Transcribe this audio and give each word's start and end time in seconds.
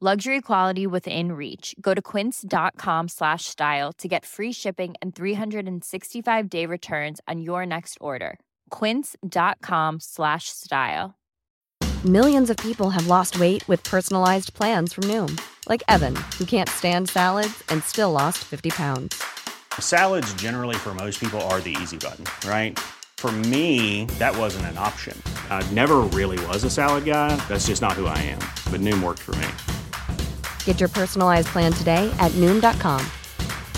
Luxury 0.00 0.40
quality 0.40 0.88
within 0.88 1.32
reach. 1.32 1.74
Go 1.80 1.94
to 1.94 2.02
quince.com 2.02 3.08
slash 3.08 3.44
style 3.44 3.92
to 3.94 4.08
get 4.08 4.26
free 4.26 4.52
shipping 4.52 4.94
and 5.00 5.14
365 5.14 6.50
day 6.50 6.66
returns 6.66 7.20
on 7.28 7.40
your 7.40 7.64
next 7.64 7.96
order. 8.00 8.38
Quince.com 8.70 10.00
slash 10.00 10.48
style. 10.48 11.14
Millions 12.04 12.50
of 12.50 12.56
people 12.58 12.90
have 12.90 13.06
lost 13.06 13.38
weight 13.38 13.66
with 13.68 13.82
personalized 13.84 14.52
plans 14.52 14.92
from 14.92 15.04
Noom, 15.04 15.40
like 15.68 15.82
Evan, 15.88 16.16
who 16.38 16.44
can't 16.44 16.68
stand 16.68 17.08
salads 17.08 17.62
and 17.68 17.82
still 17.82 18.10
lost 18.10 18.38
50 18.44 18.70
pounds. 18.70 19.22
Salads, 19.78 20.34
generally, 20.34 20.76
for 20.76 20.92
most 20.92 21.18
people, 21.18 21.40
are 21.42 21.60
the 21.60 21.74
easy 21.80 21.96
button, 21.96 22.26
right? 22.46 22.78
For 23.16 23.32
me, 23.32 24.04
that 24.18 24.36
wasn't 24.36 24.66
an 24.66 24.76
option. 24.76 25.16
I 25.48 25.66
never 25.72 26.00
really 26.12 26.44
was 26.48 26.64
a 26.64 26.70
salad 26.70 27.06
guy. 27.06 27.36
That's 27.48 27.68
just 27.68 27.80
not 27.80 27.92
who 27.92 28.06
I 28.06 28.18
am. 28.18 28.40
But 28.70 28.82
Noom 28.82 29.02
worked 29.02 29.22
for 29.22 29.34
me. 29.36 29.46
Get 30.64 30.80
your 30.80 30.90
personalized 30.90 31.48
plan 31.48 31.72
today 31.72 32.14
at 32.18 32.32
Noom.com. 32.32 33.00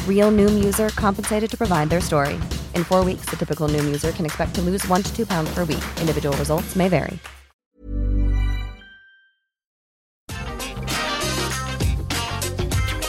Real 0.09 0.33
Noom 0.33 0.65
user 0.65 0.89
compensated 0.89 1.49
to 1.49 1.57
provide 1.57 1.89
their 1.89 2.01
story. 2.01 2.35
In 2.75 2.83
four 2.83 3.05
weeks, 3.05 3.27
the 3.27 3.37
typical 3.37 3.69
Noom 3.69 3.85
user 3.85 4.11
can 4.11 4.27
expect 4.27 4.57
to 4.57 4.63
lose 4.63 4.85
one 4.89 5.05
to 5.05 5.17
two 5.17 5.27
pounds 5.27 5.55
per 5.55 5.61
week. 5.61 5.85
Individual 6.01 6.37
results 6.37 6.75
may 6.75 6.89
vary. 6.89 7.21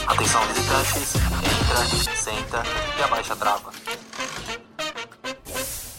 Atenção 0.06 0.40
visitantes, 0.48 1.14
entra, 1.14 2.16
senta 2.16 2.62
e 2.98 3.02
abaixa 3.02 3.32
a 3.34 3.36
trava. 3.36 3.72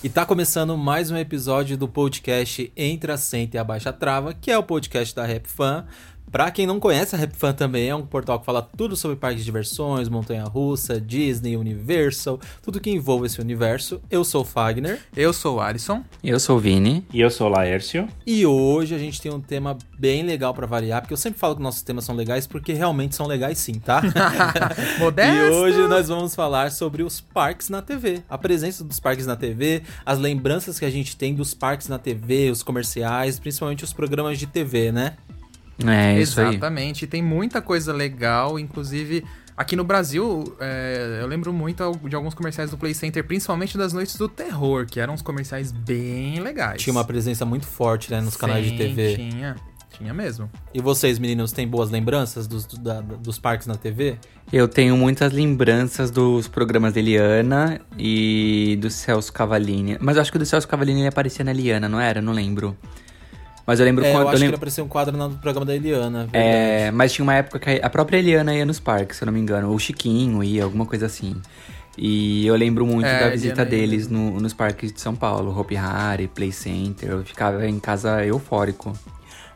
E 0.02 0.08
tá 0.08 0.25
começando 0.25 0.77
mais 0.77 1.11
um 1.11 1.17
episódio 1.17 1.77
do 1.77 1.86
podcast 1.86 2.71
Entra, 2.75 3.17
Senta 3.17 3.58
e 3.58 3.59
Abaixa 3.59 3.89
a 3.89 3.93
Trava, 3.93 4.33
que 4.33 4.49
é 4.49 4.58
o 4.58 4.64
podcast 4.64 5.14
da 5.14 5.25
Rap 5.25 5.45
Fan. 5.45 5.86
Pra 6.31 6.52
quem 6.52 6.67
não 6.67 6.80
conhece, 6.80 7.16
a 7.16 7.17
Rap 7.17 7.33
Fan 7.35 7.53
também 7.53 7.89
é 7.89 7.95
um 7.95 8.05
portal 8.05 8.39
que 8.39 8.45
fala 8.45 8.61
tudo 8.61 8.95
sobre 8.95 9.17
parques 9.17 9.39
de 9.39 9.45
diversões, 9.45 10.08
montanha-russa, 10.08 11.02
Disney, 11.02 11.58
Universal, 11.58 12.39
tudo 12.61 12.80
que 12.80 12.91
envolve 12.91 13.25
esse 13.25 13.41
universo. 13.41 13.99
Eu 14.11 14.23
sou 14.23 14.44
o 14.44 14.45
Fagner. 14.45 14.99
Eu 15.16 15.33
sou 15.33 15.58
o 15.58 15.59
Alisson. 15.59 16.03
Eu 16.23 16.39
sou 16.39 16.58
o 16.58 16.59
Vini. 16.59 17.03
E 17.11 17.20
eu 17.20 17.31
sou 17.31 17.48
o 17.48 17.49
Laércio. 17.49 18.08
E 18.27 18.45
hoje 18.45 18.93
a 18.93 18.99
gente 18.99 19.20
tem 19.20 19.31
um 19.31 19.42
tema 19.42 19.76
bem 19.98 20.21
legal 20.21 20.53
pra 20.53 20.67
variar, 20.67 21.02
porque 21.02 21.14
eu 21.14 21.17
sempre 21.17 21.39
falo 21.39 21.55
que 21.55 21.61
nossos 21.64 21.81
temas 21.81 22.05
são 22.05 22.15
legais, 22.15 22.45
porque 22.45 22.73
realmente 22.73 23.15
são 23.15 23.26
legais 23.26 23.58
sim, 23.58 23.80
tá? 23.80 24.02
Modesto. 24.99 25.36
E 25.36 25.49
hoje 25.49 25.87
nós 25.87 26.09
vamos 26.09 26.36
falar 26.36 26.71
sobre 26.71 27.02
os 27.02 27.20
parques 27.20 27.70
na 27.70 27.82
TV. 27.82 28.21
A 28.30 28.37
presença 28.37 28.83
dos 28.83 28.99
parques 28.99 29.26
na 29.26 29.36
TV, 29.36 29.82
as 30.05 30.20
lembranças 30.20 30.77
que 30.77 30.86
a 30.86 30.92
gente 30.92 31.17
tem 31.17 31.33
dos 31.33 31.55
parques 31.55 31.87
na 31.87 31.98
TV, 31.98 32.52
os 32.52 32.61
comerciais, 32.61 33.39
principalmente 33.39 33.83
os 33.83 33.93
programas 33.93 34.37
de 34.37 34.45
TV, 34.45 34.92
né? 34.92 35.15
É 35.85 36.19
isso 36.19 36.39
aí. 36.41 36.49
Exatamente. 36.49 37.07
Tem 37.07 37.21
muita 37.21 37.61
coisa 37.61 37.93
legal, 37.93 38.59
inclusive 38.59 39.23
aqui 39.55 39.75
no 39.75 39.83
Brasil, 39.83 40.55
é, 40.59 41.19
eu 41.21 41.27
lembro 41.27 41.51
muito 41.51 41.91
de 42.07 42.15
alguns 42.15 42.33
comerciais 42.33 42.71
do 42.71 42.77
Play 42.77 42.93
Center, 42.93 43.21
principalmente 43.25 43.77
das 43.77 43.91
Noites 43.91 44.15
do 44.15 44.29
Terror, 44.29 44.85
que 44.85 44.99
eram 45.01 45.13
uns 45.13 45.21
comerciais 45.21 45.71
bem 45.71 46.39
legais. 46.39 46.81
Tinha 46.81 46.93
uma 46.93 47.03
presença 47.03 47.45
muito 47.45 47.65
forte, 47.65 48.09
né, 48.09 48.21
nos 48.21 48.37
canais 48.37 48.63
de 48.63 48.71
Sim, 48.71 48.77
TV. 48.77 49.15
Tinha, 49.15 49.55
tinha 49.97 50.13
mesmo. 50.13 50.49
E 50.73 50.79
vocês, 50.81 51.19
meninos, 51.19 51.51
têm 51.51 51.67
boas 51.67 51.89
lembranças 51.89 52.47
dos, 52.47 52.65
da- 52.65 53.01
dos 53.01 53.37
parques 53.37 53.67
na 53.67 53.75
TV? 53.75 54.17
Eu 54.51 54.65
tenho 54.65 54.95
muitas 54.95 55.33
lembranças 55.33 56.09
dos 56.09 56.47
programas 56.47 56.93
da 56.93 56.99
Eliana 57.01 57.81
e 57.97 58.77
do 58.81 58.89
Celso 58.89 59.31
Cavallini. 59.33 59.97
Mas 59.99 60.15
eu 60.15 60.21
acho 60.21 60.31
que 60.31 60.37
o 60.37 60.39
do 60.39 60.45
Celso 60.45 60.69
Cavallini 60.69 61.01
ele 61.01 61.09
aparecia 61.09 61.43
na 61.43 61.51
Eliana, 61.51 61.89
não 61.89 61.99
era? 61.99 62.21
Não 62.21 62.31
lembro. 62.31 62.77
Mas 63.69 63.80
eu 63.80 63.85
lembro 63.85 64.03
É, 64.03 64.11
quando. 64.11 64.21
eu 64.23 64.27
acho 64.30 64.37
que 64.37 64.41
lembro- 64.41 64.49
ele 64.49 64.55
apareceu 64.55 64.83
um 64.83 64.87
quadro 64.87 65.15
no 65.15 65.30
programa 65.35 65.63
da 65.63 65.75
Eliana, 65.75 66.21
verdade. 66.23 66.43
É, 66.43 66.89
mas 66.89 67.13
tinha 67.13 67.21
uma 67.23 67.35
época 67.35 67.59
que 67.59 67.80
a 67.83 67.87
própria 67.87 68.17
Eliana 68.17 68.55
ia 68.55 68.65
nos 68.65 68.80
parques, 68.80 69.17
se 69.17 69.23
eu 69.23 69.27
não 69.27 69.33
me 69.33 69.39
engano. 69.39 69.69
Ou 69.69 69.75
o 69.75 69.80
Chiquinho 69.80 70.43
ia, 70.43 70.63
alguma 70.63 70.87
coisa 70.87 71.05
assim. 71.05 71.35
E 71.95 72.47
eu 72.47 72.55
lembro 72.55 72.83
muito 72.83 73.05
É, 73.05 73.19
da 73.19 73.29
visita 73.29 73.61
Eliana 73.61 73.75
ia 73.75 73.87
deles 73.87 74.08
no- 74.08 74.39
nos 74.39 74.53
parques 74.55 74.91
de 74.91 74.99
São 74.99 75.13
Paulo. 75.15 75.55
Hopi 75.55 75.77
Hari, 75.77 76.27
Play 76.27 76.52
Center. 76.52 77.09
Eu 77.11 77.23
ficava 77.23 77.63
em 77.67 77.79
casa 77.79 78.25
eufórico. 78.25 78.91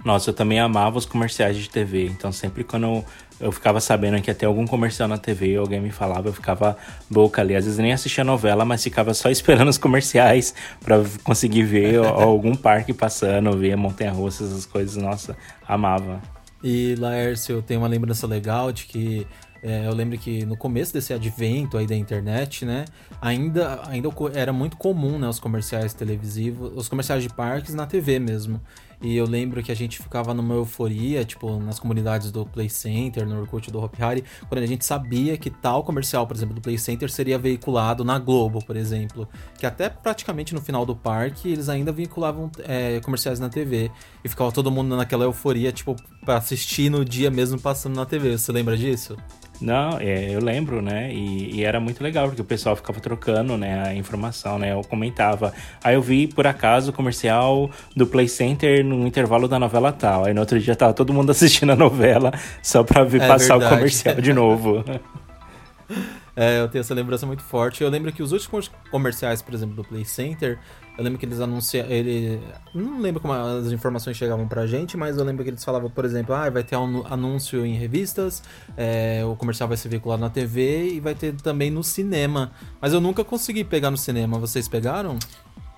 Nossa, 0.06 0.30
eu 0.30 0.34
também 0.36 0.60
amava 0.60 0.96
os 0.98 1.06
comerciais 1.08 1.58
de 1.58 1.68
TV. 1.68 2.06
Então, 2.06 2.32
sempre 2.32 2.64
quando 2.64 2.84
eu, 2.84 3.06
eu 3.40 3.52
ficava 3.52 3.80
sabendo 3.80 4.22
que 4.22 4.34
ter 4.34 4.46
algum 4.46 4.66
comercial 4.66 5.08
na 5.08 5.18
TV, 5.18 5.56
alguém 5.56 5.80
me 5.80 5.92
falava, 5.92 6.30
eu 6.30 6.34
ficava 6.34 6.78
boca 7.10 7.42
ali. 7.42 7.56
Às 7.56 7.66
vezes 7.66 7.80
nem 7.80 7.94
assistia 7.94 8.24
novela, 8.24 8.66
mas 8.66 8.84
ficava 8.84 9.14
só 9.14 9.30
esperando 9.32 9.70
os 9.70 9.78
comerciais 9.78 10.54
pra 10.84 11.04
conseguir 11.24 11.64
ver 11.64 11.98
algum 12.06 12.56
parque 12.56 12.94
passando, 12.94 13.58
ver 13.58 13.76
montanha-russa, 13.76 14.44
essas 14.44 14.66
coisas. 14.66 14.96
Nossa, 14.96 15.36
amava. 15.68 16.22
E 16.64 16.96
Laércio, 16.96 17.56
eu 17.56 17.62
tenho 17.62 17.82
uma 17.82 17.90
lembrança 17.90 18.26
legal 18.26 18.72
de 18.72 18.86
que 18.86 19.28
é, 19.62 19.88
eu 19.88 19.94
lembro 19.94 20.18
que 20.18 20.46
no 20.46 20.58
começo 20.58 20.94
desse 20.94 21.14
advento 21.14 21.78
aí 21.78 21.88
da 21.88 21.96
internet, 21.96 22.66
né, 22.66 22.84
ainda, 23.22 23.82
ainda 23.88 24.10
era 24.34 24.52
muito 24.52 24.76
comum, 24.76 25.18
né, 25.18 25.28
os 25.28 25.40
comerciais 25.40 25.94
televisivos, 25.94 26.74
os 26.76 26.90
comerciais 26.90 27.24
de 27.24 27.30
parques 27.30 27.74
na 27.74 27.86
TV 27.86 28.20
mesmo. 28.20 28.60
E 29.02 29.16
eu 29.16 29.26
lembro 29.26 29.62
que 29.62 29.72
a 29.72 29.76
gente 29.76 30.02
ficava 30.02 30.34
numa 30.34 30.56
euforia, 30.56 31.26
tipo, 31.26 31.60
nas 31.60 31.80
comunidades 31.80 32.32
do 32.32 32.46
Play 32.46 32.70
Center, 32.70 33.26
no 33.26 33.42
Orkut 33.42 33.70
do 33.72 33.82
Hopi 33.82 34.02
Hari, 34.02 34.24
quando 34.48 34.62
a 34.62 34.66
gente 34.66 34.86
sabia 34.86 35.38
que 35.38 35.50
tal 35.50 35.84
comercial, 35.84 36.26
por 36.26 36.36
exemplo, 36.36 36.56
do 36.56 36.62
Play 36.62 36.78
Center 36.78 37.12
seria 37.12 37.38
veiculado 37.38 38.04
na 38.04 38.18
Globo, 38.20 38.64
por 38.64 38.76
exemplo. 38.76 39.28
Que 39.58 39.66
até 39.66 39.90
praticamente 39.90 40.54
no 40.54 40.62
final 40.62 40.86
do 40.86 40.96
parque 40.96 41.50
eles 41.52 41.70
ainda 41.70 41.92
vinculavam 41.92 42.52
é, 42.60 43.00
comerciais 43.02 43.40
na 43.40 43.50
TV. 43.50 43.92
E 44.24 44.30
ficava 44.30 44.52
todo 44.52 44.72
mundo 44.72 44.96
naquela 44.96 45.26
euforia, 45.26 45.72
tipo, 45.72 45.96
pra 46.24 46.38
assistir 46.38 46.90
no 46.90 47.04
dia 47.04 47.30
mesmo 47.30 47.60
passando 47.60 47.96
na 47.96 48.06
TV. 48.06 48.38
Você 48.38 48.52
lembra 48.52 48.78
disso? 48.78 49.18
Não, 49.64 49.98
é, 49.98 50.30
eu 50.30 50.44
lembro, 50.44 50.82
né? 50.82 51.10
E, 51.14 51.56
e 51.56 51.64
era 51.64 51.80
muito 51.80 52.04
legal, 52.04 52.28
porque 52.28 52.42
o 52.42 52.46
pessoal 52.46 52.76
ficava 52.76 53.00
trocando, 53.00 53.58
né, 53.58 53.88
a 53.88 53.96
informação, 53.96 54.60
né? 54.60 54.74
Eu 54.74 54.82
comentava. 54.82 55.54
Aí 55.82 55.96
eu 55.96 56.02
vi, 56.02 56.28
por 56.28 56.46
acaso, 56.46 56.92
o 56.92 56.94
comercial 56.94 57.72
do 57.96 58.06
Play 58.06 58.28
Center 58.28 58.84
no 58.84 59.08
intervalo 59.08 59.48
da 59.48 59.58
novela 59.58 59.94
tal. 59.94 60.26
Aí 60.26 60.34
no 60.34 60.42
outro 60.42 60.60
dia 60.60 60.76
tava 60.76 60.94
todo 60.94 61.14
mundo 61.14 61.30
assistindo 61.32 61.72
a 61.72 61.76
novela 61.78 62.34
só 62.62 62.84
pra 62.84 63.06
ver 63.06 63.22
É 63.22 63.28
passar 63.28 63.58
verdade. 63.58 63.74
o 63.74 63.78
comercial 63.78 64.16
de 64.16 64.34
novo. 64.34 64.84
É, 66.36 66.60
eu 66.60 66.68
tenho 66.68 66.82
essa 66.82 66.96
lembrança 66.96 67.28
muito 67.28 67.44
forte. 67.44 67.84
Eu 67.84 67.90
lembro 67.90 68.12
que 68.12 68.24
os 68.24 68.32
últimos 68.32 68.72
comerciais, 68.90 69.40
por 69.40 69.54
exemplo, 69.54 69.76
do 69.76 69.84
Play 69.84 70.04
Center, 70.04 70.58
eu 70.98 71.04
lembro 71.04 71.18
que 71.18 71.26
eles 71.26 71.40
anunciaram. 71.40 71.90
Ele... 71.90 72.40
Não 72.74 73.00
lembro 73.02 73.20
como 73.22 73.34
as 73.34 73.72
informações 73.72 74.16
chegavam 74.16 74.48
pra 74.48 74.68
gente, 74.68 74.96
mas 74.96 75.18
eu 75.18 75.24
lembro 75.24 75.44
que 75.44 75.50
eles 75.50 75.64
falavam, 75.64 75.90
por 75.90 76.06
exemplo, 76.06 76.36
ah, 76.36 76.50
vai 76.50 76.64
ter 76.64 76.76
anu- 76.76 77.06
anúncio 77.10 77.66
em 77.66 77.74
revistas, 77.76 78.44
é, 78.78 79.24
o 79.26 79.36
comercial 79.36 79.68
vai 79.68 79.78
ser 79.78 79.90
veiculado 79.90 80.22
na 80.22 80.30
TV 80.30 80.94
e 80.94 81.00
vai 81.00 81.16
ter 81.16 81.34
também 81.36 81.72
no 81.72 81.84
cinema. 81.84 82.52
Mas 82.80 82.94
eu 82.94 83.02
nunca 83.02 83.24
consegui 83.24 83.64
pegar 83.64 83.90
no 83.90 83.98
cinema. 83.98 84.38
Vocês 84.38 84.68
pegaram? 84.68 85.18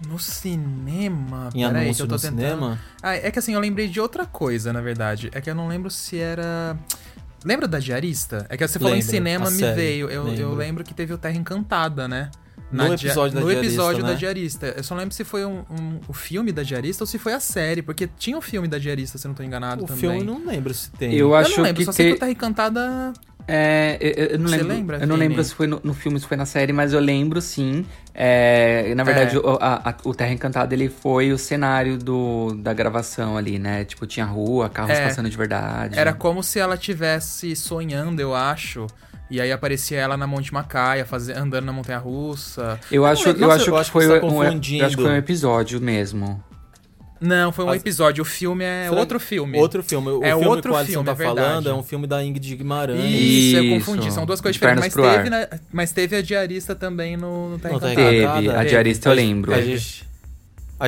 No 0.08 0.20
cinema? 0.20 1.50
Em 1.56 1.66
Peraí, 1.66 1.86
anúncio 1.86 1.96
que 1.96 2.02
eu 2.02 2.08
tô 2.08 2.16
no 2.16 2.20
tentando... 2.22 2.38
cinema? 2.40 2.80
Ah, 3.02 3.16
é 3.16 3.32
que 3.32 3.40
assim, 3.40 3.54
eu 3.54 3.60
lembrei 3.60 3.88
de 3.88 4.00
outra 4.02 4.26
coisa, 4.26 4.74
na 4.74 4.82
verdade. 4.82 5.30
É 5.34 5.40
que 5.40 5.50
eu 5.50 5.56
não 5.56 5.68
lembro 5.68 5.90
se 5.90 6.20
era... 6.20 6.78
Lembra 7.46 7.68
da 7.68 7.80
Diarista? 7.80 8.46
É 8.50 8.58
que 8.58 8.68
você 8.68 8.80
falou 8.80 8.94
em 8.94 8.98
Lembro, 9.00 9.12
cinema, 9.12 9.48
a 9.48 9.52
me 9.52 9.60
série, 9.60 9.76
veio. 9.76 10.10
Eu, 10.10 10.28
eu 10.28 10.34
lembro. 10.34 10.56
lembro 10.56 10.84
que 10.84 10.94
teve 10.94 11.14
o 11.14 11.18
Terra 11.18 11.36
Encantada, 11.38 12.08
né? 12.08 12.32
No 12.84 12.96
dia- 12.96 13.08
episódio 13.10 13.36
da 13.36 13.42
no 13.42 13.48
diarista, 13.48 13.74
episódio 13.74 14.04
né? 14.04 14.10
da 14.12 14.16
diarista. 14.18 14.74
Eu 14.78 14.84
só 14.84 14.96
lembro 14.96 15.14
se 15.16 15.24
foi 15.24 15.46
um, 15.46 15.60
um- 15.70 16.00
o 16.08 16.14
filme 16.14 16.52
da 16.52 16.64
diarista 16.64 17.04
ou 17.04 17.08
se 17.08 17.18
foi 17.18 17.34
a 17.34 17.40
série, 17.40 17.82
porque 17.82 18.08
tinha 18.18 18.38
um 18.38 18.42
filme 18.42 18.68
da 18.68 18.78
diarista, 18.78 19.18
se 19.18 19.26
eu 19.26 19.30
não 19.30 19.36
tô 19.36 19.44
enganado 19.44 19.84
O 19.84 19.88
também. 19.88 20.00
filme 20.02 20.20
eu 20.20 20.24
não 20.26 20.46
lembro 20.46 20.74
se 20.74 20.92
tem. 20.92 21.12
Eu 21.14 21.30
Eu 21.30 21.36
acho 21.36 21.58
não 21.58 21.64
lembro, 21.64 21.80
que 21.80 21.86
só 21.86 21.92
sei 21.92 22.10
que 22.10 22.14
o 22.16 22.20
Terra 22.20 22.32
Encantada 22.32 23.14
É, 23.48 23.98
eu, 24.02 24.26
eu 24.26 24.40
não 24.40 24.48
Você 24.50 24.58
lembro. 24.58 24.74
lembra, 24.76 24.98
eu 25.02 25.08
não 25.08 25.16
lembro 25.16 25.44
se 25.44 25.54
foi 25.54 25.68
no, 25.68 25.80
no 25.84 25.94
filme, 25.94 26.20
se 26.20 26.26
foi 26.26 26.36
na 26.36 26.48
série, 26.48 26.74
mas 26.74 26.94
eu 26.94 27.00
lembro 27.00 27.40
sim. 27.40 27.86
É, 28.12 28.92
na 28.96 29.04
verdade, 29.04 29.36
É. 29.36 29.40
o, 29.40 29.50
a- 29.62 29.82
a- 29.90 29.96
o 30.04 30.16
Terra 30.16 30.32
Encantada 30.32 30.74
ele 30.74 30.90
foi 30.90 31.32
o 31.32 31.38
cenário 31.38 31.96
do, 31.96 32.56
da 32.56 32.74
gravação 32.74 33.38
ali, 33.38 33.60
né? 33.60 33.86
Tipo, 33.86 34.08
tinha 34.08 34.26
rua, 34.26 34.68
carros 34.68 34.98
É. 34.98 35.04
passando 35.04 35.30
de 35.30 35.38
verdade. 35.38 35.96
Era 36.00 36.12
como 36.12 36.42
se 36.42 36.58
ela 36.58 36.76
tivesse 36.76 37.56
sonhando, 37.56 38.20
eu 38.20 38.34
acho. 38.34 38.88
E 39.30 39.42
aí 39.42 39.52
aparecia 39.52 39.98
ela 40.00 40.16
na 40.16 40.28
Monte 40.28 40.54
Macaia, 40.54 41.04
faze- 41.06 41.34
andando 41.34 41.66
na 41.66 41.74
Montanha 41.74 41.98
Russa. 41.98 42.80
Eu 42.92 43.06
acho, 43.06 43.30
eu 43.30 43.52
acho 43.52 43.66
que 43.66 43.76
acho 43.76 43.86
que 43.86 43.92
foi 43.92 44.06
você 44.06 44.20
tá 44.20 44.26
um, 44.26 44.30
eu 44.30 44.36
confundindo. 44.50 44.86
acho 44.86 44.96
que 44.96 45.02
foi 45.02 45.12
um 45.12 45.16
episódio 45.18 45.82
mesmo. 45.82 46.44
Não, 47.20 47.52
foi 47.52 47.66
um 47.66 47.70
As- 47.70 47.78
episódio. 47.82 48.22
O 48.22 48.26
filme 48.26 48.64
é 48.64 48.86
Será- 48.90 49.00
outro 49.00 49.20
filme. 49.20 49.58
Outro 49.58 49.82
filme. 49.82 50.10
O 50.10 50.24
É 50.24 50.30
filme 50.32 50.46
outro 50.48 50.74
que 50.74 50.80
o 50.82 50.86
filme, 50.86 51.06
tá 51.06 51.12
é 51.14 51.16
falando 51.16 51.70
é 51.70 51.74
um 51.74 51.82
filme 51.82 52.06
da 52.06 52.24
Ingrid 52.24 52.56
Guimarães. 52.56 53.04
Isso, 53.04 53.58
eu 53.58 53.70
confundi. 53.80 54.12
São 54.12 54.26
duas 54.26 54.42
coisas 54.42 54.56
diferentes. 54.56 54.94
Mas 54.96 55.16
teve, 55.16 55.30
na- 55.30 55.48
mas 55.72 55.92
teve 55.92 56.16
a 56.18 56.22
diarista 56.22 56.76
também 56.76 57.16
no, 57.18 57.50
no 57.52 57.56
Encantada. 57.56 57.94
Encantada. 57.94 58.12
Teve, 58.42 58.50
a 58.50 58.54
Teve. 58.58 58.66
diarista 58.70 59.10
eu 59.10 59.14
lembro. 59.16 59.54
A 59.56 59.62
gente, 59.62 60.06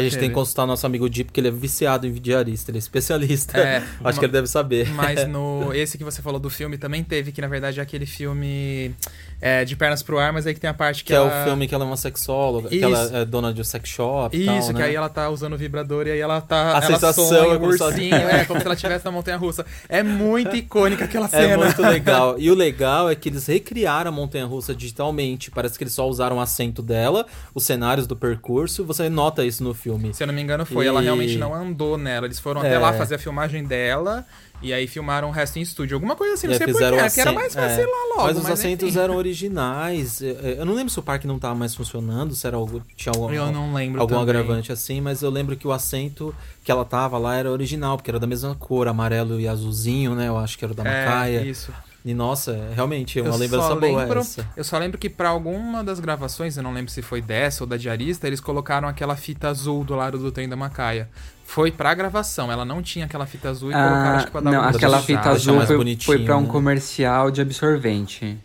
a 0.06 0.10
gente 0.10 0.18
tem 0.20 0.30
que 0.30 0.36
consultar 0.36 0.66
nosso 0.66 0.86
amigo 0.86 1.10
Di, 1.10 1.24
porque 1.24 1.40
ele 1.40 1.48
é 1.48 1.52
viciado 1.52 2.06
em 2.08 2.14
diarista, 2.14 2.72
ele 2.72 2.78
é 2.78 2.80
especialista. 2.80 3.58
É, 3.58 3.78
Acho 4.00 4.02
uma- 4.02 4.14
que 4.14 4.26
ele 4.26 4.32
deve 4.32 4.48
saber. 4.48 4.90
Mas 4.94 5.28
no 5.30 5.74
esse 5.74 5.98
que 5.98 6.04
você 6.04 6.22
falou 6.22 6.40
do 6.40 6.50
filme 6.50 6.78
também 6.78 7.04
teve, 7.04 7.32
que 7.32 7.42
na 7.42 7.48
verdade 7.48 7.80
é 7.80 7.84
aquele 7.84 8.06
filme 8.06 8.94
é, 9.42 9.64
de 9.66 9.76
pernas 9.76 10.02
pro 10.04 10.18
ar, 10.20 10.32
mas 10.34 10.46
aí 10.48 10.54
que 10.54 10.60
tem 10.60 10.70
a 10.70 10.74
parte 10.74 11.04
que, 11.04 11.08
Que 11.08 11.14
é 11.14 11.18
ela... 11.18 11.42
o 11.42 11.46
filme 11.46 11.68
que 11.68 11.76
ela 11.76 11.84
é 11.84 11.88
uma 11.88 11.98
sexóloga, 11.98 12.70
que 12.70 12.76
Isso. 12.78 12.86
ela 12.86 13.18
é 13.20 13.26
dona 13.26 13.54
de 13.54 13.62
um 13.62 13.64
sex 13.64 13.90
shop 13.90 14.36
Isso, 14.36 14.46
tal, 14.48 14.68
que 14.68 14.74
né? 14.74 14.84
aí 14.86 14.96
ela 14.96 15.10
tá 15.10 15.30
usando 15.30 15.54
o 15.54 15.58
vibrador 15.58 16.08
e 16.08 16.12
aí 16.12 16.20
ela 16.20 16.42
tá. 16.42 16.74
A 16.74 16.78
ela 16.78 16.82
sensação 16.82 17.26
sonha 17.28 17.40
é 17.40 17.44
o 17.56 17.60
como 17.60 17.74
ela- 17.74 17.86
ursinho, 17.86 18.16
é 18.16 18.46
como 18.46 18.60
se 18.60 18.66
ela 18.66 18.74
estivesse 18.76 19.06
na 19.06 19.12
montanha 19.12 19.38
russa. 19.38 19.66
É 19.88 20.02
muito 20.04 20.56
icônica 20.56 21.06
aquela 21.06 21.26
É 21.26 21.30
cena. 21.30 21.58
muito 21.66 21.82
legal. 21.82 22.36
E 22.40 22.50
o 22.52 22.56
legal 22.56 23.10
é 23.10 23.16
que 23.16 23.30
eles 23.30 23.46
recriaram 23.46 24.10
a 24.10 24.12
montanha 24.12 24.46
russa 24.46 24.74
digitalmente. 24.74 25.52
Parece 25.52 25.78
que 25.78 25.84
eles 25.84 25.94
só 25.94 26.08
usaram 26.08 26.38
o 26.38 26.40
assento 26.40 26.82
dela, 26.82 27.26
os 27.54 27.64
cenários 27.64 28.08
do 28.08 28.16
percurso. 28.16 28.84
Você 28.86 29.10
nota 29.10 29.46
isso 29.46 29.64
no 29.64 29.74
filme. 29.74 29.87
Se 30.13 30.24
eu 30.24 30.28
não 30.28 30.34
me 30.34 30.42
engano, 30.42 30.66
foi. 30.66 30.86
E- 30.86 30.88
Ela 30.88 31.01
realmente 31.01 31.38
não 31.38 31.54
andou 31.54 31.98
nela. 31.98 32.25
Eles 32.28 32.39
foram 32.39 32.63
É. 32.63 32.68
até 32.68 32.80
lá 32.80 32.94
fazer 32.94 33.16
a 33.16 33.19
filmagem 33.19 33.63
dela 33.63 34.25
e 34.62 34.74
aí 34.74 34.88
filmaram 34.88 35.28
o 35.28 35.31
resto 35.31 35.60
em 35.60 35.62
estúdio. 35.62 35.95
Alguma 35.95 36.16
coisa 36.16 36.34
assim, 36.34 36.48
não 36.48 36.54
É, 36.54 36.57
sei 36.57 36.68
porquê. 36.68 36.84
era 37.22 37.31
mais 37.31 37.54
fácil 37.54 37.81
é. 37.84 37.86
lá 37.86 38.16
logo. 38.16 38.24
Mas 38.28 38.38
os 38.38 38.50
assentos 38.50 38.89
enfim. 38.89 39.00
eram 39.00 39.16
originais. 39.16 40.22
Eu 40.22 40.66
não 40.66 40.74
lembro 40.74 40.92
se 40.92 41.00
o 41.00 41.04
parque 41.04 41.28
não 41.28 41.38
tava 41.39 41.56
mais 41.56 41.75
funcionando, 41.75 42.34
se 42.36 42.45
era 42.48 42.57
algo, 42.57 42.81
tinha 42.95 43.12
algum, 43.13 43.31
Eu 43.31 43.51
não 43.51 43.74
lembro 43.74 44.01
algum 44.01 44.16
também. 44.16 44.24
agravante 44.42 44.72
assim, 44.72 45.00
mas 45.01 45.22
eu 45.22 45.30
lembro 45.30 45.56
que 45.56 45.68
o 45.68 45.72
assento 45.72 46.34
que 46.63 46.72
ela 46.72 46.84
tava 46.86 47.18
lá 47.18 47.36
era 47.36 47.51
original, 47.51 47.98
porque 47.98 48.10
era 48.12 48.19
da 48.19 48.28
mesma 48.28 48.56
cor, 48.56 48.88
amarelo 48.88 49.39
e 49.39 49.48
azulzinho, 49.48 50.16
né? 50.16 50.28
Eu 50.28 50.38
acho 50.38 50.57
que 50.57 50.66
era 50.66 50.74
da 50.74 50.84
Macaia. 50.84 51.39
É, 51.42 51.45
isso. 51.45 51.72
E 52.06 52.14
nossa, 52.14 52.70
realmente, 52.74 53.20
é 53.20 53.22
Eu 53.22 53.26
uma 53.26 53.36
lembrança 53.36 53.68
só 53.68 53.76
boa 53.76 54.00
lembro, 54.04 54.20
essa. 54.22 54.48
Eu 54.56 54.64
só 54.64 54.78
lembro 54.78 54.98
que 54.98 55.10
pra 55.10 55.30
alguma 55.30 55.84
das 55.84 56.00
gravações, 56.00 56.56
eu 56.56 56.64
não 56.64 56.72
lembro 56.72 56.90
se 56.90 57.02
foi 57.02 57.22
dessa 57.22 57.64
ou 57.64 57.68
da 57.68 57.76
diarista, 57.76 58.26
eles 58.28 58.40
colocaram 58.40 58.88
aquela 58.88 59.16
fita 59.18 59.50
azul 59.50 59.84
do 59.84 59.94
lado 59.96 60.18
do 60.18 60.32
trem 60.32 60.48
da 60.48 60.56
Macaia. 60.56 61.10
Foi 61.44 61.70
pra 61.72 61.94
gravação, 61.94 62.50
ela 62.52 62.64
não 62.64 62.82
tinha 62.82 63.06
aquela 63.06 63.26
fita 63.26 63.50
azul 63.50 63.72
e 63.72 63.74
colocaram, 63.74 64.00
Ah, 64.10 64.16
acho 64.18 64.26
que 64.28 64.32
pra 64.32 64.42
dar 64.42 64.52
não, 64.52 64.60
uma 64.62 64.70
aquela 64.70 65.02
fita 65.02 65.30
azul 65.30 65.56
mais 65.58 65.68
foi, 65.68 65.98
foi 65.98 66.20
pra 66.24 66.38
um 66.38 66.42
né? 66.44 66.48
comercial 66.50 67.30
de 67.32 67.42
absorvente. 67.42 68.38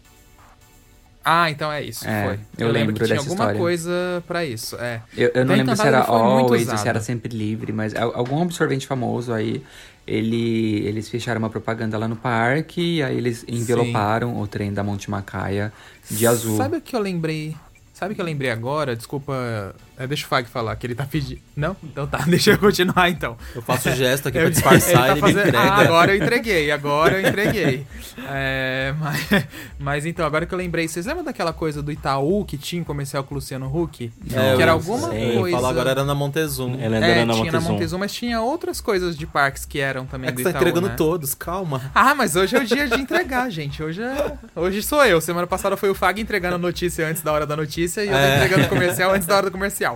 Ah, 1.24 1.48
então 1.48 1.70
é 1.70 1.80
isso, 1.84 2.04
É, 2.04 2.24
foi. 2.24 2.32
eu 2.58 2.66
lembro 2.66 2.72
lembro 2.72 2.94
que 2.94 3.04
tinha 3.04 3.16
dessa 3.16 3.28
alguma 3.28 3.44
história. 3.44 3.60
coisa 3.60 4.24
pra 4.26 4.44
isso, 4.44 4.74
é. 4.76 5.02
Eu, 5.16 5.28
eu 5.28 5.44
não 5.44 5.54
Terra 5.54 5.56
lembro 5.56 5.76
se 5.76 5.82
Encantada 5.82 5.88
era 5.88 6.04
Always 6.04 6.80
se 6.80 6.88
era 6.88 7.00
sempre 7.00 7.36
livre, 7.36 7.72
mas 7.72 7.94
al- 7.94 8.12
algum 8.16 8.42
absorvente 8.42 8.88
famoso 8.88 9.32
aí, 9.32 9.62
ele, 10.06 10.86
eles 10.86 11.08
fecharam 11.08 11.38
uma 11.38 11.50
propaganda 11.50 11.96
lá 11.96 12.08
no 12.08 12.16
parque, 12.16 12.96
e 12.96 13.02
aí 13.02 13.16
eles 13.16 13.44
enveloparam 13.48 14.40
o 14.40 14.46
trem 14.46 14.72
da 14.72 14.82
Monte 14.82 15.10
Macaia 15.10 15.72
de 16.10 16.26
azul. 16.26 16.56
Sabe 16.56 16.78
o 16.78 16.80
que 16.80 16.94
eu 16.94 17.00
lembrei? 17.00 17.54
Sabe 17.92 18.12
o 18.12 18.14
que 18.16 18.20
eu 18.20 18.24
lembrei 18.24 18.50
agora? 18.50 18.96
Desculpa. 18.96 19.74
É, 20.02 20.06
deixa 20.06 20.24
o 20.24 20.28
Fag 20.28 20.48
falar, 20.48 20.74
que 20.76 20.86
ele 20.86 20.94
tá 20.94 21.04
pedindo. 21.04 21.40
Não? 21.56 21.76
Então 21.82 22.06
tá, 22.06 22.18
deixa 22.26 22.52
eu 22.52 22.58
continuar 22.58 23.08
então. 23.10 23.36
Eu 23.54 23.62
faço 23.62 23.88
o 23.90 23.92
gesto 23.94 24.28
aqui 24.28 24.38
pra 24.38 24.50
disfarçar, 24.50 24.90
ele, 24.92 25.08
tá 25.08 25.14
me 25.14 25.20
fazendo- 25.20 25.48
entrega. 25.48 25.58
Ah, 25.60 25.80
agora 25.80 26.14
eu 26.16 26.22
entreguei, 26.22 26.70
agora 26.70 27.20
eu 27.20 27.28
entreguei. 27.28 27.86
É, 28.28 28.94
mas, 28.98 29.28
mas 29.78 30.06
então, 30.06 30.24
agora 30.26 30.46
que 30.46 30.54
eu 30.54 30.58
lembrei, 30.58 30.86
vocês 30.88 31.06
lembram 31.06 31.24
daquela 31.24 31.52
coisa 31.52 31.82
do 31.82 31.90
Itaú 31.92 32.44
que 32.44 32.56
tinha 32.58 32.82
um 32.82 32.84
comercial 32.84 33.24
com 33.24 33.34
o 33.34 33.36
Luciano 33.36 33.66
Huck? 33.66 34.12
É, 34.32 34.56
que 34.56 34.62
era 34.62 34.72
alguma 34.72 35.08
sei, 35.10 35.38
coisa. 35.38 35.56
Falar 35.56 35.70
agora 35.70 35.90
era 35.90 36.04
na 36.04 36.14
Montezum. 36.14 36.76
Ela 36.80 36.96
É, 37.04 37.10
era 37.10 37.26
na 37.26 37.32
tinha 37.34 37.52
na 37.52 37.58
Montezum. 37.60 37.72
Montezum, 37.72 37.98
mas 37.98 38.12
tinha 38.12 38.40
outras 38.40 38.80
coisas 38.80 39.16
de 39.16 39.26
parques 39.26 39.64
que 39.64 39.78
eram 39.78 40.06
também 40.06 40.28
É 40.28 40.32
do 40.32 40.36
que 40.36 40.42
você 40.42 40.44
tá 40.44 40.58
Itaú, 40.58 40.62
entregando 40.62 40.88
né? 40.88 40.94
todos, 40.96 41.34
calma. 41.34 41.90
Ah, 41.94 42.14
mas 42.14 42.36
hoje 42.36 42.56
é 42.56 42.60
o 42.60 42.64
dia 42.64 42.86
de 42.88 43.00
entregar, 43.00 43.48
gente. 43.50 43.82
Hoje, 43.82 44.02
é... 44.02 44.32
hoje 44.54 44.82
sou 44.82 45.04
eu. 45.04 45.20
Semana 45.20 45.46
passada 45.46 45.76
foi 45.76 45.90
o 45.90 45.94
Fag 45.94 46.20
entregando 46.20 46.56
a 46.56 46.58
notícia 46.58 47.06
antes 47.06 47.22
da 47.22 47.32
hora 47.32 47.46
da 47.46 47.56
notícia 47.56 48.02
e 48.02 48.08
eu 48.08 48.12
tô 48.12 48.18
É. 48.18 48.36
entregando 48.36 48.64
o 48.66 48.68
comercial 48.68 49.12
antes 49.12 49.26
da 49.26 49.36
hora 49.36 49.46
do 49.46 49.52
comercial. 49.52 49.91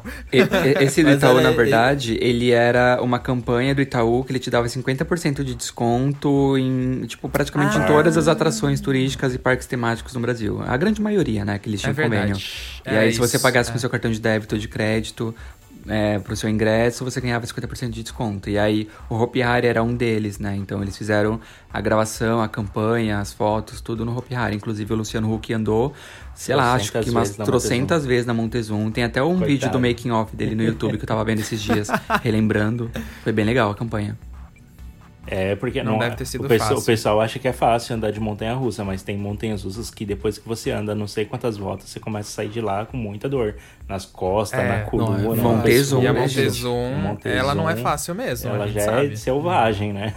Esse 0.81 1.02
do 1.04 1.10
Itaú, 1.10 1.40
na 1.40 1.50
é- 1.50 1.52
verdade, 1.52 2.16
ele 2.20 2.50
era 2.50 3.00
uma 3.02 3.19
campanha 3.19 3.75
do 3.75 3.81
Itaú 3.82 4.25
que 4.25 4.32
ele 4.32 4.38
te 4.38 4.50
dava 4.50 4.66
50% 4.69 5.43
de 5.44 5.54
desconto 5.54 6.56
em, 6.58 7.04
tipo, 7.06 7.28
praticamente 7.28 7.76
Ah. 7.78 7.82
em 7.82 7.87
todas 7.87 8.16
as 8.16 8.28
atrações 8.28 8.81
turísticas 8.81 9.34
e 9.34 9.38
parques 9.38 9.66
temáticos 9.66 10.14
no 10.14 10.20
Brasil. 10.20 10.62
A 10.66 10.76
grande 10.76 11.00
maioria, 11.00 11.44
né, 11.44 11.58
que 11.58 11.69
eles 11.69 11.81
tinham 11.81 11.90
É 11.90 11.94
verdade. 11.94 12.32
convênio. 12.32 12.43
E 12.87 12.88
É 12.90 12.98
aí, 12.98 13.12
se 13.12 13.19
você 13.19 13.37
isso, 13.37 13.43
pagasse 13.43 13.70
é. 13.70 13.72
com 13.72 13.78
seu 13.78 13.90
cartão 13.90 14.10
de 14.10 14.20
débito 14.20 14.54
ou 14.54 14.60
de 14.60 14.69
crédito 14.69 15.34
é, 15.88 16.18
pro 16.18 16.36
seu 16.36 16.48
ingresso, 16.48 17.04
você 17.04 17.20
ganhava 17.20 17.46
50% 17.46 17.90
de 17.90 18.02
desconto. 18.02 18.50
E 18.50 18.58
aí, 18.58 18.88
o 19.08 19.16
Hopi 19.16 19.42
Hari 19.42 19.66
era 19.66 19.82
um 19.82 19.94
deles, 19.94 20.38
né? 20.38 20.56
Então, 20.56 20.82
eles 20.82 20.96
fizeram 20.96 21.40
a 21.72 21.80
gravação, 21.80 22.40
a 22.40 22.48
campanha, 22.48 23.18
as 23.18 23.32
fotos, 23.32 23.80
tudo 23.80 24.04
no 24.04 24.16
Hopi 24.16 24.34
Hari. 24.34 24.56
Inclusive, 24.56 24.92
o 24.92 24.96
Luciano 24.96 25.32
Huck 25.32 25.52
andou, 25.52 25.92
sei 26.34 26.54
lá, 26.54 26.74
acho 26.74 26.92
que 26.92 27.10
umas 27.10 27.30
trocentas 27.30 28.04
vezes 28.04 28.26
na 28.26 28.34
Montezum. 28.34 28.90
Tem 28.90 29.04
até 29.04 29.22
um 29.22 29.28
Coitado. 29.28 29.46
vídeo 29.46 29.70
do 29.70 29.80
making 29.80 30.10
off 30.10 30.34
dele 30.34 30.54
no 30.54 30.62
YouTube 30.62 30.98
que 30.98 31.04
eu 31.04 31.08
tava 31.08 31.24
vendo 31.24 31.40
esses 31.40 31.60
dias, 31.60 31.88
relembrando. 32.22 32.90
Foi 33.22 33.32
bem 33.32 33.44
legal 33.44 33.70
a 33.70 33.74
campanha. 33.74 34.16
É, 35.26 35.56
porque 35.56 35.82
Não 35.82 35.93
não, 35.93 35.99
deve 35.99 36.17
ter 36.17 36.25
sido 36.25 36.44
o, 36.44 36.49
pessoal, 36.49 36.69
fácil. 36.70 36.82
o 36.82 36.87
pessoal 36.87 37.20
acha 37.20 37.38
que 37.38 37.49
é 37.49 37.52
fácil 37.52 37.96
andar 37.96 38.12
de 38.12 38.20
montanha 38.20 38.55
russa, 38.55 38.84
mas 38.84 39.02
tem 39.02 39.17
montanhas 39.17 39.64
russas 39.64 39.90
que 39.90 40.05
depois 40.05 40.38
que 40.38 40.46
você 40.49 40.70
anda 40.70 40.94
não 40.94 41.06
sei 41.08 41.25
quantas 41.25 41.56
voltas, 41.56 41.88
você 41.90 41.99
começa 41.99 42.28
a 42.28 42.32
sair 42.32 42.49
de 42.49 42.61
lá 42.61 42.87
com 42.87 42.96
muita 42.96 43.28
dor. 43.28 43.56
Nas 43.88 44.05
costas, 44.05 44.58
É, 44.61 44.69
na 44.69 44.84
coluna. 44.84 45.19
não 45.19 45.32
é 45.32 45.37
Montezum. 45.37 46.02
E 46.02 46.06
a? 46.08 46.12
Montezum, 46.12 46.94
Montezum, 46.96 47.37
ela 47.37 47.55
não 47.55 47.70
é 47.70 47.76
fácil 47.76 48.14
mesmo, 48.14 48.50
a 48.50 48.55
Ela 48.55 48.67
gente 48.67 48.75
já 48.75 48.81
sabe. 48.84 49.12
é 49.12 49.17
selvagem, 49.17 49.93
né? 49.93 50.14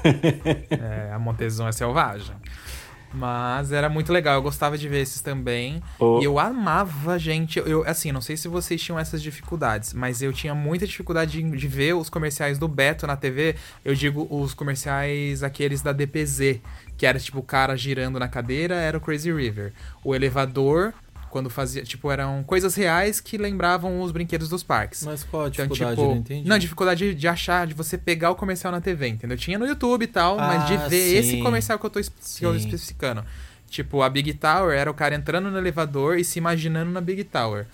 É, 0.72 1.12
a 1.14 1.20
Montezum 1.20 1.68
é 1.68 1.72
selvagem. 1.72 2.36
Mas 3.14 3.72
era 3.72 3.90
muito 3.90 4.14
legal, 4.14 4.36
eu 4.36 4.42
gostava 4.42 4.78
de 4.78 4.88
ver 4.88 5.02
esses 5.02 5.22
também. 5.22 5.82
O- 6.00 6.20
E 6.22 6.24
eu 6.26 6.38
amava, 6.38 7.18
gente. 7.18 7.58
Eu, 7.60 7.84
assim, 7.88 8.12
não 8.12 8.22
sei 8.22 8.38
se 8.38 8.48
vocês 8.48 8.82
tinham 8.82 9.00
essas 9.00 9.22
dificuldades, 9.22 9.94
mas 9.94 10.22
eu 10.22 10.32
tinha 10.32 10.54
muita 10.54 10.86
dificuldade 10.86 11.42
de, 11.42 11.58
de 11.58 11.68
ver 11.68 11.94
os 11.96 12.10
comerciais 12.10 12.58
do 12.60 12.68
Beto 12.68 13.08
na 13.08 13.16
TV. 13.16 13.56
Eu 13.84 13.96
digo 13.96 14.28
os 14.30 14.54
comerciais 14.54 15.42
aqueles 15.44 15.82
da 15.82 15.92
DPZ, 15.92 16.60
que 16.98 17.06
era 17.06 17.20
tipo 17.20 17.40
o 17.40 17.44
cara 17.44 17.76
girando 17.76 18.20
na 18.20 18.28
cadeira, 18.28 18.76
era 18.76 18.98
o 18.98 19.02
Crazy 19.02 19.32
River. 19.34 19.74
O 20.04 20.14
elevador, 20.14 20.94
quando 21.30 21.50
fazia. 21.50 21.84
Tipo, 21.84 22.12
eram 22.12 22.44
coisas 22.44 22.76
reais 22.76 23.20
que 23.22 23.38
lembravam 23.38 24.02
os 24.02 24.12
brinquedos 24.12 24.50
dos 24.50 24.64
parques. 24.64 25.04
Mas 25.04 25.24
qual 25.24 25.46
a 25.46 25.48
Então, 25.50 25.66
dificuldade? 25.68 25.96
tipo, 25.96 26.02
eu 26.02 26.10
não 26.16 26.18
entendi. 26.22 26.50
não, 26.50 26.58
dificuldade 26.58 27.14
de, 27.16 27.28
achar, 27.28 27.66
de 27.68 27.74
você 27.74 27.98
pegar 27.98 28.32
o 28.32 28.36
comercial 28.36 28.72
na 28.72 28.82
TV, 28.82 29.08
entendeu? 29.08 29.38
Tinha 29.38 29.58
no 29.60 29.66
YouTube 29.68 30.04
e 30.04 30.08
tal, 30.08 30.38
mas 30.38 30.66
de 30.68 30.74
Ah, 30.76 30.88
ver 30.88 31.10
sim. 31.10 31.16
esse 31.18 31.38
comercial 31.42 31.78
que 31.80 31.86
eu 31.86 31.90
tô 31.90 32.00
que 32.02 32.46
eu 32.46 32.56
especificando. 32.56 33.24
Tipo, 33.70 34.02
a 34.02 34.10
Big 34.10 34.34
Tower 34.34 34.76
era 34.76 34.90
o 34.90 34.94
cara 34.96 35.14
entrando 35.14 35.52
no 35.52 35.58
elevador 35.58 36.18
e 36.18 36.24
se 36.24 36.40
imaginando 36.40 36.90
na 36.90 37.00
Big 37.00 37.24
Tower. 37.24 37.68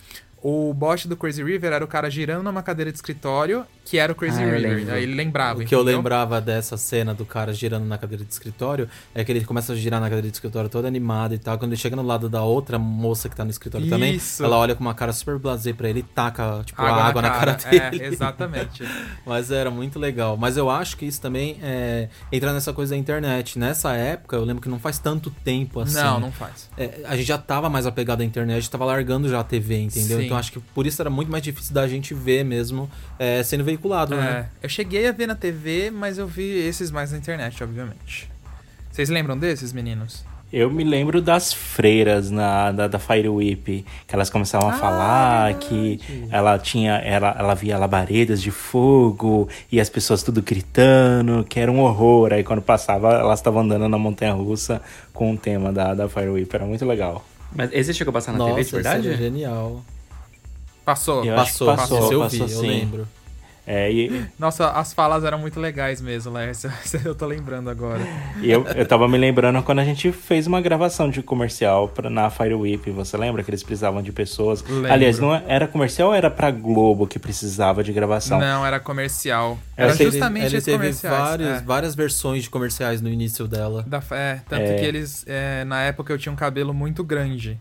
O 0.47 0.71
bot 0.75 1.07
do 1.07 1.17
Crazy 1.17 1.43
River 1.43 1.73
era 1.73 1.83
o 1.83 1.87
cara 1.87 2.07
girando 2.07 2.43
numa 2.43 2.61
cadeira 2.61 2.91
de 2.91 2.97
escritório, 2.99 3.65
que 3.83 3.97
era 3.97 4.11
o 4.11 4.15
Crazy 4.15 4.43
Ah, 4.43 4.45
River. 4.45 4.93
Aí 4.93 5.01
ele 5.01 5.15
lembrava, 5.15 5.63
O 5.63 5.65
que 5.65 5.73
eu 5.73 5.79
entendeu? 5.79 5.97
lembrava 5.97 6.39
dessa 6.39 6.77
cena 6.77 7.15
do 7.15 7.25
cara 7.25 7.51
girando 7.51 7.85
na 7.87 7.97
cadeira 7.97 8.23
de 8.23 8.31
escritório 8.31 8.87
é 9.15 9.23
que 9.23 9.31
ele 9.31 9.43
começa 9.43 9.73
a 9.73 9.75
girar 9.75 9.99
na 9.99 10.05
cadeira 10.05 10.27
de 10.29 10.33
escritório 10.35 10.69
todo 10.69 10.85
animado 10.85 11.33
e 11.33 11.39
tal. 11.39 11.57
Quando 11.57 11.71
ele 11.71 11.81
chega 11.81 11.95
no 11.95 12.03
lado 12.03 12.29
da 12.29 12.43
outra 12.43 12.77
moça 12.77 13.27
que 13.27 13.35
tá 13.35 13.43
no 13.43 13.49
escritório 13.49 13.89
também, 13.89 14.13
Isso. 14.13 14.43
ela 14.45 14.55
olha 14.57 14.75
com 14.75 14.81
uma 14.81 14.93
cara 14.93 15.11
super 15.13 15.39
blasé 15.39 15.73
pra 15.73 15.89
ele 15.89 16.01
e 16.01 16.03
taca, 16.03 16.61
tipo, 16.63 16.79
Água, 16.79 17.03
água, 17.05 17.21
na, 17.23 17.29
na 17.29 17.35
cara. 17.39 17.55
cara, 17.55 17.89
dele. 17.89 18.03
É, 18.03 18.05
exatamente. 18.13 18.83
Mas 19.25 19.49
era 19.49 19.71
muito 19.71 19.97
legal. 19.97 20.37
Mas 20.37 20.57
eu 20.57 20.69
acho 20.69 20.95
que 20.95 21.05
isso 21.07 21.19
também 21.19 21.57
é, 21.63 22.07
entra 22.31 22.53
nessa 22.53 22.71
coisa 22.71 22.93
da 22.93 22.99
internet. 22.99 23.57
Nessa 23.57 23.93
época, 23.93 24.35
eu 24.35 24.43
lembro 24.45 24.61
que 24.61 24.69
não 24.69 24.77
faz 24.77 24.99
tanto 24.99 25.31
tempo 25.43 25.79
assim. 25.79 25.95
Não, 25.95 26.19
não 26.19 26.31
faz. 26.31 26.69
É, 26.77 26.99
a 27.05 27.15
gente 27.15 27.25
já 27.25 27.37
tava 27.39 27.67
mais 27.67 27.87
apegado 27.87 28.21
à 28.21 28.23
internet, 28.23 28.69
tava 28.69 28.85
largando 28.85 29.27
já 29.27 29.39
a 29.39 29.43
TV, 29.43 29.79
entendeu? 29.79 30.19
Sim. 30.19 30.25
Então 30.25 30.34
acho 30.35 30.51
que 30.51 30.59
por 30.59 30.85
isso 30.87 31.01
era 31.01 31.09
muito 31.09 31.31
mais 31.31 31.43
difícil 31.43 31.73
da 31.73 31.87
gente 31.87 32.13
ver 32.13 32.43
mesmo 32.43 32.89
é, 33.19 33.41
sendo 33.43 33.63
veiculado, 33.63 34.15
né? 34.15 34.49
É, 34.61 34.65
eu 34.65 34.69
cheguei 34.69 35.07
a 35.07 35.11
ver 35.11 35.27
na 35.27 35.35
TV, 35.35 35.91
mas 35.91 36.17
eu 36.17 36.27
vi 36.27 36.43
esses 36.67 36.91
mais 36.91 37.11
na 37.11 37.17
internet, 37.17 37.63
obviamente. 37.63 38.29
Vocês 38.91 39.09
lembram 39.09 39.37
desses, 39.37 39.73
meninos? 39.73 40.23
Eu 40.53 40.69
me 40.71 40.83
lembro 40.85 41.21
das 41.21 41.51
freiras 41.51 42.31
na, 42.31 42.71
da, 42.71 42.87
da 42.87 42.97
Fire 42.99 43.27
Whip, 43.27 43.83
que 44.07 44.15
elas 44.15 44.29
começavam 44.29 44.69
a 44.69 44.73
Ah, 44.73 44.77
falar 44.77 45.43
verdade. 45.53 45.65
que 45.67 45.99
ela 46.31 46.57
tinha, 46.57 46.93
ela, 46.99 47.35
ela 47.37 47.53
via 47.55 47.77
labaredas 47.77 48.41
de 48.41 48.51
fogo 48.51 49.49
e 49.69 49.81
as 49.81 49.89
pessoas 49.89 50.23
tudo 50.23 50.41
gritando, 50.41 51.43
que 51.43 51.59
era 51.59 51.69
um 51.69 51.79
horror. 51.81 52.31
Aí 52.31 52.43
quando 52.43 52.61
passava, 52.61 53.13
elas 53.15 53.39
estavam 53.39 53.63
andando 53.63 53.89
na 53.89 53.97
montanha 53.97 54.31
russa 54.33 54.81
com 55.11 55.33
o 55.33 55.37
tema 55.37 55.73
da, 55.73 55.93
da 55.93 56.07
Fire 56.07 56.29
Whip, 56.29 56.55
era 56.55 56.65
muito 56.65 56.85
legal. 56.85 57.25
Mas 57.53 57.71
esse 57.73 57.93
chegou 57.93 58.11
a 58.11 58.13
passar 58.13 58.31
na 58.31 58.37
Nossa, 58.37 58.51
TV 58.51 58.61
de 58.61 58.67
isso 58.67 58.75
verdade? 58.75 59.07
era 59.09 59.17
genial. 59.17 59.83
Passou. 60.85 61.25
Eu 61.25 61.35
Passou, 61.35 61.67
passou, 61.75 61.97
passou, 61.99 62.13
eu 62.13 62.19
passou 62.21 62.47
vi, 62.47 62.53
eu 62.53 62.59
sim. 62.61 62.67
lembro. 62.67 63.07
É, 63.67 63.91
e, 63.91 64.23
Nossa, 64.37 64.69
as 64.69 64.93
falas 64.93 65.23
eram 65.23 65.39
muito 65.39 65.59
legais 65.59 65.99
mesmo, 65.99 66.31
Lércio. 66.31 66.71
Eu 67.03 67.15
tô 67.15 67.25
lembrando 67.25 67.67
agora. 67.67 67.99
e 68.39 68.51
eu, 68.51 68.63
eu 68.63 68.85
tava 68.85 69.07
me 69.07 69.17
lembrando 69.17 69.59
quando 69.63 69.79
a 69.79 69.83
gente 69.83 70.11
fez 70.11 70.45
uma 70.45 70.61
gravação 70.61 71.09
de 71.09 71.23
comercial 71.23 71.87
pra, 71.87 72.07
na 72.07 72.29
Fire 72.29 72.53
Whip, 72.53 72.91
você 72.91 73.17
lembra 73.17 73.41
que 73.43 73.49
eles 73.49 73.63
precisavam 73.63 74.03
de 74.03 74.11
pessoas? 74.11 74.61
Lembro. 74.69 74.93
Aliás, 74.93 75.17
não 75.17 75.33
é- 75.33 75.43
era 75.47 75.67
comercial 75.67 76.09
ou 76.09 76.13
era 76.13 76.29
pra 76.29 76.51
Globo 76.51 77.07
que 77.07 77.17
precisava 77.17 77.83
de 77.83 77.91
gravação? 77.91 78.37
Não, 78.39 78.63
era 78.63 78.79
comercial. 78.79 79.57
Eu 79.75 79.85
Era 79.85 79.95
justamente 79.95 80.45
ele, 80.45 80.55
ele 80.57 80.61
teve 80.61 80.77
comerciais. 80.77 81.17
vários, 81.17 81.47
é. 81.49 81.61
várias 81.61 81.95
versões 81.95 82.43
de 82.43 82.51
comerciais 82.51 83.01
no 83.01 83.09
início 83.09 83.47
dela. 83.47 83.83
Da- 83.87 84.03
é, 84.11 84.41
tanto 84.47 84.61
É. 84.61 84.75
que 84.75 84.85
eles, 84.85 85.23
é, 85.25 85.63
na 85.63 85.81
época 85.81 86.13
eu 86.13 86.19
tinha 86.19 86.31
um 86.31 86.35
cabelo 86.35 86.71
muito 86.71 87.03
grande. 87.03 87.59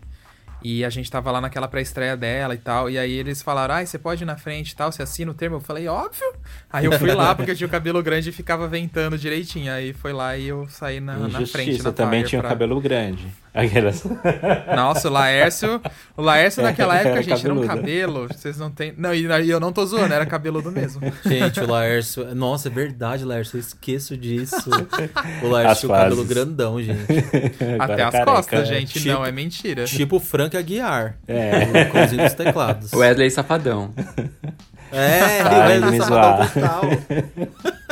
E 0.67 0.83
a 0.83 0.89
gente 0.89 1.11
tava 1.11 1.29
lá 1.31 1.39
naquela 1.39 1.67
pré-estreia 1.67 2.17
dela 2.17 2.55
e 2.55 2.57
tal. 2.57 2.89
E 2.89 2.97
aí 2.97 3.11
eles 3.11 3.39
falaram, 3.43 3.75
ai, 3.75 3.85
você 3.85 3.99
pode 3.99 4.23
ir 4.23 4.25
na 4.25 4.35
frente 4.35 4.71
e 4.71 4.75
tal, 4.75 4.91
você 4.91 5.03
assina 5.03 5.29
o 5.29 5.33
termo? 5.35 5.57
Eu 5.57 5.61
falei, 5.61 5.87
óbvio. 5.87 6.25
Aí 6.73 6.85
eu 6.85 6.91
fui 6.93 7.13
lá 7.13 7.35
porque 7.35 7.51
eu 7.51 7.55
tinha 7.55 7.67
o 7.67 7.69
cabelo 7.69 8.01
grande 8.01 8.29
e 8.29 8.31
ficava 8.31 8.67
ventando 8.67 9.15
direitinho. 9.15 9.71
Aí 9.71 9.93
foi 9.93 10.11
lá 10.11 10.35
e 10.35 10.47
eu 10.47 10.67
saí 10.67 10.99
na, 10.99 11.17
na 11.17 11.45
frente. 11.45 11.83
Na 11.83 11.89
eu 11.89 11.93
também 11.93 12.23
tinha 12.23 12.39
o 12.39 12.41
pra- 12.41 12.49
cabelo 12.49 12.81
grande. 12.81 13.27
Aquelas... 13.53 14.03
Nossa, 14.75 15.07
o 15.07 15.11
Laércio. 15.11 15.79
O 16.17 16.21
Laércio 16.21 16.61
naquela 16.63 16.95
época, 16.97 17.09
Era 17.09 17.21
gente, 17.23 17.45
era 17.45 17.53
um 17.53 17.61
cabeludo. 17.61 17.67
cabelo. 17.67 18.27
Vocês 18.27 18.57
não 18.57 18.69
tem. 18.71 18.93
Não, 18.97 19.13
e 19.13 19.49
eu 19.49 19.59
não 19.59 19.71
tô 19.71 19.85
zoando, 19.85 20.13
era 20.13 20.25
cabeludo 20.25 20.71
mesmo. 20.71 20.99
Gente, 21.25 21.59
o 21.61 21.67
Laércio. 21.71 22.33
Nossa, 22.35 22.67
é 22.67 22.71
verdade, 22.71 23.23
Laércio. 23.23 23.55
Eu 23.57 23.61
esqueço 23.61 24.17
disso. 24.17 24.69
O 25.43 25.47
Laércio 25.47 25.87
tinha 25.87 25.95
o 25.95 26.01
cabelo 26.01 26.25
grandão, 26.25 26.81
gente. 26.81 26.99
Até 27.79 28.03
as 28.03 28.11
careca. 28.11 28.25
costas, 28.31 28.67
gente. 28.67 28.93
Tipo- 28.99 29.07
Não, 29.13 29.25
é 29.25 29.31
mentira. 29.31 29.85
Tipo 29.85 30.17
o 30.17 30.19
Frank 30.19 30.54
Aguiar. 30.57 31.15
É. 31.27 31.87
O 31.87 31.91
cãozinho 31.91 32.23
dos 32.23 32.33
teclados. 32.33 32.93
Wesley 32.93 33.29
Safadão. 33.31 33.93
É, 34.91 35.41
Ai, 35.41 35.79
vai 35.79 35.99
zoar. 35.99 36.53
total. 36.53 36.81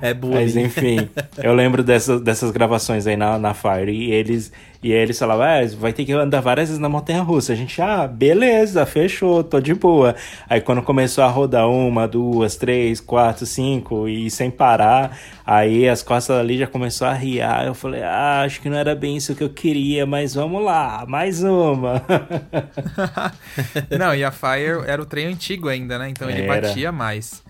É 0.00 0.14
Mas 0.30 0.54
bullying. 0.54 0.66
enfim, 0.66 1.08
eu 1.42 1.52
lembro 1.54 1.82
dessas, 1.82 2.20
dessas 2.20 2.50
gravações 2.50 3.06
aí 3.06 3.16
na, 3.16 3.38
na 3.38 3.54
Fire 3.54 3.90
e 3.90 4.12
eles, 4.12 4.52
e 4.82 4.92
eles 4.92 5.18
falavam, 5.18 5.44
ah, 5.44 5.58
vai 5.76 5.92
ter 5.92 6.04
que 6.04 6.12
andar 6.12 6.40
várias 6.40 6.68
vezes 6.68 6.80
na 6.80 6.88
montanha 6.88 7.22
russa. 7.22 7.52
A 7.52 7.56
gente, 7.56 7.80
ah, 7.82 8.06
beleza, 8.06 8.86
fechou, 8.86 9.42
tô 9.42 9.60
de 9.60 9.74
boa. 9.74 10.14
Aí 10.48 10.60
quando 10.60 10.80
começou 10.82 11.24
a 11.24 11.28
rodar 11.28 11.68
uma, 11.68 12.06
duas, 12.06 12.56
três, 12.56 13.00
quatro, 13.00 13.44
cinco 13.46 14.08
e 14.08 14.30
sem 14.30 14.50
parar, 14.50 15.18
aí 15.44 15.88
as 15.88 16.02
costas 16.02 16.36
ali 16.38 16.56
já 16.58 16.66
começou 16.66 17.06
a 17.08 17.12
riar. 17.12 17.66
Eu 17.66 17.74
falei, 17.74 18.02
ah, 18.02 18.42
acho 18.44 18.60
que 18.60 18.70
não 18.70 18.76
era 18.78 18.94
bem 18.94 19.16
isso 19.16 19.34
que 19.34 19.42
eu 19.42 19.50
queria, 19.50 20.06
mas 20.06 20.34
vamos 20.34 20.64
lá, 20.64 21.04
mais 21.08 21.42
uma. 21.42 22.02
Não, 23.98 24.14
e 24.14 24.24
a 24.24 24.30
Fire 24.30 24.84
era 24.86 25.00
o 25.00 25.06
trem 25.06 25.26
antigo 25.26 25.68
ainda, 25.68 25.98
né? 25.98 26.08
Então 26.08 26.28
ele 26.30 26.42
Era. 26.42 26.60
batia 26.68 26.92
mais. 26.92 27.42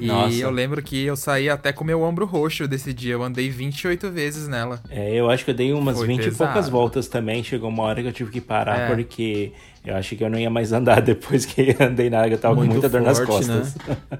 E 0.00 0.06
Nossa. 0.06 0.36
eu 0.36 0.50
lembro 0.50 0.82
que 0.82 1.04
eu 1.04 1.16
saí 1.16 1.48
até 1.48 1.72
com 1.72 1.84
meu 1.84 2.02
ombro 2.02 2.24
roxo 2.26 2.66
desse 2.66 2.92
dia. 2.92 3.12
Eu 3.14 3.22
andei 3.22 3.48
28 3.50 4.10
vezes 4.10 4.48
nela. 4.48 4.80
É, 4.90 5.14
eu 5.14 5.28
acho 5.30 5.44
que 5.44 5.50
eu 5.50 5.54
dei 5.54 5.72
umas 5.72 5.98
Foi 5.98 6.06
20 6.06 6.18
e 6.26 6.30
poucas 6.30 6.54
pesado. 6.54 6.70
voltas 6.70 7.08
também. 7.08 7.42
Chegou 7.44 7.68
uma 7.68 7.82
hora 7.84 8.00
que 8.02 8.08
eu 8.08 8.12
tive 8.12 8.30
que 8.30 8.40
parar 8.40 8.78
É. 8.90 8.94
porque 8.94 9.52
eu 9.84 9.96
achei 9.96 10.16
que 10.18 10.22
eu 10.24 10.30
não 10.30 10.38
ia 10.38 10.50
mais 10.50 10.72
andar 10.72 11.00
depois 11.02 11.44
que 11.46 11.74
andei 11.80 12.10
na 12.10 12.18
água. 12.22 12.34
Eu 12.34 12.38
tava 12.38 12.54
Muito 12.54 12.68
com 12.68 12.72
muita 12.74 12.88
dor 12.88 13.00
nas 13.02 13.18
forte, 13.18 13.30
costas. 13.46 13.74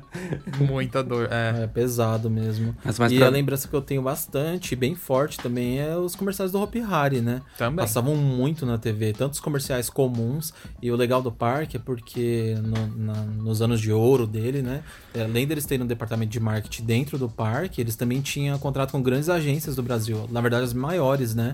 Muita 0.59 1.03
dor. 1.03 1.29
É. 1.31 1.65
É 1.65 1.67
pesado 1.67 2.31
mesmo. 2.31 2.75
Mas 2.85 2.99
mais 2.99 3.13
e 3.13 3.17
pra- 3.19 3.27
a 3.27 3.31
lembrança 3.31 3.69
que 3.69 3.75
eu 3.75 3.81
tenho 3.83 4.03
bastante, 4.03 4.75
bem 4.77 4.95
forte 4.95 5.39
também, 5.39 5.79
é 5.81 5.97
os 5.97 6.15
comerciais 6.15 6.53
do 6.53 6.61
Hopi 6.61 6.81
Hari, 6.81 7.21
né? 7.21 7.41
Também. 7.59 7.85
Passavam 7.85 8.15
muito 8.17 8.65
na 8.65 8.79
TV, 8.79 9.13
tanto 9.13 9.35
os 9.35 9.41
comerciais 9.41 9.91
comuns. 9.91 10.53
E 10.83 10.91
o 10.91 10.97
legal 10.97 11.21
do 11.23 11.31
parque 11.33 11.77
é 11.77 11.81
porque 11.81 12.57
no- 12.63 13.05
na- 13.07 13.23
nos 13.23 13.61
anos 13.63 13.81
de 13.81 13.93
ouro 13.93 14.27
dele, 14.27 14.63
né? 14.63 14.83
Além 15.15 15.47
deles 15.47 15.67
terem 15.67 15.85
um 15.85 15.89
departamento 15.89 16.31
de 16.31 16.41
marketing 16.41 16.85
dentro 16.85 17.19
do 17.19 17.29
parque, 17.29 17.81
eles 17.81 17.97
também 17.97 18.21
tinham 18.21 18.59
contrato 18.59 18.93
com 18.93 19.03
grandes 19.03 19.29
agências 19.29 19.77
do 19.77 19.83
Brasil. 19.83 20.27
Na 20.31 20.41
verdade, 20.41 20.65
as 20.65 20.73
maiores, 20.75 21.35
né? 21.35 21.53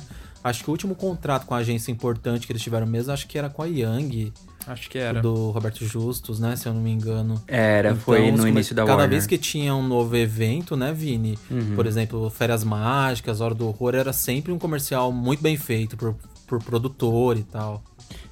Acho 0.49 0.63
que 0.63 0.71
o 0.71 0.73
último 0.73 0.95
contrato 0.95 1.45
com 1.45 1.55
a 1.55 1.59
agência 1.59 1.91
importante 1.91 2.47
que 2.47 2.53
eles 2.53 2.63
tiveram 2.63 2.87
mesmo, 2.87 3.13
acho 3.13 3.27
que 3.27 3.37
era 3.37 3.49
com 3.51 3.63
a 3.63 3.67
Yang, 3.67 4.33
Acho 4.67 4.89
que 4.89 4.97
era. 4.99 5.21
do 5.21 5.51
Roberto 5.51 5.85
Justus, 5.85 6.39
né? 6.39 6.55
Se 6.55 6.69
eu 6.69 6.75
não 6.75 6.81
me 6.81 6.91
engano. 6.93 7.43
Era, 7.49 7.91
Então, 7.91 8.01
foi 8.01 8.31
no 8.31 8.47
início 8.47 8.75
da 8.75 8.83
Cada 8.83 8.93
Warner. 8.95 9.11
vez 9.11 9.27
que 9.27 9.39
tinha 9.39 9.75
um 9.75 9.87
novo 9.87 10.17
evento, 10.17 10.77
né, 10.77 10.93
Vini? 10.93 11.37
Por 11.75 11.85
exemplo, 11.87 12.31
Férias 12.31 12.63
Mágicas, 12.63 13.41
Hora 13.41 13.55
do 13.55 13.67
Horror, 13.67 13.95
era 13.97 14.13
sempre 14.13 14.53
um 14.53 14.59
comercial 14.59 15.11
muito 15.11 15.43
bem 15.43 15.57
feito 15.57 15.97
por, 15.97 16.15
por 16.47 16.63
produtor 16.63 17.37
e 17.37 17.43
tal. 17.43 17.83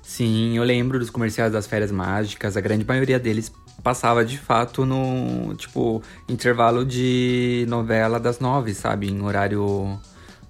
Sim, 0.00 0.56
eu 0.56 0.62
lembro 0.62 0.98
dos 1.00 1.10
comerciais 1.10 1.52
das 1.52 1.66
férias 1.66 1.90
mágicas. 1.90 2.56
A 2.56 2.60
grande 2.60 2.84
maioria 2.84 3.18
deles 3.18 3.50
passava 3.82 4.24
de 4.24 4.38
fato 4.38 4.84
no, 4.86 5.54
tipo, 5.56 6.00
intervalo 6.28 6.84
de 6.84 7.64
novela 7.68 8.20
das 8.20 8.38
nove, 8.38 8.72
sabe? 8.74 9.08
Em 9.10 9.20
horário 9.20 9.98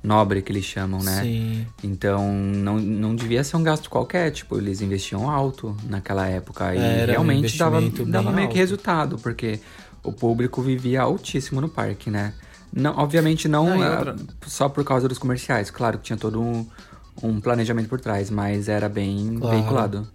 nobre 0.05 0.43
que 0.43 0.53
eles 0.53 0.65
chamam, 0.65 1.03
né? 1.03 1.23
Sim. 1.23 1.67
Então 1.83 2.31
não, 2.31 2.79
não 2.79 3.17
devia 3.17 3.43
ser 3.43 3.57
um 3.57 3.63
gasto 3.63 3.89
qualquer, 3.89 4.31
tipo, 4.31 4.57
eles 4.59 4.81
investiam 4.83 5.29
alto 5.31 5.75
naquela 5.89 6.27
época 6.29 6.75
e 6.77 6.79
Era 6.79 7.05
um 7.05 7.07
realmente 7.13 7.57
dava, 7.57 7.79
investimento 7.79 8.11
dava 8.11 8.27
bem 8.27 8.35
meio 8.37 8.49
que 8.49 8.59
alto. 8.59 8.69
resultado, 8.69 9.19
porque 9.19 9.59
o 10.03 10.13
público 10.13 10.61
vivia 10.61 11.01
altíssimo 11.03 11.61
no 11.61 11.69
parque, 11.69 12.11
né? 12.11 12.35
Não, 12.73 12.97
obviamente 12.99 13.49
não, 13.49 13.67
Não, 13.67 13.83
ah, 13.83 13.91
outra- 13.99 14.17
só 14.47 14.69
por 14.69 14.85
causa 14.85 15.09
dos 15.09 15.17
comerciais, 15.19 15.71
claro 15.71 15.97
que 15.99 16.05
tinha 16.05 16.17
todo 16.19 16.41
um, 16.43 16.67
um 17.23 17.41
planejamento 17.41 17.89
por 17.89 18.01
trás, 18.01 18.29
mas 18.31 18.69
era 18.69 18.89
bem 18.89 19.39
Claro. 19.39 19.57
veiculado. 19.57 20.09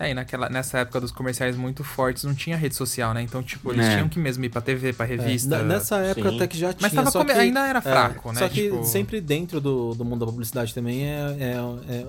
É, 0.00 0.12
e 0.12 0.14
naquela, 0.14 0.48
nessa 0.48 0.78
época 0.78 1.00
dos 1.00 1.10
comerciais 1.10 1.56
muito 1.56 1.82
fortes 1.82 2.22
não 2.22 2.32
tinha 2.32 2.56
rede 2.56 2.76
social, 2.76 3.12
né? 3.12 3.20
Então, 3.20 3.42
tipo, 3.42 3.72
eles 3.72 3.84
É. 3.84 3.94
tinham 3.94 4.08
que 4.08 4.16
mesmo 4.16 4.44
ir 4.44 4.48
pra 4.48 4.60
TV, 4.60 4.92
pra 4.92 5.04
É, 5.04 5.08
revista. 5.08 5.56
n- 5.58 5.64
nessa 5.64 5.96
época 5.96 6.30
sim. 6.30 6.36
até 6.36 6.46
que 6.46 6.56
já 6.56 6.72
tinha. 6.72 6.78
Mas 6.82 6.92
tava 6.92 7.10
come- 7.10 7.32
que, 7.34 7.38
ainda 7.40 7.66
era 7.66 7.80
é, 7.80 7.82
fraco, 7.82 8.32
né? 8.32 8.38
Só 8.38 8.48
que 8.48 8.70
Tipo- 8.70 8.84
sempre 8.84 9.20
dentro 9.20 9.60
do, 9.60 9.94
do 9.96 10.04
mundo 10.04 10.20
da 10.24 10.26
publicidade 10.30 10.72
também 10.72 11.04
é, 11.04 11.36
é, 11.40 11.52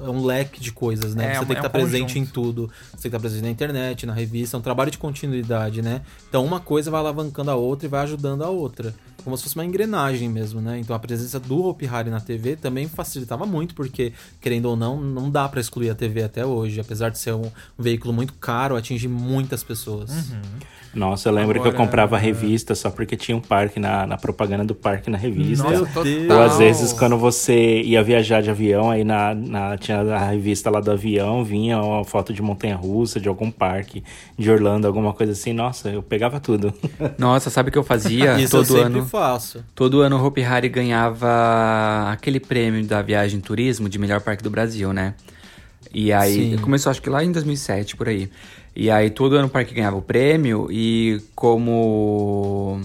é 0.06 0.10
um 0.10 0.24
leque 0.24 0.62
de 0.62 0.72
coisas, 0.72 1.16
né? 1.16 1.32
É, 1.32 1.34
Você 1.34 1.40
um- 1.40 1.46
tem 1.46 1.48
que 1.48 1.54
é 1.54 1.56
um 1.56 1.60
estar 1.66 1.70
presente 1.72 2.02
conjunto. 2.14 2.18
em 2.20 2.26
tudo. 2.32 2.68
Você 2.68 2.92
tem 2.92 3.00
que 3.02 3.08
estar 3.08 3.20
presente 3.20 3.42
na 3.44 3.50
internet, 3.50 4.06
na 4.06 4.14
revista. 4.14 4.56
É 4.56 4.60
um 4.60 4.62
trabalho 4.62 4.92
de 4.92 5.00
continuidade, 5.00 5.82
né? 5.82 6.02
Então 6.30 6.46
uma 6.46 6.60
coisa 6.60 6.92
vai 6.92 7.00
alavancando 7.00 7.50
a 7.50 7.56
outra 7.56 7.88
e 7.88 7.90
vai 7.90 8.04
ajudando 8.04 8.44
a 8.44 8.50
outra. 8.50 8.94
Como 9.24 9.38
se 9.38 9.44
fosse 9.44 9.56
uma 9.56 9.66
engrenagem 9.66 10.30
mesmo, 10.30 10.62
né? 10.62 10.80
Então 10.80 10.96
a 10.96 11.00
presença 11.00 11.40
do 11.40 11.66
Hopi 11.66 11.88
Hari 11.88 12.10
na 12.10 12.20
TV 12.20 12.56
também 12.56 12.88
facilitava 12.88 13.46
muito, 13.46 13.76
porque, 13.76 14.14
querendo 14.42 14.66
ou 14.66 14.76
não, 14.76 15.00
não 15.00 15.30
dá 15.30 15.48
pra 15.48 15.60
excluir 15.60 15.90
a 15.90 15.96
TV 15.96 16.24
até 16.24 16.46
hoje. 16.46 16.80
Apesar 16.80 17.10
de 17.10 17.20
ser 17.20 17.34
um, 17.34 17.46
um 17.46 17.84
veículo 17.84 18.14
muito 18.14 18.34
caro, 18.34 18.76
atinge 18.76 19.08
muitas 19.08 19.64
pessoas. 19.64 20.10
Uhum. 20.10 20.42
Nossa, 20.94 21.30
eu 21.30 21.34
lembro 21.34 21.54
que 21.54 21.68
eu 21.68 21.72
Agora- 21.72 21.78
comprava 21.78 22.18
revista 22.18 22.74
só 22.74 22.90
porque 22.90 23.16
tinha 23.16 23.38
um 23.38 23.40
parque 23.42 23.80
na, 23.80 24.08
na 24.08 24.18
propaganda 24.18 24.64
do 24.64 24.74
parque 24.74 25.08
na 25.10 25.18
revista. 25.20 25.64
Nossa. 25.70 26.00
Ou 26.34 26.42
às 26.42 26.58
vezes 26.58 26.92
quando 26.94 27.16
você 27.16 27.82
ia 27.84 28.02
viajar 28.04 28.42
de 28.42 28.50
avião, 28.50 28.90
aí 28.90 29.04
na, 29.04 29.36
na- 29.36 29.78
tinha 29.78 30.00
a 30.02 30.30
revista 30.32 30.70
lá 30.72 30.80
do 30.80 30.90
avião, 30.92 31.44
vinha 31.44 31.80
uma 31.80 32.04
foto 32.04 32.34
de 32.34 32.42
montanha 32.42 32.76
russa, 32.76 33.20
de 33.20 33.30
algum 33.30 33.52
parque, 33.52 34.04
de 34.38 34.50
Orlando, 34.50 34.88
alguma 34.88 35.14
coisa 35.14 35.32
assim. 35.34 35.54
Nossa, 35.54 35.90
eu 35.90 36.02
pegava 36.02 36.40
tudo. 36.40 36.74
Nossa, 37.20 37.50
sabe 37.52 37.70
o 37.70 37.72
que 37.72 37.78
eu 37.78 37.84
fazia 37.84 38.40
Isso 38.42 38.58
eu 38.58 38.64
todo 38.66 38.78
sempre 38.78 39.00
ano? 39.00 39.06
faço. 39.06 39.64
Todo 39.76 40.02
ano 40.02 40.18
o 40.18 40.26
Hopi 40.26 40.44
Hari 40.44 40.70
ganhava 40.70 42.10
aquele 42.12 42.40
prêmio 42.40 42.84
da 42.86 43.02
viagem 43.02 43.40
turismo 43.40 43.88
de 43.90 44.00
melhor 44.00 44.22
parque 44.22 44.44
do 44.44 44.50
Brasil, 44.50 44.92
né? 44.94 45.14
E 45.94 46.12
aí, 46.14 46.52
Sim. 46.52 46.58
começou 46.58 46.90
acho 46.92 47.02
que 47.02 47.10
lá 47.10 47.24
em 47.24 47.32
2007, 47.32 47.96
por 47.96 48.08
aí. 48.08 48.30
E 48.82 48.90
aí 48.90 49.10
todo 49.10 49.36
ano 49.36 49.48
o 49.48 49.50
parque 49.50 49.74
ganhava 49.74 49.98
o 49.98 50.02
prêmio 50.02 50.70
e 50.72 51.22
como 51.36 52.80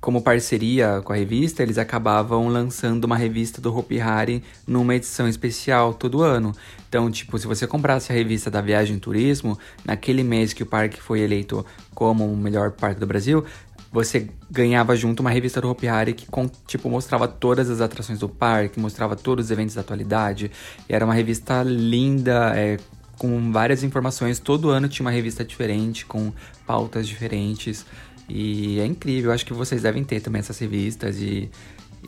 como 0.00 0.20
parceria 0.20 1.00
com 1.04 1.12
a 1.12 1.16
revista, 1.16 1.62
eles 1.62 1.78
acabavam 1.78 2.48
lançando 2.48 3.04
uma 3.04 3.16
revista 3.16 3.60
do 3.60 3.72
Hopi 3.72 4.00
Hari 4.00 4.42
numa 4.66 4.92
edição 4.96 5.28
especial 5.28 5.94
todo 5.94 6.20
ano. 6.20 6.52
Então, 6.88 7.08
tipo, 7.12 7.38
se 7.38 7.46
você 7.46 7.64
comprasse 7.64 8.10
a 8.10 8.14
revista 8.14 8.50
da 8.50 8.60
Viagem 8.60 8.98
Turismo, 8.98 9.56
naquele 9.84 10.24
mês 10.24 10.52
que 10.52 10.64
o 10.64 10.66
parque 10.66 11.00
foi 11.00 11.20
eleito 11.20 11.64
como 11.94 12.26
o 12.26 12.36
melhor 12.36 12.72
parque 12.72 12.98
do 12.98 13.06
Brasil, 13.06 13.44
você 13.92 14.28
ganhava 14.50 14.96
junto 14.96 15.20
uma 15.20 15.30
revista 15.30 15.60
do 15.60 15.70
Hopi 15.70 15.86
Hari 15.86 16.12
que, 16.12 16.26
tipo, 16.66 16.90
mostrava 16.90 17.28
todas 17.28 17.70
as 17.70 17.80
atrações 17.80 18.18
do 18.18 18.28
parque, 18.28 18.80
mostrava 18.80 19.14
todos 19.14 19.44
os 19.44 19.50
eventos 19.52 19.76
da 19.76 19.80
atualidade. 19.80 20.50
E 20.88 20.92
era 20.92 21.04
uma 21.04 21.14
revista 21.14 21.62
linda, 21.62 22.52
é, 22.56 22.78
com 23.18 23.52
várias 23.52 23.82
informações. 23.82 24.38
Todo 24.38 24.70
ano 24.70 24.88
tinha 24.88 25.04
uma 25.04 25.10
revista 25.10 25.44
diferente, 25.44 26.04
com 26.06 26.32
pautas 26.66 27.06
diferentes. 27.06 27.84
E 28.28 28.80
é 28.80 28.86
incrível, 28.86 29.32
acho 29.32 29.44
que 29.44 29.52
vocês 29.52 29.82
devem 29.82 30.02
ter 30.02 30.20
também 30.20 30.40
essas 30.40 30.58
revistas 30.58 31.20
e, 31.20 31.50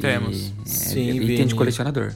Temos. 0.00 0.36
E, 0.36 0.52
é, 0.62 0.68
Sim, 0.68 1.10
item 1.10 1.26
Vini. 1.26 1.44
de 1.46 1.54
colecionador. 1.54 2.12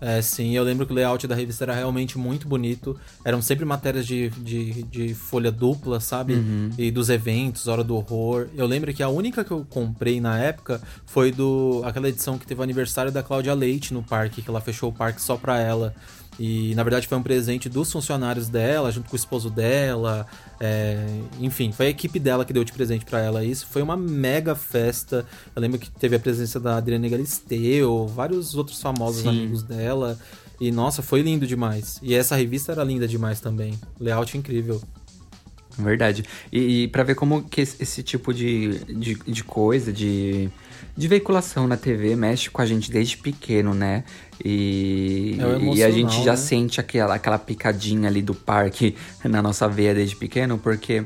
É, 0.00 0.22
sim, 0.22 0.54
eu 0.54 0.62
lembro 0.62 0.86
que 0.86 0.92
o 0.92 0.94
layout 0.94 1.26
da 1.26 1.34
revista 1.34 1.64
era 1.64 1.74
realmente 1.74 2.16
muito 2.16 2.46
bonito. 2.46 2.96
Eram 3.24 3.42
sempre 3.42 3.64
matérias 3.64 4.06
de, 4.06 4.30
de, 4.30 4.84
de 4.84 5.12
folha 5.12 5.50
dupla, 5.50 5.98
sabe? 5.98 6.34
Uhum. 6.34 6.70
E 6.78 6.88
dos 6.92 7.08
eventos, 7.08 7.66
Hora 7.66 7.82
do 7.82 7.96
Horror. 7.96 8.46
Eu 8.54 8.64
lembro 8.64 8.94
que 8.94 9.02
a 9.02 9.08
única 9.08 9.42
que 9.42 9.50
eu 9.50 9.66
comprei 9.68 10.20
na 10.20 10.38
época 10.38 10.80
foi 11.04 11.32
do 11.32 11.82
aquela 11.84 12.08
edição 12.08 12.38
que 12.38 12.46
teve 12.46 12.60
o 12.60 12.62
aniversário 12.62 13.10
da 13.10 13.24
Cláudia 13.24 13.52
Leite 13.54 13.92
no 13.92 14.00
parque, 14.04 14.40
que 14.40 14.48
ela 14.48 14.60
fechou 14.60 14.90
o 14.90 14.92
parque 14.92 15.20
só 15.20 15.36
pra 15.36 15.58
ela. 15.58 15.92
E 16.38 16.74
na 16.74 16.84
verdade 16.84 17.08
foi 17.08 17.18
um 17.18 17.22
presente 17.22 17.68
dos 17.68 17.90
funcionários 17.90 18.48
dela, 18.48 18.92
junto 18.92 19.08
com 19.08 19.14
o 19.14 19.16
esposo 19.16 19.50
dela. 19.50 20.26
é, 20.60 21.04
enfim, 21.40 21.72
foi 21.72 21.86
a 21.86 21.90
equipe 21.90 22.18
dela 22.18 22.44
que 22.44 22.52
deu 22.52 22.62
de 22.62 22.72
presente 22.72 23.04
pra 23.04 23.20
ela 23.20 23.44
isso. 23.44 23.66
Foi 23.66 23.82
uma 23.82 23.96
mega 23.96 24.54
festa. 24.54 25.26
Eu 25.54 25.60
lembro 25.60 25.78
que 25.78 25.90
teve 25.90 26.14
a 26.14 26.20
presença 26.20 26.60
da 26.60 26.76
Adriana 26.76 27.08
Galisteu, 27.08 28.06
vários 28.06 28.54
outros 28.54 28.80
famosos 28.80 29.22
Sim. 29.22 29.28
amigos 29.30 29.62
dela. 29.62 30.18
E 30.60 30.70
nossa, 30.70 31.02
foi 31.02 31.22
lindo 31.22 31.46
demais. 31.46 31.98
E 32.02 32.14
essa 32.14 32.36
revista 32.36 32.72
era 32.72 32.84
linda 32.84 33.06
demais 33.08 33.40
também. 33.40 33.78
Layout 33.98 34.36
incrível. 34.36 34.80
Verdade. 35.78 36.24
E, 36.52 36.82
e 36.82 36.88
para 36.88 37.04
ver 37.04 37.14
como 37.14 37.42
que 37.42 37.60
esse, 37.60 37.82
esse 37.82 38.02
tipo 38.02 38.34
de, 38.34 38.78
de, 38.84 39.14
de 39.14 39.44
coisa, 39.44 39.92
de, 39.92 40.50
de 40.96 41.08
veiculação 41.08 41.66
na 41.66 41.76
TV 41.76 42.16
mexe 42.16 42.50
com 42.50 42.60
a 42.62 42.66
gente 42.66 42.90
desde 42.90 43.16
pequeno, 43.16 43.74
né? 43.74 44.04
E, 44.44 45.36
É 45.40 45.74
e 45.76 45.82
a 45.84 45.90
gente 45.90 46.22
já 46.22 46.32
né? 46.32 46.36
sente 46.36 46.80
aquela, 46.80 47.14
aquela 47.14 47.38
picadinha 47.38 48.08
ali 48.08 48.22
do 48.22 48.34
parque 48.34 48.94
na 49.24 49.40
nossa 49.42 49.68
veia 49.68 49.94
desde 49.94 50.16
pequeno, 50.16 50.58
porque. 50.58 51.04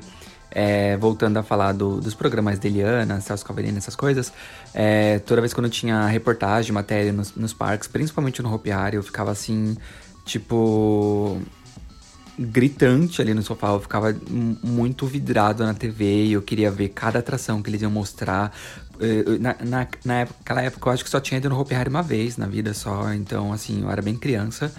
é, 0.55 0.99
voltando 0.99 1.38
a 1.38 1.43
falar 1.43 1.73
do- 1.73 1.99
dos 1.99 2.12
programas 2.14 2.59
da 2.59 2.69
Eliana, 2.69 3.23
Celso 3.23 3.43
Cavalini, 3.43 3.79
essas 3.79 3.97
coisas, 3.97 4.31
é, 4.75 5.19
toda 5.21 5.41
vez 5.41 5.55
quando 5.55 5.71
tinha 5.71 6.07
reportagem, 6.07 6.73
matéria 6.73 7.11
nos, 7.11 7.35
nos 7.35 7.55
parques, 7.55 7.88
principalmente 7.88 8.43
no 8.43 8.52
Hopi 8.55 8.71
Hari, 8.71 8.97
eu 8.97 9.02
ficava 9.02 9.31
assim, 9.31 9.75
tipo 10.26 11.41
gritante 12.38 13.21
ali 13.21 13.35
no 13.35 13.43
sofá. 13.43 13.69
Eu 13.69 13.81
ficava 13.81 14.14
muito 14.62 15.07
vidrado 15.07 15.64
na 15.64 15.75
TV 15.75 16.25
e 16.26 16.33
eu 16.33 16.43
queria 16.43 16.71
ver 16.71 16.88
cada 16.91 17.19
atração 17.19 17.62
que 17.62 17.71
eles 17.71 17.83
iam 17.83 17.91
mostrar. 17.91 18.52
Eh, 19.02 19.38
Na, 19.40 19.56
na, 19.64 19.88
naquela 20.04 20.62
época 20.62 20.88
eu 20.88 20.92
acho 20.92 21.04
que 21.04 21.11
só 21.11 21.21
tinha 21.21 21.38
ido 21.38 21.49
no 21.49 21.59
Hopi 21.59 21.75
Hari 21.75 21.90
uma 21.90 22.02
vez 22.02 22.37
na 22.37 22.47
vida 22.47 22.73
só, 22.73 23.12
então 23.12 23.52
assim, 23.52 23.82
eu 23.82 23.90
era 23.90 24.00
bem 24.00 24.16
criança. 24.16 24.73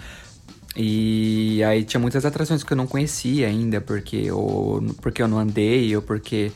E 0.76 1.62
aí 1.62 1.84
tinha 1.84 2.00
muitas 2.00 2.24
atrações 2.24 2.64
que 2.64 2.72
eu 2.72 2.76
não 2.76 2.86
conhecia 2.86 3.46
ainda, 3.46 3.80
porque, 3.80 4.30
ou, 4.32 4.82
porque 5.00 5.22
eu 5.22 5.28
não 5.28 5.38
andei, 5.38 5.94
ou 5.94 6.02
porque, 6.02 6.50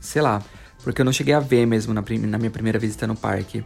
sei 0.00 0.22
lá, 0.22 0.40
porque 0.84 1.00
eu 1.00 1.04
não 1.04 1.12
cheguei 1.12 1.34
a 1.34 1.40
ver 1.40 1.66
mesmo 1.66 1.92
na, 1.92 2.00
na 2.02 2.38
minha 2.38 2.50
primeira 2.50 2.78
visita 2.78 3.06
no 3.06 3.16
parque. 3.16 3.64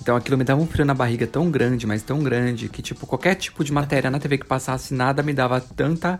Então 0.00 0.16
aquilo 0.16 0.36
me 0.36 0.44
dava 0.44 0.60
um 0.60 0.66
frio 0.66 0.84
na 0.84 0.94
barriga 0.94 1.26
tão 1.26 1.50
grande, 1.50 1.86
mas 1.86 2.02
tão 2.02 2.22
grande, 2.22 2.68
que 2.68 2.82
tipo, 2.82 3.06
qualquer 3.06 3.36
tipo 3.36 3.62
de 3.62 3.72
matéria 3.72 4.10
na 4.10 4.18
TV 4.18 4.38
que 4.38 4.46
passasse, 4.46 4.92
nada 4.94 5.22
me 5.22 5.32
dava 5.32 5.60
tanta 5.60 6.18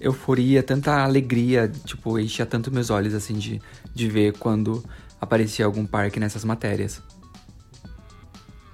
euforia, 0.00 0.62
tanta 0.62 1.02
alegria, 1.02 1.70
tipo, 1.84 2.18
enchia 2.18 2.46
tanto 2.46 2.72
meus 2.72 2.90
olhos, 2.90 3.14
assim, 3.14 3.34
de, 3.34 3.60
de 3.94 4.08
ver 4.08 4.32
quando 4.38 4.84
aparecia 5.20 5.64
algum 5.64 5.86
parque 5.86 6.18
nessas 6.18 6.44
matérias. 6.44 7.02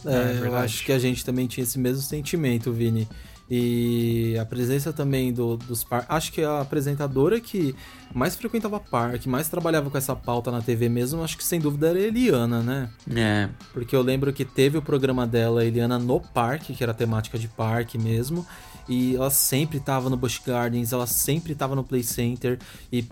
É, 0.04 0.42
É, 0.44 0.46
eu 0.46 0.56
acho 0.56 0.84
que 0.84 0.92
a 0.92 0.98
gente 0.98 1.24
também 1.24 1.46
tinha 1.46 1.64
esse 1.64 1.78
mesmo 1.78 2.02
sentimento, 2.02 2.72
Vini. 2.72 3.08
E 3.48 4.36
a 4.40 4.44
presença 4.44 4.92
também 4.92 5.32
do, 5.32 5.56
dos 5.56 5.84
parques. 5.84 6.10
Acho 6.10 6.32
que 6.32 6.42
a 6.42 6.60
apresentadora 6.60 7.40
que 7.40 7.76
mais 8.12 8.34
frequentava 8.34 8.80
parque, 8.80 9.28
mais 9.28 9.48
trabalhava 9.48 9.88
com 9.88 9.96
essa 9.96 10.16
pauta 10.16 10.50
na 10.50 10.60
TV 10.60 10.88
mesmo, 10.88 11.22
acho 11.22 11.36
que 11.36 11.44
sem 11.44 11.60
dúvida 11.60 11.88
era 11.90 11.98
a 11.98 12.02
Eliana, 12.02 12.60
né? 12.60 12.90
É, 13.14 13.48
Porque 13.72 13.94
eu 13.94 14.02
lembro 14.02 14.32
que 14.32 14.44
teve 14.44 14.78
o 14.78 14.82
programa 14.82 15.26
dela, 15.26 15.64
Eliana, 15.64 15.96
no 15.96 16.20
parque, 16.20 16.74
que 16.74 16.82
era 16.82 16.92
temática 16.92 17.38
de 17.38 17.46
parque 17.46 17.96
mesmo. 17.96 18.44
E 18.88 19.14
ela 19.14 19.30
sempre 19.30 19.78
tava 19.78 20.10
no 20.10 20.16
Busch 20.16 20.40
Gardens, 20.44 20.92
ela 20.92 21.06
sempre 21.06 21.54
tava 21.54 21.76
no 21.76 21.84
Play 21.84 22.02
Center. 22.02 22.58
E 22.92 23.04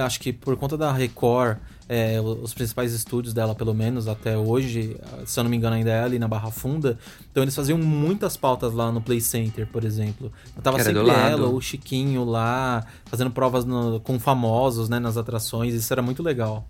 acho 0.00 0.20
que 0.20 0.32
por 0.32 0.56
conta 0.56 0.76
da 0.76 0.92
Record, 0.92 1.58
é, 1.88 2.20
os 2.20 2.54
principais 2.54 2.92
estúdios 2.92 3.34
dela, 3.34 3.54
pelo 3.54 3.74
menos 3.74 4.08
até 4.08 4.36
hoje, 4.38 4.96
se 5.26 5.38
eu 5.38 5.44
não 5.44 5.50
me 5.50 5.56
engano, 5.56 5.76
ainda 5.76 5.90
é 5.90 6.02
ali 6.02 6.18
na 6.18 6.26
Barra 6.28 6.50
Funda. 6.50 6.98
Então 7.30 7.42
eles 7.42 7.54
faziam 7.54 7.76
muitas 7.78 8.36
pautas 8.36 8.72
lá 8.72 8.90
no 8.90 9.00
Play 9.00 9.20
Center, 9.20 9.66
por 9.66 9.84
exemplo. 9.84 10.32
Tava 10.62 10.78
era 10.78 10.84
do 10.92 10.98
sempre 11.00 11.10
ela, 11.32 11.48
o 11.48 11.60
Chiquinho 11.60 12.24
lá, 12.24 12.84
fazendo 13.06 13.30
provas 13.30 13.64
no- 13.64 14.00
com 14.00 14.18
famosos, 14.18 14.88
né, 14.88 14.98
nas 14.98 15.16
atrações. 15.16 15.74
Isso 15.74 15.92
era 15.92 16.00
muito 16.02 16.22
legal. 16.22 16.66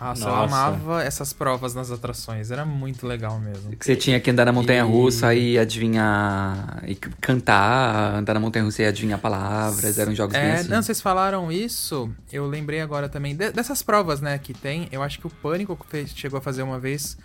Nossa, 0.00 0.24
eu 0.24 0.28
Nossa. 0.34 0.56
amava 0.56 1.02
essas 1.04 1.32
provas 1.32 1.74
nas 1.74 1.90
atrações. 1.90 2.50
Era 2.50 2.64
muito 2.64 3.06
legal 3.06 3.38
mesmo. 3.38 3.70
que 3.76 3.84
você 3.84 3.94
tinha 3.94 4.18
que 4.18 4.30
andar 4.30 4.46
na 4.46 4.52
montanha 4.52 4.82
russa 4.82 5.34
E- 5.34 5.52
e 5.52 5.58
adivinhar. 5.58 6.82
e 6.86 6.94
cantar, 6.94 8.14
andar 8.14 8.34
na 8.34 8.40
montanha 8.40 8.64
russa 8.64 8.82
e 8.82 8.86
adivinhar 8.86 9.18
palavras. 9.18 9.98
Eram 9.98 10.14
jogos 10.14 10.32
bem 10.34 10.42
É, 10.42 10.52
assim. 10.54 10.68
não, 10.68 10.82
vocês 10.82 11.00
falaram 11.00 11.50
isso, 11.52 12.10
eu 12.32 12.46
lembrei 12.46 12.80
agora 12.80 13.08
também 13.08 13.36
de- 13.36 13.50
dessas 13.52 13.82
provas, 13.82 14.20
né, 14.20 14.38
que 14.38 14.54
tem. 14.54 14.88
Eu 14.90 15.02
acho 15.02 15.18
que 15.18 15.26
o 15.26 15.30
Pânico 15.30 15.76
fez- 15.88 16.12
chegou 16.16 16.38
a 16.38 16.40
fazer 16.40 16.62
uma 16.62 16.78
vez 16.78 17.16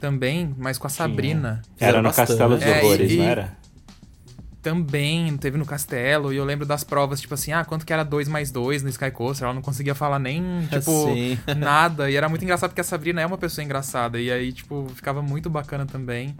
também, 0.00 0.54
mas 0.58 0.76
com 0.76 0.86
a 0.86 0.90
Sabrina. 0.90 1.62
Era 1.78 1.98
no 1.98 2.08
bastante. 2.08 2.28
Castelo 2.28 2.56
dos 2.56 2.64
É, 2.66 2.80
Horrores, 2.82 3.10
e- 3.12 3.16
não 3.16 3.24
era? 3.24 3.52
Também 4.64 5.36
teve 5.36 5.58
no 5.58 5.66
Castelo, 5.66 6.32
e 6.32 6.36
eu 6.38 6.44
lembro 6.44 6.64
das 6.64 6.82
provas, 6.82 7.20
tipo 7.20 7.34
assim, 7.34 7.52
ah, 7.52 7.64
quanto 7.66 7.84
que 7.84 7.92
era 7.92 8.02
2 8.02 8.28
mais 8.28 8.50
2 8.50 8.82
no 8.82 8.88
Sky 8.88 9.10
Coaster? 9.10 9.44
Ela 9.44 9.52
não 9.54 9.60
conseguia 9.60 9.94
falar 9.94 10.18
nem, 10.18 10.42
tipo, 10.72 11.04
Sim. 11.12 11.38
nada. 11.58 12.10
E 12.10 12.16
era 12.16 12.30
muito 12.30 12.42
engraçado 12.42 12.70
porque 12.70 12.80
a 12.80 12.84
Sabrina 12.84 13.20
é 13.20 13.26
uma 13.26 13.36
pessoa 13.36 13.62
engraçada. 13.62 14.18
E 14.18 14.32
aí, 14.32 14.54
tipo, 14.54 14.90
ficava 14.94 15.20
muito 15.20 15.50
bacana 15.50 15.84
também. 15.84 16.34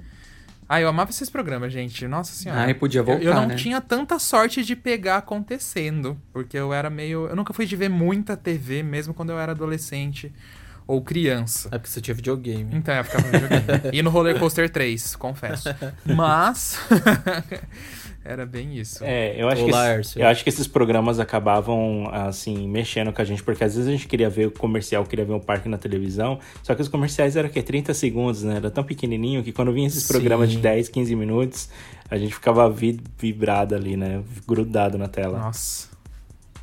Ah, 0.66 0.80
eu 0.80 0.88
amava 0.88 1.10
esses 1.10 1.28
programas, 1.28 1.70
gente. 1.70 2.08
Nossa 2.08 2.32
senhora. 2.32 2.62
Ah, 2.64 2.70
e 2.70 2.72
podia 2.72 3.00
Eu- 3.00 3.04
voltar, 3.04 3.22
Eu, 3.22 3.34
não 3.34 3.46
né? 3.48 3.56
tinha 3.56 3.78
tanta 3.82 4.18
sorte 4.18 4.64
de 4.64 4.74
pegar 4.74 5.18
acontecendo. 5.18 6.18
Porque 6.32 6.56
eu 6.56 6.72
era 6.72 6.88
meio. 6.88 7.26
Eu 7.28 7.36
nunca 7.36 7.52
fui 7.52 7.66
de 7.66 7.76
ver 7.76 7.90
muita 7.90 8.34
TV, 8.38 8.82
mesmo 8.82 9.12
quando 9.12 9.28
eu 9.28 9.38
era 9.38 9.52
adolescente 9.52 10.32
ou 10.86 11.02
criança. 11.02 11.68
É 11.70 11.76
porque 11.78 11.88
você 11.90 12.00
tinha 12.00 12.14
videogame. 12.14 12.74
Então, 12.74 12.94
eu 12.94 13.04
ficava 13.04 13.24
jogando. 13.26 13.64
e 13.92 14.02
no 14.02 14.08
Roller 14.08 14.38
Coaster 14.38 14.70
3, 14.70 15.14
confesso. 15.16 15.68
Mas. 16.06 16.78
Era 18.24 18.46
bem 18.46 18.76
isso. 18.78 19.04
É, 19.04 19.34
eu 19.40 19.48
acho, 19.48 19.64
que, 19.64 19.70
Olá, 19.70 19.86
esse- 19.90 19.96
Hércio. 19.98 20.22
eu 20.22 20.26
acho 20.28 20.42
que 20.42 20.48
esses 20.48 20.66
programas 20.66 21.20
acabavam, 21.20 22.08
assim, 22.12 22.66
mexendo 22.68 23.12
com 23.12 23.20
a 23.20 23.24
gente, 23.24 23.42
porque 23.42 23.62
às 23.62 23.74
vezes 23.74 23.88
a 23.88 23.92
gente 23.92 24.08
queria 24.08 24.30
ver 24.30 24.46
o 24.46 24.50
comercial, 24.50 25.04
queria 25.04 25.24
ver 25.24 25.34
um 25.34 25.40
parque 25.40 25.68
na 25.68 25.76
televisão, 25.78 26.38
só 26.62 26.74
que 26.74 26.82
os 26.82 26.88
comerciais 26.88 27.36
eram 27.36 27.48
o 27.48 27.52
quê? 27.52 27.62
30 27.62 27.92
segundos, 27.92 28.42
né? 28.42 28.56
Era 28.56 28.70
tão 28.70 28.82
pequenininho 28.82 29.42
que 29.44 29.52
quando 29.52 29.72
vinha 29.72 29.86
esses 29.86 30.04
Sim. 30.04 30.12
programas 30.14 30.50
de 30.50 30.58
10, 30.58 30.88
15 30.88 31.14
minutos, 31.14 31.68
a 32.10 32.16
gente 32.16 32.34
ficava 32.34 32.68
vi- 32.70 33.00
vibrado 33.18 33.74
ali, 33.74 33.96
né? 33.96 34.22
Grudado 34.48 34.96
na 34.96 35.08
tela. 35.08 35.38
Nossa. 35.38 35.92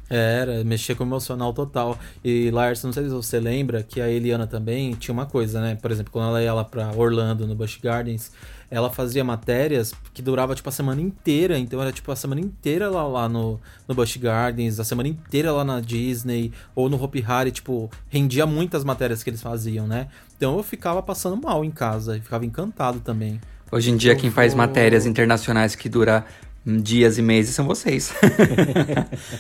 Era, 0.10 0.62
mexia 0.66 0.94
com 0.94 1.06
o 1.06 1.08
emocional 1.08 1.54
total. 1.54 1.98
E 2.22 2.52
Lars, 2.52 2.84
não 2.84 2.92
sei 2.92 3.04
se 3.06 3.10
você 3.12 3.40
lembra 3.40 3.82
que 3.82 4.02
a 4.02 4.10
Eliana 4.10 4.46
também 4.46 4.92
tinha 4.94 5.14
uma 5.14 5.26
coisa, 5.26 5.62
né? 5.62 5.78
Por 5.82 5.90
exemplo, 5.90 6.12
quando 6.12 6.28
ela 6.28 6.44
ia 6.44 6.54
lá 6.54 6.66
pra 6.66 6.92
Orlando, 6.94 7.48
no 7.48 7.56
Busch 7.56 7.80
Gardens, 7.82 8.30
ela 8.72 8.90
fazia 8.90 9.22
matérias 9.22 9.94
que 10.14 10.22
durava 10.22 10.56
tipo 10.56 10.70
a 10.70 10.72
semana 10.72 11.02
inteira. 11.02 11.60
Então 11.60 11.82
era 11.82 11.92
tipo 11.92 12.10
a 12.10 12.16
semana 12.16 12.40
inteira 12.40 12.90
lá, 12.90 13.06
lá 13.06 13.28
no, 13.28 13.60
no 13.86 13.94
Busch 13.94 14.16
Gardens, 14.16 14.80
a 14.80 14.86
semana 14.86 15.10
inteira 15.10 15.52
lá 15.52 15.66
na 15.66 15.82
Disney, 15.82 16.54
ou 16.74 16.90
no 16.90 17.02
Hopi 17.04 17.24
Hari, 17.28 17.52
tipo, 17.52 17.92
rendia 18.10 18.46
muitas 18.46 18.86
matérias 18.86 19.22
que 19.22 19.30
eles 19.30 19.42
faziam, 19.42 19.86
né? 19.86 20.08
Então 20.38 20.56
eu 20.56 20.64
ficava 20.64 21.04
passando 21.04 21.36
mal 21.36 21.66
em 21.66 21.70
casa, 21.70 22.18
e 22.18 22.22
ficava 22.22 22.46
encantado 22.46 23.02
também. 23.02 23.42
Hoje 23.70 23.92
em 23.92 23.98
dia, 23.98 24.14
Eu 24.14 24.18
quem 24.18 24.32
faz 24.32 24.54
matérias 24.54 25.06
internacionais 25.06 25.76
que 25.76 25.88
dura 25.88 26.26
dias 26.66 27.18
e 27.18 27.22
meses 27.22 27.56
são 27.56 27.66
vocês. 27.66 28.14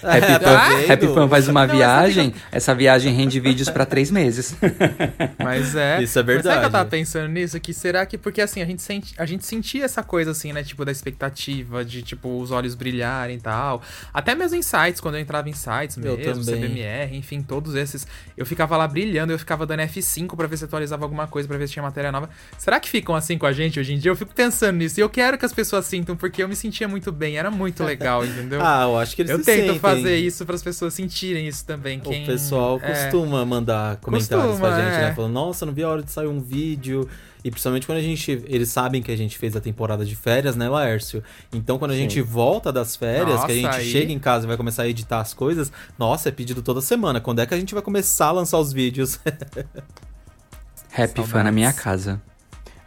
Happy, 0.02 0.40
tá 0.40 0.40
Fan, 0.40 0.76
vendo? 0.76 0.92
Happy 0.92 1.08
Fan 1.08 1.28
faz 1.28 1.48
uma 1.48 1.62
Não, 1.62 1.68
mas 1.68 1.78
viagem, 1.78 2.34
essa 2.52 2.74
viagem 2.74 3.14
rende 3.14 3.40
vídeos 3.40 3.70
pra 3.70 3.86
três 3.86 4.10
meses. 4.10 4.56
Mas 5.38 5.76
é. 5.76 6.02
Isso 6.02 6.18
é 6.20 6.24
Mas 6.24 6.34
sabe 6.34 6.42
que 6.42 6.48
eu 6.48 6.52
verdade. 6.52 6.72
tava 6.72 6.90
pensando 6.90 7.28
nisso? 7.28 7.60
Que 7.60 7.74
será 7.74 8.06
que. 8.06 8.18
Porque 8.18 8.42
assim, 8.42 8.62
a 8.62 8.66
gente, 8.66 8.82
sente, 8.82 9.14
a 9.18 9.26
gente 9.26 9.46
sentia 9.46 9.86
essa 9.86 10.04
coisa 10.04 10.32
assim, 10.32 10.54
né? 10.54 10.64
Tipo, 10.64 10.84
da 10.86 10.92
expectativa, 10.92 11.84
de 11.86 12.02
tipo, 12.02 12.40
os 12.40 12.52
olhos 12.52 12.76
brilharem 12.76 13.38
e 13.38 13.40
tal. 13.40 13.82
Até 14.14 14.34
mesmo 14.36 14.58
em 14.58 14.62
sites, 14.62 15.00
quando 15.00 15.16
eu 15.16 15.22
entrava 15.22 15.50
em 15.50 15.54
sites 15.54 15.98
Eu 15.98 16.18
mesmo, 16.18 16.44
também. 16.46 16.62
CBMR, 16.62 17.16
enfim, 17.16 17.42
todos 17.42 17.76
esses. 17.76 18.08
Eu 18.36 18.46
ficava 18.46 18.76
lá 18.78 18.88
brilhando, 18.88 19.32
eu 19.32 19.40
ficava 19.40 19.66
dando 19.66 19.82
F5 19.82 20.36
pra 20.36 20.48
ver 20.48 20.58
se 20.58 20.66
atualizava 20.66 21.06
alguma 21.06 21.28
coisa, 21.28 21.48
pra 21.48 21.58
ver 21.58 21.68
se 21.68 21.74
tinha 21.74 21.84
matéria 21.84 22.12
nova. 22.12 22.30
Será 22.58 22.80
que 22.80 22.90
ficam 22.90 23.16
assim 23.16 23.38
com 23.38 23.46
a 23.46 23.52
gente 23.52 23.80
hoje 23.80 23.94
em 23.94 23.98
dia? 23.98 24.12
Eu 24.12 24.16
fico 24.16 24.34
pensando 24.34 24.78
nisso. 24.78 25.00
E 25.00 25.04
eu 25.04 25.10
quero 25.10 25.38
que 25.38 25.46
as 25.46 25.54
pessoas 25.54 25.86
sintam, 25.86 26.16
porque 26.16 26.42
eu 26.42 26.48
me 26.48 26.56
sentia 26.56 26.88
muito 26.88 27.11
bem. 27.12 27.38
Era 27.38 27.50
muito 27.52 27.84
legal, 27.84 28.24
entendeu? 28.26 28.60
Ah, 28.62 28.84
eu 28.84 28.98
acho 28.98 29.16
que 29.16 29.22
eles 29.22 29.32
eu 29.32 29.40
se 29.40 29.46
tento 29.46 29.60
sentem. 29.66 29.80
fazer 29.80 30.18
isso 30.18 30.46
para 30.46 30.56
as 30.56 30.64
pessoas 30.64 30.94
sentirem 30.94 31.48
isso 31.48 31.66
também. 31.66 32.00
Quem, 32.00 32.24
O 32.24 32.26
pessoal 32.26 32.80
é. 32.82 32.88
costuma 32.92 33.44
mandar 33.46 33.98
comentários 33.98 34.46
Costuma, 34.52 34.68
pra 34.70 34.78
gente, 34.78 34.96
é. 34.96 35.02
né? 35.10 35.14
Falando, 35.16 35.34
nossa, 35.34 35.66
não 35.66 35.74
vi 35.74 35.84
a 35.84 35.90
hora 35.90 36.02
de 36.04 36.12
sair 36.12 36.28
um 36.28 36.42
vídeo. 36.42 37.08
E 37.44 37.50
principalmente 37.50 37.88
quando 37.88 37.98
a 37.98 38.02
gente. 38.04 38.44
Eles 38.48 38.70
sabem 38.70 39.02
que 39.02 39.12
a 39.12 39.16
gente 39.18 39.36
fez 39.36 39.56
a 39.56 39.60
temporada 39.60 40.06
de 40.06 40.16
férias, 40.16 40.56
né, 40.56 40.70
Laércio? 40.70 41.24
Então 41.52 41.80
quando 41.80 41.90
a 41.92 41.96
gente 41.96 42.22
volta 42.22 42.72
das 42.72 42.96
férias, 42.96 43.44
que 43.46 43.52
a 43.52 43.56
gente 43.56 43.64
Nossa, 43.66 43.78
aí- 43.80 43.92
chega 43.92 44.12
em 44.14 44.20
casa 44.20 44.46
e 44.46 44.48
vai 44.48 44.56
começar 44.58 44.84
a 44.84 44.88
editar 44.88 45.20
as 45.20 45.34
coisas, 45.34 45.72
nossa, 45.98 46.30
é 46.30 46.32
pedido 46.32 46.62
toda 46.62 46.82
semana. 46.82 47.20
Quando 47.20 47.40
é 47.40 47.46
que 47.48 47.54
a 47.56 47.58
gente 47.58 47.74
vai 47.74 47.82
começar 47.82 48.28
a 48.28 48.32
lançar 48.32 48.60
os 48.60 48.72
vídeos? 48.72 49.20
Happy 50.96 51.24
Fan 51.24 51.44
na 51.44 51.52
minha 51.52 51.74
casa. 51.74 52.22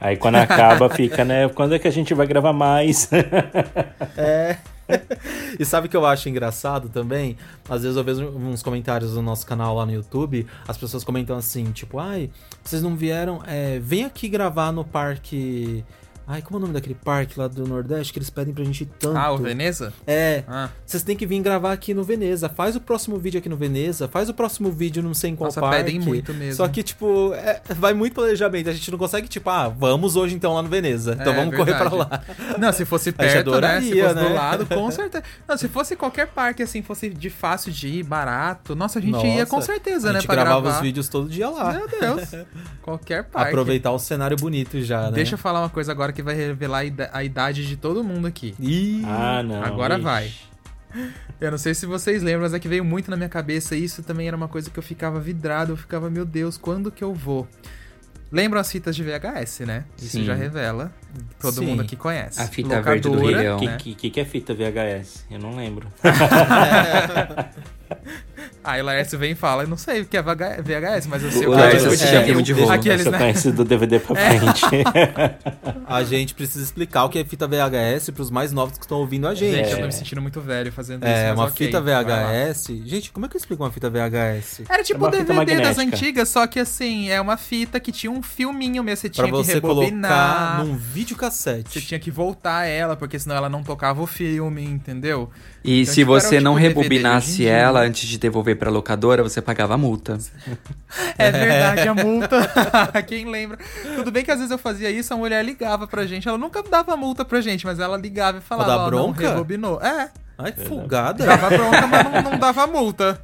Aí 0.00 0.16
quando 0.16 0.37
acaba, 0.37 0.88
fica, 0.90 1.24
né? 1.24 1.48
Quando 1.48 1.74
é 1.74 1.78
que 1.78 1.88
a 1.88 1.90
gente 1.90 2.12
vai 2.14 2.26
gravar 2.26 2.52
mais? 2.52 3.09
É. 4.16 4.57
e 5.59 5.64
sabe 5.64 5.87
o 5.87 5.90
que 5.90 5.96
eu 5.96 6.04
acho 6.04 6.28
engraçado 6.28 6.88
também? 6.88 7.37
Às 7.68 7.83
vezes 7.83 7.96
eu 7.96 8.04
vejo 8.04 8.26
uns 8.28 8.62
comentários 8.62 9.14
no 9.14 9.22
nosso 9.22 9.46
canal 9.46 9.74
lá 9.76 9.87
no 9.87 9.92
YouTube, 9.92 10.46
as 10.66 10.76
pessoas 10.76 11.04
comentam 11.04 11.37
assim, 11.37 11.64
tipo, 11.72 11.98
ai, 11.98 12.30
vocês 12.62 12.83
não 12.83 12.96
vieram. 12.96 13.42
É, 13.46 13.78
vem 13.78 14.04
aqui 14.04 14.28
gravar 14.28 14.72
no 14.72 14.85
parque. 14.85 15.85
Ai, 16.26 16.40
como 16.40 16.56
é 16.56 16.58
o 16.58 16.60
nome 16.62 16.72
daquele 16.72 16.94
parque 16.94 17.38
lá 17.38 17.46
do 17.46 17.66
Nordeste 17.68 18.10
que 18.10 18.18
eles 18.18 18.30
pedem 18.30 18.54
pra 18.54 18.64
gente 18.64 18.82
ir 18.84 18.88
tanto? 18.98 19.16
Ah, 19.18 19.30
o 19.30 19.37
Veneza? 19.37 19.92
É, 20.06 20.42
Ah. 20.48 20.70
vocês 20.87 21.02
têm 21.02 21.14
que 21.14 21.26
vir 21.26 21.38
gravar 21.42 21.70
aqui 21.72 21.92
no 21.92 22.02
Veneza. 22.02 22.48
Faz 22.48 22.74
o 22.74 22.80
próximo 22.80 23.18
vídeo 23.18 23.38
aqui 23.38 23.48
no 23.48 23.56
Veneza. 23.58 24.08
Faz 24.08 24.30
o 24.30 24.34
próximo 24.34 24.70
vídio 24.72 25.02
não 25.02 25.12
sei 25.12 25.30
em 25.30 25.37
qual 25.37 25.48
Nossa, 25.48 25.60
parque. 25.60 25.76
pedem 25.84 26.00
muito 26.00 26.32
mesmo. 26.32 26.54
Só 26.54 26.66
que, 26.66 26.82
tipo, 26.82 27.34
é, 27.34 27.60
vai 27.76 27.92
muito 27.92 28.14
planejamento. 28.14 28.70
A 28.70 28.72
gente 28.72 28.90
não 28.90 28.96
consegue, 28.98 29.28
tipo, 29.28 29.50
ah, 29.50 29.68
vamos 29.68 30.16
hoje 30.16 30.34
então 30.34 30.54
lá 30.54 30.62
no 30.62 30.68
Veneza. 30.70 31.12
Então 31.20 31.32
É, 31.32 31.37
vamos 31.37 31.54
correr 31.54 31.74
pra 31.76 31.90
verdade. 31.90 32.10
lá. 32.10 32.56
Não, 32.58 32.72
se 32.72 32.87
fosse 32.87 33.12
perto, 33.12 33.26
né? 33.26 33.30
Se 33.32 33.38
adoraria, 33.40 34.04
fosse 34.08 34.14
né? 34.14 34.28
do 34.28 34.34
lado, 34.34 34.66
com 34.66 34.90
certeza. 34.92 35.24
Não, 35.46 35.58
se 35.58 35.68
fosse 35.68 35.94
qualquer 35.94 36.28
parque, 36.28 36.62
assim, 36.62 36.80
fosse 36.80 37.10
de 37.10 37.28
fácil 37.28 37.70
de 37.70 37.87
ir, 37.88 38.02
barato, 38.02 38.74
nossa, 38.74 38.98
a 38.98 39.02
gente 39.02 39.26
ia 39.26 39.44
com 39.44 39.56
Nossa, 39.56 39.66
certeza, 39.72 40.08
a 40.08 40.12
né? 40.14 40.20
gente 40.20 40.26
Pra 40.26 40.37
gravava 40.37 40.62
gravar. 40.62 40.76
os 40.78 40.82
vídeos 40.82 41.06
todo 41.06 41.28
dia 41.28 41.50
lá. 41.50 41.72
Meu 41.74 41.87
Deus. 41.87 42.30
qualquer 42.80 43.24
parque. 43.24 43.48
Aproveitar 43.50 43.90
o 43.92 43.98
cenário 43.98 44.38
bonito 44.38 44.80
já, 44.80 45.02
né? 45.02 45.12
Deixa 45.12 45.34
eu 45.34 45.38
falar 45.38 45.60
uma 45.60 45.68
coisa 45.70 45.92
agora 45.92 46.13
que 46.14 46.22
vai 46.22 46.35
revelar 46.35 46.79
a 46.79 46.85
ida- 46.85 47.11
a 47.12 47.22
idade 47.24 47.66
de 47.66 47.77
todo 47.77 48.03
mundo 48.03 48.27
aqui. 48.27 48.55
Ih, 48.59 49.03
ah, 49.05 49.42
não. 49.42 49.62
Agora 49.62 49.94
ixi. 49.96 50.03
vai. 50.03 50.33
Eu 51.40 51.50
não 51.50 51.59
sei 51.59 51.74
se 51.74 51.85
vocês 51.87 52.22
lembram, 52.22 52.42
mas 52.42 52.55
é 52.55 52.59
que 52.59 52.68
veio 52.68 52.85
muito 52.85 53.11
na 53.11 53.16
minha 53.16 53.29
cabeça. 53.29 53.77
e 53.77 53.85
Isso 53.85 54.03
também 54.03 54.27
era 54.29 54.37
uma 54.37 54.48
coisa 54.48 54.70
que 54.70 54.79
eu 54.79 54.83
ficava 54.83 55.20
vidrado. 55.20 55.72
Eu 55.72 55.77
ficava, 55.77 56.09
meu 56.09 56.24
Deus, 56.24 56.57
quando 56.57 56.90
que 56.90 57.03
eu 57.05 57.12
vou? 57.12 57.46
Lembram 58.33 58.61
as 58.61 58.70
fitas 58.72 58.96
de 58.96 59.03
VHS, 59.05 59.61
né? 59.66 59.85
Isso 59.98 60.12
Sim. 60.18 60.24
já 60.24 60.35
revela. 60.35 60.90
Todo 61.40 61.57
Sim. 61.57 61.66
mundo 61.66 61.83
aqui 61.83 61.94
conhece. 61.96 62.40
A 62.40 62.46
fita 62.46 62.81
verde 62.81 63.03
do 63.03 63.11
Locadora, 63.11 63.37
Leão. 63.37 63.59
Que, 63.59 63.66
né? 63.66 63.77
que, 63.77 63.94
que, 63.94 64.11
que 64.11 64.20
é 64.20 64.24
fita 64.24 64.55
VHS? 64.55 65.27
Eu 65.31 65.38
não 65.38 65.55
lembro. 65.57 65.87
Aí 68.62 68.80
o 68.80 68.85
Laércio 68.85 69.18
vem 69.18 69.33
e 69.33 69.35
fala, 69.35 69.62
eu 69.64 69.68
não 69.68 69.76
sei 69.76 70.00
o 70.02 70.07
que 70.07 70.16
é 70.16 70.22
VH- 70.22 70.62
VHS, 70.62 71.07
mas 71.07 71.22
eu 71.22 71.30
sei 71.30 71.46
O 71.46 71.50
o 71.50 71.54
que 71.54 71.61
Laércio 71.61 71.88
é. 71.90 71.94
assistia 71.94 72.18
é, 72.20 72.24
filme 72.24 72.42
de 72.42 72.52
rolo. 72.52 72.72
Aqueles, 72.72 73.07
né? 73.07 73.18
conheço 73.18 73.52
do 73.52 73.64
DVD 73.64 73.98
pra 73.98 74.16
frente. 74.16 74.62
a 75.87 76.02
gente 76.04 76.35
precisa 76.35 76.64
explicar 76.64 77.04
o 77.04 77.09
que 77.09 77.18
é 77.18 77.24
fita 77.24 77.46
VHS 77.46 78.11
pros 78.11 78.30
mais 78.30 78.52
novos 78.52 78.78
que 78.78 78.85
estão 78.85 78.98
ouvindo 78.98 79.26
a 79.28 79.35
gente. 79.35 79.54
Gente, 79.57 79.70
eu 79.70 79.76
É. 79.76 79.80
tô 79.80 79.87
me 79.87 79.92
sentindo 79.92 80.20
muito 80.22 80.40
velho 80.40 80.72
fazendo 80.72 81.04
isso. 81.04 81.12
É, 81.12 81.33
uma 81.33 81.44
ok, 81.44 81.66
fita. 81.66 81.80
VHS. 81.80 82.66
Gente, 82.87 83.12
como 83.12 83.26
é 83.26 83.28
que 83.28 83.37
eu 83.37 83.38
explico 83.38 83.62
uma 83.62 83.70
fita 83.70 83.90
VHS? 83.90 84.62
Era 84.68 84.83
tipo 84.83 85.07
É 85.07 85.11
DVD 85.11 85.61
das 85.61 85.78
antigas, 85.78 86.28
só 86.28 86.46
que 86.46 86.59
assim, 86.59 87.11
é 87.11 87.20
uma 87.20 87.37
fita 87.37 87.78
que 87.78 87.92
tinha 87.92 88.11
um 88.11 88.22
filminho 88.22 88.83
mesmo, 88.83 88.96
você 89.02 89.09
Pra 89.11 89.24
tinha 89.24 89.26
que 89.26 89.44
você 89.44 89.54
rebobinar. 89.54 90.11
colocar 90.11 90.64
num 90.64 90.74
Você 90.78 90.85
videocassete. 90.94 91.80
tinha 91.83 92.00
que 92.00 92.11
voltar 92.11 92.64
ela, 92.66 92.96
porque 92.96 93.18
senão 93.18 93.37
ela 93.37 93.48
não 93.48 93.62
tocava 93.62 94.00
o 94.02 94.07
filme, 94.07 94.64
entendeu? 94.64 95.30
E 95.62 95.80
Então, 95.83 95.92
se 95.94 96.00
tipo, 96.00 96.11
você 96.12 96.40
não 96.40 96.54
tipo 96.57 96.68
DVD 96.68 96.80
rebobinasse 96.80 97.37
dia. 97.37 97.52
ela 97.52 97.80
antes 97.80 98.07
de 98.09 98.18
devolver 98.35 98.57
pra 98.57 98.70
locadora, 98.70 99.23
você 99.23 99.40
pagava 99.40 99.75
a 99.75 99.79
multa. 99.79 100.18
É 101.16 101.31
verdade, 101.31 101.88
a 101.88 101.94
multa. 101.94 102.49
Quem 103.07 103.29
lembra? 103.31 103.59
Tudo 103.97 104.11
bem 104.11 104.25
que 104.25 104.31
às 104.31 104.38
vezes 104.38 104.51
eu 104.51 104.59
fazia 104.59 104.90
isso, 104.90 105.12
a 105.14 105.16
mulher 105.16 105.44
ligava 105.44 105.87
pra 105.87 106.07
gente. 106.07 106.29
Ela 106.29 106.38
nunca 106.38 106.62
dava 106.62 106.97
multa 106.97 107.25
pra 107.25 107.40
gente, 107.40 107.64
mas 107.66 107.79
ela 107.79 107.97
ligava 107.97 108.38
e 108.38 108.40
falava, 108.40 108.68
dar 108.70 108.77
ó, 108.79 108.83
não 108.83 108.90
bronca? 109.12 109.29
rebobinou. 109.29 109.81
É, 109.81 110.11
Ai, 110.38 110.53
que 110.53 110.64
folgada. 110.64 111.25
dava 111.25 111.51
bronca, 111.51 111.87
mas 111.87 112.05
não, 112.05 112.31
não 112.33 112.38
dava 112.38 112.66
multa. 112.66 113.20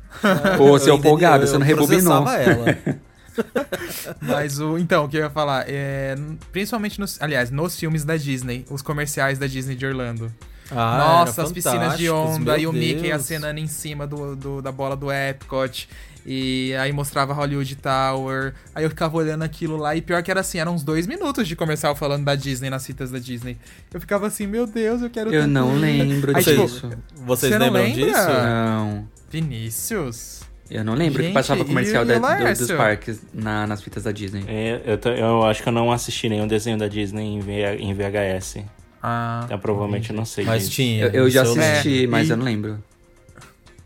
Ô, 0.58 0.68
Eu 0.68 0.78
seu 0.78 1.00
folgado, 1.00 1.44
eu 1.44 1.48
você 1.48 1.58
não 1.58 1.66
rebobinou. 1.66 2.28
ela. 2.28 2.78
Mas 4.20 4.58
o. 4.58 4.76
Então, 4.76 5.04
o 5.04 5.08
que 5.08 5.16
eu 5.16 5.22
ia 5.22 5.30
falar? 5.30 5.64
É, 5.68 6.14
principalmente 6.52 6.98
nos. 7.00 7.20
Aliás, 7.22 7.50
nos 7.50 7.78
filmes 7.78 8.04
da 8.04 8.16
Disney, 8.16 8.66
os 8.68 8.82
comerciais 8.82 9.38
da 9.38 9.46
Disney 9.46 9.76
de 9.76 9.86
Orlando. 9.86 10.30
Ah, 10.70 10.98
Nossa, 11.26 11.42
as 11.42 11.52
piscinas 11.52 11.98
de 11.98 12.08
onda 12.10 12.56
e 12.58 12.66
o 12.66 12.72
Mickey 12.72 13.02
Deus. 13.08 13.22
acenando 13.22 13.58
em 13.58 13.66
cima 13.66 14.06
do, 14.06 14.36
do- 14.36 14.62
da 14.62 14.70
bola 14.72 14.96
do 14.96 15.10
Epcot. 15.10 15.88
E 16.26 16.74
aí 16.78 16.92
mostrava 16.92 17.32
Hollywood 17.32 17.76
Tower. 17.76 18.52
Aí 18.74 18.84
eu 18.84 18.90
ficava 18.90 19.16
olhando 19.16 19.42
aquilo 19.42 19.76
lá. 19.78 19.96
E 19.96 20.02
pior 20.02 20.22
que 20.22 20.30
era 20.30 20.40
assim, 20.40 20.58
eram 20.58 20.74
uns 20.74 20.82
dois 20.84 21.06
minutos 21.06 21.48
de 21.48 21.56
comercial 21.56 21.96
falando 21.96 22.24
da 22.24 22.34
Disney, 22.34 22.68
nas 22.68 22.84
fitas 22.84 23.10
da 23.10 23.18
Disney. 23.18 23.56
Eu 23.92 23.98
ficava 24.00 24.26
assim, 24.26 24.46
meu 24.46 24.66
Deus, 24.66 25.00
eu 25.00 25.08
quero 25.08 25.32
Eu 25.32 25.46
não 25.48 25.74
lembro 25.76 26.36
Aí, 26.36 26.44
tipo, 26.44 26.62
disso. 26.62 26.90
Vocês 27.24 27.52
Você 27.52 27.58
não 27.58 27.66
lembram 27.66 27.82
lembra? 27.84 28.04
disso? 28.04 28.28
Não. 28.44 29.08
Vinícius. 29.30 30.40
Eu 30.70 30.84
não 30.84 30.94
lembro 30.94 31.18
que 31.18 31.24
Gente, 31.24 31.34
passava 31.34 31.62
e 31.62 31.64
comercial 31.64 32.04
da- 32.04 32.14
do- 32.14 32.20
Laércio? 32.20 32.66
dos 32.68 32.76
parques 32.76 33.20
na- 33.34 33.66
nas 33.66 33.82
fitas 33.82 34.04
da 34.04 34.12
Disney. 34.12 34.44
É, 34.46 34.80
eu, 34.86 34.98
tô- 34.98 35.08
eu 35.10 35.42
acho 35.44 35.62
que 35.62 35.68
eu 35.68 35.72
não 35.72 35.90
assisti 35.90 36.28
nenhum 36.28 36.46
desenho 36.46 36.78
da 36.78 36.86
Disney 36.86 37.24
em, 37.24 37.40
V- 37.40 37.76
em 37.78 37.92
VHS. 37.92 38.62
Ah. 39.02 39.42
Então 39.44 39.58
provavelmente 39.58 40.10
eu 40.10 40.16
não 40.16 40.24
sei 40.24 40.44
Mas 40.44 40.62
disso. 40.64 40.72
tinha. 40.74 41.06
Eu, 41.06 41.10
eu 41.24 41.30
já 41.30 41.42
assisti, 41.42 42.04
É, 42.04 42.06
mas 42.06 42.28
e- 42.28 42.32
eu 42.32 42.36
não 42.36 42.44
lembro. 42.44 42.82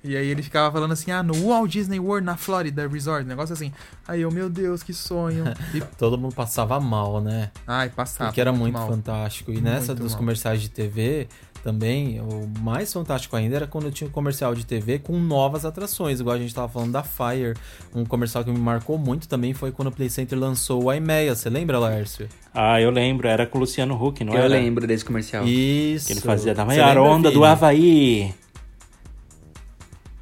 E 0.06 0.14
aí 0.18 0.26
ele 0.26 0.42
ficava 0.42 0.70
falando 0.70 0.92
assim, 0.92 1.10
ah, 1.12 1.22
no 1.22 1.32
Walt 1.48 1.70
Disney 1.70 1.98
World 1.98 2.26
na 2.26 2.36
Florida 2.36 2.86
Resort, 2.86 3.26
negócio 3.26 3.54
assim. 3.54 3.72
Aí 4.06 4.20
eu, 4.20 4.30
meu 4.30 4.50
Deus, 4.50 4.82
que 4.82 4.92
sonho. 4.92 5.44
E, 5.72 5.80
Todo 5.96 6.18
mundo 6.18 6.34
passava 6.34 6.78
mal, 6.78 7.22
né? 7.22 7.50
ai, 7.66 7.88
passava. 7.88 8.28
Porque 8.28 8.38
era 8.40 8.52
muito 8.52 8.74
mal. 8.74 8.86
fantástico. 8.86 9.50
E 9.50 9.62
nessa 9.62 9.88
Muito 9.94 10.02
dos 10.02 10.12
mal. 10.12 10.18
comerciais 10.18 10.60
de 10.60 10.68
TV, 10.68 11.26
também, 11.64 12.20
o 12.20 12.46
mais 12.60 12.92
fantástico 12.92 13.34
ainda 13.34 13.56
era 13.56 13.66
quando 13.66 13.90
tinha 13.90 14.06
um 14.06 14.10
comercial 14.10 14.54
de 14.54 14.66
TV 14.66 14.98
com 14.98 15.18
novas 15.18 15.64
atrações, 15.64 16.20
igual 16.20 16.36
a 16.36 16.38
gente 16.38 16.54
tava 16.54 16.68
falando 16.68 16.92
da 16.92 17.02
Fire. 17.02 17.54
Um 17.94 18.04
comercial 18.04 18.44
que 18.44 18.50
me 18.50 18.58
marcou 18.58 18.98
muito 18.98 19.26
também 19.26 19.54
foi 19.54 19.72
quando 19.72 19.88
o 19.88 19.90
Play 19.90 20.10
Center 20.10 20.38
lançou 20.38 20.84
o 20.84 20.92
IMEA. 20.92 21.34
Você 21.34 21.48
lembra, 21.48 21.78
Lércio? 21.78 22.28
Ah, 22.52 22.78
eu 22.82 22.90
lembro, 22.90 23.26
era 23.26 23.46
com 23.46 23.56
o 23.56 23.62
Luciano 23.62 23.94
Huck, 23.94 24.22
não 24.22 24.34
eu 24.34 24.40
era? 24.40 24.48
lembro 24.48 24.86
desse 24.86 25.06
comercial. 25.06 25.46
Isso. 25.46 26.06
Que 26.06 26.12
ele 26.12 26.20
fazia 26.20 26.54
da 26.54 26.66
maior 26.66 26.88
lembra, 26.88 27.02
onda 27.02 27.30
do 27.30 27.40
Vini? 27.40 27.46
Havaí. 27.46 28.34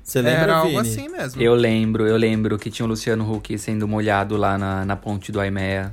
Você 0.05 0.23
lembra, 0.23 0.43
Era 0.43 0.57
algo 0.59 0.69
Vini? 0.69 0.81
assim 0.81 1.09
mesmo. 1.09 1.43
Eu 1.43 1.55
lembro, 1.57 2.07
eu 2.07 2.17
lembro 2.17 2.57
que 2.57 2.71
tinha 2.71 2.87
o 2.87 2.89
Luciano 2.89 3.29
Huck 3.29 3.59
sendo 3.59 3.89
molhado 3.89 4.37
lá 4.37 4.57
na, 4.57 4.85
na 4.85 4.95
ponte 4.95 5.33
do 5.33 5.41
Aimea. 5.41 5.93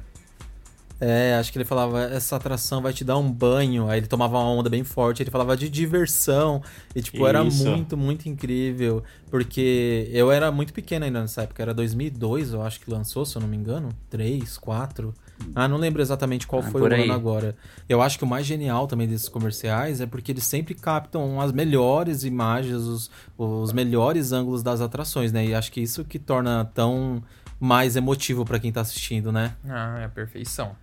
É, 1.02 1.36
acho 1.36 1.52
que 1.52 1.58
ele 1.58 1.66
falava, 1.66 2.02
essa 2.04 2.36
atração 2.36 2.82
vai 2.82 2.92
te 2.92 3.06
dar 3.06 3.18
um 3.18 3.32
banho. 3.32 3.90
Aí 3.90 4.00
ele 4.00 4.08
tomava 4.08 4.38
uma 4.38 4.50
onda 4.50 4.70
bem 4.70 4.84
forte, 4.84 5.24
ele 5.24 5.32
falava 5.32 5.56
de 5.56 5.70
diversão. 5.70 6.62
E, 6.94 7.02
tipo, 7.02 7.26
era 7.26 7.42
Isso. 7.44 7.66
muito, 7.66 7.96
muito 7.96 8.28
incrível. 8.28 9.02
Porque 9.32 10.10
eu 10.12 10.32
era 10.32 10.52
muito 10.52 10.74
pequeno 10.74 11.06
ainda 11.06 11.22
nessa 11.22 11.44
época. 11.44 11.62
Era 11.62 11.74
2002, 11.74 12.52
eu 12.54 12.62
acho 12.62 12.80
que 12.82 12.92
lançou, 12.92 13.26
se 13.26 13.36
eu 13.38 13.42
não 13.42 13.48
me 13.48 13.56
engano. 13.56 13.90
3, 14.10 14.58
4. 14.58 15.14
Ah, 15.56 15.70
não 15.70 15.78
lembro 15.78 16.02
exatamente 16.02 16.46
qual 16.46 16.62
Ah, 16.62 16.70
foi 16.70 16.82
o 16.82 16.94
aí. 16.94 17.04
ano 17.04 17.14
agora. 17.14 17.56
Eu 17.88 18.02
acho 18.02 18.18
que 18.18 18.26
o 18.26 18.28
mais 18.28 18.46
genial 18.46 18.86
também 18.88 19.08
desses 19.08 19.30
comerciais 19.30 20.02
é 20.02 20.06
porque 20.06 20.34
eles 20.34 20.44
sempre 20.44 20.74
captam 20.74 21.40
as 21.40 21.54
melhores 21.54 22.24
imagens, 22.26 22.76
os, 22.84 23.10
os 23.38 23.72
melhores 23.72 24.34
ângulos 24.34 24.62
das 24.62 24.82
atrações, 24.82 25.32
né? 25.32 25.46
E 25.46 25.56
acho 25.56 25.72
que 25.72 25.80
isso 25.80 26.04
que 26.04 26.20
torna 26.20 26.66
tão 26.74 27.24
mais 27.58 27.96
emotivo 27.96 28.44
pra 28.44 28.60
quem 28.60 28.72
tá 28.72 28.82
assistindo, 28.82 29.32
né? 29.32 29.54
Ah, 29.66 30.00
é 30.02 30.06
a 30.06 30.10
perfeição. 30.10 30.76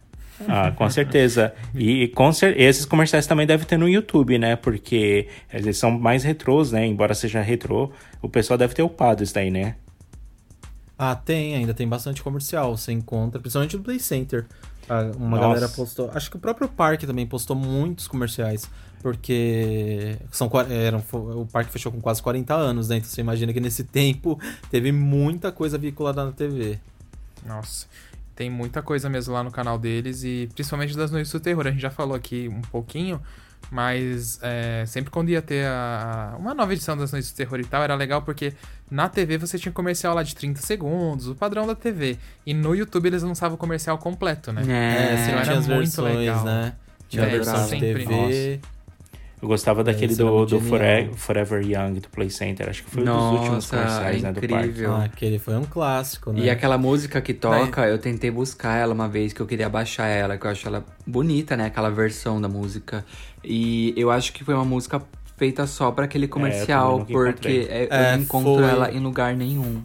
Ah, 0.46 0.70
com 0.70 0.88
certeza. 0.90 1.54
E 1.74 2.08
com 2.08 2.30
cer 2.32 2.58
esses 2.60 2.84
comerciais 2.84 3.26
também 3.26 3.46
devem 3.46 3.66
ter 3.66 3.78
no 3.78 3.88
YouTube, 3.88 4.38
né? 4.38 4.56
Porque 4.56 5.28
eles 5.52 5.78
são 5.78 5.90
mais 5.90 6.24
retrôs, 6.24 6.72
né? 6.72 6.86
Embora 6.86 7.14
seja 7.14 7.40
retrô, 7.40 7.90
o 8.20 8.28
pessoal 8.28 8.58
deve 8.58 8.74
ter 8.74 8.82
upado 8.82 9.22
isso 9.22 9.34
daí, 9.34 9.50
né? 9.50 9.76
Ah, 10.98 11.14
tem, 11.14 11.54
ainda 11.54 11.74
tem 11.74 11.88
bastante 11.88 12.22
comercial. 12.22 12.76
Você 12.76 12.92
encontra, 12.92 13.40
principalmente 13.40 13.76
no 13.76 13.82
Play 13.82 13.98
Center. 13.98 14.46
Ah, 14.88 15.10
Uma 15.16 15.36
Nossa. 15.36 15.42
galera 15.42 15.68
postou. 15.68 16.10
Acho 16.14 16.30
que 16.30 16.36
o 16.36 16.40
próprio 16.40 16.68
parque 16.68 17.06
também 17.06 17.26
postou 17.26 17.56
muitos 17.56 18.08
comerciais. 18.08 18.68
Porque 19.02 20.16
são, 20.32 20.50
eram, 20.70 21.02
o 21.12 21.46
parque 21.46 21.70
fechou 21.70 21.92
com 21.92 22.00
quase 22.00 22.22
40 22.22 22.54
anos, 22.54 22.88
né? 22.88 22.96
Então 22.96 23.08
você 23.08 23.20
imagina 23.20 23.52
que 23.52 23.60
nesse 23.60 23.84
tempo 23.84 24.40
teve 24.70 24.90
muita 24.90 25.52
coisa 25.52 25.78
vinculada 25.78 26.24
na 26.24 26.32
TV. 26.32 26.78
Nossa. 27.44 27.86
Tem 28.36 28.48
muita 28.50 28.82
coisa 28.82 29.08
mesmo 29.08 29.32
lá 29.34 29.42
no 29.42 29.50
canal 29.50 29.78
deles 29.78 30.22
e 30.22 30.48
principalmente 30.54 30.96
das 30.96 31.10
Noites 31.10 31.32
do 31.32 31.40
Terror. 31.40 31.66
A 31.66 31.70
gente 31.70 31.80
já 31.80 31.90
falou 31.90 32.14
aqui 32.14 32.48
um 32.52 32.60
pouquinho, 32.60 33.20
mas 33.70 34.38
é, 34.42 34.84
sempre 34.86 35.10
quando 35.10 35.30
ia 35.30 35.40
ter 35.42 35.66
a- 35.66 36.32
a- 36.34 36.36
uma 36.36 36.54
nova 36.54 36.72
edição 36.72 36.96
das 36.96 37.10
Noites 37.12 37.32
do 37.32 37.36
Terror 37.36 37.58
e 37.58 37.64
tal, 37.64 37.82
era 37.82 37.94
legal 37.94 38.22
porque 38.22 38.52
na 38.90 39.08
TV 39.08 39.38
você 39.38 39.58
tinha 39.58 39.72
comercial 39.72 40.14
lá 40.14 40.22
de 40.22 40.34
30 40.36 40.60
segundos, 40.60 41.26
o 41.28 41.34
padrão 41.34 41.66
da 41.66 41.74
TV. 41.74 42.18
E 42.44 42.52
no 42.54 42.74
YouTube 42.74 43.06
eles 43.06 43.22
lançavam 43.22 43.54
o 43.56 43.58
comercial 43.58 43.98
completo, 43.98 44.52
né? 44.52 44.62
É, 44.68 45.14
É, 45.14 45.16
sempre 45.24 45.40
era 45.40 45.54
muito 45.56 45.66
versões, 45.68 46.16
legal. 46.18 46.44
né? 46.44 46.72
Tinha 47.08 47.24
a 47.24 47.26
É, 47.26 47.30
versão 47.30 47.62
de 47.64 47.68
sempre. 47.70 48.04
TV. 48.06 48.60
Eu 49.40 49.48
gostava 49.48 49.84
daquele 49.84 50.14
do, 50.16 50.46
do 50.46 50.58
genial. 50.60 50.68
Fore- 50.68 51.10
Forever 51.14 51.62
Young 51.62 52.00
do 52.00 52.08
Play 52.08 52.30
Center. 52.30 52.68
Acho 52.70 52.82
que 52.84 52.90
foi 52.90 53.02
um 53.02 53.06
dos 53.06 53.14
últimos 53.32 53.50
Nossa, 53.50 53.76
comerciais, 53.76 54.22
né? 54.22 54.32
Do 54.32 54.40
parque. 54.40 54.54
incrível. 54.54 54.92
Ah, 54.94 55.04
aquele 55.04 55.38
foi 55.38 55.54
um 55.56 55.64
clássico, 55.64 56.32
né? 56.32 56.40
E 56.40 56.50
aquela 56.50 56.78
música 56.78 57.20
que 57.20 57.34
toca, 57.34 57.86
eu 57.86 57.98
tentei 57.98 58.30
buscar 58.30 58.76
ela 58.78 58.94
uma 58.94 59.08
vez, 59.08 59.32
que 59.34 59.40
eu 59.40 59.46
queria 59.46 59.68
baixar 59.68 60.06
ela, 60.06 60.38
que 60.38 60.46
eu 60.46 60.50
acho 60.50 60.66
ela 60.66 60.84
bonita, 61.06 61.54
né? 61.56 61.66
Aquela 61.66 61.90
versão 61.90 62.40
da 62.40 62.48
música. 62.48 63.04
E 63.44 63.92
eu 63.96 64.10
acho 64.10 64.32
que 64.32 64.42
foi 64.42 64.54
uma 64.54 64.64
música 64.64 65.02
feita 65.36 65.66
só 65.66 65.90
pra 65.92 66.06
aquele 66.06 66.26
comercial, 66.26 66.98
nunca 67.00 67.12
porque 67.12 67.66
é- 67.70 67.84
eu 67.84 67.88
É, 67.94 68.16
não 68.16 68.22
encontro 68.22 68.54
foi. 68.54 68.64
ela 68.64 68.90
em 68.90 69.00
lugar 69.00 69.34
nenhum. 69.36 69.82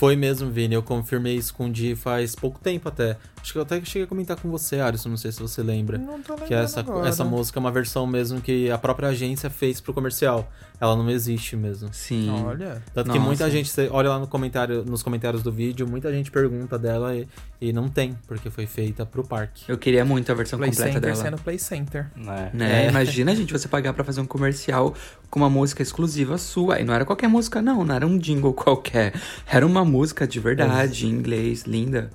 Foi 0.00 0.16
mesmo, 0.16 0.50
Vini. 0.50 0.74
Eu 0.74 0.82
confirmei 0.82 1.36
isso 1.36 1.52
com 1.52 1.66
o 1.66 1.70
Di 1.70 1.94
faz 1.94 2.34
pouco 2.34 2.58
tempo 2.58 2.88
até. 2.88 3.18
Acho 3.38 3.52
que 3.52 3.58
eu 3.58 3.62
até 3.62 3.82
cheguei 3.84 4.04
a 4.04 4.06
comentar 4.06 4.34
com 4.38 4.50
você, 4.50 4.80
Alisson, 4.80 5.10
não 5.10 5.16
sei 5.18 5.30
se 5.30 5.40
você 5.40 5.62
lembra. 5.62 5.98
Não 5.98 6.22
tô 6.22 6.36
Que 6.36 6.54
essa, 6.54 6.78
lembrando 6.80 6.96
agora. 6.96 7.08
essa 7.10 7.22
música 7.24 7.58
é 7.58 7.60
uma 7.60 7.70
versão 7.70 8.06
mesmo 8.06 8.40
que 8.40 8.70
a 8.70 8.78
própria 8.78 9.10
agência 9.10 9.50
fez 9.50 9.78
pro 9.78 9.92
comercial. 9.92 10.50
Ela 10.80 10.96
não 10.96 11.10
existe 11.10 11.54
mesmo. 11.54 11.90
Sim. 11.92 12.30
Olha. 12.30 12.82
Tanto 12.94 13.10
que 13.10 13.18
Nossa. 13.18 13.26
muita 13.28 13.50
gente, 13.50 13.68
você 13.68 13.88
olha 13.90 14.08
lá 14.08 14.18
no 14.18 14.26
comentário, 14.26 14.82
nos 14.86 15.02
comentários 15.02 15.42
do 15.42 15.52
vídeo, 15.52 15.86
muita 15.86 16.10
gente 16.10 16.30
pergunta 16.30 16.78
dela 16.78 17.14
e, 17.14 17.28
e 17.60 17.70
não 17.70 17.86
tem, 17.88 18.16
porque 18.26 18.48
foi 18.48 18.64
feita 18.66 19.04
pro 19.04 19.22
parque. 19.22 19.64
Eu 19.68 19.76
queria 19.76 20.02
muito 20.04 20.32
a 20.32 20.34
versão 20.34 20.58
Play 20.58 20.70
completa 20.70 20.92
Center 20.94 21.10
dela. 21.10 21.22
sendo 21.22 21.38
Play 21.42 21.58
Center. 21.58 22.10
Né? 22.16 22.50
Né? 22.54 22.86
É. 22.86 22.88
Imagina, 22.88 23.34
gente, 23.36 23.52
você 23.52 23.68
pagar 23.68 23.92
pra 23.92 24.02
fazer 24.04 24.22
um 24.22 24.26
comercial 24.26 24.94
com 25.30 25.38
uma 25.38 25.48
música 25.48 25.82
exclusiva 25.82 26.36
sua. 26.36 26.80
E 26.80 26.84
não 26.84 26.92
era 26.92 27.04
qualquer 27.04 27.28
música, 27.28 27.62
não. 27.62 27.84
Não 27.84 27.94
era 27.94 28.06
um 28.06 28.18
jingle 28.18 28.52
qualquer. 28.52 29.14
Era 29.46 29.64
uma 29.64 29.84
música 29.84 30.26
de 30.26 30.40
verdade, 30.40 31.06
em 31.06 31.10
inglês, 31.10 31.62
linda. 31.62 32.10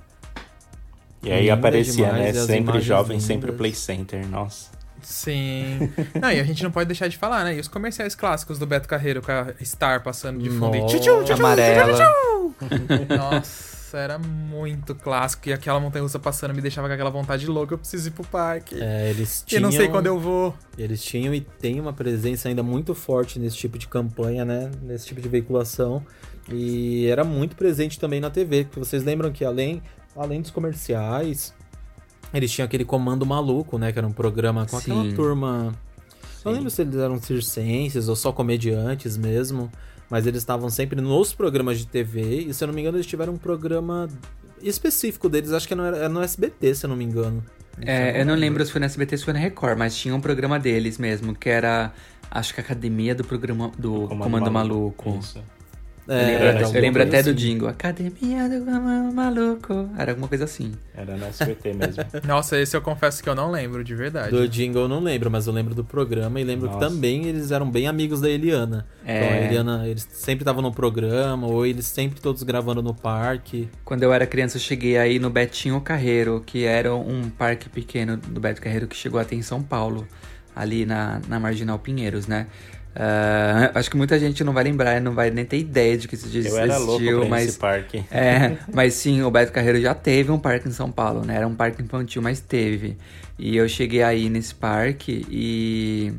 E 1.22 1.32
aí 1.32 1.42
Linda 1.42 1.54
aparecia, 1.54 2.06
demais, 2.06 2.20
né? 2.20 2.26
e 2.26 2.38
as 2.38 2.46
Sempre 2.46 2.80
jovem, 2.80 3.18
sempre 3.18 3.46
lindas. 3.46 3.58
Play 3.58 3.74
Center. 3.74 4.26
Nossa. 4.28 4.76
Sim. 5.02 5.90
Não, 6.20 6.30
e 6.30 6.40
a 6.40 6.44
gente 6.44 6.62
não 6.62 6.70
pode 6.70 6.88
deixar 6.88 7.08
de 7.08 7.16
falar, 7.16 7.44
né? 7.44 7.56
E 7.56 7.60
os 7.60 7.68
comerciais 7.68 8.14
clássicos 8.14 8.58
do 8.58 8.66
Beto 8.66 8.88
Carreiro 8.88 9.22
com 9.22 9.30
a 9.30 9.52
Star 9.64 10.02
passando 10.02 10.40
de 10.40 10.50
fundo 10.50 10.76
e 10.76 10.80
Nossa. 10.80 10.98
tchu, 10.98 11.02
tchu, 11.02 11.24
tchu, 11.24 11.32
Amarela. 11.34 11.98
Nossa, 13.16 13.75
era 13.98 14.18
muito 14.18 14.94
clássico. 14.94 15.48
E 15.48 15.52
aquela 15.52 15.80
montanha-russa 15.80 16.18
passando 16.18 16.54
me 16.54 16.60
deixava 16.60 16.88
com 16.88 16.94
aquela 16.94 17.10
vontade 17.10 17.46
louca. 17.46 17.74
Eu 17.74 17.78
preciso 17.78 18.08
ir 18.08 18.12
pro 18.12 18.24
parque. 18.24 18.80
É, 18.80 19.10
eles 19.10 19.42
e 19.42 19.46
tinham, 19.46 19.62
não 19.62 19.72
sei 19.72 19.88
quando 19.88 20.06
eu 20.06 20.18
vou. 20.18 20.54
Eles 20.76 21.02
tinham 21.02 21.34
e 21.34 21.40
tem 21.40 21.80
uma 21.80 21.92
presença 21.92 22.48
ainda 22.48 22.62
muito 22.62 22.94
forte 22.94 23.38
nesse 23.38 23.56
tipo 23.56 23.78
de 23.78 23.88
campanha, 23.88 24.44
né? 24.44 24.70
Nesse 24.82 25.06
tipo 25.06 25.20
de 25.20 25.28
veiculação. 25.28 26.04
E 26.48 27.06
era 27.06 27.24
muito 27.24 27.56
presente 27.56 27.98
também 27.98 28.20
na 28.20 28.30
TV, 28.30 28.64
porque 28.64 28.78
vocês 28.78 29.02
lembram 29.02 29.32
que 29.32 29.44
além, 29.44 29.82
além 30.14 30.40
dos 30.40 30.50
comerciais, 30.50 31.52
eles 32.32 32.52
tinham 32.52 32.66
aquele 32.66 32.84
Comando 32.84 33.26
Maluco, 33.26 33.78
né? 33.78 33.92
Que 33.92 33.98
era 33.98 34.06
um 34.06 34.12
programa 34.12 34.66
com 34.66 34.76
aquela 34.76 35.02
Sim. 35.02 35.14
turma. 35.14 35.74
Não 36.44 36.52
Sim. 36.52 36.58
lembro 36.58 36.70
se 36.70 36.82
eles 36.82 36.96
eram 36.96 37.20
circenses 37.20 38.08
ou 38.08 38.14
só 38.16 38.32
comediantes 38.32 39.16
mesmo. 39.16 39.70
Mas 40.10 40.26
eles 40.26 40.38
estavam 40.38 40.70
sempre 40.70 41.00
nos 41.00 41.32
programas 41.32 41.78
de 41.78 41.86
TV. 41.86 42.40
E 42.42 42.54
se 42.54 42.62
eu 42.62 42.68
não 42.68 42.74
me 42.74 42.80
engano, 42.80 42.96
eles 42.96 43.06
tiveram 43.06 43.34
um 43.34 43.38
programa 43.38 44.08
específico 44.62 45.28
deles. 45.28 45.52
Acho 45.52 45.66
que 45.66 45.74
é 45.74 45.76
no, 45.76 45.84
é 45.84 46.08
no 46.08 46.22
SBT, 46.22 46.74
se 46.74 46.86
eu 46.86 46.90
não 46.90 46.96
me 46.96 47.04
engano. 47.04 47.44
É, 47.80 48.20
eu 48.20 48.24
não 48.24 48.34
lembro 48.34 48.64
se 48.64 48.72
foi 48.72 48.80
na 48.80 48.86
SBT 48.86 49.14
ou 49.14 49.18
se 49.18 49.24
foi 49.24 49.34
na 49.34 49.40
Record, 49.40 49.78
mas 49.78 49.96
tinha 49.96 50.14
um 50.14 50.20
programa 50.20 50.58
deles 50.58 50.98
mesmo, 50.98 51.34
que 51.34 51.48
era. 51.48 51.92
Acho 52.30 52.54
que 52.54 52.60
a 52.60 52.64
Academia 52.64 53.14
do 53.14 53.24
Programa 53.24 53.70
do 53.78 54.08
Comando, 54.08 54.50
Maluco. 54.50 55.18
Isso. 55.18 55.42
Eu 56.08 56.14
É, 56.14 56.24
lembro, 56.26 56.44
era 56.46 56.60
eu 56.60 56.64
alguma 56.66 56.80
lembro 56.80 57.02
coisa 57.02 57.16
até 57.18 57.22
do 57.22 57.36
assim. 57.36 57.38
jingle. 57.48 57.68
Academia 57.68 58.48
do 58.48 59.12
Maluco. 59.12 59.90
Era 59.98 60.12
alguma 60.12 60.28
coisa 60.28 60.44
assim. 60.44 60.72
Era 60.94 61.16
no 61.16 61.24
SBT 61.26 61.72
mesmo. 61.74 62.04
Nossa, 62.24 62.58
esse 62.58 62.76
eu 62.76 62.80
confesso 62.82 63.22
que 63.22 63.28
eu 63.28 63.34
não 63.34 63.50
lembro, 63.50 63.82
de 63.82 63.94
verdade. 63.94 64.30
Do 64.30 64.48
jingle 64.48 64.82
eu 64.82 64.88
não 64.88 65.00
lembro, 65.00 65.30
mas 65.30 65.46
eu 65.46 65.52
lembro 65.52 65.74
do 65.74 65.84
programa 65.84 66.40
e 66.40 66.44
lembro 66.44 66.66
Nossa. 66.66 66.78
que 66.78 66.84
também 66.84 67.26
eles 67.26 67.50
eram 67.50 67.68
bem 67.70 67.88
amigos 67.88 68.20
da 68.20 68.28
Eliana. 68.30 68.86
É. 69.04 69.24
Então 69.24 69.34
a 69.36 69.40
Eliana, 69.42 69.88
eles 69.88 70.06
sempre 70.12 70.42
estavam 70.42 70.62
no 70.62 70.72
programa, 70.72 71.46
ou 71.46 71.66
eles 71.66 71.86
sempre 71.86 72.20
todos 72.20 72.42
gravando 72.42 72.82
no 72.82 72.94
parque. 72.94 73.68
Quando 73.84 74.02
eu 74.02 74.12
era 74.12 74.26
criança, 74.26 74.56
eu 74.56 74.60
cheguei 74.60 74.96
aí 74.96 75.18
no 75.18 75.28
Betinho 75.30 75.80
Carreiro, 75.80 76.42
que 76.46 76.64
era 76.64 76.94
um 76.94 77.28
parque 77.30 77.68
pequeno 77.68 78.16
do 78.16 78.40
Beto 78.40 78.60
Carreiro 78.60 78.86
que 78.86 78.96
chegou 78.96 79.18
até 79.20 79.34
em 79.34 79.42
São 79.42 79.62
Paulo, 79.62 80.06
ali 80.54 80.86
na, 80.86 81.20
na 81.28 81.38
Marginal 81.40 81.78
Pinheiros, 81.78 82.26
né? 82.26 82.46
Ah, 82.98 83.72
acho 83.74 83.90
que 83.90 83.96
muita 83.96 84.18
gente 84.18 84.42
não 84.42 84.54
vai 84.54 84.64
lembrar, 84.64 84.98
não 85.02 85.12
vai 85.12 85.30
nem 85.30 85.44
ter 85.44 85.58
ideia 85.58 85.98
de 85.98 86.08
que 86.08 86.14
isso 86.14 86.28
Eu 86.34 86.56
era 86.56 86.78
louco 86.78 87.02
existiu, 87.02 87.28
mas 87.28 87.46
nesse 87.46 87.58
parque. 87.58 88.04
É, 88.10 88.56
mas 88.72 88.94
sim, 88.94 89.20
o 89.22 89.30
Beto 89.30 89.52
Carreiro 89.52 89.78
já 89.80 89.94
teve 89.94 90.30
um 90.32 90.38
parque 90.38 90.66
em 90.66 90.72
São 90.72 90.90
Paulo, 90.90 91.22
né? 91.24 91.36
Era 91.36 91.46
um 91.46 91.54
parque 91.54 91.82
infantil, 91.82 92.22
mas 92.22 92.40
teve. 92.40 92.96
E 93.38 93.54
eu 93.54 93.68
cheguei 93.68 94.02
aí 94.02 94.30
nesse 94.30 94.54
parque 94.54 95.26
e, 95.28 96.10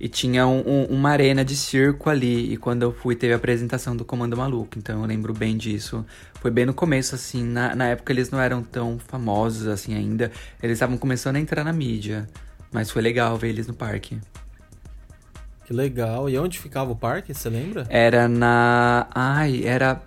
e 0.00 0.08
tinha 0.08 0.46
um- 0.46 0.62
um- 0.66 0.84
uma 0.86 1.10
arena 1.10 1.44
de 1.44 1.54
circo 1.54 2.08
ali. 2.08 2.54
E 2.54 2.56
quando 2.56 2.84
eu 2.84 2.92
fui, 2.92 3.14
teve 3.14 3.34
a 3.34 3.36
apresentação 3.36 3.94
do 3.94 4.02
Comando 4.02 4.34
Maluco. 4.34 4.78
Então 4.78 5.02
eu 5.02 5.06
lembro 5.06 5.34
bem 5.34 5.58
disso. 5.58 6.06
Foi 6.40 6.50
bem 6.50 6.64
no 6.64 6.72
começo, 6.72 7.14
assim. 7.14 7.44
Na, 7.44 7.74
na 7.76 7.84
época 7.88 8.14
eles 8.14 8.30
não 8.30 8.40
eram 8.40 8.62
tão 8.62 8.98
famosos 8.98 9.66
assim 9.66 9.94
ainda. 9.94 10.32
Eles 10.62 10.76
estavam 10.76 10.96
começando 10.96 11.36
a 11.36 11.40
entrar 11.40 11.64
na 11.64 11.72
mídia. 11.72 12.26
Mas 12.72 12.90
foi 12.90 13.02
legal 13.02 13.36
ver 13.36 13.48
eles 13.50 13.66
no 13.66 13.74
parque. 13.74 14.18
Que 15.68 15.74
legal. 15.74 16.30
E 16.30 16.38
onde 16.38 16.58
ficava 16.58 16.90
o 16.90 16.96
parque, 16.96 17.34
você 17.34 17.50
lembra? 17.50 17.86
Era 17.90 18.26
na. 18.26 19.06
Ai, 19.14 19.64
era. 19.66 20.00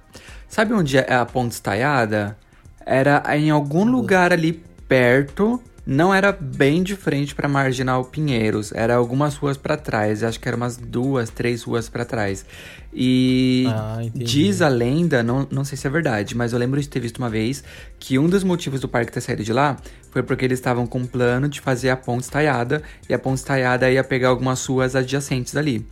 Sabe 0.49 0.73
onde 0.73 0.97
é 0.97 1.13
a 1.13 1.23
Ponte 1.23 1.51
Estaiada? 1.51 2.35
Era 2.83 3.21
em 3.37 3.51
algum 3.51 3.83
lugar 3.83 4.33
ali 4.33 4.53
perto. 4.87 5.61
Não 5.85 6.13
era 6.13 6.31
bem 6.31 6.83
de 6.83 6.95
frente 6.95 7.33
pra 7.33 7.47
Marginal 7.47 8.05
Pinheiros. 8.05 8.71
Era 8.71 8.95
algumas 8.95 9.35
ruas 9.35 9.57
pra 9.57 9.75
trás. 9.75 10.23
Acho 10.23 10.39
que 10.39 10.47
eram 10.47 10.57
umas 10.57 10.77
duas, 10.77 11.29
três 11.31 11.63
ruas 11.63 11.89
pra 11.89 12.05
trás. 12.05 12.45
E 12.93 13.65
Ah, 13.69 13.99
diz 14.13 14.61
a 14.61 14.67
lenda, 14.67 15.23
não, 15.23 15.47
não 15.49 15.63
sei 15.63 15.77
se 15.77 15.87
é 15.87 15.89
verdade, 15.89 16.35
mas 16.35 16.53
eu 16.53 16.59
lembro 16.59 16.79
de 16.79 16.87
ter 16.87 16.99
visto 16.99 17.17
uma 17.17 17.29
vez 17.29 17.63
que 17.99 18.19
um 18.19 18.27
dos 18.29 18.43
motivos 18.43 18.79
do 18.79 18.87
parque 18.87 19.11
ter 19.11 19.21
saído 19.21 19.43
de 19.43 19.53
lá 19.53 19.77
foi 20.11 20.21
porque 20.21 20.43
eles 20.45 20.59
estavam 20.59 20.85
com 20.85 20.99
um 20.99 21.05
plano 21.05 21.47
de 21.49 21.59
fazer 21.61 21.89
a 21.89 21.97
ponte 21.97 22.23
estaiada. 22.23 22.83
E 23.09 23.13
a 23.13 23.19
ponte 23.19 23.37
estaiada 23.39 23.89
ia 23.89 24.03
pegar 24.03 24.29
algumas 24.29 24.63
ruas 24.65 24.95
adjacentes 24.95 25.55
ali. 25.55 25.85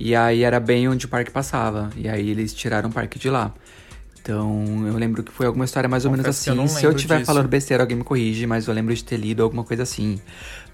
E 0.00 0.14
aí 0.14 0.42
era 0.42 0.58
bem 0.58 0.88
onde 0.88 1.06
o 1.06 1.08
parque 1.08 1.30
passava. 1.30 1.90
E 1.96 2.08
aí 2.08 2.30
eles 2.30 2.54
tiraram 2.54 2.88
o 2.88 2.92
parque 2.92 3.18
de 3.18 3.28
lá. 3.28 3.52
Então, 4.24 4.64
eu 4.88 4.96
lembro 4.96 5.22
que 5.22 5.30
foi 5.30 5.44
alguma 5.44 5.66
história 5.66 5.86
mais 5.86 6.06
ou 6.06 6.10
menos 6.10 6.24
Confesso 6.24 6.48
eu 6.48 6.52
assim. 6.54 6.62
não 6.62 6.66
Se 6.66 6.86
eu 6.86 6.92
estiver 6.92 7.22
falando 7.26 7.46
besteira, 7.46 7.82
alguém 7.82 7.98
me 7.98 8.04
corrige, 8.04 8.46
mas 8.46 8.66
eu 8.66 8.72
lembro 8.72 8.94
de 8.94 9.04
ter 9.04 9.18
lido 9.18 9.42
alguma 9.42 9.62
coisa 9.62 9.82
assim. 9.82 10.18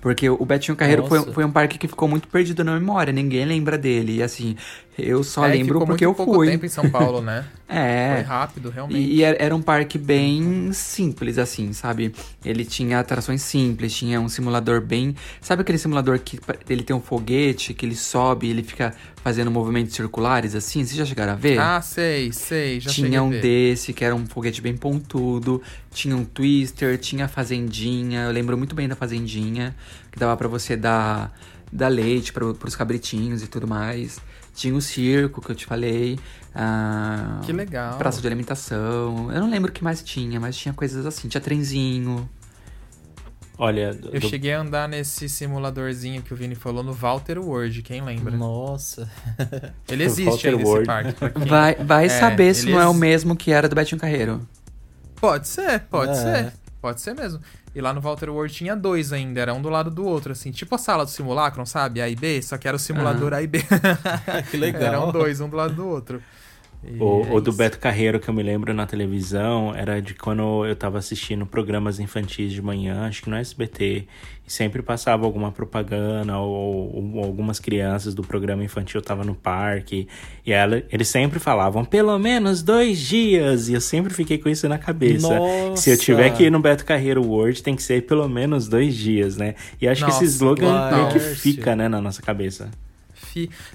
Porque 0.00 0.30
o 0.30 0.44
Betinho 0.46 0.76
Carreiro 0.76 1.06
foi, 1.06 1.20
foi 1.32 1.44
um 1.44 1.50
parque 1.52 1.76
que 1.76 1.86
ficou 1.86 2.08
muito 2.08 2.26
perdido 2.28 2.64
na 2.64 2.72
memória, 2.72 3.12
ninguém 3.12 3.44
lembra 3.44 3.76
dele. 3.76 4.16
E 4.16 4.22
assim, 4.22 4.56
eu 4.98 5.22
só 5.22 5.44
É, 5.46 5.52
lembro 5.52 5.84
porque 5.84 6.06
eu 6.06 6.14
pouco 6.14 6.34
fui. 6.34 6.48
tempo 6.50 6.64
em 6.64 6.70
São 6.70 6.88
Paulo, 6.88 7.20
né? 7.20 7.44
Foi 7.70 7.76
É. 7.78 8.24
rápido, 8.26 8.68
realmente. 8.70 8.98
E, 8.98 9.16
e 9.18 9.22
era 9.22 9.54
um 9.54 9.62
parque 9.62 9.96
bem 9.96 10.72
simples, 10.72 11.38
assim, 11.38 11.72
sabe? 11.72 12.12
Ele 12.44 12.64
tinha 12.64 12.98
atrações 12.98 13.42
simples, 13.42 13.94
tinha 13.94 14.20
um 14.20 14.28
simulador 14.28 14.80
bem. 14.80 15.14
Sabe 15.40 15.62
aquele 15.62 15.78
simulador 15.78 16.18
que 16.18 16.40
ele 16.68 16.82
tem 16.82 16.96
um 16.96 17.00
foguete, 17.00 17.72
que 17.72 17.86
ele 17.86 17.94
sobe 17.94 18.48
e 18.48 18.50
ele 18.50 18.64
fica 18.64 18.92
fazendo 19.22 19.50
movimentos 19.52 19.94
circulares, 19.94 20.54
assim? 20.56 20.82
Vocês 20.84 20.96
já 20.96 21.04
chegaram 21.04 21.34
a 21.34 21.36
ver? 21.36 21.58
Ah, 21.60 21.80
sei, 21.80 22.32
sei. 22.32 22.80
Já 22.80 22.90
tinha 22.90 23.22
um 23.22 23.30
ver. 23.30 23.40
desse, 23.42 23.92
que 23.92 24.04
era 24.04 24.16
um 24.16 24.26
foguete 24.26 24.60
bem 24.60 24.76
pontudo. 24.76 25.62
Tinha 25.92 26.16
um 26.16 26.24
twister, 26.24 26.98
tinha 26.98 27.24
a 27.24 27.29
fazendinha. 27.29 28.22
Eu 28.24 28.31
lembro 28.33 28.57
muito 28.57 28.74
bem 28.74 28.87
da 28.88 28.94
fazendinha, 28.94 29.74
que 30.12 30.18
dava 30.18 30.37
pra 30.37 30.46
você 30.48 30.76
dar, 30.76 31.37
dar 31.72 31.88
leite 31.88 32.33
para 32.33 32.53
pros 32.55 32.76
cabritinhos 32.76 33.42
e 33.42 33.46
tudo 33.48 33.66
mais. 33.66 34.20
Tinha 34.55 34.74
o 34.74 34.81
circo, 34.81 35.40
que 35.40 35.50
eu 35.50 35.55
te 35.55 35.66
falei. 35.66 36.18
ah, 36.55 37.40
Que 37.44 37.53
legal. 37.53 37.96
Praça 37.98 38.20
de 38.20 38.26
alimentação. 38.26 39.31
Eu 39.33 39.40
não 39.40 39.50
lembro 39.50 39.70
o 39.70 39.72
que 39.72 39.83
mais 39.83 40.03
tinha, 40.03 40.38
mas 40.38 40.57
tinha 40.57 40.72
coisas 40.74 41.05
assim. 41.07 41.29
Tinha 41.29 41.40
trenzinho. 41.40 42.29
Olha, 43.59 43.94
Eu 44.12 44.20
do- 44.20 44.29
cheguei 44.29 44.55
a 44.55 44.61
andar 44.61 44.88
nesse 44.88 45.29
simuladorzinho 45.29 46.22
que 46.22 46.33
o 46.33 46.37
Vini 46.37 46.55
falou 46.55 46.83
no 46.83 46.94
Walter 46.94 47.38
World, 47.38 47.83
quem 47.83 48.00
lembra? 48.03 48.35
Nossa. 48.35 49.07
Ele 49.87 50.05
existe 50.05 50.31
Walter 50.31 50.48
ainda 50.48 50.62
esse 50.62 50.70
World. 50.70 50.87
parque. 50.87 51.12
quem- 51.12 51.44
Vai, 51.46 51.74
vai 51.74 52.07
É, 52.07 52.09
saber 52.09 52.55
se 52.55 52.70
não 52.70 52.81
é 52.81 52.87
o 52.88 52.94
mesmo 52.94 53.37
que 53.37 53.53
era 53.53 53.68
do 53.68 53.74
Betinho 53.74 54.00
Carreiro. 54.00 54.40
Pode 55.20 55.48
ser, 55.48 55.80
pode 55.90 56.12
É. 56.12 56.14
ser. 56.14 56.52
Pode 56.80 57.00
ser 57.00 57.14
mesmo. 57.14 57.40
E 57.74 57.80
lá 57.80 57.92
no 57.92 58.00
Walter 58.00 58.30
World 58.30 58.52
tinha 58.52 58.74
dois 58.74 59.12
ainda, 59.12 59.40
era 59.40 59.52
um 59.54 59.61
do 59.61 59.68
lado 59.68 59.90
do 59.90 60.04
outro, 60.04 60.33
assim. 60.33 60.50
Tipo 60.50 60.74
a 60.74 60.78
sala 60.78 61.04
do 61.04 61.11
simulacro, 61.11 61.64
sabe? 61.66 62.00
A 62.00 62.09
e 62.09 62.16
B, 62.16 62.40
só 62.42 62.56
que 62.59 62.66
era 62.66 62.76
o 62.76 62.80
simulador 62.80 63.33
A 63.35 63.42
e 63.42 63.46
B. 63.46 63.61
que 64.50 64.56
legal. 64.56 64.83
Eram 64.83 65.12
dois, 65.12 65.40
um 65.40 65.48
do 65.48 65.56
lado 65.56 65.74
do 65.74 65.87
outro. 65.87 66.22
E 66.83 66.99
O, 66.99 67.27
é 67.27 67.33
o 67.33 67.40
do. 67.40 67.53
Beto 67.53 67.79
Carreiro 67.79 68.19
que 68.19 68.29
eu 68.29 68.35
me 68.35 68.43
lembro 68.43 68.73
na 68.73 68.87
televisão 68.87 69.75
era 69.75 70.01
de 70.01 70.14
quando 70.14 70.64
eu 70.64 70.75
tava 70.75 70.99
assistindo 70.99 71.45
programas 71.45 72.01
infantis 72.01 72.53
de 72.53 72.62
manhã, 72.62 73.07
acho 73.07 73.23
que 73.23 73.31
no 73.31 73.37
SBT, 73.37 74.07
e 74.47 74.53
sempre 74.53 74.81
passava 74.81 75.27
alguma 75.27 75.53
propaganda 75.53 76.38
ou, 76.38 77.14
ou 77.14 77.25
algumas 77.25 77.61
crianças 77.61 78.14
do 78.14 78.23
programa 78.23 78.64
infantil 78.64 79.01
estavam 79.01 79.25
no 79.25 79.35
parque, 79.35 80.09
e 80.47 80.53
ela, 80.53 80.83
eles 80.90 81.09
sempre 81.09 81.38
falavam 81.38 81.85
pelo 81.85 82.19
menos 82.19 82.62
dois 82.62 82.99
dias, 82.99 83.69
e 83.69 83.75
eu 83.75 83.81
sempre 83.81 84.14
fiquei 84.14 84.38
com 84.38 84.49
isso 84.49 84.66
na 84.69 84.79
cabeça. 84.79 85.38
Nossa. 85.38 85.83
Se 85.83 85.90
eu 85.90 85.99
tiver 85.99 86.31
que 86.31 86.45
ir 86.45 86.51
no 86.51 86.61
Beto 86.61 86.85
Carreiro 86.85 87.23
World, 87.23 87.62
tem 87.62 87.77
que 87.77 87.83
ser 87.83 88.07
pelo 88.07 88.29
menos 88.29 88.69
dois 88.69 88.95
dias, 88.95 89.37
né? 89.37 89.55
E 89.81 89.87
acho 89.87 90.05
que 90.05 90.11
Nossa, 90.11 90.25
esse 90.25 90.33
slogan 90.35 90.90
meio 90.90 91.09
que 91.11 91.21
fica, 91.21 91.77
né, 91.77 91.88
na 91.88 92.01
nossa 92.01 92.23
cabeça. 92.23 92.71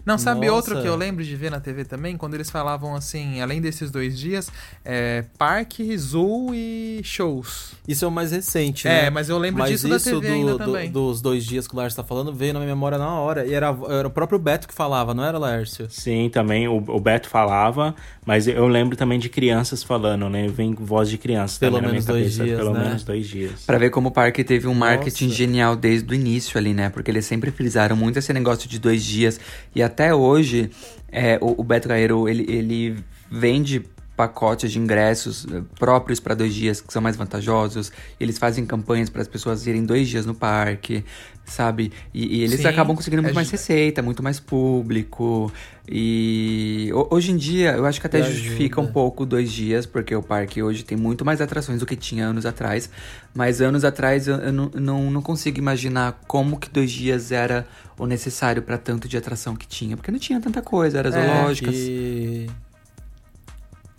Não, 0.05 0.17
sabe 0.17 0.41
Nossa. 0.47 0.53
outro 0.55 0.81
que 0.81 0.87
eu 0.87 0.95
lembro 0.95 1.23
de 1.23 1.35
ver 1.35 1.49
na 1.51 1.59
TV 1.59 1.85
também? 1.85 2.17
Quando 2.17 2.33
eles 2.35 2.49
falavam 2.49 2.95
assim, 2.95 3.41
além 3.41 3.61
desses 3.61 3.89
dois 3.91 4.17
dias, 4.17 4.49
é, 4.83 5.23
parque, 5.37 5.97
zoo 5.97 6.53
e 6.53 7.01
shows. 7.03 7.73
Isso 7.87 8.03
é 8.05 8.07
o 8.07 8.11
mais 8.11 8.31
recente, 8.31 8.87
É, 8.87 9.03
né? 9.03 9.09
mas 9.09 9.29
eu 9.29 9.37
lembro 9.37 9.59
Mas 9.59 9.71
disso 9.71 9.87
da 9.87 9.97
isso 9.97 10.09
TV 10.09 10.27
do- 10.27 10.33
ainda 10.33 10.51
do- 10.53 10.57
também. 10.57 10.89
dos 10.91 11.21
dois 11.21 11.45
dias 11.45 11.67
que 11.67 11.75
o 11.75 11.79
Lércio 11.79 11.97
tá 11.97 12.03
falando 12.03 12.33
veio 12.33 12.53
na 12.53 12.59
minha 12.59 12.73
memória 12.73 12.97
na 12.97 13.09
hora. 13.19 13.45
E 13.45 13.53
era, 13.53 13.75
era 13.89 14.07
o 14.07 14.11
próprio 14.11 14.39
Beto 14.39 14.67
que 14.67 14.73
falava, 14.73 15.13
não 15.13 15.23
era, 15.23 15.37
Lércio? 15.37 15.87
Sim, 15.89 16.29
também 16.29 16.67
o, 16.67 16.77
o 16.77 16.99
Beto 16.99 17.29
falava, 17.29 17.95
mas 18.25 18.47
eu 18.47 18.67
lembro 18.67 18.95
também 18.95 19.19
de 19.19 19.29
crianças 19.29 19.83
falando, 19.83 20.29
né? 20.29 20.47
Vem 20.47 20.73
voz 20.73 21.09
de 21.09 21.17
criança 21.17 21.59
Pelo 21.59 21.75
também 21.77 21.91
menos 21.91 22.05
na 22.05 22.13
minha 22.13 22.23
dois 22.23 22.37
cabeça. 22.37 22.43
dias, 22.55 22.59
pelo 22.65 22.73
né? 22.77 22.85
menos 22.85 23.03
dois 23.03 23.27
dias. 23.27 23.51
Pra 23.65 23.77
ver 23.77 23.89
como 23.89 24.09
o 24.09 24.11
parque 24.11 24.43
teve 24.43 24.67
um 24.67 24.73
marketing 24.73 25.25
Nossa. 25.25 25.37
genial 25.37 25.75
desde 25.75 26.11
o 26.11 26.15
início 26.15 26.57
ali, 26.57 26.73
né? 26.73 26.89
Porque 26.89 27.11
eles 27.11 27.25
sempre 27.25 27.51
frisaram 27.51 27.95
muito 27.95 28.17
esse 28.19 28.31
negócio 28.33 28.67
de 28.69 28.79
dois 28.79 29.03
dias. 29.03 29.39
E 29.73 29.81
até 29.83 30.13
hoje, 30.13 30.69
é, 31.11 31.37
o, 31.41 31.61
o 31.61 31.63
Beto 31.63 31.87
Carreiro, 31.87 32.27
ele, 32.27 32.45
ele 32.47 32.97
vende 33.29 33.83
pacotes 34.15 34.71
de 34.71 34.79
ingressos 34.79 35.45
eh, 35.51 35.61
próprios 35.77 36.19
para 36.19 36.33
dois 36.35 36.53
dias 36.53 36.81
que 36.81 36.91
são 36.93 37.01
mais 37.01 37.15
vantajosos. 37.15 37.91
Eles 38.19 38.37
fazem 38.37 38.65
campanhas 38.65 39.09
para 39.09 39.21
as 39.21 39.27
pessoas 39.27 39.65
irem 39.67 39.85
dois 39.85 40.07
dias 40.07 40.25
no 40.25 40.33
parque, 40.33 41.03
sabe? 41.45 41.91
E, 42.13 42.37
e 42.37 42.43
eles 42.43 42.59
Sim, 42.61 42.67
acabam 42.67 42.95
conseguindo 42.95 43.21
muito 43.21 43.33
é 43.33 43.35
mais 43.35 43.49
receita, 43.49 44.01
muito 44.01 44.23
mais 44.23 44.39
público. 44.39 45.51
E 45.87 46.89
ho- 46.93 47.07
hoje 47.11 47.31
em 47.31 47.37
dia, 47.37 47.71
eu 47.73 47.85
acho 47.85 47.99
que 48.01 48.07
até 48.07 48.21
justifica 48.23 48.81
um 48.81 48.87
pouco 48.87 49.25
dois 49.25 49.51
dias, 49.51 49.85
porque 49.85 50.15
o 50.15 50.21
parque 50.23 50.63
hoje 50.63 50.83
tem 50.83 50.97
muito 50.97 51.23
mais 51.23 51.41
atrações 51.41 51.79
do 51.79 51.85
que 51.85 51.95
tinha 51.95 52.25
anos 52.25 52.45
atrás. 52.45 52.89
Mas 53.33 53.61
anos 53.61 53.83
atrás 53.83 54.27
eu, 54.27 54.35
eu 54.37 54.53
não, 54.53 54.71
não, 54.73 55.11
não 55.11 55.21
consigo 55.21 55.57
imaginar 55.59 56.21
como 56.27 56.57
que 56.59 56.69
dois 56.69 56.91
dias 56.91 57.31
era 57.31 57.67
o 57.99 58.05
necessário 58.07 58.61
para 58.61 58.77
tanto 58.77 59.07
de 59.07 59.17
atração 59.17 59.55
que 59.55 59.67
tinha. 59.67 59.95
Porque 59.95 60.09
não 60.11 60.19
tinha 60.19 60.39
tanta 60.41 60.61
coisa, 60.61 60.97
era 60.99 61.11
zoológicas. 61.11 61.75
E... 61.75 62.47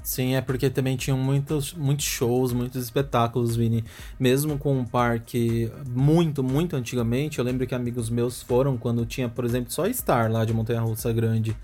Sim, 0.07 0.37
é 0.37 0.41
porque 0.41 0.71
também 0.71 0.97
tinham 0.97 1.19
muitos, 1.19 1.75
muitos 1.75 2.05
shows, 2.05 2.53
muitos 2.53 2.81
espetáculos, 2.81 3.57
Vini. 3.57 3.83
Mesmo 4.21 4.57
com 4.57 4.79
um 4.79 4.85
parque 4.85 5.69
muito, 5.85 6.45
muito 6.45 6.77
antigamente, 6.77 7.41
eu 7.41 7.45
lembro 7.45 7.67
que 7.67 7.75
amigos 7.75 8.09
meus 8.09 8.41
foram 8.41 8.77
quando 8.77 9.05
tinha, 9.05 9.29
por 9.29 9.45
exemplo, 9.45 9.73
só 9.73 9.85
Star 9.93 10.31
lá 10.31 10.45
de 10.45 10.55
Montanha 10.55 10.81
Russa 10.81 11.13
Grande. 11.13 11.57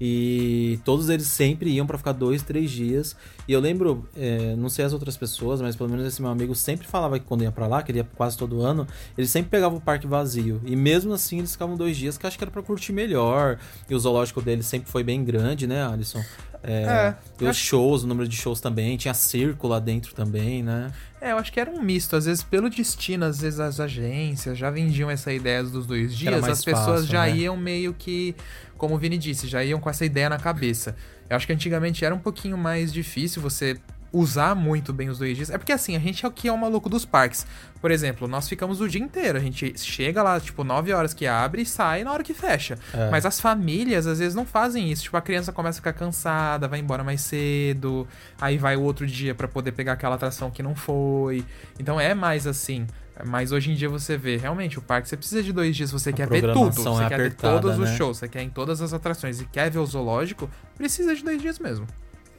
E 0.00 0.78
todos 0.84 1.08
eles 1.08 1.26
sempre 1.26 1.70
iam 1.70 1.86
pra 1.86 1.96
ficar 1.96 2.12
dois, 2.12 2.42
três 2.42 2.70
dias. 2.70 3.16
E 3.48 3.52
eu 3.52 3.60
lembro, 3.60 4.06
é, 4.16 4.54
não 4.56 4.68
sei 4.68 4.84
as 4.84 4.92
outras 4.92 5.16
pessoas, 5.16 5.60
mas 5.60 5.76
pelo 5.76 5.88
menos 5.88 6.06
esse 6.06 6.20
meu 6.20 6.30
amigo 6.30 6.54
sempre 6.54 6.86
falava 6.86 7.18
que 7.18 7.24
quando 7.24 7.42
ia 7.42 7.52
pra 7.52 7.66
lá, 7.66 7.82
que 7.82 7.90
ele 7.92 7.98
ia 7.98 8.08
quase 8.16 8.36
todo 8.36 8.60
ano, 8.60 8.86
ele 9.16 9.26
sempre 9.26 9.50
pegava 9.50 9.74
o 9.76 9.80
parque 9.80 10.06
vazio. 10.06 10.60
E 10.64 10.74
mesmo 10.76 11.12
assim 11.12 11.38
eles 11.38 11.52
ficavam 11.52 11.76
dois 11.76 11.96
dias, 11.96 12.18
que 12.18 12.26
eu 12.26 12.28
acho 12.28 12.36
que 12.36 12.44
era 12.44 12.50
pra 12.50 12.62
curtir 12.62 12.92
melhor. 12.92 13.58
E 13.88 13.94
o 13.94 13.98
zoológico 13.98 14.42
dele 14.42 14.62
sempre 14.62 14.90
foi 14.90 15.02
bem 15.02 15.24
grande, 15.24 15.66
né, 15.66 15.86
Alisson? 15.86 16.22
É, 16.62 16.82
É, 16.82 17.14
e 17.40 17.44
os 17.44 17.56
shows, 17.56 18.02
o 18.02 18.06
número 18.08 18.28
de 18.28 18.36
shows 18.36 18.60
também, 18.60 18.96
tinha 18.96 19.14
circo 19.14 19.68
lá 19.68 19.78
dentro 19.78 20.12
também, 20.14 20.64
né? 20.64 20.92
É, 21.20 21.32
eu 21.32 21.38
acho 21.38 21.52
que 21.52 21.60
era 21.60 21.70
um 21.70 21.80
misto. 21.80 22.16
Às 22.16 22.26
vezes, 22.26 22.42
pelo 22.42 22.68
destino, 22.68 23.24
às 23.24 23.40
vezes 23.40 23.60
as 23.60 23.78
agências 23.78 24.58
já 24.58 24.70
vendiam 24.70 25.08
essa 25.08 25.32
ideia 25.32 25.62
dos 25.62 25.86
dois 25.86 26.16
dias. 26.16 26.44
As 26.44 26.64
pessoas 26.64 27.06
já 27.06 27.22
né? 27.22 27.36
iam 27.36 27.56
meio 27.56 27.94
que, 27.94 28.34
como 28.76 28.94
o 28.94 28.98
Vini 28.98 29.18
disse, 29.18 29.46
já 29.46 29.64
iam 29.64 29.80
com 29.80 29.90
essa 29.90 30.04
ideia 30.04 30.28
na 30.28 30.38
cabeça. 30.38 30.96
Eu 31.28 31.36
acho 31.36 31.46
que 31.46 31.52
antigamente 31.52 32.04
era 32.04 32.14
um 32.14 32.18
pouquinho 32.18 32.56
mais 32.56 32.92
difícil 32.92 33.42
você 33.42 33.78
usar 34.12 34.54
muito 34.54 34.92
bem 34.92 35.08
os 35.08 35.18
dois 35.18 35.36
dias. 35.36 35.50
É 35.50 35.58
porque 35.58 35.72
assim, 35.72 35.94
a 35.96 35.98
gente 35.98 36.24
é 36.24 36.28
o 36.28 36.32
que 36.32 36.48
é 36.48 36.52
o 36.52 36.56
maluco 36.56 36.88
dos 36.88 37.04
parques. 37.04 37.46
Por 37.80 37.90
exemplo, 37.90 38.26
nós 38.26 38.48
ficamos 38.48 38.80
o 38.80 38.88
dia 38.88 39.00
inteiro. 39.00 39.36
A 39.36 39.40
gente 39.40 39.78
chega 39.78 40.22
lá, 40.22 40.40
tipo, 40.40 40.64
9 40.64 40.92
horas 40.92 41.12
que 41.12 41.26
abre 41.26 41.62
e 41.62 41.66
sai 41.66 42.02
na 42.02 42.12
hora 42.12 42.22
que 42.22 42.32
fecha. 42.32 42.78
É. 42.94 43.10
Mas 43.10 43.26
as 43.26 43.40
famílias, 43.40 44.06
às 44.06 44.18
vezes, 44.18 44.34
não 44.34 44.46
fazem 44.46 44.90
isso. 44.90 45.04
Tipo, 45.04 45.16
a 45.16 45.20
criança 45.20 45.52
começa 45.52 45.78
a 45.78 45.80
ficar 45.80 45.92
cansada, 45.92 46.66
vai 46.66 46.80
embora 46.80 47.04
mais 47.04 47.20
cedo, 47.20 48.08
aí 48.40 48.56
vai 48.56 48.76
o 48.76 48.82
outro 48.82 49.06
dia 49.06 49.34
pra 49.34 49.46
poder 49.46 49.72
pegar 49.72 49.92
aquela 49.92 50.14
atração 50.14 50.50
que 50.50 50.62
não 50.62 50.74
foi. 50.74 51.44
Então 51.78 52.00
é 52.00 52.14
mais 52.14 52.46
assim. 52.46 52.86
Mas 53.24 53.52
hoje 53.52 53.70
em 53.70 53.74
dia 53.74 53.88
você 53.88 54.16
vê, 54.16 54.36
realmente, 54.36 54.78
o 54.78 54.82
parque 54.82 55.08
você 55.08 55.16
precisa 55.16 55.42
de 55.42 55.52
dois 55.52 55.74
dias, 55.74 55.90
você 55.90 56.10
A 56.10 56.12
quer 56.12 56.28
ver 56.28 56.52
tudo. 56.52 56.72
Você 56.72 57.04
é 57.04 57.08
quer 57.08 57.14
apertada, 57.14 57.54
ver 57.54 57.60
todos 57.62 57.78
os 57.78 57.90
né? 57.90 57.96
shows, 57.96 58.18
você 58.18 58.28
quer 58.28 58.42
em 58.42 58.50
todas 58.50 58.82
as 58.82 58.92
atrações 58.92 59.40
e 59.40 59.46
quer 59.46 59.70
ver 59.70 59.78
o 59.78 59.86
zoológico, 59.86 60.50
precisa 60.76 61.14
de 61.14 61.24
dois 61.24 61.40
dias 61.40 61.58
mesmo. 61.58 61.86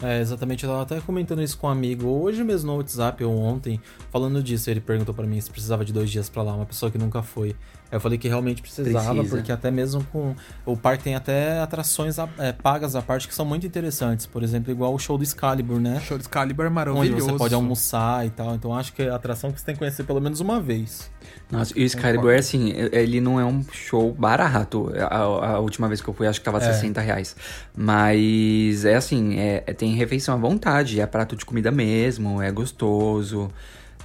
É, 0.02 0.22
exatamente, 0.22 0.64
eu 0.64 0.70
tava 0.70 0.84
até 0.84 1.02
comentando 1.02 1.42
isso 1.42 1.58
com 1.58 1.66
um 1.66 1.72
amigo 1.72 2.08
hoje 2.08 2.44
mesmo 2.44 2.72
no 2.72 2.78
WhatsApp 2.78 3.24
ou 3.24 3.36
ontem, 3.36 3.82
falando 4.12 4.44
disso. 4.44 4.70
Ele 4.70 4.80
perguntou 4.80 5.14
pra 5.14 5.26
mim 5.26 5.42
se 5.42 5.50
precisava 5.50 5.84
de 5.84 5.92
dois 5.92 6.12
dias 6.12 6.30
pra 6.30 6.44
lá, 6.44 6.54
uma 6.54 6.66
pessoa 6.66 6.92
que 6.92 6.98
nunca 7.00 7.24
foi. 7.24 7.56
Eu 7.92 8.00
falei 8.02 8.18
que 8.18 8.28
realmente 8.28 8.62
precisava, 8.62 9.14
Precisa. 9.16 9.36
porque 9.38 9.52
até 9.52 9.72
mesmo 9.72 10.04
com. 10.12 10.36
O 10.66 10.76
parque 10.76 11.04
tem 11.06 11.16
até 11.16 11.60
atrações 11.60 12.20
a- 12.20 12.28
é, 12.38 12.52
pagas 12.52 12.96
à 12.96 13.02
parte 13.02 13.28
que 13.28 13.34
são 13.34 13.46
muito 13.46 13.66
interessantes. 13.66 14.26
Por 14.26 14.44
exemplo, 14.44 14.72
igual 14.72 14.94
o 14.94 15.00
show 15.00 15.18
do 15.18 15.24
Excalibur, 15.24 15.80
né? 15.80 15.98
O 15.98 16.02
show 16.02 16.18
de 16.18 16.24
Excalibur 16.24 16.66
é 16.66 16.68
Onde 16.68 16.76
maravilhoso. 16.76 17.26
você 17.32 17.38
pode 17.38 17.54
almoçar 17.54 18.26
e 18.26 18.30
tal. 18.30 18.56
Então 18.56 18.76
acho 18.76 18.92
que 18.94 19.04
é 19.04 19.10
a 19.10 19.16
atração 19.16 19.52
que 19.52 19.60
você 19.60 19.66
tem 19.66 19.76
que 19.76 19.80
conhecer 19.80 20.04
pelo 20.04 20.20
menos 20.20 20.40
uma 20.42 20.60
vez. 20.60 21.10
Nossa, 21.50 21.74
e 21.78 21.84
o 21.84 21.86
Excalibur, 21.86 22.34
assim, 22.36 22.74
ele 22.92 23.22
não 23.22 23.40
é 23.40 23.46
um 23.46 23.64
show 23.72 24.14
barato. 24.14 24.92
A, 25.10 25.16
a 25.56 25.60
última 25.60 25.88
vez 25.88 26.02
que 26.02 26.08
eu 26.10 26.14
fui, 26.14 26.28
acho 26.28 26.40
que 26.40 26.46
tava 26.46 26.58
É. 26.58 26.74
60 26.74 27.00
reais. 27.00 27.36
Mas 27.76 28.84
é 28.86 28.96
assim, 28.96 29.40
é, 29.40 29.64
é- 29.66 29.74
tem 29.74 29.94
refeição 29.96 30.34
à 30.36 30.38
vontade, 30.38 31.00
é 31.00 31.06
prato 31.06 31.36
de 31.36 31.46
comida 31.46 31.72
mesmo, 31.72 32.42
é 32.42 32.52
gostoso. 32.52 33.50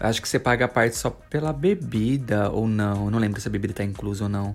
Acho 0.00 0.20
que 0.20 0.28
você 0.28 0.38
paga 0.38 0.64
a 0.64 0.68
parte 0.68 0.96
só 0.96 1.10
pela 1.10 1.52
bebida 1.52 2.50
ou 2.50 2.66
não. 2.66 3.04
Eu 3.06 3.10
não 3.10 3.18
lembro 3.18 3.40
se 3.40 3.46
a 3.48 3.50
bebida 3.50 3.72
tá 3.74 3.84
inclusa 3.84 4.24
ou 4.24 4.28
não. 4.30 4.54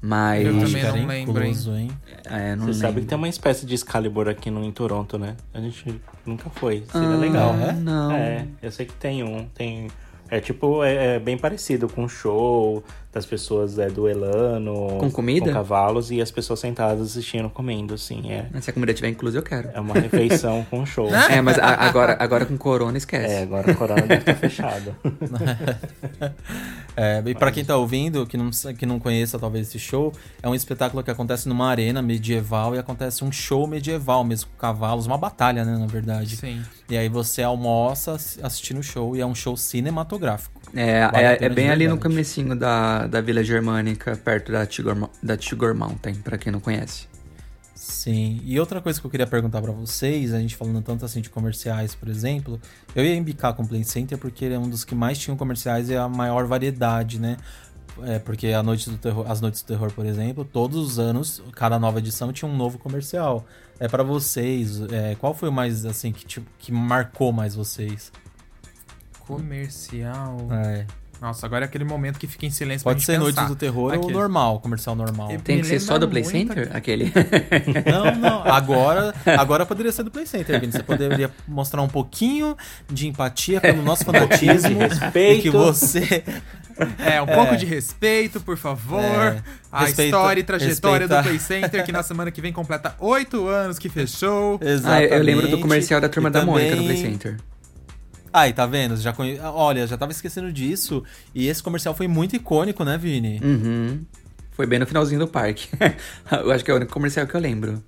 Mas. 0.00 0.46
Eu 0.46 0.58
também 0.60 0.82
não 0.82 0.92
lembro, 0.92 1.12
hein? 1.42 1.50
incluso, 1.50 1.74
hein? 1.74 1.90
É, 2.24 2.54
não 2.54 2.66
Você 2.66 2.74
sabe 2.74 2.86
lembro. 2.86 3.00
que 3.02 3.06
tem 3.08 3.18
uma 3.18 3.28
espécie 3.28 3.66
de 3.66 3.74
Excalibur 3.74 4.28
aqui 4.28 4.50
no, 4.50 4.64
em 4.64 4.70
Toronto, 4.72 5.18
né? 5.18 5.36
A 5.52 5.60
gente 5.60 6.00
nunca 6.24 6.48
foi. 6.50 6.84
Seria 6.92 7.08
Ah, 7.08 7.16
legal. 7.16 7.54
é? 7.54 7.72
Não. 7.72 8.12
É, 8.12 8.46
eu 8.62 8.70
sei 8.70 8.86
que 8.86 8.94
tem 8.94 9.22
um. 9.22 9.46
Tem. 9.54 9.88
É 10.28 10.40
tipo, 10.40 10.82
é, 10.82 11.16
é 11.16 11.18
bem 11.18 11.38
parecido 11.38 11.88
com 11.88 12.04
o 12.04 12.08
show 12.08 12.82
das 13.16 13.24
pessoas 13.26 13.78
é, 13.78 13.88
duelando. 13.88 14.72
Com 14.98 15.10
comida? 15.10 15.46
Com 15.46 15.52
cavalos 15.52 16.10
e 16.10 16.20
as 16.20 16.30
pessoas 16.30 16.60
sentadas 16.60 17.00
assistindo, 17.00 17.48
comendo, 17.48 17.94
assim. 17.94 18.30
É, 18.30 18.44
Mas 18.52 18.64
Se 18.64 18.70
a 18.70 18.72
comida 18.72 18.92
tiver 18.92 19.08
inclusa, 19.08 19.38
eu 19.38 19.42
quero. 19.42 19.70
é 19.72 19.80
uma 19.80 19.94
refeição 19.94 20.64
com 20.70 20.84
show. 20.84 21.08
É, 21.30 21.40
mas 21.40 21.58
a- 21.58 21.86
agora, 21.86 22.16
agora 22.20 22.44
com 22.46 22.56
corona, 22.58 22.96
esquece. 22.98 23.34
É, 23.34 23.42
agora 23.42 23.70
o 23.72 23.74
Corona 23.74 24.02
deve 24.02 24.20
estar 24.20 24.34
fechado. 24.34 24.94
É, 26.98 27.22
e 27.26 27.34
pra 27.34 27.52
quem 27.52 27.62
tá 27.62 27.76
ouvindo, 27.76 28.26
que 28.26 28.38
não, 28.38 28.48
que 28.78 28.86
não 28.86 28.98
conheça 28.98 29.38
talvez 29.38 29.68
esse 29.68 29.78
show, 29.78 30.14
é 30.42 30.48
um 30.48 30.54
espetáculo 30.54 31.02
que 31.02 31.10
acontece 31.10 31.46
numa 31.46 31.68
arena 31.68 32.00
medieval 32.00 32.74
e 32.74 32.78
acontece 32.78 33.22
um 33.22 33.30
show 33.30 33.66
medieval 33.66 34.24
mesmo, 34.24 34.48
com 34.50 34.56
cavalos, 34.56 35.06
uma 35.06 35.18
batalha, 35.18 35.62
né, 35.62 35.76
na 35.76 35.86
verdade. 35.86 36.36
Sim. 36.38 36.62
E 36.88 36.96
aí 36.96 37.06
você 37.10 37.42
almoça 37.42 38.12
ass- 38.12 38.38
assistindo 38.42 38.78
o 38.78 38.82
show 38.82 39.14
e 39.14 39.20
é 39.20 39.26
um 39.26 39.34
show 39.34 39.58
cinematográfico. 39.58 40.58
É, 40.74 41.06
Vale 41.06 41.24
é, 41.24 41.38
é 41.42 41.48
bem 41.50 41.70
ali 41.70 41.86
no 41.86 41.98
comecinho 41.98 42.56
da, 42.56 43.05
da 43.06 43.20
Vila 43.20 43.42
Germânica, 43.42 44.16
perto 44.16 44.52
da 44.52 44.66
Tigor, 44.66 45.08
da 45.22 45.36
Tigor 45.36 45.74
Mountain, 45.74 46.14
pra 46.16 46.36
quem 46.38 46.52
não 46.52 46.60
conhece. 46.60 47.08
Sim. 47.74 48.40
E 48.44 48.58
outra 48.58 48.80
coisa 48.80 49.00
que 49.00 49.06
eu 49.06 49.10
queria 49.10 49.26
perguntar 49.26 49.60
pra 49.60 49.70
vocês, 49.70 50.32
a 50.32 50.40
gente 50.40 50.56
falando 50.56 50.80
tanto 50.82 51.04
assim 51.04 51.20
de 51.20 51.28
comerciais, 51.28 51.94
por 51.94 52.08
exemplo, 52.08 52.60
eu 52.94 53.04
ia 53.04 53.14
embicar 53.14 53.54
com 53.54 53.62
o 53.62 53.68
Play 53.68 53.84
Center 53.84 54.16
porque 54.16 54.44
ele 54.44 54.54
é 54.54 54.58
um 54.58 54.68
dos 54.68 54.84
que 54.84 54.94
mais 54.94 55.18
tinham 55.18 55.36
comerciais 55.36 55.90
e 55.90 55.96
a 55.96 56.08
maior 56.08 56.46
variedade, 56.46 57.20
né? 57.20 57.36
É, 58.02 58.18
porque 58.18 58.48
a 58.48 58.62
noite 58.62 58.90
do 58.90 58.98
terror, 58.98 59.30
as 59.30 59.40
noites 59.40 59.62
do 59.62 59.66
terror, 59.66 59.92
por 59.92 60.04
exemplo, 60.04 60.44
todos 60.44 60.76
os 60.76 60.98
anos, 60.98 61.42
cada 61.52 61.78
nova 61.78 61.98
edição 61.98 62.32
tinha 62.32 62.50
um 62.50 62.56
novo 62.56 62.78
comercial. 62.78 63.46
É 63.78 63.88
pra 63.88 64.02
vocês, 64.02 64.80
é, 64.90 65.14
qual 65.14 65.34
foi 65.34 65.48
o 65.48 65.52
mais 65.52 65.84
assim 65.84 66.12
que 66.12 66.26
tipo, 66.26 66.46
que 66.58 66.72
marcou 66.72 67.32
mais 67.32 67.54
vocês? 67.54 68.10
Comercial. 69.20 70.48
É. 70.50 70.86
Nossa, 71.20 71.46
agora 71.46 71.64
é 71.64 71.66
aquele 71.68 71.84
momento 71.84 72.18
que 72.18 72.26
fica 72.26 72.44
em 72.46 72.50
silêncio 72.50 72.84
Pode 72.84 72.98
pra 72.98 73.06
ser 73.06 73.12
gente 73.12 73.20
Noites 73.22 73.38
pensar. 73.40 73.48
do 73.48 73.56
Terror 73.56 73.84
ou 73.84 73.92
Aquele. 73.92 74.12
normal, 74.12 74.60
comercial 74.60 74.94
normal. 74.94 75.30
Eu- 75.32 75.40
Tem 75.40 75.60
que 75.60 75.66
ser 75.66 75.80
só 75.80 75.98
do 75.98 76.08
Play 76.08 76.22
Center? 76.24 76.70
Aquele. 76.74 77.12
Não, 77.90 78.14
não. 78.16 78.42
Agora, 78.44 79.14
agora 79.38 79.64
poderia 79.64 79.90
ser 79.92 80.02
do 80.02 80.10
Play 80.10 80.26
Center, 80.26 80.60
Vini. 80.60 80.72
Você 80.72 80.82
poderia 80.82 81.30
mostrar 81.48 81.80
um 81.82 81.88
pouquinho 81.88 82.56
de 82.90 83.08
empatia 83.08 83.60
pelo 83.60 83.82
nosso 83.82 84.04
fanatismo. 84.06 84.78
respeito. 84.78 85.38
E 85.38 85.42
que 85.42 85.50
você. 85.50 86.22
É, 86.98 87.22
um 87.22 87.26
pouco 87.26 87.56
de 87.56 87.64
respeito, 87.64 88.38
por 88.38 88.58
favor. 88.58 89.00
É. 89.02 89.42
A 89.72 89.80
Respeita- 89.86 90.02
história 90.04 90.40
e 90.40 90.44
trajetória 90.44 91.06
respeita- 91.06 91.22
do 91.22 91.26
Play 91.28 91.38
Center, 91.38 91.84
que 91.84 91.92
na 91.92 92.02
semana 92.02 92.30
que 92.30 92.40
vem 92.42 92.52
completa 92.52 92.94
oito 93.00 93.48
anos 93.48 93.78
que 93.78 93.88
fechou. 93.88 94.60
Ah, 94.84 95.02
eu 95.02 95.22
lembro 95.22 95.48
do 95.48 95.58
comercial 95.58 96.00
da 96.00 96.08
Turma 96.10 96.28
E 96.28 96.32
da 96.32 96.44
Mônica 96.44 96.76
no 96.76 96.82
também- 96.82 97.00
Play 97.00 97.10
Center. 97.12 97.36
Ai, 98.36 98.52
tá 98.52 98.66
vendo? 98.66 98.98
Já 98.98 99.14
conhe... 99.14 99.40
Olha, 99.40 99.86
já 99.86 99.96
tava 99.96 100.12
esquecendo 100.12 100.52
disso. 100.52 101.02
E 101.34 101.48
esse 101.48 101.62
comercial 101.62 101.94
foi 101.94 102.06
muito 102.06 102.36
icônico, 102.36 102.84
né, 102.84 102.98
Vini? 102.98 103.40
Uhum. 103.42 104.04
Foi 104.52 104.66
bem 104.66 104.78
no 104.78 104.86
finalzinho 104.86 105.20
do 105.20 105.26
parque. 105.26 105.70
eu 106.44 106.52
acho 106.52 106.62
que 106.62 106.70
é 106.70 106.74
o 106.74 106.76
único 106.76 106.92
comercial 106.92 107.26
que 107.26 107.34
eu 107.34 107.40
lembro. 107.40 107.82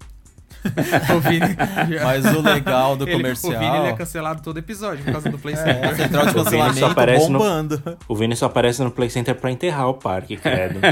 o 1.16 1.20
Vini. 1.20 1.56
Mas 2.02 2.24
o 2.26 2.40
legal 2.40 2.96
do 2.96 3.04
Ele- 3.04 3.16
comercial. 3.16 3.52
O 3.54 3.58
Vini 3.58 3.76
ele 3.78 3.88
é 3.88 3.92
cancelado 3.94 4.42
todo 4.42 4.58
episódio 4.58 5.04
por 5.04 5.12
causa 5.12 5.30
do 5.30 5.38
Play 5.38 5.54
É, 5.54 5.58
Center. 5.58 5.96
central 5.96 6.26
de 6.26 6.30
O 6.30 6.32
Vini 6.32 6.44
só 6.44 6.44
cancelamento 6.44 6.84
aparece 6.86 7.28
no- 7.30 7.38
bombando. 7.38 7.98
O 8.08 8.14
Vini 8.16 8.36
só 8.36 8.46
aparece 8.46 8.82
no 8.82 8.90
Play 8.90 9.10
Center 9.10 9.34
pra 9.34 9.50
enterrar 9.50 9.88
o 9.88 9.94
parque, 9.94 10.36
credo. 10.36 10.78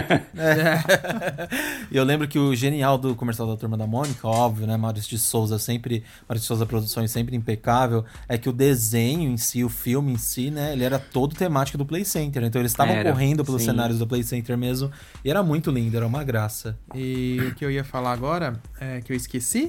E 1.91 1.97
eu 1.97 2.05
lembro 2.05 2.27
que 2.27 2.39
o 2.39 2.55
genial 2.55 2.99
do 2.99 3.15
comercial 3.15 3.47
da 3.49 3.57
Turma 3.57 3.77
da 3.77 3.87
Mônica, 3.87 4.27
óbvio, 4.27 4.67
né? 4.67 4.77
Maurício 4.77 5.11
de 5.11 5.19
Souza 5.19 5.59
sempre. 5.59 6.03
Maurício 6.29 6.43
de 6.45 6.47
Souza 6.49 6.67
Produções 6.67 7.11
sempre 7.11 7.37
impecável. 7.37 8.05
É 8.29 8.37
que 8.37 8.49
o 8.49 8.53
desenho 8.53 9.31
em 9.31 9.37
si, 9.37 9.63
o 9.65 9.69
filme 9.69 10.13
em 10.13 10.17
si, 10.19 10.51
né? 10.51 10.73
Ele 10.73 10.85
era 10.85 10.99
todo 10.99 11.35
temático 11.35 11.79
do 11.79 11.87
Play 11.87 12.05
Center. 12.05 12.43
Então 12.43 12.61
eles 12.61 12.73
estavam 12.73 13.03
correndo 13.03 13.45
pelos 13.45 13.63
sim. 13.63 13.69
cenários 13.69 13.99
do 13.99 14.07
Play 14.07 14.23
Center 14.23 14.57
mesmo. 14.59 14.91
E 15.25 15.31
era 15.31 15.43
muito 15.43 15.71
lindo, 15.71 15.97
era 15.97 16.07
uma 16.07 16.25
graça. 16.25 16.77
E 16.95 17.39
o 17.51 17.55
que 17.55 17.65
eu 17.65 17.71
ia 17.71 17.85
falar 17.85 18.13
agora, 18.13 18.61
é, 18.81 19.01
que 19.01 19.13
eu 19.13 19.17
esqueci, 19.17 19.66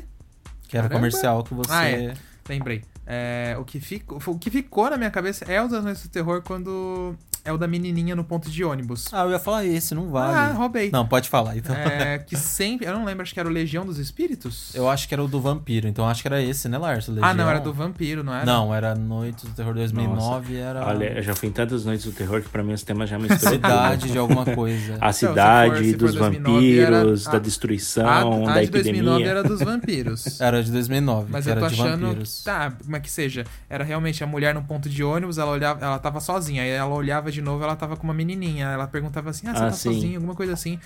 Que 0.68 0.78
era 0.78 0.88
Caramba. 0.88 1.07
comercial 1.07 1.43
que 1.43 1.53
você. 1.53 1.72
Ah, 1.72 1.89
é. 1.89 2.13
lembrei. 2.47 2.84
É, 3.10 3.55
o, 3.58 3.64
que 3.64 3.80
ficou, 3.80 4.20
o 4.28 4.38
que 4.38 4.49
ficou 4.51 4.89
na 4.89 4.97
minha 4.97 5.10
cabeça 5.10 5.45
é 5.47 5.62
o 5.62 5.68
das 5.70 5.82
Noites 5.84 6.03
do 6.03 6.10
Terror 6.10 6.41
quando 6.41 7.16
é 7.45 7.53
o 7.53 7.58
da 7.58 7.66
menininha 7.66 8.14
no 8.14 8.26
ponto 8.26 8.49
de 8.51 8.62
ônibus. 8.66 9.05
Ah, 9.14 9.24
eu 9.24 9.32
ia 9.32 9.39
falar 9.39 9.64
esse, 9.66 9.95
não 9.95 10.10
vale. 10.10 10.36
Ah, 10.36 10.51
roubei. 10.51 10.91
Não, 10.91 11.08
pode 11.08 11.30
falar, 11.30 11.55
então. 11.55 11.74
É, 11.74 12.18
que 12.20 12.36
sempre. 12.36 12.86
Eu 12.86 12.91
não 12.93 13.05
lembro, 13.05 13.22
acho 13.24 13.34
que 13.34 13.39
era 13.39 13.47
o 13.47 13.51
Legião 13.51 13.86
dos 13.86 13.97
Espíritos? 13.97 14.76
Eu 14.76 14.89
acho 14.89 15.08
que 15.08 15.14
era 15.14 15.24
o 15.24 15.28
do 15.30 15.39
vampiro, 15.39 15.88
então 15.88 16.05
acho 16.05 16.22
que 16.22 16.28
era 16.28 16.41
esse, 16.43 16.68
né, 16.68 16.78
Lars? 16.78 17.08
Ah, 17.22 17.34
não, 17.34 17.49
era 17.49 17.60
do 17.62 17.72
vampiro, 17.74 18.22
não 18.26 18.34
era? 18.34 18.45
Não, 18.45 18.76
era 18.76 18.93
Noite 18.93 19.45
do 19.45 19.53
Terror 19.53 19.74
2009, 19.74 20.58
era 20.58 20.86
Olha, 20.86 21.14
eu 21.20 21.24
já 21.24 21.34
fui 21.34 21.47
em 21.47 21.51
tantas 21.53 21.86
noites 21.86 22.05
do 22.05 22.12
terror 22.12 22.41
que 22.41 22.49
pra 22.49 22.62
mim 22.62 22.74
os 22.74 22.84
temas 22.84 23.10
já 23.10 23.18
misturam 23.18 23.53
cidade 23.53 24.01
tudo. 24.01 24.12
de 24.12 24.18
alguma 24.18 24.43
coisa. 24.43 24.97
A 24.99 25.14
se 25.14 25.22
for- 25.26 25.30
cidade 25.32 25.86
se 25.86 25.91
for 25.91 25.97
dos 25.99 26.16
2009 26.16 26.80
era- 26.80 26.91
vampiros, 26.97 27.28
a- 27.28 27.32
da 27.32 27.39
destruição, 27.39 28.05
a, 28.05 28.20
a 28.51 28.53
da 28.55 28.62
de 28.62 28.68
2009 28.72 28.80
epidemia. 29.22 29.30
era 29.30 29.43
dos 29.43 29.62
vampiros. 29.62 30.41
Era 30.41 30.62
de 30.62 30.70
2009, 30.70 31.28
Mas 31.32 31.45
que 31.45 31.49
eu 31.49 31.51
era 31.53 31.62
tô 31.62 31.68
de 31.70 31.82
achando. 31.82 32.08
vampiros. 32.08 32.43
Tá, 32.43 32.72
como 32.84 32.97
é 32.98 33.00
que 33.00 33.10
seja? 33.12 33.45
Era 33.70 33.84
realmente 33.84 34.24
a 34.24 34.28
mulher 34.28 34.54
no 34.54 34.62
ponto 34.64 34.89
de 34.89 35.04
ônibus, 35.04 35.38
ela 35.38 35.52
olhava, 35.52 35.84
ela 35.86 36.00
tava 36.00 36.20
sozinha. 36.20 36.64
Aí 36.64 36.70
ela 36.70 36.93
olhava 36.93 37.32
de 37.32 37.41
novo, 37.41 37.64
ela 37.64 37.76
tava 37.76 37.95
com 37.98 38.04
uma 38.04 38.14
menininha. 38.14 38.68
Ela 38.68 38.88
perguntava 38.88 39.30
assim: 39.30 39.48
Ah, 39.48 39.54
você 39.54 39.58
Ah, 39.64 39.66
tá 39.68 39.72
sim. 39.72 39.93
sozinha? 39.93 40.18
Alguma 40.18 40.36
coisa 40.36 40.54
assim. 40.54 40.80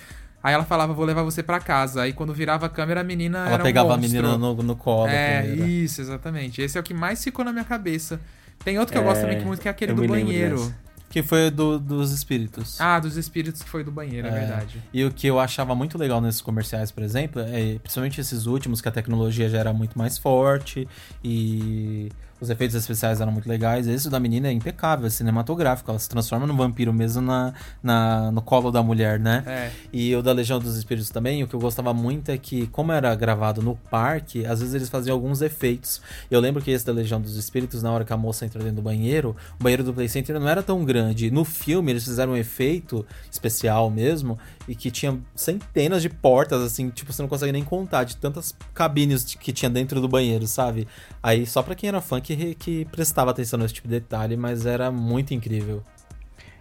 Aí 0.44 0.52
ela 0.52 0.64
falava, 0.64 0.92
vou 0.92 1.04
levar 1.04 1.22
você 1.22 1.40
pra 1.40 1.60
casa. 1.60 2.02
Aí 2.02 2.12
quando 2.12 2.34
virava 2.34 2.66
a 2.66 2.68
câmera, 2.68 3.00
a 3.00 3.04
menina. 3.04 3.38
Ela 3.38 3.50
era 3.52 3.62
um 3.62 3.66
pegava 3.66 3.94
a 3.94 3.96
monstro. 3.96 4.12
menina 4.22 4.36
no, 4.38 4.54
no 4.54 4.74
colo. 4.76 5.08
É, 5.08 5.42
primeiro. 5.42 5.66
isso, 5.68 6.00
exatamente. 6.00 6.60
Esse 6.60 6.76
é 6.76 6.80
o 6.80 6.84
que 6.84 6.92
mais 6.92 7.22
ficou 7.22 7.44
na 7.44 7.52
minha 7.52 7.64
cabeça. 7.64 8.20
Tem 8.64 8.78
outro 8.78 8.92
que 8.92 8.98
eu 8.98 9.02
É, 9.02 9.04
gosto 9.06 9.20
também 9.20 9.38
que 9.38 9.44
muito, 9.44 9.60
que 9.62 9.68
é 9.68 9.70
aquele 9.70 9.92
eu 9.92 9.96
do 9.96 10.06
banheiro. 10.06 10.72
Que 11.12 11.22
foi 11.22 11.50
do, 11.50 11.78
dos 11.78 12.10
espíritos. 12.10 12.80
Ah, 12.80 12.98
dos 12.98 13.16
espíritos 13.16 13.62
que 13.62 13.68
foi 13.68 13.84
do 13.84 13.92
banheiro, 13.92 14.26
é, 14.26 14.30
É. 14.30 14.32
verdade. 14.40 14.82
E 14.92 15.04
o 15.04 15.10
que 15.12 15.26
eu 15.26 15.38
achava 15.38 15.74
muito 15.74 15.96
legal 15.98 16.20
nesses 16.20 16.40
comerciais, 16.40 16.90
por 16.90 17.02
exemplo, 17.02 17.40
é, 17.42 17.78
principalmente 17.78 18.20
esses 18.20 18.46
últimos, 18.46 18.80
que 18.80 18.88
a 18.88 18.92
tecnologia 18.92 19.48
já 19.48 19.58
era 19.58 19.72
muito 19.72 19.96
mais 19.98 20.16
forte 20.18 20.88
e 21.22 22.08
os 22.42 22.50
efeitos 22.50 22.74
especiais 22.74 23.20
eram 23.20 23.30
muito 23.30 23.48
legais. 23.48 23.86
Esse 23.86 24.10
da 24.10 24.18
menina 24.18 24.48
é 24.48 24.52
impecável, 24.52 25.06
é 25.06 25.10
cinematográfico. 25.10 25.88
Ela 25.88 25.98
se 26.00 26.08
transforma 26.08 26.44
num 26.44 26.56
vampiro 26.56 26.92
mesmo 26.92 27.22
na, 27.22 27.54
na, 27.80 28.32
no 28.32 28.42
colo 28.42 28.72
da 28.72 28.82
mulher, 28.82 29.20
né? 29.20 29.44
É. 29.46 29.70
E 29.92 30.14
o 30.16 30.20
da 30.20 30.32
Legião 30.32 30.58
dos 30.58 30.76
Espíritos 30.76 31.08
também, 31.08 31.44
o 31.44 31.46
que 31.46 31.54
eu 31.54 31.60
gostava 31.60 31.94
muito 31.94 32.32
é 32.32 32.36
que, 32.36 32.66
como 32.66 32.90
era 32.90 33.14
gravado 33.14 33.62
no 33.62 33.76
parque, 33.88 34.44
às 34.44 34.58
vezes 34.58 34.74
eles 34.74 34.88
faziam 34.88 35.14
alguns 35.14 35.40
efeitos. 35.40 36.02
Eu 36.28 36.40
lembro 36.40 36.60
que 36.60 36.72
esse 36.72 36.84
da 36.84 36.92
Legião 36.92 37.20
dos 37.20 37.36
Espíritos, 37.36 37.80
na 37.80 37.92
hora 37.92 38.04
que 38.04 38.12
a 38.12 38.16
moça 38.16 38.44
entra 38.44 38.58
dentro 38.58 38.76
do 38.76 38.82
banheiro, 38.82 39.36
o 39.60 39.62
banheiro 39.62 39.84
do 39.84 39.94
Play 39.94 40.08
Center 40.08 40.40
não 40.40 40.48
era 40.48 40.64
tão 40.64 40.84
grande. 40.84 41.30
No 41.30 41.44
filme, 41.44 41.92
eles 41.92 42.02
fizeram 42.02 42.32
um 42.32 42.36
efeito 42.36 43.06
especial 43.30 43.88
mesmo, 43.88 44.36
e 44.68 44.74
que 44.74 44.90
tinha 44.90 45.18
centenas 45.34 46.02
de 46.02 46.08
portas, 46.08 46.62
assim, 46.62 46.90
tipo, 46.90 47.12
você 47.12 47.22
não 47.22 47.28
consegue 47.28 47.52
nem 47.52 47.64
contar, 47.64 48.04
de 48.04 48.16
tantas 48.16 48.54
cabines 48.72 49.24
que 49.34 49.52
tinha 49.52 49.70
dentro 49.70 50.00
do 50.00 50.08
banheiro, 50.08 50.46
sabe? 50.46 50.86
Aí, 51.22 51.46
só 51.46 51.62
pra 51.62 51.74
quem 51.74 51.88
era 51.88 52.00
fã 52.00 52.20
que, 52.20 52.54
que 52.54 52.84
prestava 52.86 53.30
atenção 53.30 53.58
nesse 53.58 53.74
tipo 53.74 53.88
de 53.88 53.94
detalhe, 53.94 54.36
mas 54.36 54.66
era 54.66 54.90
muito 54.90 55.34
incrível. 55.34 55.82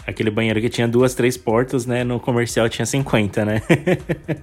Aquele 0.05 0.31
banheiro 0.31 0.59
que 0.59 0.69
tinha 0.69 0.87
duas, 0.87 1.13
três 1.13 1.37
portas, 1.37 1.85
né? 1.85 2.03
No 2.03 2.19
comercial 2.19 2.67
tinha 2.67 2.85
50, 2.85 3.45
né? 3.45 3.61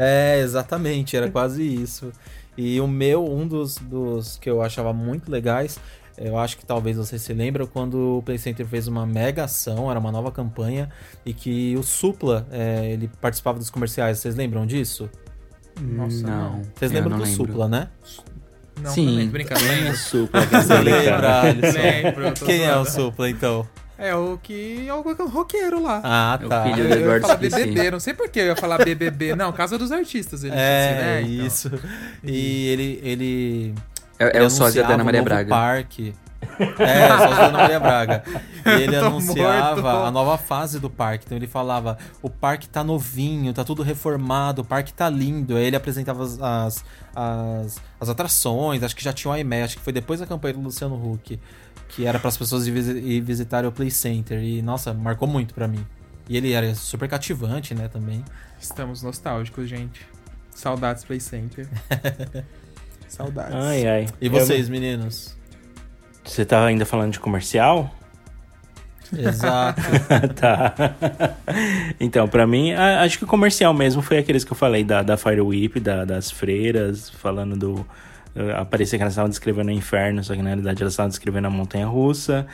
É, 0.00 0.38
exatamente, 0.38 1.16
era 1.16 1.28
quase 1.28 1.60
isso. 1.60 2.12
E 2.56 2.80
o 2.80 2.86
meu, 2.86 3.24
um 3.24 3.46
dos, 3.46 3.78
dos 3.78 4.36
que 4.38 4.48
eu 4.48 4.62
achava 4.62 4.92
muito 4.92 5.28
legais, 5.28 5.80
eu 6.20 6.38
acho 6.38 6.56
que 6.56 6.64
talvez 6.66 6.96
você 6.96 7.18
se 7.18 7.32
lembra, 7.32 7.66
quando 7.66 8.18
o 8.18 8.22
Play 8.22 8.38
Center 8.38 8.66
fez 8.66 8.86
uma 8.88 9.06
mega 9.06 9.44
ação, 9.44 9.90
era 9.90 9.98
uma 10.00 10.10
nova 10.12 10.30
campanha, 10.32 10.88
e 11.24 11.32
que 11.32 11.76
o 11.76 11.82
Supla, 11.82 12.46
é, 12.50 12.90
ele 12.92 13.10
participava 13.20 13.58
dos 13.58 13.70
comerciais, 13.70 14.18
vocês 14.18 14.34
lembram 14.34 14.66
disso? 14.66 15.08
Nossa, 15.80 16.26
não. 16.26 16.62
Vocês 16.74 16.90
lembram 16.90 17.10
não 17.12 17.18
do 17.18 17.24
lembro. 17.24 17.46
Supla, 17.46 17.68
né? 17.68 17.88
Não, 18.82 18.90
Sim. 18.90 19.06
também, 19.06 19.44
lembro. 19.84 19.96
Super, 19.96 20.46
Você 20.46 20.78
lembra, 20.78 21.40
Alisson? 21.42 21.78
Lembro, 21.78 22.32
Quem 22.46 22.62
é 22.64 22.76
o. 22.76 22.84
Supla, 22.84 23.28
então? 23.30 23.68
É 23.96 24.14
o 24.14 24.38
que 24.40 24.86
é 24.86 24.94
o 24.94 25.02
roqueiro 25.26 25.82
lá. 25.82 26.00
Ah, 26.04 26.38
É 26.40 26.46
o 26.46 26.48
tá. 26.48 26.62
filho 26.62 26.84
eu, 26.84 26.88
do 26.88 26.94
eu 26.94 26.98
ia 26.98 27.02
Eduardo 27.02 27.26
falar. 27.26 27.36
BBB, 27.40 27.90
não 27.90 27.98
sei 27.98 28.14
por 28.14 28.28
que 28.28 28.38
eu 28.38 28.46
ia 28.46 28.56
falar 28.56 28.78
BBB. 28.78 29.34
Não, 29.34 29.52
Casa 29.52 29.76
dos 29.76 29.90
Artistas. 29.90 30.44
Ele 30.44 30.52
disse, 30.52 30.62
É, 30.64 30.94
né? 30.94 31.22
Então. 31.22 31.46
isso. 31.46 31.70
E 32.22 32.66
ele, 32.68 33.00
ele 33.02 33.74
É, 34.18 34.24
é 34.24 34.36
Ele 34.36 34.46
o 34.46 34.50
sósia 34.50 34.82
da 34.82 34.94
Ana 34.94 35.04
Maria 35.04 35.22
Braga. 35.22 35.48
Parque. 35.50 36.14
É, 36.78 37.08
da 37.08 37.46
Ana 37.46 37.58
Maria 37.58 37.80
Braga. 37.80 38.24
E 38.64 38.82
ele 38.82 38.96
anunciava 38.96 39.80
morto. 39.80 40.06
a 40.06 40.10
nova 40.10 40.38
fase 40.38 40.78
do 40.80 40.88
parque. 40.90 41.24
Então 41.26 41.36
ele 41.36 41.46
falava: 41.46 41.98
o 42.22 42.28
parque 42.30 42.68
tá 42.68 42.82
novinho, 42.84 43.52
tá 43.52 43.64
tudo 43.64 43.82
reformado, 43.82 44.62
o 44.62 44.64
parque 44.64 44.92
tá 44.92 45.08
lindo. 45.08 45.56
Aí 45.56 45.64
ele 45.64 45.76
apresentava 45.76 46.22
as, 46.24 46.40
as, 46.40 46.84
as, 47.14 47.80
as 48.00 48.08
atrações, 48.08 48.82
acho 48.82 48.94
que 48.96 49.02
já 49.04 49.12
tinha 49.12 49.32
o 49.32 49.36
IME, 49.36 49.62
acho 49.62 49.76
que 49.78 49.82
foi 49.82 49.92
depois 49.92 50.20
da 50.20 50.26
campanha 50.26 50.54
do 50.54 50.60
Luciano 50.60 50.94
Huck, 50.94 51.38
que 51.88 52.06
era 52.06 52.18
para 52.18 52.28
as 52.28 52.36
pessoas 52.36 52.66
ir, 52.66 52.70
visi- 52.72 52.98
ir 52.98 53.20
visitarem 53.20 53.68
o 53.68 53.72
Play 53.72 53.90
Center. 53.90 54.42
E 54.42 54.62
nossa, 54.62 54.92
marcou 54.94 55.26
muito 55.28 55.54
pra 55.54 55.66
mim. 55.68 55.84
E 56.28 56.36
ele 56.36 56.52
era 56.52 56.74
super 56.74 57.08
cativante, 57.08 57.74
né, 57.74 57.88
também. 57.88 58.22
Estamos 58.60 59.02
nostálgicos, 59.02 59.68
gente. 59.68 60.06
Saudades 60.54 61.04
Play 61.04 61.20
Center. 61.20 61.66
Saudades. 63.08 63.54
Ai, 63.54 63.86
ai. 63.86 64.06
E 64.20 64.28
vocês, 64.28 64.68
meninos? 64.68 65.36
Eu- 66.24 66.30
Você 66.30 66.44
tava 66.44 66.66
ainda 66.66 66.84
falando 66.84 67.12
de 67.12 67.20
comercial? 67.20 67.92
Exato. 69.16 69.80
tá. 70.36 70.74
Então, 71.98 72.28
pra 72.28 72.46
mim, 72.46 72.72
acho 72.72 73.18
que 73.18 73.24
o 73.24 73.26
comercial 73.26 73.72
mesmo 73.72 74.02
foi 74.02 74.18
aqueles 74.18 74.44
que 74.44 74.52
eu 74.52 74.56
falei 74.56 74.84
da, 74.84 75.02
da 75.02 75.16
Fire 75.16 75.40
Whip, 75.40 75.80
da, 75.80 76.04
das 76.04 76.30
freiras, 76.30 77.08
falando 77.08 77.56
do. 77.56 77.86
eh, 78.36 78.52
Aparecia 78.56 78.98
que 78.98 79.02
elas 79.02 79.14
estavam 79.14 79.30
descrevendo 79.30 79.68
o 79.68 79.72
inferno, 79.72 80.22
só 80.22 80.34
que 80.34 80.42
na 80.42 80.48
realidade 80.50 80.82
elas 80.82 80.92
estavam 80.92 81.08
descrevendo 81.08 81.46
a 81.46 81.50
montanha 81.50 81.86
russa. 81.86 82.46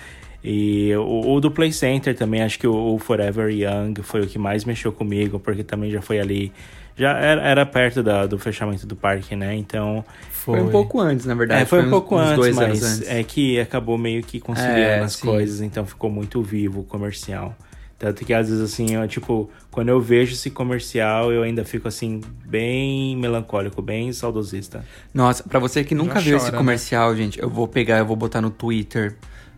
E 0.44 0.94
o, 0.94 1.32
o 1.34 1.40
do 1.40 1.50
Play 1.50 1.72
Center 1.72 2.14
também, 2.14 2.42
acho 2.42 2.58
que 2.58 2.66
o, 2.68 2.94
o 2.94 2.98
Forever 2.98 3.48
Young 3.50 3.94
foi 4.02 4.20
o 4.20 4.26
que 4.26 4.38
mais 4.38 4.64
mexeu 4.64 4.92
comigo, 4.92 5.40
porque 5.40 5.64
também 5.64 5.90
já 5.90 6.00
foi 6.00 6.20
ali. 6.20 6.52
Já 6.96 7.10
era, 7.18 7.42
era 7.42 7.66
perto 7.66 8.02
da, 8.02 8.26
do 8.26 8.38
fechamento 8.38 8.86
do 8.86 8.94
parque, 8.94 9.34
né? 9.34 9.54
Então. 9.54 10.04
Foi 10.30 10.60
um 10.60 10.68
pouco 10.70 11.00
antes, 11.00 11.26
na 11.26 11.34
verdade. 11.34 11.62
É, 11.62 11.64
foi 11.64 11.80
um 11.80 11.86
uns- 11.86 11.90
pouco 11.90 12.14
uns 12.16 12.20
antes, 12.20 12.36
dois 12.36 12.54
mas 12.56 12.64
anos 12.82 12.82
antes. 13.00 13.08
é 13.10 13.22
que 13.24 13.58
acabou 13.58 13.96
meio 13.98 14.22
que 14.22 14.38
conciliando 14.40 14.78
É, 14.78 15.00
as 15.00 15.14
sim. 15.14 15.26
coisas, 15.26 15.60
então 15.60 15.84
ficou 15.86 16.10
muito 16.10 16.42
vivo 16.42 16.80
o 16.80 16.84
comercial. 16.84 17.56
Tanto 17.98 18.24
que 18.24 18.34
às 18.34 18.48
vezes 18.50 18.62
assim, 18.62 18.94
eu, 18.94 19.08
tipo, 19.08 19.48
quando 19.70 19.88
eu 19.88 20.00
vejo 20.00 20.34
esse 20.34 20.50
comercial, 20.50 21.32
eu 21.32 21.42
ainda 21.42 21.64
fico 21.64 21.88
assim, 21.88 22.20
bem 22.44 23.16
melancólico, 23.16 23.80
bem 23.80 24.12
saudosista. 24.12 24.84
Nossa, 25.14 25.42
pra 25.44 25.58
você 25.58 25.82
que 25.82 25.94
nunca 25.94 26.16
Já 26.16 26.20
viu 26.20 26.36
esse 26.36 26.46
chora, 26.46 26.52
né? 26.52 26.58
comercial, 26.58 27.16
gente, 27.16 27.40
eu 27.40 27.48
vou 27.48 27.66
pegar, 27.66 27.98
eu 27.98 28.06
vou 28.06 28.16
botar 28.16 28.40
no 28.40 28.50
Twitter. 28.50 29.16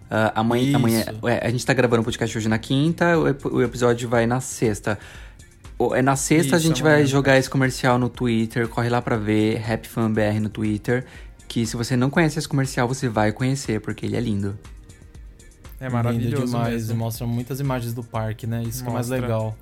Ah, 0.08 0.32
amanhã, 0.36 0.76
amanhã 0.76 1.04
é, 1.24 1.44
a 1.44 1.50
gente 1.50 1.66
tá 1.66 1.74
gravando 1.74 2.02
o 2.02 2.04
podcast 2.04 2.38
hoje 2.38 2.48
na 2.48 2.58
quinta, 2.58 3.18
o, 3.18 3.56
o 3.56 3.62
episódio 3.62 4.08
vai 4.08 4.24
na 4.26 4.40
sexta. 4.40 4.96
O- 5.78 5.94
É 5.94 6.00
na 6.02 6.16
sexta 6.16 6.56
a 6.56 6.58
Isso, 6.58 6.68
gente 6.68 6.80
amanhã. 6.82 6.96
vai 6.98 7.06
jogar 7.06 7.36
esse 7.38 7.50
comercial 7.50 7.98
no 7.98 8.08
Twitter, 8.08 8.66
corre 8.68 8.88
lá 8.88 9.02
pra 9.02 9.16
ver, 9.16 9.62
Happy 9.70 9.88
Fan 9.88 10.10
BR 10.10 10.40
no 10.40 10.48
Twitter. 10.48 11.04
Que 11.48 11.64
se 11.66 11.76
você 11.76 11.96
não 11.96 12.10
conhece 12.10 12.38
esse 12.38 12.48
comercial, 12.48 12.88
você 12.88 13.08
vai 13.08 13.30
conhecer, 13.32 13.80
porque 13.80 14.04
ele 14.06 14.16
é 14.16 14.20
lindo. 14.20 14.58
É 15.78 15.88
maravilhoso 15.90 16.34
Lindo 16.36 16.46
demais. 16.46 16.72
mesmo. 16.88 16.96
Mostra 16.96 17.26
muitas 17.26 17.60
imagens 17.60 17.92
do 17.92 18.02
parque, 18.02 18.46
né? 18.46 18.62
Isso 18.62 18.82
que 18.82 18.88
é 18.88 18.92
mais 18.92 19.08
Mostra. 19.08 19.20
legal. 19.26 19.56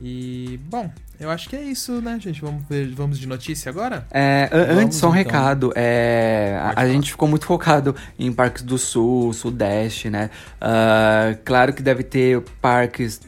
E, 0.00 0.60
bom, 0.70 0.88
eu 1.20 1.30
acho 1.30 1.48
que 1.48 1.56
é 1.56 1.62
isso, 1.62 2.00
né, 2.00 2.18
gente? 2.20 2.40
Vamos, 2.40 2.62
ver, 2.68 2.88
vamos 2.94 3.18
de 3.18 3.26
notícia 3.26 3.70
agora? 3.70 4.06
É, 4.10 4.48
Vamos, 4.52 4.84
antes, 4.84 4.98
só 4.98 5.08
um 5.08 5.10
então. 5.10 5.22
recado. 5.24 5.72
É, 5.74 6.58
a- 6.76 6.86
gente 6.88 7.10
ficou 7.10 7.28
muito 7.28 7.44
focado 7.44 7.94
em 8.18 8.32
parques 8.32 8.62
do 8.62 8.78
sul, 8.78 9.32
sudeste, 9.32 10.08
né? 10.10 10.30
Ah, 10.60 11.36
claro 11.44 11.72
que 11.72 11.82
deve 11.82 12.02
ter 12.02 12.40
parques, 12.60 13.20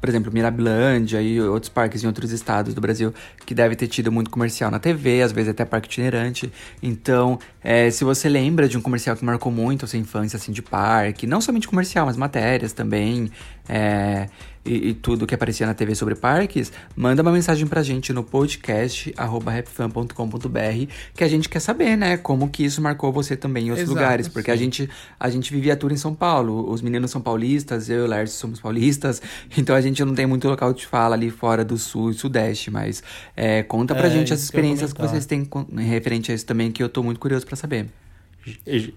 por 0.00 0.08
exemplo, 0.08 0.32
Mirabilândia 0.32 1.20
e 1.20 1.40
outros 1.40 1.68
parques 1.68 2.02
em 2.02 2.06
outros 2.06 2.32
estados 2.32 2.74
do 2.74 2.80
Brasil 2.80 3.12
que 3.44 3.54
deve 3.54 3.76
ter 3.76 3.86
tido 3.88 4.10
muito 4.10 4.30
comercial 4.30 4.70
na 4.70 4.78
TV, 4.78 5.22
às 5.22 5.32
vezes 5.32 5.50
até 5.50 5.64
parque 5.64 5.88
itinerante. 5.88 6.52
Então, 6.82 7.38
é, 7.62 7.90
se 7.90 8.04
você 8.04 8.28
lembra 8.28 8.68
de 8.68 8.76
um 8.78 8.80
comercial 8.80 9.16
que 9.16 9.24
marcou 9.24 9.52
muito 9.52 9.84
a 9.84 9.88
sua 9.88 9.98
infância, 9.98 10.36
assim, 10.36 10.52
de 10.52 10.62
parque, 10.62 11.26
não 11.26 11.40
somente 11.40 11.68
comercial, 11.68 12.06
mas 12.06 12.16
matérias 12.16 12.72
também, 12.72 13.30
é, 13.68 14.28
e, 14.64 14.88
e 14.90 14.94
tudo 14.94 15.26
que 15.26 15.34
aparecia 15.34 15.66
na 15.66 15.74
TV 15.74 15.94
sobre 15.94 16.14
parques, 16.14 16.72
manda 16.96 17.22
uma 17.22 17.32
mensagem 17.32 17.66
pra 17.66 17.82
gente 17.82 18.12
no 18.12 18.22
podcast 18.22 19.12
rapfan.com.br 19.16 20.86
que 21.14 21.24
a 21.24 21.28
gente 21.28 21.48
quer 21.48 21.60
saber, 21.60 21.96
né, 21.96 22.16
como 22.16 22.48
que 22.48 22.64
isso 22.64 22.80
marcou 22.80 23.12
você 23.12 23.36
também 23.36 23.66
em 23.66 23.70
outros 23.70 23.88
Exato, 23.88 23.98
lugares, 23.98 24.28
porque 24.28 24.50
a 24.50 24.56
gente 24.56 24.88
a 25.18 25.28
gente 25.30 25.52
vivia 25.52 25.76
tour 25.76 25.92
em 25.92 25.96
São 25.96 26.14
Paulo, 26.14 26.70
os 26.70 26.80
meninos 26.82 27.10
são 27.10 27.20
paulistas, 27.20 27.88
eu 27.90 27.98
e 27.98 28.02
o 28.02 28.06
Lércio 28.06 28.38
somos 28.38 28.60
paulistas, 28.60 29.20
então 29.56 29.74
a 29.74 29.80
gente 29.80 30.04
não 30.04 30.14
tem 30.14 30.26
muito 30.26 30.48
local 30.48 30.72
de 30.72 30.86
fala 30.86 31.14
ali 31.14 31.30
fora 31.30 31.64
do 31.64 31.76
sul 31.78 32.10
e 32.10 32.14
sudeste, 32.14 32.70
mas 32.70 33.02
é, 33.36 33.62
conta 33.62 33.94
pra 33.94 34.06
É, 34.06 34.10
gente 34.10 34.32
as 34.32 34.40
que 34.40 34.44
experiências 34.44 34.92
que 34.92 34.96
comentar. 34.98 35.14
vocês 35.16 35.26
têm 35.26 35.44
com- 35.44 35.66
referente 35.76 36.30
a 36.30 36.34
isso 36.34 36.46
também, 36.46 36.70
que 36.70 36.82
eu 36.82 36.88
tô 36.88 37.02
muito 37.02 37.18
curioso 37.20 37.44
pra 37.46 37.56
saber. 37.56 37.86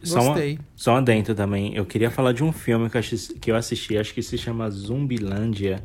Só, 0.03 0.21
uma, 0.21 0.29
Gostei. 0.33 0.59
só 0.75 0.93
um 0.93 0.97
adentro 0.97 1.35
também. 1.35 1.75
Eu 1.75 1.85
queria 1.85 2.09
falar 2.09 2.31
de 2.31 2.43
um 2.43 2.51
filme 2.51 2.89
que 2.89 2.97
eu, 2.97 2.99
assisti, 2.99 3.33
que 3.35 3.51
eu 3.51 3.55
assisti, 3.55 3.97
acho 3.97 4.13
que 4.13 4.21
se 4.21 4.37
chama 4.37 4.69
Zumbilândia. 4.69 5.83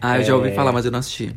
Ah, 0.00 0.18
eu 0.18 0.24
já 0.24 0.34
ouvi 0.34 0.48
É. 0.48 0.52
falar, 0.52 0.72
mas 0.72 0.84
eu 0.84 0.90
não 0.90 0.98
assisti. 0.98 1.34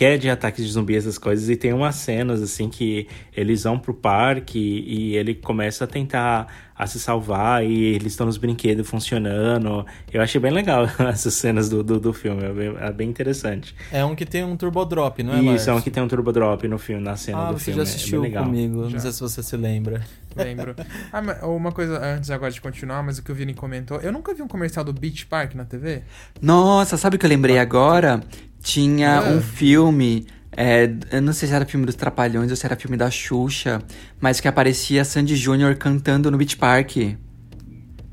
Que 0.00 0.06
é 0.06 0.16
de 0.16 0.30
ataques 0.30 0.64
de 0.64 0.72
zumbi, 0.72 0.96
essas 0.96 1.18
coisas. 1.18 1.50
E 1.50 1.56
tem 1.56 1.74
umas 1.74 1.94
cenas, 1.96 2.40
assim, 2.40 2.70
que 2.70 3.06
eles 3.36 3.64
vão 3.64 3.78
pro 3.78 3.92
parque 3.92 4.58
e 4.58 5.14
ele 5.14 5.34
começa 5.34 5.84
a 5.84 5.86
tentar 5.86 6.46
a 6.74 6.86
se 6.86 6.98
salvar 6.98 7.62
e 7.62 7.84
eles 7.96 8.12
estão 8.14 8.24
nos 8.24 8.38
brinquedos 8.38 8.88
funcionando. 8.88 9.84
Eu 10.10 10.22
achei 10.22 10.40
bem 10.40 10.52
legal 10.52 10.86
essas 11.12 11.34
cenas 11.34 11.68
do, 11.68 11.82
do, 11.82 12.00
do 12.00 12.14
filme. 12.14 12.42
É 12.42 12.50
bem, 12.50 12.74
é 12.80 12.90
bem 12.90 13.10
interessante. 13.10 13.74
É 13.92 14.02
um 14.02 14.14
que 14.14 14.24
tem 14.24 14.42
um 14.42 14.56
turbo 14.56 14.82
drop, 14.86 15.22
não 15.22 15.34
é, 15.34 15.36
Isso, 15.40 15.46
Lars? 15.48 15.68
é 15.68 15.72
um 15.74 15.80
que 15.82 15.90
tem 15.90 16.02
um 16.02 16.08
turbo 16.08 16.32
drop 16.32 16.66
no 16.66 16.78
filme, 16.78 17.02
na 17.04 17.16
cena 17.16 17.48
Ah, 17.48 17.52
do 17.52 17.58
você 17.58 17.66
filme. 17.66 17.76
já 17.76 17.82
é 17.82 17.84
bem 17.84 17.94
assistiu 17.94 18.22
legal. 18.22 18.44
comigo. 18.46 18.84
Já. 18.84 18.90
Não 18.94 19.00
sei 19.00 19.12
se 19.12 19.20
você 19.20 19.42
se 19.42 19.54
lembra. 19.58 20.00
Lembro. 20.34 20.74
Ah, 21.12 21.20
mas 21.20 21.42
uma 21.42 21.72
coisa 21.72 22.02
antes 22.02 22.30
agora 22.30 22.50
de 22.50 22.60
continuar, 22.62 23.02
mas 23.02 23.18
o 23.18 23.22
que 23.22 23.30
o 23.30 23.34
Vini 23.34 23.52
comentou, 23.52 23.98
eu 24.00 24.10
nunca 24.12 24.32
vi 24.32 24.40
um 24.40 24.48
comercial 24.48 24.82
do 24.82 24.94
Beach 24.94 25.26
Park 25.26 25.54
na 25.54 25.66
TV. 25.66 26.02
Nossa, 26.40 26.96
sabe 26.96 27.16
o 27.16 27.18
que 27.18 27.26
eu 27.26 27.30
lembrei 27.30 27.58
agora? 27.58 28.22
Tinha 28.62 29.18
Ah. 29.20 29.30
um 29.30 29.40
filme. 29.40 30.26
é, 30.56 30.90
eu 31.12 31.22
não 31.22 31.32
sei 31.32 31.48
se 31.48 31.54
era 31.54 31.64
filme 31.64 31.86
dos 31.86 31.94
Trapalhões 31.94 32.50
ou 32.50 32.56
se 32.56 32.66
era 32.66 32.76
filme 32.76 32.96
da 32.96 33.08
Xuxa, 33.10 33.80
mas 34.20 34.40
que 34.40 34.48
aparecia 34.48 35.04
Sandy 35.04 35.34
Júnior 35.36 35.74
cantando 35.76 36.30
no 36.30 36.36
Beach 36.36 36.56
Park. 36.56 36.96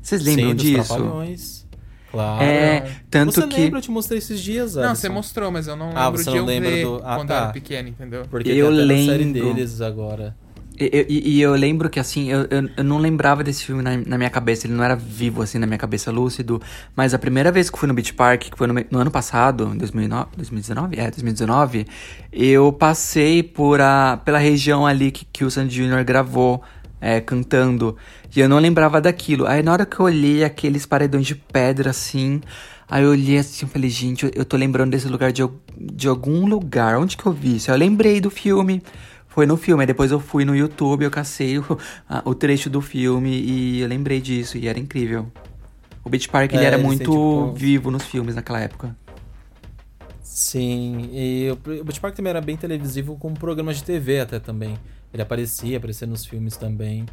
Vocês 0.00 0.22
lembram 0.22 0.50
Sim, 0.50 0.54
dos 0.54 0.64
disso? 0.64 0.88
Trapalhões. 0.94 1.66
Claro. 2.10 2.42
É, 2.42 2.90
tanto 3.10 3.32
você 3.32 3.46
que. 3.46 3.60
lembra? 3.60 3.78
Eu 3.78 3.82
te 3.82 3.90
mostrei 3.90 4.18
esses 4.18 4.40
dias, 4.40 4.74
Não, 4.76 4.82
Alisson. 4.84 4.94
você 4.94 5.08
mostrou, 5.10 5.50
mas 5.50 5.66
eu 5.66 5.76
não 5.76 5.90
Ah, 5.94 6.06
lembro 6.06 6.22
você 6.24 6.30
de 6.30 6.36
não 6.36 6.36
eu 6.38 6.44
lembra 6.46 6.70
ver 6.70 6.84
do- 6.84 7.00
ah, 7.04 7.16
quando 7.16 7.28
tá. 7.28 7.34
eu 7.34 7.42
era 7.42 7.52
pequeno, 7.52 7.88
entendeu? 7.90 8.22
Porque 8.30 8.48
Eu 8.50 8.68
tem 8.74 8.86
na 8.86 8.94
série 9.12 9.24
lembro. 9.24 9.54
deles 9.54 9.80
agora. 9.82 10.34
E, 10.80 11.06
e- 11.08 11.30
e 11.36 11.40
eu 11.40 11.54
lembro 11.54 11.90
que, 11.90 11.98
assim, 11.98 12.30
eu, 12.30 12.42
eu, 12.50 12.68
eu 12.76 12.84
não 12.84 12.98
lembrava 12.98 13.42
desse 13.42 13.64
filme 13.64 13.82
na, 13.82 13.96
na 13.96 14.16
minha 14.16 14.30
cabeça, 14.30 14.66
ele 14.66 14.74
não 14.74 14.84
era 14.84 14.94
vivo, 14.94 15.42
assim, 15.42 15.58
na 15.58 15.66
minha 15.66 15.78
cabeça, 15.78 16.10
lúcido. 16.12 16.60
Mas 16.94 17.12
a 17.14 17.18
primeira 17.18 17.50
vez 17.50 17.68
que 17.68 17.78
fui 17.78 17.88
no 17.88 17.94
Beach 17.94 18.14
Park, 18.14 18.42
que 18.50 18.56
foi 18.56 18.66
no, 18.68 18.74
no 18.90 18.98
ano 19.00 19.10
passado, 19.10 19.72
em 19.74 19.78
2009, 19.78 20.28
2019? 20.36 20.96
É, 20.98 21.10
2019, 21.10 21.86
eu 22.32 22.72
passei 22.72 23.42
por 23.42 23.80
a, 23.80 24.20
pela 24.24 24.38
região 24.38 24.86
ali 24.86 25.10
que, 25.10 25.24
que 25.24 25.44
o 25.44 25.50
Sandy 25.50 25.74
Jr. 25.84 26.04
gravou, 26.04 26.62
é, 27.00 27.20
cantando. 27.20 27.96
E 28.34 28.40
eu 28.40 28.48
não 28.48 28.58
lembrava 28.58 29.00
daquilo. 29.00 29.46
Aí 29.46 29.62
na 29.62 29.72
hora 29.72 29.84
que 29.86 29.98
eu 29.98 30.06
olhei 30.06 30.44
aqueles 30.44 30.86
paredões 30.86 31.26
de 31.26 31.34
pedra, 31.34 31.90
assim... 31.90 32.40
Aí 32.90 33.02
eu 33.04 33.10
olhei 33.10 33.36
assim 33.38 33.66
e 33.66 33.68
falei, 33.68 33.90
gente, 33.90 34.24
eu, 34.24 34.30
eu 34.34 34.44
tô 34.46 34.56
lembrando 34.56 34.92
desse 34.92 35.08
lugar 35.08 35.30
de, 35.30 35.42
de 35.76 36.08
algum 36.08 36.46
lugar. 36.46 36.96
Onde 36.98 37.16
que 37.18 37.26
eu 37.26 37.32
vi 37.32 37.56
isso? 37.56 37.70
Aí 37.70 37.74
Eu 37.74 37.78
lembrei 37.80 38.18
do 38.20 38.30
filme. 38.30 38.82
Foi 39.38 39.46
no 39.46 39.56
filme, 39.56 39.84
aí 39.84 39.86
depois 39.86 40.10
eu 40.10 40.18
fui 40.18 40.44
no 40.44 40.52
YouTube, 40.56 41.04
eu 41.04 41.12
cacei 41.12 41.58
o, 41.60 41.62
a- 42.08 42.22
o 42.24 42.34
trecho 42.34 42.68
do 42.68 42.80
filme 42.80 43.30
e 43.30 43.78
eu 43.80 43.86
lembrei 43.86 44.20
disso, 44.20 44.58
e 44.58 44.66
era 44.66 44.80
incrível. 44.80 45.30
O 46.04 46.10
Beach 46.10 46.28
Park 46.28 46.54
ele 46.54 46.64
É, 46.64 46.64
era 46.64 46.76
eles 46.80 46.98
muito 46.98 47.08
tipo, 47.08 47.54
vivo 47.54 47.88
nos 47.90 48.04
filmes 48.04 48.34
naquela 48.34 48.60
época. 48.60 48.96
Sim, 50.22 51.08
e 51.12 51.50
o 51.50 51.54
o 51.80 51.84
Beach 51.84 52.00
Park 52.00 52.14
também 52.14 52.30
era 52.30 52.40
bem 52.40 52.56
televisivo 52.56 53.16
com 53.18 53.32
programas 53.34 53.76
de 53.78 53.84
TV 53.84 54.20
até 54.20 54.38
também. 54.38 54.78
Ele 55.12 55.22
aparecia, 55.22 55.78
aparecia 55.78 56.06
nos 56.06 56.24
filmes 56.26 56.56
também. 56.56 57.06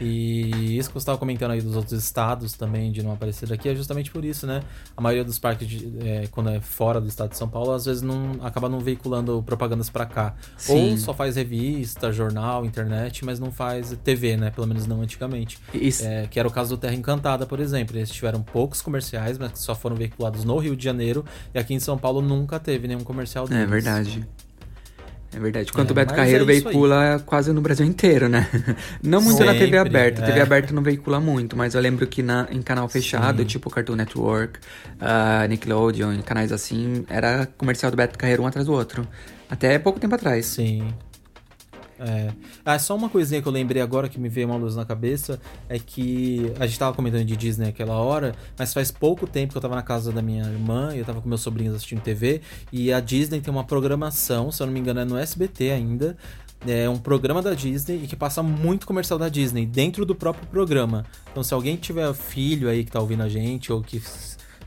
E 0.00 0.78
isso 0.78 0.88
que 0.88 0.94
você 0.94 0.98
estava 1.02 1.18
comentando 1.18 1.50
aí 1.52 1.60
dos 1.60 1.76
outros 1.76 1.92
estados 2.02 2.54
também, 2.54 2.90
de 2.90 3.02
não 3.02 3.12
aparecer 3.12 3.48
daqui, 3.48 3.68
é 3.68 3.74
justamente 3.74 4.10
por 4.10 4.24
isso, 4.24 4.46
né? 4.46 4.62
A 4.96 5.00
maioria 5.00 5.24
dos 5.24 5.38
parques, 5.38 5.68
de- 5.68 5.92
é, 6.00 6.26
quando 6.30 6.50
é 6.50 6.60
fora 6.60 7.00
do 7.00 7.08
estado 7.08 7.30
de 7.30 7.36
São 7.36 7.48
Paulo, 7.48 7.72
às 7.72 7.84
vezes 7.84 8.02
não 8.02 8.36
acaba 8.42 8.68
não 8.68 8.80
veiculando 8.80 9.42
propagandas 9.44 9.90
pra 9.90 10.06
cá. 10.06 10.34
Sim. 10.56 10.92
Ou 10.92 10.96
só 10.96 11.12
faz 11.12 11.36
revista, 11.36 12.12
jornal, 12.12 12.64
internet, 12.64 13.24
mas 13.24 13.38
não 13.38 13.52
faz 13.52 13.96
TV, 14.02 14.36
né? 14.36 14.50
Pelo 14.50 14.66
menos 14.66 14.86
não 14.86 15.02
antigamente. 15.02 15.58
Isso, 15.74 16.04
É, 16.04 16.26
que 16.26 16.38
era 16.38 16.48
o 16.48 16.50
caso 16.50 16.76
do 16.76 16.80
Terra 16.80 16.94
Encantada, 16.94 17.46
por 17.46 17.60
exemplo. 17.60 17.96
Eles 17.96 18.10
tiveram 18.10 18.42
poucos 18.42 18.80
comerciais, 18.80 19.36
mas 19.38 19.52
que 19.52 19.58
só 19.58 19.74
foram 19.74 19.96
veiculados 19.96 20.44
no 20.44 20.56
Rio 20.58 20.74
de 20.76 20.84
Janeiro. 20.84 21.24
E 21.54 21.58
aqui 21.58 21.74
em 21.74 21.80
São 21.80 21.98
Paulo 21.98 22.20
nunca 22.22 22.58
teve 22.58 22.88
nenhum 22.88 23.04
comercial 23.04 23.46
deles. 23.46 23.62
é 23.64 23.66
verdade. 23.66 24.28
É 25.32 25.38
verdade. 25.38 25.72
Quanto 25.72 25.90
É, 25.90 25.92
o 25.92 25.94
Beto 25.94 26.12
Carreiro 26.14 26.42
é 26.42 26.46
veicula 26.46 27.22
quase 27.24 27.52
no 27.52 27.60
Brasil 27.60 27.86
inteiro, 27.86 28.28
né? 28.28 28.48
Não 29.02 29.20
muito 29.22 29.44
na 29.44 29.52
TV 29.52 29.64
Sempre, 29.64 29.78
aberta. 29.78 30.22
é. 30.22 30.26
TV 30.26 30.40
aberta 30.40 30.74
não 30.74 30.82
veicula 30.82 31.20
muito, 31.20 31.56
mas 31.56 31.74
eu 31.74 31.80
lembro 31.80 32.06
que 32.06 32.22
na, 32.22 32.48
em 32.50 32.60
canal 32.60 32.88
fechado, 32.88 33.38
Sim. 33.42 33.44
tipo 33.44 33.70
Cartoon 33.70 33.94
Network, 33.94 34.58
ah, 35.00 35.46
Nickelodeon, 35.48 36.20
canais 36.22 36.50
assim, 36.50 37.04
era 37.08 37.46
comercial 37.56 37.90
do 37.90 37.96
Beto 37.96 38.18
Carreiro 38.18 38.42
um 38.42 38.46
atrás 38.46 38.66
do 38.66 38.72
outro. 38.72 39.06
Até 39.48 39.78
pouco 39.78 40.00
tempo 40.00 40.14
atrás. 40.14 40.46
Sim. 40.46 40.92
É. 42.02 42.32
Ah, 42.64 42.78
só 42.78 42.96
uma 42.96 43.10
coisinha 43.10 43.42
que 43.42 43.46
eu 43.46 43.52
lembrei 43.52 43.82
agora 43.82 44.08
que 44.08 44.18
me 44.18 44.30
veio 44.30 44.46
uma 44.48 44.56
luz 44.56 44.74
na 44.74 44.86
cabeça 44.86 45.38
é 45.68 45.78
que 45.78 46.50
a 46.58 46.66
gente 46.66 46.78
tava 46.78 46.96
comentando 46.96 47.26
de 47.26 47.36
Disney 47.36 47.68
aquela 47.68 47.96
hora, 47.98 48.34
mas 48.58 48.72
faz 48.72 48.90
pouco 48.90 49.26
tempo 49.26 49.52
que 49.52 49.58
eu 49.58 49.60
tava 49.60 49.74
na 49.74 49.82
casa 49.82 50.10
da 50.10 50.22
minha 50.22 50.44
irmã 50.44 50.94
e 50.94 51.00
eu 51.00 51.04
tava 51.04 51.20
com 51.20 51.28
meus 51.28 51.42
sobrinhos 51.42 51.74
assistindo 51.74 52.00
TV 52.00 52.40
e 52.72 52.90
a 52.90 53.00
Disney 53.00 53.42
tem 53.42 53.52
uma 53.52 53.64
programação, 53.64 54.50
se 54.50 54.62
eu 54.62 54.66
não 54.66 54.72
me 54.72 54.80
engano 54.80 55.00
é 55.00 55.04
no 55.04 55.18
SBT 55.18 55.72
ainda, 55.72 56.16
é 56.66 56.88
um 56.88 56.96
programa 56.96 57.42
da 57.42 57.52
Disney 57.52 58.04
e 58.04 58.06
que 58.06 58.16
passa 58.16 58.42
muito 58.42 58.86
comercial 58.86 59.18
da 59.18 59.28
Disney 59.28 59.66
dentro 59.66 60.06
do 60.06 60.14
próprio 60.14 60.46
programa. 60.46 61.04
Então 61.30 61.42
se 61.42 61.52
alguém 61.52 61.76
tiver 61.76 62.12
filho 62.14 62.70
aí 62.70 62.82
que 62.82 62.90
tá 62.90 63.00
ouvindo 63.00 63.22
a 63.22 63.28
gente 63.28 63.70
ou 63.70 63.82
que 63.82 64.02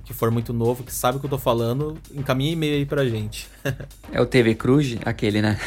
que 0.06 0.14
for 0.14 0.30
muito 0.30 0.52
novo, 0.52 0.84
que 0.84 0.94
sabe 0.94 1.18
o 1.18 1.20
que 1.20 1.26
eu 1.26 1.30
tô 1.30 1.38
falando, 1.38 1.98
encaminha 2.14 2.52
e-mail 2.52 2.76
aí 2.76 2.86
pra 2.86 3.06
gente. 3.06 3.48
É 4.12 4.20
o 4.22 4.26
TV 4.26 4.54
Cruz, 4.56 4.98
aquele, 5.06 5.42
né? 5.42 5.58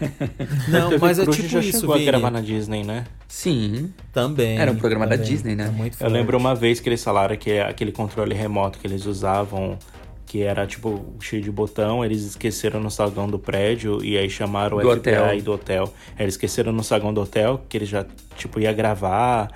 Não, 0.68 0.96
mas 1.00 1.18
é 1.18 1.24
Cruz 1.24 1.36
tipo 1.36 1.48
já 1.48 1.60
isso, 1.60 1.80
chegou 1.80 1.94
a 1.94 1.98
Vini. 1.98 2.06
gravar 2.10 2.30
na 2.30 2.40
Disney, 2.40 2.82
né? 2.82 3.04
Sim. 3.28 3.92
Também. 4.12 4.58
Era 4.58 4.70
um 4.72 4.76
programa 4.76 5.06
da 5.06 5.16
também. 5.16 5.30
Disney, 5.30 5.54
né? 5.54 5.66
É 5.66 5.70
muito 5.70 6.02
Eu 6.02 6.08
lembro 6.08 6.38
uma 6.38 6.54
vez 6.54 6.80
que 6.80 6.88
eles 6.88 7.02
falaram 7.04 7.36
que 7.36 7.58
aquele 7.58 7.92
controle 7.92 8.34
remoto 8.34 8.78
que 8.78 8.86
eles 8.86 9.04
usavam, 9.06 9.78
que 10.26 10.40
era 10.42 10.66
tipo 10.66 11.14
cheio 11.20 11.42
de 11.42 11.50
botão, 11.50 12.02
eles 12.04 12.22
esqueceram 12.22 12.80
no 12.80 12.90
saguão 12.90 13.28
do 13.28 13.38
prédio 13.38 14.02
e 14.04 14.16
aí 14.16 14.30
chamaram 14.30 14.78
o 14.78 14.80
Do 14.80 14.90
FBI 14.90 15.10
hotel. 15.10 15.42
do 15.42 15.52
hotel. 15.52 15.94
Eles 16.18 16.34
esqueceram 16.34 16.72
no 16.72 16.82
saguão 16.82 17.12
do 17.12 17.20
hotel, 17.20 17.62
que 17.68 17.76
eles 17.76 17.88
já 17.88 18.06
tipo 18.36 18.58
ia 18.60 18.72
gravar. 18.72 19.50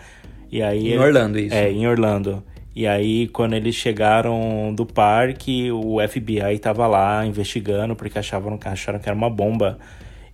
E 0.51 0.63
aí 0.63 0.93
Em 0.93 0.99
Orlando, 0.99 1.39
isso. 1.39 1.55
É, 1.55 1.71
em 1.71 1.87
Orlando. 1.87 2.43
E 2.79 2.87
aí, 2.87 3.27
quando 3.27 3.55
eles 3.55 3.75
chegaram 3.75 4.73
do 4.73 4.87
parque, 4.87 5.69
o 5.73 5.97
FBI 6.09 6.61
tava 6.61 6.87
lá 6.87 7.27
investigando, 7.27 7.97
porque 7.97 8.17
achavam, 8.21 8.57
acharam 8.67 9.01
que 9.01 9.09
era 9.09 9.19
uma 9.19 9.29
bomba. 9.29 9.77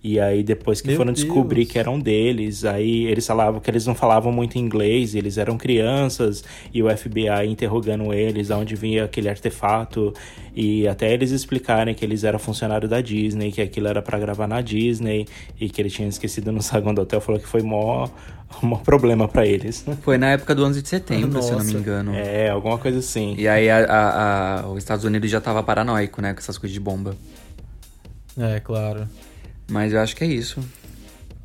E 0.03 0.19
aí, 0.19 0.43
depois 0.43 0.79
que 0.79 0.89
Meu 0.89 0.97
foram 0.97 1.11
descobrir 1.11 1.61
Deus. 1.61 1.71
que 1.71 1.79
eram 1.79 1.99
deles, 1.99 2.63
aí 2.63 3.05
eles 3.07 3.25
falavam 3.25 3.59
que 3.59 3.67
eles 3.67 3.87
não 3.87 3.95
falavam 3.95 4.31
muito 4.31 4.59
inglês, 4.59 5.15
eles 5.15 5.39
eram 5.39 5.57
crianças, 5.57 6.43
e 6.71 6.83
o 6.83 6.95
FBI 6.95 7.47
interrogando 7.47 8.13
eles, 8.13 8.51
aonde 8.51 8.75
vinha 8.75 9.05
aquele 9.05 9.27
artefato, 9.27 10.13
e 10.55 10.87
até 10.87 11.11
eles 11.11 11.31
explicarem 11.31 11.95
que 11.95 12.05
eles 12.05 12.23
eram 12.23 12.37
funcionários 12.37 12.91
da 12.91 13.01
Disney, 13.01 13.51
que 13.51 13.59
aquilo 13.59 13.87
era 13.87 14.03
pra 14.03 14.19
gravar 14.19 14.45
na 14.45 14.61
Disney, 14.61 15.25
e 15.59 15.67
que 15.67 15.81
eles 15.81 15.93
tinham 15.93 16.09
esquecido 16.09 16.51
no 16.51 16.61
saguão 16.63 16.93
do 16.93 17.01
hotel, 17.01 17.19
falou 17.19 17.41
que 17.41 17.47
foi 17.47 17.63
mó, 17.63 18.07
mó 18.61 18.77
problema 18.77 19.27
pra 19.27 19.45
eles. 19.45 19.85
Foi 20.01 20.17
na 20.17 20.27
época 20.31 20.53
do 20.55 20.65
11 20.65 20.81
de 20.81 20.87
setembro, 20.89 21.41
se 21.41 21.49
eu 21.51 21.57
não 21.57 21.65
me 21.65 21.73
Nossa. 21.73 21.77
engano. 21.83 22.13
É, 22.15 22.49
alguma 22.49 22.77
coisa 22.77 22.99
assim. 22.99 23.35
E 23.37 23.47
aí 23.47 23.69
a, 23.69 23.77
a- 23.85 24.59
a- 24.61 24.67
os 24.69 24.77
Estados 24.77 25.03
Unidos 25.05 25.29
já 25.29 25.41
tava 25.41 25.61
paranoico, 25.63 26.21
né? 26.21 26.33
Com 26.33 26.39
essas 26.39 26.57
coisas 26.57 26.73
de 26.73 26.79
bomba. 26.79 27.15
É, 28.37 28.59
claro. 28.59 29.07
Mas 29.69 29.93
eu 29.93 29.99
acho 29.99 30.15
que 30.15 30.23
é 30.23 30.27
isso. 30.27 30.59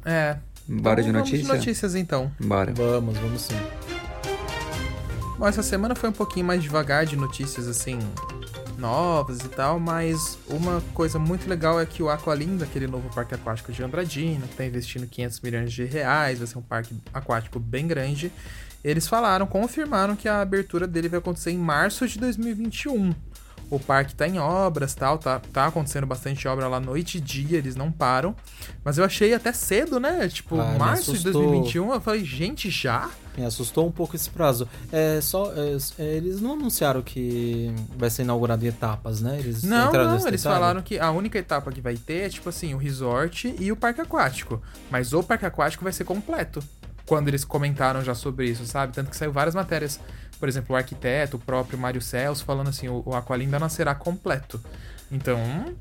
É. 0.05 0.36
Bora 0.68 1.01
Então, 1.01 1.12
de 1.12 1.18
vamos 1.18 1.30
notícia? 1.32 1.55
notícias 1.55 1.94
então. 1.94 2.30
Bora. 2.38 2.72
Vamos, 2.74 3.16
vamos 3.18 3.42
sim. 3.42 3.57
Bom, 5.38 5.46
essa 5.46 5.62
semana 5.62 5.94
foi 5.94 6.11
um 6.11 6.12
pouquinho 6.12 6.44
mais 6.46 6.62
devagar 6.62 7.07
de 7.07 7.16
notícias 7.16 7.66
assim 7.66 7.98
novas 8.81 9.41
e 9.41 9.49
tal, 9.49 9.78
mas 9.78 10.39
uma 10.49 10.83
coisa 10.95 11.18
muito 11.18 11.49
legal 11.49 11.78
é 11.78 11.87
que 11.87 12.03
o 12.03 12.09
Aqualinda, 12.09 12.64
aquele 12.64 12.87
novo 12.87 13.09
parque 13.14 13.35
aquático 13.35 13.70
de 13.70 13.83
Andradina, 13.83 14.47
que 14.47 14.57
tá 14.57 14.64
investindo 14.64 15.07
500 15.07 15.41
milhões 15.41 15.72
de 15.72 15.85
reais, 15.85 16.39
vai 16.39 16.47
ser 16.47 16.59
um 16.59 16.62
parque 16.62 16.95
aquático 17.12 17.61
bem 17.61 17.87
grande. 17.87 18.33
Eles 18.83 19.07
falaram, 19.07 19.47
confirmaram 19.47 20.16
que 20.16 20.26
a 20.26 20.41
abertura 20.41 20.87
dele 20.87 21.09
vai 21.09 21.18
acontecer 21.18 21.51
em 21.51 21.59
março 21.59 22.09
de 22.09 22.18
2021. 22.18 23.14
O 23.71 23.79
parque 23.79 24.14
tá 24.14 24.27
em 24.27 24.39
obras, 24.39 24.95
tal, 24.95 25.16
tá, 25.16 25.41
tá 25.53 25.66
acontecendo 25.66 26.07
bastante 26.07 26.47
obra 26.49 26.66
lá 26.68 26.81
noite 26.81 27.18
e 27.18 27.21
dia, 27.21 27.57
eles 27.59 27.77
não 27.77 27.91
param. 27.93 28.35
Mas 28.85 28.99
eu 28.99 29.05
achei 29.05 29.33
até 29.33 29.53
cedo, 29.53 30.01
né? 30.01 30.29
Tipo, 30.29 30.61
Ah, 30.61 30.75
março 30.79 31.12
de 31.12 31.18
assustou. 31.18 31.33
2021, 31.43 31.93
eu 31.95 32.01
falei, 32.01 32.25
gente, 32.25 32.68
já? 32.68 33.09
Me 33.39 33.45
assustou 33.45 33.87
um 33.87 33.93
pouco 33.93 34.16
esse 34.16 34.29
prazo. 34.29 34.68
É 34.91 35.21
só. 35.21 35.53
é, 35.55 35.77
é, 35.99 36.16
eles 36.16 36.41
não 36.41 36.55
anunciaram 36.55 37.01
que 37.01 37.73
vai 37.97 38.11
ser 38.11 38.23
inaugurado 38.23 38.64
em 38.64 38.68
etapas, 38.68 39.21
né? 39.21 39.39
Eles 39.39 39.62
Não, 39.62 39.93
não, 39.93 40.11
eles 40.12 40.25
detalhe? 40.25 40.39
falaram 40.39 40.83
que 40.83 40.99
a 40.99 41.11
única 41.12 41.39
etapa 41.39 41.71
que 41.71 41.81
vai 41.81 41.97
ter 41.97 42.27
é, 42.27 42.29
tipo 42.29 42.49
assim, 42.49 42.75
o 42.75 42.77
resort 42.77 43.55
e 43.59 43.71
o 43.71 43.77
parque 43.77 44.01
aquático. 44.01 44.61
Mas 44.91 45.12
o 45.12 45.23
parque 45.23 45.47
aquático 45.47 45.85
vai 45.85 45.93
ser 45.93 46.05
completo. 46.05 46.62
Quando 47.07 47.29
eles 47.29 47.45
comentaram 47.45 48.03
já 48.05 48.14
sobre 48.14 48.47
isso, 48.49 48.66
sabe? 48.66 48.93
Tanto 48.93 49.11
que 49.11 49.16
saiu 49.16 49.33
várias 49.33 49.55
matérias. 49.55 49.99
Por 50.41 50.49
exemplo, 50.49 50.74
o 50.74 50.76
arquiteto, 50.76 51.36
o 51.36 51.41
próprio 51.41 51.78
Mário 51.78 52.01
Celso, 52.01 52.45
falando 52.45 52.68
assim, 52.68 52.88
o, 52.88 53.03
o 53.07 53.14
Aqualim 53.14 53.45
ainda 53.45 53.59
não 53.59 53.68
será 53.68 53.95
completo. 53.95 54.59
Então, 55.12 55.38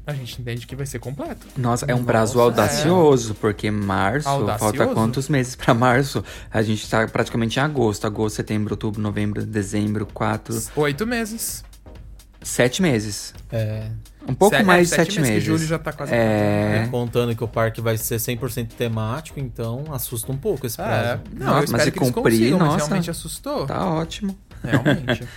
a 0.07 0.11
gente 0.13 0.41
entende 0.41 0.65
que 0.67 0.75
vai 0.75 0.85
ser 0.87 0.97
completo. 0.99 1.45
Nossa, 1.55 1.85
é 1.87 1.93
um 1.95 2.03
prazo 2.03 2.33
Nossa, 2.39 2.45
audacioso, 2.49 3.35
porque 3.35 3.69
março, 3.71 4.27
Audacioso? 4.27 4.75
falta 4.75 4.93
quantos 4.93 5.29
meses 5.29 5.55
pra 5.55 5.73
março? 5.73 6.23
A 6.51 6.61
gente 6.63 6.89
tá 6.89 7.07
praticamente 7.07 7.59
em 7.59 7.61
agosto. 7.61 8.05
Agosto, 8.07 8.35
setembro, 8.37 8.73
outubro, 8.73 8.99
novembro, 8.99 9.45
dezembro, 9.45 10.05
quatro, 10.07 10.59
Oito 10.75 11.05
meses. 11.05 11.63
sete 12.41 12.81
meses. 12.81 13.33
É, 13.51 13.91
Um 14.27 14.33
pouco 14.33 14.55
Sete- 14.55 14.65
mais 14.65 14.91
é, 14.91 14.95
de 14.97 15.03
sete 15.03 15.15
meses. 15.19 15.29
meses. 15.33 15.43
Que 15.43 15.49
julho 15.57 15.65
já 15.67 15.77
tá 15.79 15.93
quase 15.93 16.11
É. 16.13 16.87
Contando 16.91 17.35
que 17.35 17.43
o 17.43 17.47
parque 17.47 17.81
vai 17.81 17.97
ser 17.97 18.17
100% 18.19 18.69
temático, 18.73 19.39
então 19.39 19.85
assusta 19.91 20.31
um 20.31 20.37
pouco 20.37 20.65
esse 20.67 20.79
É, 20.81 20.83
prazo. 20.83 21.21
não, 21.33 21.45
Nossa, 21.47 21.71
mas 21.71 21.83
se 21.83 21.91
que 21.91 21.99
eles 21.99 22.11
cumprir, 22.11 22.33
consigam, 22.39 22.59
mas 22.59 22.67
nossa. 22.67 22.77
realmente 22.87 23.11
assustou. 23.11 23.65
Tá 23.67 23.85
ótimo. 23.91 24.35
Realmente. 24.63 25.27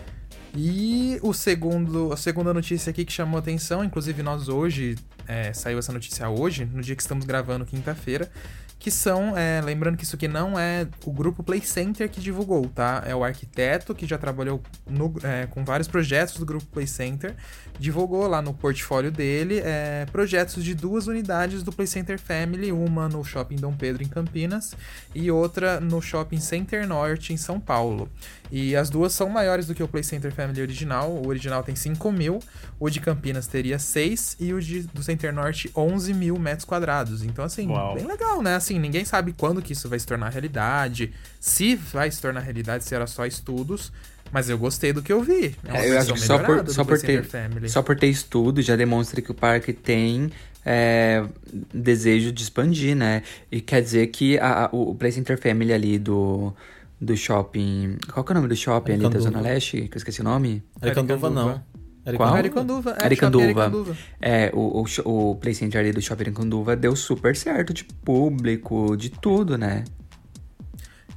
e 0.54 1.18
o 1.22 1.32
segundo, 1.32 2.12
a 2.12 2.16
segunda 2.16 2.52
notícia 2.54 2.90
aqui 2.90 3.04
que 3.04 3.12
chamou 3.12 3.38
atenção, 3.38 3.84
inclusive 3.84 4.22
nós 4.22 4.48
hoje, 4.48 4.96
é, 5.26 5.52
saiu 5.52 5.78
essa 5.78 5.92
notícia 5.92 6.28
hoje, 6.28 6.64
no 6.64 6.80
dia 6.82 6.96
que 6.96 7.02
estamos 7.02 7.24
gravando, 7.24 7.64
quinta-feira, 7.64 8.30
que 8.78 8.90
são, 8.90 9.36
é, 9.36 9.60
lembrando 9.62 9.96
que 9.96 10.04
isso 10.04 10.14
aqui 10.16 10.28
não 10.28 10.58
é 10.58 10.86
o 11.04 11.10
grupo 11.10 11.42
Play 11.42 11.62
Center 11.62 12.08
que 12.10 12.20
divulgou, 12.20 12.68
tá? 12.68 13.02
É 13.06 13.14
o 13.16 13.24
arquiteto 13.24 13.94
que 13.94 14.06
já 14.06 14.18
trabalhou 14.18 14.62
no- 14.88 15.14
é, 15.22 15.46
com 15.46 15.64
vários 15.64 15.88
projetos 15.88 16.36
do 16.36 16.44
grupo 16.44 16.66
Play 16.66 16.86
Center, 16.86 17.34
divulgou 17.80 18.26
lá 18.28 18.40
no 18.42 18.52
portfólio 18.52 19.10
dele 19.10 19.60
é, 19.64 20.06
projetos 20.12 20.62
de 20.62 20.74
duas 20.74 21.06
unidades 21.06 21.62
do 21.62 21.72
Play 21.72 21.86
Center 21.86 22.18
Family, 22.18 22.70
uma 22.70 23.08
no 23.08 23.24
Shopping 23.24 23.56
Dom 23.56 23.72
Pedro 23.72 24.02
em 24.02 24.08
Campinas 24.08 24.74
e 25.14 25.30
outra 25.30 25.80
no 25.80 26.00
Shopping 26.00 26.38
Center 26.40 26.86
Norte 26.86 27.32
em 27.32 27.36
São 27.38 27.58
Paulo. 27.58 28.08
E 28.50 28.76
as 28.76 28.88
duas 28.88 29.12
são 29.12 29.28
maiores 29.28 29.66
do 29.66 29.74
que 29.74 29.82
o 29.82 29.88
Play 29.88 30.04
Center 30.04 30.32
Family 30.32 30.60
original. 30.62 31.10
O 31.10 31.26
original 31.28 31.62
tem 31.62 31.74
5 31.74 32.12
mil, 32.12 32.38
o 32.78 32.88
de 32.88 33.00
Campinas 33.00 33.46
teria 33.46 33.78
6 33.78 34.36
e 34.38 34.52
o 34.52 34.60
de, 34.60 34.82
do 34.82 35.02
Center 35.02 35.32
Norte 35.32 35.70
11 35.76 36.14
mil 36.14 36.38
metros 36.38 36.64
quadrados. 36.64 37.22
Então, 37.22 37.44
assim, 37.44 37.68
Uau. 37.68 37.94
bem 37.96 38.06
legal, 38.06 38.42
né? 38.42 38.54
Assim, 38.54 38.78
ninguém 38.78 39.04
sabe 39.04 39.32
quando 39.36 39.60
que 39.60 39.72
isso 39.72 39.88
vai 39.88 39.98
se 39.98 40.06
tornar 40.06 40.28
realidade, 40.30 41.12
se 41.40 41.74
vai 41.74 42.10
se 42.10 42.20
tornar 42.20 42.40
realidade, 42.40 42.84
se 42.84 42.94
era 42.94 43.06
só 43.06 43.26
estudos. 43.26 43.92
Mas 44.32 44.50
eu 44.50 44.58
gostei 44.58 44.92
do 44.92 45.02
que 45.02 45.12
eu 45.12 45.22
vi. 45.22 45.54
É 45.64 45.70
uma 45.70 45.78
É, 45.78 45.90
eu 45.90 45.98
acho 45.98 46.12
que 46.14 46.20
só 46.20 46.38
por, 46.40 46.68
só, 46.68 46.84
Play 46.84 46.98
por 46.98 47.06
ter, 47.06 47.24
Center 47.24 47.24
Family. 47.24 47.68
só 47.68 47.82
por 47.82 47.96
ter 47.96 48.08
estudo 48.08 48.60
já 48.60 48.74
demonstra 48.74 49.20
que 49.22 49.30
o 49.30 49.34
parque 49.34 49.72
tem 49.72 50.32
é, 50.64 51.24
desejo 51.72 52.32
de 52.32 52.42
expandir, 52.42 52.96
né? 52.96 53.22
E 53.52 53.60
quer 53.60 53.80
dizer 53.80 54.08
que 54.08 54.36
a- 54.40 54.68
o 54.72 54.94
Play 54.96 55.12
Center 55.12 55.40
Family 55.40 55.72
ali 55.72 55.96
do, 55.96 56.52
do 57.00 57.16
shopping. 57.16 57.98
Qual 58.12 58.24
que 58.24 58.32
é 58.32 58.34
o 58.34 58.36
nome 58.36 58.48
do 58.48 58.56
shopping 58.56 58.92
ali 58.92 59.08
da. 59.08 59.18
Zona 59.18 59.40
Leste? 59.40 59.88
Que 59.88 59.96
eu 59.96 59.98
esqueci 59.98 60.20
o 60.20 60.24
nome? 60.24 60.62
Aricanduva 60.80 61.30
não. 61.30 61.62
Aricanduva. 62.04 62.16
Qual? 62.16 62.34
Aricanduva. 62.34 62.90
É, 62.90 63.04
Aricanduva. 63.04 63.96
É, 64.20 64.50
o, 64.54 64.84
o, 65.04 65.30
o 65.30 65.36
Play 65.36 65.54
Center 65.54 65.80
ali 65.80 65.92
do 65.92 66.00
shopping 66.00 66.24
Aricanduva 66.24 66.76
deu 66.76 66.94
super 66.94 67.34
certo 67.34 67.74
de 67.74 67.84
público, 67.84 68.96
de 68.96 69.10
tudo, 69.10 69.58
né? 69.58 69.84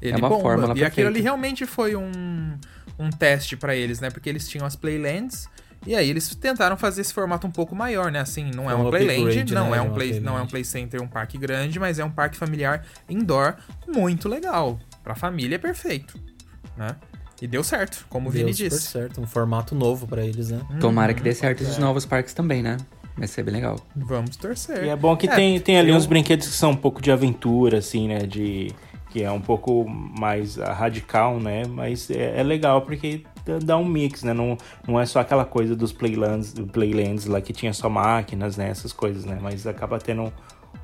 Ele 0.02 0.14
É 0.14 0.18
uma 0.18 0.30
bomba. 0.30 0.42
fórmula 0.42 0.78
E 0.78 0.84
aquilo 0.84 1.10
ali 1.10 1.22
realmente 1.22 1.66
foi 1.66 1.96
um, 1.96 2.58
um 2.98 3.10
teste 3.10 3.56
pra 3.56 3.76
eles, 3.76 4.00
né? 4.00 4.10
Porque 4.10 4.30
eles 4.30 4.48
tinham 4.48 4.66
as 4.66 4.76
Playlands. 4.76 5.48
E 5.86 5.96
aí 5.96 6.10
eles 6.10 6.36
tentaram 6.36 6.76
fazer 6.76 7.02
esse 7.02 7.14
formato 7.14 7.48
um 7.48 7.52
pouco 7.52 7.74
maior, 7.76 8.12
né? 8.12 8.20
Assim, 8.20 8.52
não 8.54 8.66
é 8.66 8.74
Foi 8.74 8.76
um 8.76 8.82
uma 8.82 8.90
Playland, 8.90 9.22
upgrade, 9.22 9.54
não, 9.54 9.70
né, 9.70 9.78
é 9.78 9.82
de 9.82 9.88
um 9.88 9.94
play, 9.94 10.20
não 10.20 10.38
é 10.38 10.42
um. 10.42 10.48
Play 10.48 10.66
Center, 10.66 11.02
um 11.02 11.08
parque 11.08 11.38
grande, 11.38 11.80
mas 11.80 12.00
é 12.00 12.04
um 12.04 12.12
parque 12.12 12.36
familiar 12.36 12.86
indoor 13.10 13.56
muito 13.88 14.28
legal. 14.28 14.78
Pra 15.10 15.16
família 15.16 15.56
é 15.56 15.58
perfeito, 15.58 16.20
né? 16.78 16.96
E 17.42 17.48
deu 17.48 17.64
certo, 17.64 18.06
como 18.12 18.30
o 18.30 18.32
Deu 18.32 18.42
Vini 18.46 18.54
super 18.54 18.70
disse. 18.70 18.88
certo, 18.92 19.20
um 19.20 19.26
formato 19.26 19.74
novo 19.74 20.06
pra 20.08 20.24
eles, 20.24 20.52
né? 20.52 20.62
Tomara 20.80 21.12
Uhum. 21.14 21.18
que 21.18 21.24
dê 21.24 21.34
certo 21.34 21.64
esses 21.64 21.80
novos 21.80 22.06
parques 22.06 22.32
também, 22.32 22.62
né? 22.62 22.78
Vai 23.18 23.28
ser 23.28 23.42
bem 23.42 23.56
legal. 23.56 23.80
Vamos 23.96 24.38
torcer. 24.38 24.84
E 24.84 24.90
é 24.90 24.96
bom 24.96 25.18
que 25.18 25.28
tem, 25.28 25.60
tem 25.60 25.80
ali 25.80 25.90
eu- 25.90 25.96
uns 25.96 26.06
brinquedos 26.06 26.46
que 26.48 26.54
são 26.54 26.70
um 26.72 26.76
pouco 26.76 27.02
de 27.02 27.12
aventura, 27.12 27.80
assim, 27.80 28.08
né? 28.08 28.20
De, 28.20 28.72
que 29.10 29.24
é 29.24 29.32
um 29.32 29.42
pouco 29.42 29.84
mais 29.90 30.60
ah, 30.60 30.74
radical, 30.74 31.40
né? 31.40 31.64
Mas 31.68 32.12
é, 32.12 32.40
é 32.40 32.44
legal 32.44 32.84
porque 32.84 33.24
dá- 33.44 33.58
dá 33.58 33.78
um 33.78 33.86
mix, 33.86 34.22
né? 34.22 34.32
Não, 34.32 34.56
não 34.88 35.00
é 35.00 35.08
só 35.08 35.22
aquela 35.22 35.44
coisa 35.44 35.76
dos 35.76 35.92
playlands, 35.92 36.54
playlands 36.72 37.26
lá 37.26 37.42
que 37.42 37.52
tinha 37.52 37.74
só 37.74 37.90
máquinas, 37.90 38.58
né? 38.58 38.70
Essas 38.70 38.94
coisas, 38.94 39.26
né? 39.26 39.40
Mas 39.42 39.66
acaba 39.66 39.98
tendo 39.98 40.32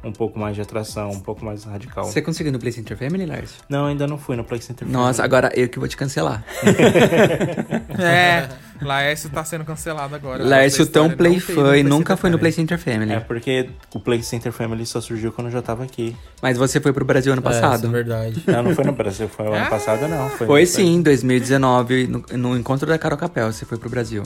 um 0.05 0.11
pouco 0.11 0.37
mais 0.39 0.55
de 0.55 0.61
atração, 0.61 1.09
um 1.11 1.19
pouco 1.19 1.43
mais 1.43 1.63
radical. 1.63 2.05
Você 2.05 2.21
conseguiu 2.21 2.51
no 2.51 2.59
Play 2.59 2.71
Center 2.71 2.95
Family, 2.97 3.25
Lars? 3.25 3.55
Não, 3.67 3.87
ainda 3.87 4.05
não 4.05 4.17
fui 4.17 4.35
no 4.35 4.43
Play 4.43 4.61
Center. 4.61 4.87
Nossa, 4.87 5.23
Family. 5.23 5.25
agora 5.25 5.51
eu 5.59 5.67
que 5.67 5.79
vou 5.79 5.87
te 5.87 5.97
cancelar. 5.97 6.43
É, 7.97 8.49
Laércio 8.81 9.29
tá 9.29 9.43
sendo 9.43 9.63
cancelado 9.63 10.13
agora. 10.15 10.43
Laércio 10.43 10.83
Essa 10.83 10.91
tão 10.91 11.09
play 11.09 11.37
e 11.37 11.41
Play 11.41 11.83
nunca 11.83 12.17
foi 12.17 12.29
no 12.29 12.37
Play. 12.37 12.51
Center 12.51 12.77
Family. 12.77 13.13
É 13.13 13.19
porque 13.19 13.69
o 13.93 13.99
Play 13.99 14.21
Center 14.21 14.51
Family 14.51 14.85
só 14.85 14.99
surgiu 15.01 15.31
quando 15.31 15.47
eu 15.47 15.53
já 15.53 15.61
tava 15.61 15.83
aqui. 15.83 16.15
Mas 16.41 16.57
você 16.57 16.79
foi 16.79 16.91
pro 16.93 17.05
Brasil 17.05 17.31
ano 17.33 17.41
É, 17.45 17.49
isso 17.49 17.61
passado. 17.61 17.87
é 17.87 17.89
verdade. 17.89 18.43
Não, 18.45 18.63
não 18.63 18.75
foi 18.75 18.83
no 18.83 18.91
Brasil, 18.91 19.29
foi 19.29 19.47
ano 19.47 19.69
passado, 19.69 20.07
não. 20.07 20.29
Foi, 20.29 20.47
Foi 20.47 20.65
sim, 20.65 20.95
em 20.95 21.01
2019, 21.01 22.07
no, 22.07 22.25
no 22.37 22.57
encontro 22.57 22.87
da 22.87 22.97
Carol 22.97 23.17
Capel, 23.17 23.51
você 23.51 23.65
foi 23.65 23.77
pro 23.77 23.89
Brasil. 23.89 24.23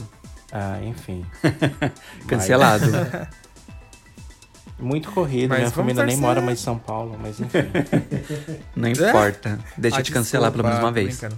Ah, 0.52 0.78
enfim. 0.82 1.24
Cancelado. 2.26 2.86
Muito 4.80 5.10
corrido, 5.12 5.50
Mas 5.50 5.58
minha 5.60 5.70
família 5.70 6.04
nem 6.04 6.16
torcer. 6.16 6.28
mora 6.28 6.40
mais 6.40 6.58
em 6.60 6.62
São 6.62 6.78
Paulo, 6.78 7.18
mas 7.22 7.38
enfim. 7.40 7.58
Não 8.76 8.88
importa. 8.88 9.58
Deixa 9.76 9.98
Ah, 9.98 10.00
eu 10.00 10.04
te 10.04 10.12
cancelar 10.12 10.50
pelo 10.50 10.64
menos 10.64 10.78
uma 10.78 10.90
vez. 10.92 11.20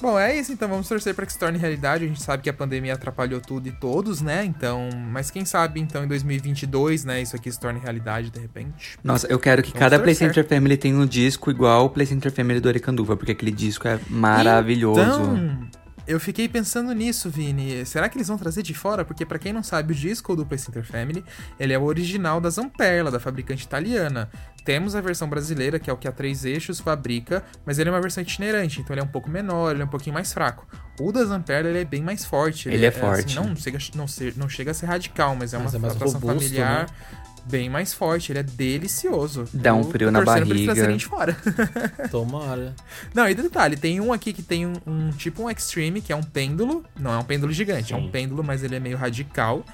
Bom, 0.00 0.18
é 0.18 0.38
isso 0.38 0.52
então, 0.52 0.68
vamos 0.68 0.86
torcer 0.86 1.14
para 1.14 1.24
que 1.24 1.32
se 1.32 1.38
torne 1.38 1.56
realidade. 1.56 2.04
A 2.04 2.08
gente 2.08 2.22
sabe 2.22 2.42
que 2.42 2.50
a 2.50 2.52
pandemia 2.52 2.92
atrapalhou 2.92 3.40
tudo 3.40 3.66
e 3.66 3.72
todos, 3.72 4.20
né? 4.20 4.44
Então, 4.44 4.90
mas 5.10 5.30
quem 5.30 5.44
sabe 5.46 5.80
então 5.80 6.04
em 6.04 6.08
2022, 6.08 7.04
né, 7.06 7.22
isso 7.22 7.34
aqui 7.34 7.50
se 7.50 7.58
torne 7.58 7.80
realidade 7.80 8.28
de 8.30 8.38
repente. 8.38 8.98
Nossa, 9.02 9.26
eu 9.28 9.38
quero 9.38 9.62
que 9.62 9.70
Vamos 9.70 9.80
cada 9.80 9.98
Play 9.98 10.14
torcer. 10.14 10.34
Center 10.34 10.46
Family 10.46 10.76
tenha 10.76 10.94
um 10.96 11.06
disco 11.06 11.50
igual 11.50 11.86
o 11.86 11.90
Play 11.90 12.04
Center 12.06 12.30
Family 12.30 12.60
do 12.60 12.68
Aricanduva, 12.68 13.16
porque 13.16 13.32
aquele 13.32 13.52
disco 13.52 13.88
é 13.88 13.98
maravilhoso. 14.10 15.00
Então, 15.00 15.58
eu 16.06 16.18
fiquei 16.18 16.48
pensando 16.48 16.92
nisso, 16.92 17.30
Vini. 17.30 17.84
Será 17.86 18.08
que 18.08 18.16
eles 18.16 18.28
vão 18.28 18.38
trazer 18.38 18.62
de 18.62 18.74
fora? 18.74 19.04
Porque 19.04 19.24
pra 19.24 19.38
quem 19.38 19.52
não 19.52 19.62
sabe, 19.62 19.92
o 19.92 19.96
disco 19.96 20.34
do 20.34 20.44
Play 20.44 20.58
Center 20.58 20.84
Family, 20.84 21.24
ele 21.58 21.72
é 21.72 21.78
o 21.78 21.82
original 21.82 22.40
da 22.40 22.50
Zamperla, 22.50 23.10
da 23.10 23.20
fabricante 23.20 23.64
italiana. 23.64 24.30
Temos 24.64 24.94
a 24.94 25.00
versão 25.00 25.28
brasileira, 25.28 25.78
que 25.78 25.90
é 25.90 25.92
o 25.92 25.96
que 25.96 26.06
a 26.06 26.12
Três 26.12 26.44
Eixos 26.44 26.78
fabrica, 26.78 27.42
mas 27.66 27.78
ele 27.78 27.88
é 27.88 27.92
uma 27.92 28.00
versão 28.00 28.22
itinerante, 28.22 28.80
então 28.80 28.94
ele 28.94 29.00
é 29.00 29.04
um 29.04 29.08
pouco 29.08 29.28
menor, 29.28 29.72
ele 29.72 29.82
é 29.82 29.84
um 29.84 29.88
pouquinho 29.88 30.14
mais 30.14 30.32
fraco. 30.32 30.66
O 31.00 31.10
da 31.10 31.24
Zamperla, 31.24 31.68
ele 31.68 31.80
é 31.80 31.84
bem 31.84 32.02
mais 32.02 32.24
forte. 32.24 32.68
Ele 32.68 32.84
é 32.84 32.88
assim, 32.88 33.00
forte. 33.00 33.36
não, 33.36 33.56
chega, 33.56 33.78
não, 33.94 34.06
não 34.36 34.48
chega 34.48 34.70
a 34.70 34.74
ser 34.74 34.86
radical, 34.86 35.34
mas 35.34 35.52
é 35.52 35.58
Mas 35.58 35.72
uma 35.72 35.78
é 35.78 35.80
mais 35.80 35.96
atração 35.96 36.20
robusto, 36.20 36.44
familiar 36.44 36.86
né? 36.86 37.21
Bem 37.46 37.68
mais 37.68 37.92
forte. 37.92 38.32
Ele 38.32 38.38
é 38.38 38.42
delicioso. 38.42 39.48
Dá 39.52 39.74
um 39.74 39.84
frio 39.84 40.10
na 40.10 40.22
torcendo 40.22 40.46
pra 40.46 40.54
eles 40.54 40.66
barriga. 40.66 40.96
de 40.96 41.06
fora. 41.06 41.36
Tomara. 42.10 42.74
Não, 43.14 43.28
e 43.28 43.34
detalhe, 43.34 43.76
tem 43.76 44.00
um 44.00 44.12
aqui 44.12 44.32
que 44.32 44.42
tem 44.42 44.66
um, 44.66 44.74
um 44.86 45.10
tipo 45.10 45.42
um 45.42 45.50
Extreme, 45.50 46.00
que 46.00 46.12
é 46.12 46.16
um 46.16 46.22
pêndulo. 46.22 46.84
Não 46.98 47.12
é 47.12 47.18
um 47.18 47.24
pêndulo 47.24 47.52
gigante, 47.52 47.92
é 47.92 47.96
um 47.96 48.04
Sim. 48.04 48.10
pêndulo, 48.10 48.42
mas 48.42 48.62
ele 48.62 48.76
é 48.76 48.80
meio 48.80 48.96
radical. 48.96 49.64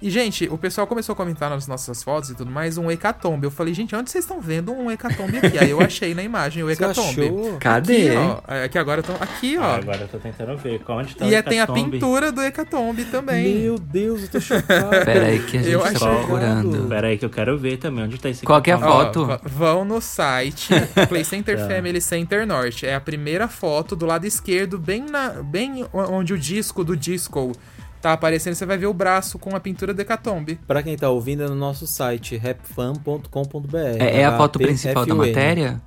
E, 0.00 0.10
gente, 0.10 0.46
o 0.52 0.58
pessoal 0.58 0.86
começou 0.86 1.14
a 1.14 1.16
comentar 1.16 1.48
nas 1.48 1.66
nossas 1.66 2.02
fotos 2.02 2.28
e 2.28 2.34
tudo 2.34 2.50
mais 2.50 2.76
um 2.76 2.90
hecatombe. 2.90 3.46
Eu 3.46 3.50
falei, 3.50 3.72
gente, 3.72 3.96
onde 3.96 4.10
vocês 4.10 4.24
estão 4.24 4.42
vendo 4.42 4.70
um 4.70 4.90
hecatombe 4.90 5.38
aqui? 5.38 5.58
Aí 5.58 5.70
eu 5.70 5.80
achei 5.80 6.14
na 6.14 6.22
imagem 6.22 6.62
o 6.62 6.66
Você 6.66 6.74
hecatombe. 6.74 7.24
achou? 7.24 7.56
Cadê? 7.58 8.10
Aqui, 8.10 8.16
ó. 8.46 8.54
É 8.54 8.68
que 8.68 8.78
agora 8.78 9.00
estão 9.00 9.16
aqui, 9.18 9.56
ó. 9.56 9.62
Ah, 9.62 9.76
agora 9.76 10.02
eu 10.02 10.08
tô 10.08 10.18
tentando 10.18 10.54
ver. 10.58 10.82
Onde 10.86 11.16
tá 11.16 11.24
e 11.26 11.30
o 11.30 11.34
é, 11.34 11.40
tem 11.40 11.60
a 11.60 11.64
Hecatombe? 11.64 11.90
pintura 11.92 12.30
do 12.30 12.42
hecatombe 12.42 13.04
também. 13.06 13.54
Meu 13.60 13.78
Deus, 13.78 14.24
eu 14.24 14.28
tô 14.28 14.38
chocado. 14.38 14.90
Pera 15.02 15.26
aí 15.28 15.38
que 15.42 15.56
a 15.56 15.62
gente 15.62 15.72
Eu 15.72 15.80
tá 15.80 15.88
achei 15.88 15.98
procurando. 16.08 16.88
Pera 16.90 17.06
aí 17.08 17.16
que 17.16 17.24
eu 17.24 17.30
quero 17.30 17.56
ver 17.58 17.78
também. 17.78 18.04
Onde 18.04 18.18
tá 18.18 18.28
esse 18.28 18.44
Qual 18.44 18.60
que 18.60 18.70
é 18.70 18.74
a 18.74 18.76
Hecatombe? 18.76 19.04
foto? 19.06 19.26
Ó, 19.46 19.48
vão 19.48 19.82
no 19.82 19.98
site 20.02 20.74
Play 21.08 21.24
Center 21.24 21.56
Tá. 21.58 21.68
Family 21.68 22.02
Center 22.02 22.46
Norte. 22.46 22.84
É 22.84 22.94
a 22.94 23.00
primeira 23.00 23.48
foto 23.48 23.96
do 23.96 24.04
lado 24.04 24.26
esquerdo, 24.26 24.78
bem, 24.78 25.06
na, 25.10 25.30
bem 25.42 25.86
onde 25.90 26.34
o 26.34 26.38
disco 26.38 26.84
do 26.84 26.94
disco 26.94 27.52
tá 28.06 28.12
aparecendo. 28.12 28.54
Você 28.54 28.64
vai 28.64 28.78
ver 28.78 28.86
o 28.86 28.94
braço 28.94 29.38
com 29.38 29.56
a 29.56 29.60
pintura 29.60 29.92
do 29.92 30.00
Hecatombe. 30.00 30.60
Pra 30.66 30.82
quem 30.82 30.96
tá 30.96 31.10
ouvindo, 31.10 31.42
é 31.42 31.48
no 31.48 31.56
nosso 31.56 31.86
site 31.86 32.36
rapfan.com.br. 32.36 33.76
É, 33.98 34.20
é 34.20 34.24
a 34.24 34.36
foto 34.36 34.58
principal 34.60 35.04
da 35.04 35.14
matéria? 35.14 35.82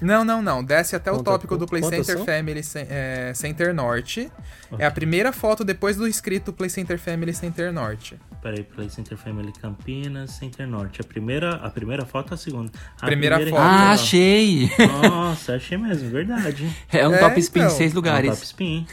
Não, 0.00 0.24
não, 0.24 0.42
não. 0.42 0.62
Desce 0.62 0.96
até 0.96 1.10
o 1.10 1.16
Conta- 1.16 1.32
tópico 1.32 1.56
do 1.56 1.66
Play 1.66 1.82
Center 1.82 2.16
são? 2.16 2.24
Family 2.24 2.60
é, 2.74 3.32
Center 3.34 3.74
Norte. 3.74 4.30
É 4.78 4.86
a 4.86 4.90
primeira 4.90 5.32
foto 5.32 5.64
depois 5.64 5.96
do 5.96 6.06
escrito 6.06 6.52
Play 6.52 6.70
Center 6.70 6.98
Family 6.98 7.34
Center 7.34 7.72
Norte. 7.72 8.18
Peraí, 8.40 8.62
Play 8.62 8.88
Center 8.88 9.18
Family 9.18 9.52
Campinas, 9.60 10.30
Center 10.30 10.66
Norte. 10.66 11.00
A 11.00 11.04
primeira, 11.04 11.54
a 11.56 11.68
primeira 11.70 12.04
foto 12.06 12.30
ou 12.30 12.34
a 12.34 12.36
segunda? 12.38 12.70
A 13.00 13.06
Primeira 13.06 13.36
primeira 13.36 13.58
foto. 13.60 13.68
Ah, 13.68 13.90
achei! 13.90 14.70
Nossa, 15.02 15.56
achei 15.56 15.76
mesmo, 15.76 16.08
verdade. 16.10 16.68
É 16.92 17.06
um 17.06 17.12
É, 17.14 17.18
top 17.18 17.40
spin 17.40 17.58
em 17.60 17.62
então. 17.64 17.76
seis 17.76 17.90
É 17.90 17.92
um 17.92 17.96
lugares. 17.96 18.30
top 18.30 18.44
spin. 18.44 18.86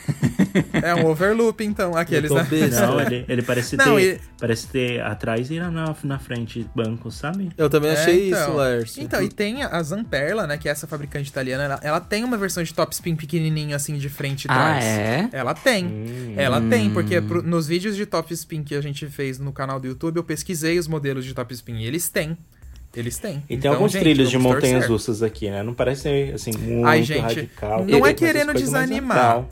É 0.82 0.96
um 0.96 1.06
overloop, 1.06 1.64
então, 1.64 1.96
aqueles, 1.96 2.30
né? 2.32 2.48
Não, 2.72 3.00
ele, 3.06 3.26
ele 3.28 3.42
parece 3.42 3.78
Não, 3.78 3.96
ter. 3.98 4.16
e- 4.16 4.36
Parece 4.40 4.68
ter 4.68 5.02
atrás 5.02 5.50
e 5.50 5.60
na, 5.60 5.96
na 6.04 6.20
frente 6.20 6.68
banco, 6.76 7.10
sabe? 7.12 7.50
Eu 7.58 7.70
também 7.70 7.92
É, 7.92 7.94
achei 7.94 8.28
então. 8.30 8.50
isso, 8.50 8.58
Lércio. 8.58 9.04
Então, 9.04 9.22
e 9.24 9.30
tem 9.30 9.64
a 9.64 9.82
Zamperla, 9.82 10.46
né? 10.46 10.58
Que 10.58 10.68
é 10.68 10.72
essa 10.72 10.86
fabricante 10.86 11.30
italiana. 11.30 11.64
Ela, 11.64 11.80
ela 11.82 12.00
tem 12.02 12.24
uma 12.24 12.38
versão 12.38 12.62
de 12.62 12.74
top 12.74 12.94
spin 12.94 13.16
pequenininho, 13.16 13.76
assim, 13.76 13.98
de 13.98 14.10
frente 14.10 14.46
e 14.46 14.48
Ah, 14.52 14.54
trás. 14.54 14.84
é? 14.86 15.30
Ela 15.32 15.54
tem. 15.54 16.34
Ela 16.36 16.62
tem, 16.62 16.90
porque 16.92 17.22
pro- 17.22 17.42
nos 17.42 17.66
vídeos 17.68 17.96
de 17.96 18.06
top 18.06 18.34
spin 18.34 18.64
que 18.64 18.76
a 18.76 18.82
gente 18.82 19.08
fez 19.08 19.35
no 19.40 19.52
canal 19.52 19.80
do 19.80 19.88
YouTube, 19.88 20.18
eu 20.18 20.24
pesquisei 20.24 20.78
os 20.80 20.88
modelos 20.88 21.26
de 21.26 21.34
top 21.34 21.54
spin. 21.54 21.78
E 21.78 21.86
eles 21.86 22.10
têm. 22.10 22.38
Eles 22.96 23.18
têm. 23.18 23.38
E 23.38 23.48
tem 23.48 23.58
Então, 23.58 23.74
alguns 23.74 23.92
gente, 23.92 24.02
trilhos 24.02 24.30
de 24.30 24.38
montanhas 24.38 24.88
russas 24.88 25.22
aqui, 25.22 25.50
né? 25.50 25.62
Não 25.64 25.74
parece 25.74 26.04
ser, 26.04 26.34
assim, 26.34 26.52
muito 26.58 26.88
Ai, 26.88 27.04
gente, 27.04 27.22
radical. 27.22 27.86
não 27.86 28.06
é 28.06 28.14
querendo 28.14 28.52
coisas 28.54 28.70
desanimar. 28.70 29.46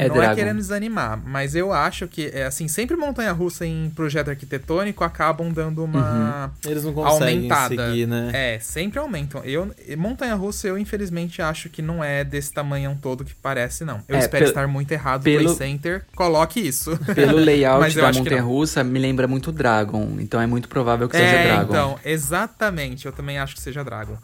É 0.00 0.06
não 0.06 0.14
Dragon. 0.14 0.32
é 0.32 0.34
querendo 0.36 0.58
desanimar, 0.58 1.20
mas 1.26 1.56
eu 1.56 1.72
acho 1.72 2.06
que, 2.06 2.30
é, 2.32 2.44
assim, 2.44 2.68
sempre 2.68 2.96
montanha-russa 2.96 3.66
em 3.66 3.90
projeto 3.96 4.28
arquitetônico 4.30 5.02
acabam 5.02 5.50
dando 5.52 5.82
uma 5.82 6.52
Eles 6.64 6.84
não 6.84 6.92
conseguem 6.92 7.34
aumentada. 7.50 7.88
seguir, 7.88 8.06
né? 8.06 8.30
É, 8.32 8.58
sempre 8.60 9.00
aumentam. 9.00 9.42
Eu, 9.44 9.74
montanha-russa, 9.96 10.68
eu 10.68 10.78
infelizmente 10.78 11.42
acho 11.42 11.68
que 11.68 11.82
não 11.82 12.04
é 12.04 12.22
desse 12.22 12.52
tamanhão 12.52 12.94
todo 12.96 13.24
que 13.24 13.34
parece, 13.34 13.84
não. 13.84 14.00
Eu 14.06 14.14
É, 14.14 14.20
espero 14.20 14.44
pe- 14.44 14.50
estar 14.50 14.68
muito 14.68 14.92
errado. 14.92 15.24
pelo- 15.24 15.42
Play 15.44 15.56
Center, 15.56 16.04
coloque 16.14 16.60
isso. 16.60 16.96
Pelo 17.14 17.36
layout 17.42 17.80
da 17.96 18.08
acho 18.08 18.22
que 18.22 18.30
não. 18.30 18.36
montanha 18.36 18.42
russa, 18.42 18.84
me 18.84 19.00
lembra 19.00 19.26
muito 19.26 19.50
Dragon. 19.50 20.16
Então 20.20 20.40
é 20.40 20.46
muito 20.46 20.68
provável 20.68 21.08
que 21.08 21.16
seja 21.16 21.28
É, 21.28 21.46
Dragon. 21.48 21.70
então, 21.72 21.98
exatamente. 22.04 23.04
Eu 23.06 23.12
também 23.12 23.36
acho 23.38 23.56
que 23.56 23.60
seja 23.60 23.82
Dragon. 23.82 24.16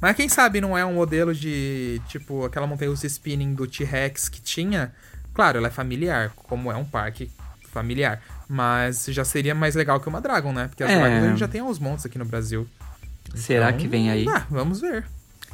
Mas 0.00 0.16
quem 0.16 0.28
sabe 0.28 0.60
não 0.60 0.76
é 0.76 0.84
um 0.84 0.94
modelo 0.94 1.32
de, 1.32 2.00
tipo, 2.08 2.44
aquela 2.44 2.66
montanha-russa 2.66 3.06
spinning 3.06 3.54
do 3.54 3.68
T-Rex 3.68 4.28
que 4.28 4.40
tinha. 4.42 4.92
Claro, 5.34 5.58
ela 5.58 5.68
é 5.68 5.70
familiar, 5.70 6.30
como 6.36 6.70
é 6.70 6.76
um 6.76 6.84
parque 6.84 7.30
familiar. 7.70 8.20
Mas 8.48 9.06
já 9.08 9.24
seria 9.24 9.54
mais 9.54 9.74
legal 9.74 9.98
que 9.98 10.08
uma 10.08 10.20
Dragon, 10.20 10.52
né? 10.52 10.68
Porque 10.68 10.82
as 10.82 10.90
É. 10.90 10.98
Dragons 10.98 11.24
a 11.24 11.28
gente 11.28 11.38
já 11.40 11.48
tem 11.48 11.60
aos 11.60 11.78
montes 11.78 12.04
aqui 12.04 12.18
no 12.18 12.24
Brasil. 12.24 12.68
Será 13.34 13.68
Então, 13.68 13.78
que 13.80 13.88
vem 13.88 14.10
aí? 14.10 14.26
Ah, 14.28 14.46
vamos 14.50 14.80
ver. 14.80 15.04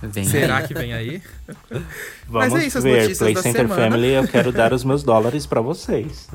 Vem 0.03 0.25
Será 0.25 0.59
aí. 0.59 0.67
que 0.69 0.75
vem 0.75 0.93
aí? 0.93 1.21
Vamos 1.69 1.85
Mas 2.53 2.55
é 2.55 2.67
isso, 2.67 2.79
as 2.79 2.85
ver, 2.85 2.93
notícias 3.03 3.19
Play 3.19 3.35
da 3.35 3.43
Center 3.43 3.63
semana. 3.63 3.83
Family, 3.91 4.13
eu 4.13 4.29
quero 4.29 4.53
dar 4.53 4.73
os 4.73 4.85
meus 4.85 5.03
dólares 5.03 5.45
pra 5.47 5.61
vocês. 5.61 6.29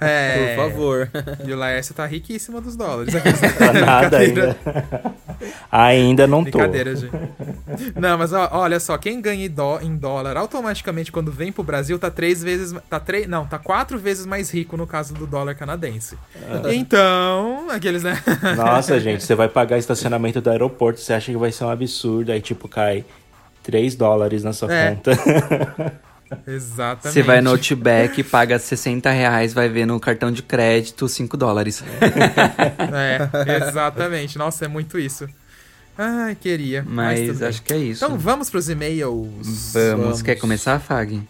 É. 0.00 0.54
Por 0.56 0.64
favor. 0.64 1.10
E 1.46 1.52
o 1.52 1.56
Laércio 1.56 1.94
tá 1.94 2.04
riquíssimo 2.06 2.60
dos 2.60 2.74
dólares. 2.76 3.14
Pra 3.56 3.72
nada 3.78 4.18
ainda. 4.18 4.56
ainda 5.70 6.26
não 6.26 6.44
tô. 6.44 6.58
Brincadeira, 6.58 6.96
gente. 6.96 7.12
Não, 7.94 8.16
mas 8.18 8.32
ó, 8.32 8.48
olha 8.52 8.80
só, 8.80 8.96
quem 8.98 9.20
ganha 9.20 9.44
em, 9.46 9.50
dó- 9.50 9.80
em 9.80 9.94
dólar 9.96 10.36
automaticamente 10.36 11.12
quando 11.12 11.30
vem 11.30 11.52
pro 11.52 11.62
Brasil 11.62 11.98
tá 11.98 12.10
três 12.10 12.42
vezes. 12.42 12.74
Tá 12.88 12.98
três, 12.98 13.28
não, 13.28 13.46
tá 13.46 13.58
quatro 13.58 13.98
vezes 13.98 14.26
mais 14.26 14.50
rico 14.50 14.76
no 14.76 14.86
caso 14.86 15.14
do 15.14 15.26
dólar 15.26 15.54
canadense. 15.54 16.16
Então, 16.72 17.68
aqueles, 17.70 18.02
né? 18.02 18.20
Nossa, 18.56 18.98
gente, 19.00 19.22
você 19.22 19.34
vai 19.34 19.48
pagar 19.48 19.78
estacionamento 19.78 20.40
do 20.40 20.50
aeroporto, 20.50 21.00
você 21.00 21.12
acha 21.12 21.30
que 21.30 21.38
vai 21.38 21.52
ser 21.52 21.64
um 21.64 21.70
absurdo, 21.70 22.32
aí 22.32 22.40
tipo 22.40 22.55
cai 22.56 23.04
3 23.62 23.94
dólares 23.94 24.42
na 24.42 24.52
sua 24.52 24.72
É. 24.72 24.90
conta. 24.94 25.12
Exatamente. 26.46 27.12
Você 27.14 27.22
vai 27.22 27.40
no 27.40 27.50
Outback, 27.50 28.20
paga 28.24 28.58
60 28.58 29.08
reais, 29.10 29.52
vai 29.54 29.68
ver 29.68 29.86
no 29.86 30.00
cartão 30.00 30.32
de 30.32 30.42
crédito 30.42 31.08
5 31.08 31.36
dólares. 31.36 31.84
É, 32.96 33.56
exatamente. 33.68 34.36
Nossa, 34.38 34.64
é 34.64 34.68
muito 34.68 34.98
isso. 34.98 35.28
Ai, 35.96 36.34
queria. 36.34 36.84
Mas, 36.86 37.28
Mas 37.28 37.42
acho 37.42 37.62
que 37.62 37.72
é 37.72 37.78
isso. 37.78 38.04
Então 38.04 38.18
vamos 38.18 38.50
pros 38.50 38.68
e-mails. 38.68 39.72
Vamos. 39.72 39.72
Vamos. 39.72 40.22
Quer 40.22 40.36
começar, 40.36 40.78
Fag? 40.80 41.22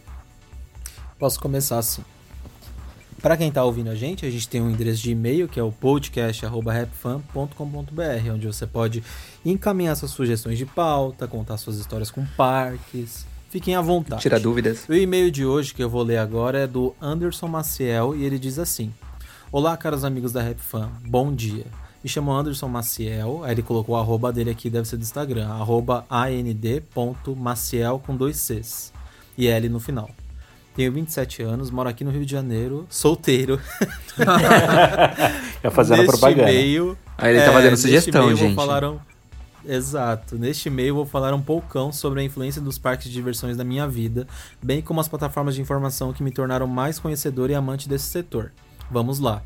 Posso 1.18 1.39
começar 1.41 1.79
assim. 1.79 2.03
Para 3.27 3.37
quem 3.37 3.51
tá 3.51 3.64
ouvindo 3.64 3.91
a 3.91 3.95
gente, 3.97 4.24
a 4.24 4.31
gente 4.31 4.49
tem 4.49 4.62
um 4.62 4.70
endereço 4.70 5.03
de 5.03 5.11
e-mail 5.11 5.49
que 5.49 5.59
é 5.59 5.62
o 5.64 5.72
podcast@rapfan.com.br, 5.72 8.31
onde 8.33 8.47
você 8.47 8.68
pode 8.68 9.03
encaminhar 9.45 9.97
suas 9.97 10.12
sugestões 10.12 10.57
de 10.57 10.64
pauta, 10.64 11.27
contar 11.27 11.57
suas 11.57 11.77
histórias 11.77 12.09
com 12.09 12.24
parques. 12.37 13.27
Fiquem 13.51 13.74
à 13.74 13.81
vontade. 13.81 14.22
Tira 14.22 14.39
dúvidas. 14.39 14.89
O 14.89 14.95
e-mail 14.95 15.29
de 15.33 15.45
hoje 15.45 15.74
que 15.74 15.83
eu 15.83 15.91
vou 15.91 16.05
ler 16.05 16.18
agora 16.18 16.61
é 16.61 16.68
do 16.68 16.95
Anderson 17.03 17.49
Maciel 17.49 18.14
e 18.14 18.24
ele 18.24 18.39
diz 18.39 18.61
assim: 18.61 18.95
Olá, 19.51 19.77
caros 19.77 20.05
amigos 20.05 20.31
da 20.31 20.41
Rap 20.41 20.61
Fan, 20.61 20.89
bom 21.05 21.35
dia. 21.35 21.66
Me 22.05 22.09
chamo 22.09 22.31
Anderson 22.31 22.68
Maciel, 22.68 23.43
aí 23.43 23.51
ele 23.51 23.62
colocou 23.62 23.97
o 23.97 23.99
arroba 23.99 24.33
dele 24.33 24.51
aqui, 24.51 24.70
deve 24.70 24.87
ser 24.87 24.99
do 24.99 25.03
Instagram, 25.03 25.49
arroba 25.49 26.07
and.maciel 26.09 28.01
com 28.07 28.16
dois 28.16 28.37
Cs 28.37 28.93
e 29.37 29.49
L 29.49 29.68
no 29.68 29.81
final. 29.81 30.09
Tenho 30.77 30.93
27 30.93 31.43
anos, 31.43 31.70
moro 31.70 31.89
aqui 31.89 32.05
no 32.05 32.11
Rio 32.11 32.24
de 32.27 32.31
Janeiro, 32.31 32.87
solteiro. 32.91 33.59
Já 35.62 35.70
fazendo 35.72 35.99
Neste 36.03 36.11
propaganda. 36.12 36.51
e-mail, 36.53 36.99
Aí 37.16 37.35
ele 37.35 37.45
tá 37.45 37.53
fazendo 37.53 37.70
neste 37.70 37.87
sugestão, 37.87 38.22
e-mail 38.24 38.33
eu 38.33 38.37
vou 38.37 38.47
gente. 38.49 38.57
falar 38.57 38.85
um- 38.85 38.99
Exato. 39.68 40.37
Neste 40.39 40.68
e-mail 40.68 40.89
eu 40.89 40.95
vou 40.95 41.07
falar 41.07 41.35
um 41.35 41.41
poucão 41.43 41.91
sobre 41.91 42.20
a 42.20 42.22
influência 42.22 42.61
dos 42.62 42.79
parques 42.79 43.09
de 43.09 43.12
diversões 43.14 43.57
na 43.57 43.64
minha 43.64 43.89
vida, 43.89 44.27
bem 44.62 44.81
como 44.81 45.01
as 45.01 45.09
plataformas 45.09 45.55
de 45.57 45.61
informação 45.62 46.12
que 46.12 46.22
me 46.22 46.31
tornaram 46.31 46.66
mais 46.68 46.99
conhecedor 47.01 47.51
e 47.51 47.55
amante 47.55 47.89
desse 47.89 48.05
setor. 48.05 48.53
Vamos 48.91 49.18
lá. 49.18 49.43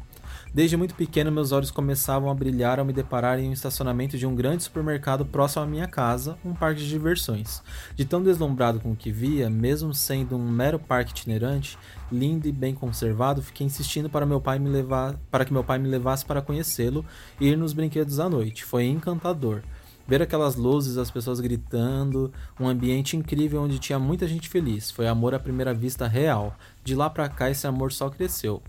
Desde 0.52 0.76
muito 0.76 0.96
pequeno, 0.96 1.30
meus 1.30 1.52
olhos 1.52 1.70
começavam 1.70 2.28
a 2.28 2.34
brilhar 2.34 2.80
ao 2.80 2.84
me 2.84 2.92
deparar 2.92 3.38
em 3.38 3.48
um 3.48 3.52
estacionamento 3.52 4.18
de 4.18 4.26
um 4.26 4.34
grande 4.34 4.64
supermercado 4.64 5.24
próximo 5.24 5.62
à 5.62 5.66
minha 5.66 5.86
casa, 5.86 6.36
um 6.44 6.52
parque 6.52 6.80
de 6.80 6.88
diversões. 6.88 7.62
De 7.94 8.04
tão 8.04 8.20
deslumbrado 8.20 8.80
com 8.80 8.90
o 8.90 8.96
que 8.96 9.12
via, 9.12 9.48
mesmo 9.48 9.94
sendo 9.94 10.36
um 10.36 10.50
mero 10.50 10.76
parque 10.76 11.12
itinerante, 11.12 11.78
lindo 12.10 12.48
e 12.48 12.52
bem 12.52 12.74
conservado, 12.74 13.40
fiquei 13.40 13.64
insistindo 13.64 14.10
para 14.10 14.26
meu 14.26 14.40
pai 14.40 14.58
me 14.58 14.68
levar, 14.68 15.14
para 15.30 15.44
que 15.44 15.52
meu 15.52 15.62
pai 15.62 15.78
me 15.78 15.86
levasse 15.86 16.24
para 16.24 16.42
conhecê-lo 16.42 17.04
e 17.40 17.46
ir 17.46 17.56
nos 17.56 17.72
brinquedos 17.72 18.18
à 18.18 18.28
noite. 18.28 18.64
Foi 18.64 18.84
encantador. 18.86 19.62
Ver 20.04 20.20
aquelas 20.20 20.56
luzes, 20.56 20.96
as 20.96 21.12
pessoas 21.12 21.38
gritando, 21.38 22.32
um 22.58 22.66
ambiente 22.66 23.16
incrível 23.16 23.62
onde 23.62 23.78
tinha 23.78 24.00
muita 24.00 24.26
gente 24.26 24.48
feliz. 24.48 24.90
Foi 24.90 25.06
amor 25.06 25.32
à 25.32 25.38
primeira 25.38 25.72
vista 25.72 26.08
real. 26.08 26.56
De 26.82 26.96
lá 26.96 27.08
pra 27.08 27.28
cá 27.28 27.48
esse 27.48 27.68
amor 27.68 27.92
só 27.92 28.10
cresceu. 28.10 28.60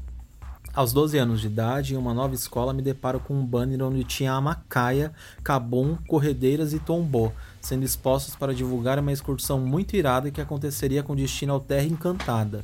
Aos 0.74 0.94
12 0.94 1.18
anos 1.18 1.42
de 1.42 1.48
idade, 1.48 1.94
em 1.94 1.98
uma 1.98 2.14
nova 2.14 2.34
escola, 2.34 2.74
me 2.74 2.82
deparo 2.82 3.20
com 3.20 3.34
um 3.34 3.46
banner 3.46 3.84
onde 3.84 4.06
tinha 4.06 4.32
a 4.32 4.40
Macaia, 4.40 5.12
Cabum, 5.44 5.98
Corredeiras 6.08 6.72
e 6.72 6.80
Tombó, 6.80 7.34
sendo 7.60 7.84
expostos 7.84 8.38
para 8.38 8.54
divulgar 8.54 8.98
uma 8.98 9.12
excursão 9.12 9.60
muito 9.60 9.98
irada 9.98 10.32
que 10.32 10.40
aconteceria 10.40 11.04
com 11.04 11.14
destino 11.14 11.52
ao 11.52 11.60
Terra 11.60 11.84
Encantada. 11.84 12.64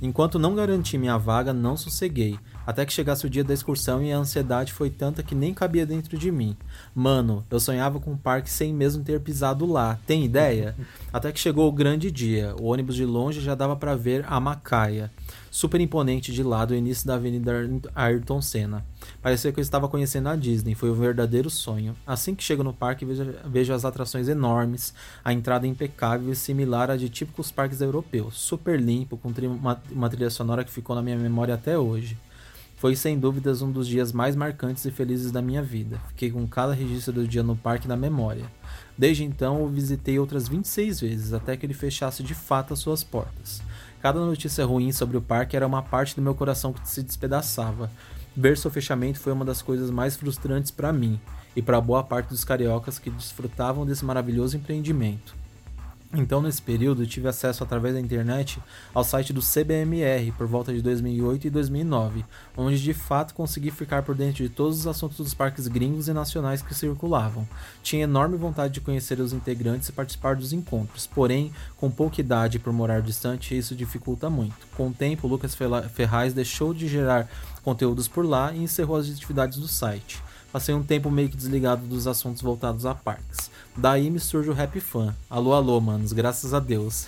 Enquanto 0.00 0.38
não 0.38 0.54
garanti 0.54 0.96
minha 0.96 1.18
vaga, 1.18 1.52
não 1.52 1.76
sosseguei, 1.76 2.38
até 2.64 2.86
que 2.86 2.92
chegasse 2.92 3.26
o 3.26 3.30
dia 3.30 3.42
da 3.42 3.52
excursão 3.52 4.00
e 4.00 4.12
a 4.12 4.16
ansiedade 4.16 4.72
foi 4.72 4.88
tanta 4.88 5.20
que 5.20 5.34
nem 5.34 5.52
cabia 5.52 5.84
dentro 5.84 6.16
de 6.16 6.30
mim. 6.30 6.56
Mano, 6.94 7.44
eu 7.50 7.58
sonhava 7.58 7.98
com 7.98 8.12
um 8.12 8.16
parque 8.16 8.48
sem 8.48 8.72
mesmo 8.72 9.02
ter 9.02 9.20
pisado 9.20 9.66
lá, 9.66 9.98
tem 10.06 10.24
ideia? 10.24 10.76
Até 11.12 11.32
que 11.32 11.40
chegou 11.40 11.68
o 11.68 11.72
grande 11.72 12.12
dia, 12.12 12.54
o 12.60 12.66
ônibus 12.66 12.94
de 12.94 13.04
longe 13.04 13.40
já 13.40 13.56
dava 13.56 13.74
para 13.74 13.96
ver 13.96 14.24
a 14.28 14.38
Macaia 14.38 15.10
super 15.50 15.80
imponente 15.80 16.32
de 16.32 16.42
lado 16.42 16.70
o 16.70 16.76
início 16.76 17.06
da 17.06 17.14
Avenida 17.16 17.52
Ayrton 17.94 18.40
Senna. 18.40 18.84
Parecia 19.20 19.50
que 19.52 19.58
eu 19.58 19.62
estava 19.62 19.88
conhecendo 19.88 20.28
a 20.28 20.36
Disney, 20.36 20.74
foi 20.74 20.90
um 20.90 20.94
verdadeiro 20.94 21.50
sonho. 21.50 21.96
Assim 22.06 22.34
que 22.34 22.42
chego 22.44 22.62
no 22.62 22.72
parque, 22.72 23.04
vejo, 23.04 23.26
vejo 23.46 23.72
as 23.72 23.84
atrações 23.84 24.28
enormes, 24.28 24.94
a 25.24 25.32
entrada 25.32 25.66
impecável 25.66 26.32
e 26.32 26.36
similar 26.36 26.90
à 26.90 26.96
de 26.96 27.08
típicos 27.08 27.50
parques 27.50 27.80
europeus, 27.80 28.34
super 28.38 28.80
limpo, 28.80 29.16
com 29.16 29.32
tri- 29.32 29.46
uma, 29.48 29.82
uma 29.90 30.08
trilha 30.08 30.30
sonora 30.30 30.64
que 30.64 30.70
ficou 30.70 30.94
na 30.94 31.02
minha 31.02 31.16
memória 31.16 31.54
até 31.54 31.76
hoje. 31.78 32.16
Foi 32.76 32.96
sem 32.96 33.18
dúvidas 33.18 33.60
um 33.60 33.70
dos 33.70 33.86
dias 33.86 34.10
mais 34.10 34.34
marcantes 34.34 34.86
e 34.86 34.90
felizes 34.90 35.30
da 35.30 35.42
minha 35.42 35.62
vida. 35.62 36.00
Fiquei 36.08 36.30
com 36.30 36.46
cada 36.48 36.72
registro 36.72 37.12
do 37.12 37.28
dia 37.28 37.42
no 37.42 37.54
parque 37.54 37.86
na 37.86 37.94
memória. 37.94 38.46
Desde 38.96 39.22
então, 39.22 39.62
o 39.62 39.68
visitei 39.68 40.18
outras 40.18 40.48
26 40.48 41.00
vezes, 41.00 41.32
até 41.34 41.58
que 41.58 41.66
ele 41.66 41.74
fechasse 41.74 42.22
de 42.22 42.34
fato 42.34 42.72
as 42.72 42.78
suas 42.78 43.04
portas. 43.04 43.60
Cada 44.02 44.18
notícia 44.18 44.64
ruim 44.64 44.92
sobre 44.92 45.16
o 45.16 45.20
parque 45.20 45.56
era 45.56 45.66
uma 45.66 45.82
parte 45.82 46.16
do 46.16 46.22
meu 46.22 46.34
coração 46.34 46.72
que 46.72 46.88
se 46.88 47.02
despedaçava. 47.02 47.90
Ver 48.34 48.56
seu 48.56 48.70
fechamento 48.70 49.20
foi 49.20 49.32
uma 49.32 49.44
das 49.44 49.60
coisas 49.60 49.90
mais 49.90 50.16
frustrantes 50.16 50.70
para 50.70 50.92
mim 50.92 51.20
e 51.54 51.60
para 51.60 51.80
boa 51.80 52.02
parte 52.02 52.28
dos 52.28 52.44
cariocas 52.44 52.98
que 52.98 53.10
desfrutavam 53.10 53.84
desse 53.84 54.04
maravilhoso 54.04 54.56
empreendimento. 54.56 55.39
Então, 56.12 56.42
nesse 56.42 56.60
período, 56.60 57.06
tive 57.06 57.28
acesso 57.28 57.62
através 57.62 57.94
da 57.94 58.00
internet 58.00 58.60
ao 58.92 59.04
site 59.04 59.32
do 59.32 59.40
CBMR 59.40 60.32
por 60.32 60.44
volta 60.44 60.72
de 60.72 60.82
2008 60.82 61.46
e 61.46 61.50
2009, 61.50 62.24
onde 62.56 62.82
de 62.82 62.92
fato 62.92 63.32
consegui 63.32 63.70
ficar 63.70 64.02
por 64.02 64.16
dentro 64.16 64.42
de 64.42 64.48
todos 64.48 64.80
os 64.80 64.86
assuntos 64.88 65.18
dos 65.18 65.34
parques 65.34 65.68
gringos 65.68 66.08
e 66.08 66.12
nacionais 66.12 66.62
que 66.62 66.74
circulavam. 66.74 67.46
Tinha 67.80 68.02
enorme 68.02 68.36
vontade 68.36 68.74
de 68.74 68.80
conhecer 68.80 69.20
os 69.20 69.32
integrantes 69.32 69.88
e 69.88 69.92
participar 69.92 70.34
dos 70.34 70.52
encontros, 70.52 71.06
porém, 71.06 71.52
com 71.76 71.88
pouca 71.88 72.20
idade 72.20 72.58
por 72.58 72.72
morar 72.72 73.02
distante, 73.02 73.56
isso 73.56 73.76
dificulta 73.76 74.28
muito. 74.28 74.66
Com 74.76 74.88
o 74.88 74.92
tempo, 74.92 75.28
Lucas 75.28 75.56
Ferraz 75.92 76.34
deixou 76.34 76.74
de 76.74 76.88
gerar 76.88 77.30
conteúdos 77.62 78.08
por 78.08 78.26
lá 78.26 78.52
e 78.52 78.64
encerrou 78.64 78.96
as 78.96 79.08
atividades 79.08 79.58
do 79.58 79.68
site. 79.68 80.20
Passei 80.52 80.74
um 80.74 80.82
tempo 80.82 81.10
meio 81.10 81.28
que 81.28 81.36
desligado 81.36 81.86
dos 81.86 82.08
assuntos 82.08 82.42
voltados 82.42 82.84
a 82.84 82.94
parques. 82.94 83.50
Daí 83.76 84.10
me 84.10 84.18
surge 84.18 84.50
o 84.50 84.52
Rap 84.52 84.80
Fan. 84.80 85.14
Alô, 85.28 85.54
alô, 85.54 85.80
manos, 85.80 86.12
graças 86.12 86.52
a 86.52 86.58
Deus. 86.58 87.06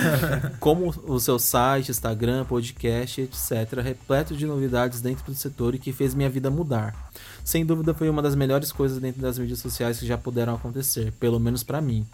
Como 0.60 0.94
o 1.04 1.18
seu 1.18 1.36
site, 1.38 1.90
Instagram, 1.90 2.44
podcast, 2.44 3.20
etc., 3.20 3.80
repleto 3.82 4.36
de 4.36 4.46
novidades 4.46 5.00
dentro 5.00 5.24
do 5.24 5.34
setor 5.34 5.74
e 5.74 5.80
que 5.80 5.92
fez 5.92 6.14
minha 6.14 6.30
vida 6.30 6.48
mudar. 6.48 7.10
Sem 7.44 7.66
dúvida 7.66 7.92
foi 7.92 8.08
uma 8.08 8.22
das 8.22 8.36
melhores 8.36 8.70
coisas 8.70 8.98
dentro 8.98 9.20
das 9.20 9.36
mídias 9.36 9.58
sociais 9.58 9.98
que 9.98 10.06
já 10.06 10.16
puderam 10.16 10.54
acontecer, 10.54 11.12
pelo 11.18 11.40
menos 11.40 11.64
para 11.64 11.80
mim. 11.80 12.06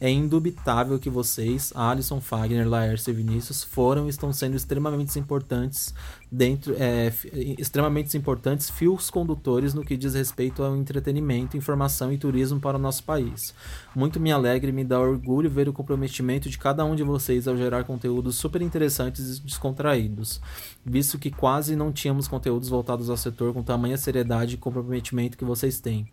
É 0.00 0.10
indubitável 0.10 0.98
que 0.98 1.10
vocês, 1.10 1.72
Alisson, 1.74 2.20
Fagner, 2.20 2.68
Laércio 2.68 3.10
e 3.10 3.14
Vinícius, 3.14 3.64
foram 3.64 4.06
e 4.06 4.10
estão 4.10 4.32
sendo 4.32 4.56
extremamente 4.56 5.18
importantes 5.18 5.92
dentro, 6.30 6.74
é, 6.78 7.12
extremamente 7.58 8.16
importantes 8.16 8.70
fios 8.70 9.10
condutores 9.10 9.74
no 9.74 9.84
que 9.84 9.96
diz 9.96 10.14
respeito 10.14 10.62
ao 10.62 10.76
entretenimento, 10.76 11.56
informação 11.56 12.12
e 12.12 12.18
turismo 12.18 12.60
para 12.60 12.76
o 12.76 12.80
nosso 12.80 13.02
país. 13.02 13.52
Muito 13.94 14.20
me 14.20 14.30
alegra 14.30 14.70
e 14.70 14.72
me 14.72 14.84
dá 14.84 15.00
orgulho 15.00 15.50
ver 15.50 15.68
o 15.68 15.72
comprometimento 15.72 16.48
de 16.48 16.58
cada 16.58 16.84
um 16.84 16.94
de 16.94 17.02
vocês 17.02 17.48
ao 17.48 17.56
gerar 17.56 17.84
conteúdos 17.84 18.36
super 18.36 18.62
interessantes 18.62 19.38
e 19.38 19.42
descontraídos, 19.42 20.40
visto 20.84 21.18
que 21.18 21.30
quase 21.30 21.74
não 21.74 21.90
tínhamos 21.90 22.28
conteúdos 22.28 22.68
voltados 22.68 23.10
ao 23.10 23.16
setor 23.16 23.52
com 23.52 23.62
tamanha 23.62 23.96
seriedade 23.96 24.54
e 24.54 24.58
comprometimento 24.58 25.36
que 25.36 25.44
vocês 25.44 25.80
têm. 25.80 26.06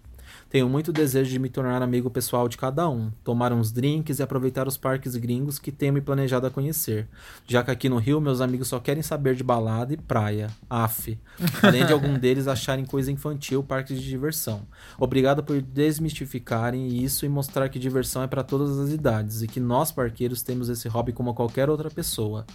Tenho 0.56 0.70
muito 0.70 0.94
desejo 0.94 1.30
de 1.30 1.38
me 1.38 1.50
tornar 1.50 1.82
amigo 1.82 2.10
pessoal 2.10 2.48
de 2.48 2.58
cada 2.58 2.88
um, 2.88 3.12
tomar 3.26 3.52
uns 3.52 3.74
drinks 3.74 4.20
e 4.20 4.24
aproveitar 4.24 4.70
os 4.70 4.78
parques 4.78 5.18
gringos 5.18 5.60
que 5.60 5.70
tenho 5.70 5.92
me 5.92 6.00
planejado 6.00 6.48
a 6.48 6.50
conhecer. 6.50 7.10
Já 7.46 7.62
que 7.62 7.72
aqui 7.72 7.90
no 7.90 7.98
Rio 7.98 8.22
meus 8.22 8.40
amigos 8.40 8.70
só 8.70 8.80
querem 8.80 9.04
saber 9.04 9.36
de 9.36 9.44
balada 9.44 9.94
e 9.94 9.98
praia. 9.98 10.48
Af. 10.70 11.20
Além 11.62 11.86
de 11.86 11.92
algum 11.92 12.18
deles 12.18 12.48
acharem 12.48 12.86
coisa 12.86 13.12
infantil 13.12 13.66
parques 13.66 14.00
de 14.00 14.08
diversão. 14.08 14.62
Obrigado 14.98 15.44
por 15.44 15.62
desmistificarem 15.62 16.88
isso 17.04 17.26
e 17.26 17.28
mostrar 17.28 17.68
que 17.68 17.78
diversão 17.78 18.24
é 18.24 18.28
para 18.28 18.42
todas 18.42 18.80
as 18.80 18.92
idades 18.92 19.42
e 19.42 19.50
que 19.50 19.60
nós 19.60 19.92
parqueiros 19.92 20.42
temos 20.42 20.70
esse 20.70 20.88
hobby 20.88 21.12
como 21.12 21.34
qualquer 21.34 21.70
outra 21.70 21.90
pessoa. 21.90 22.46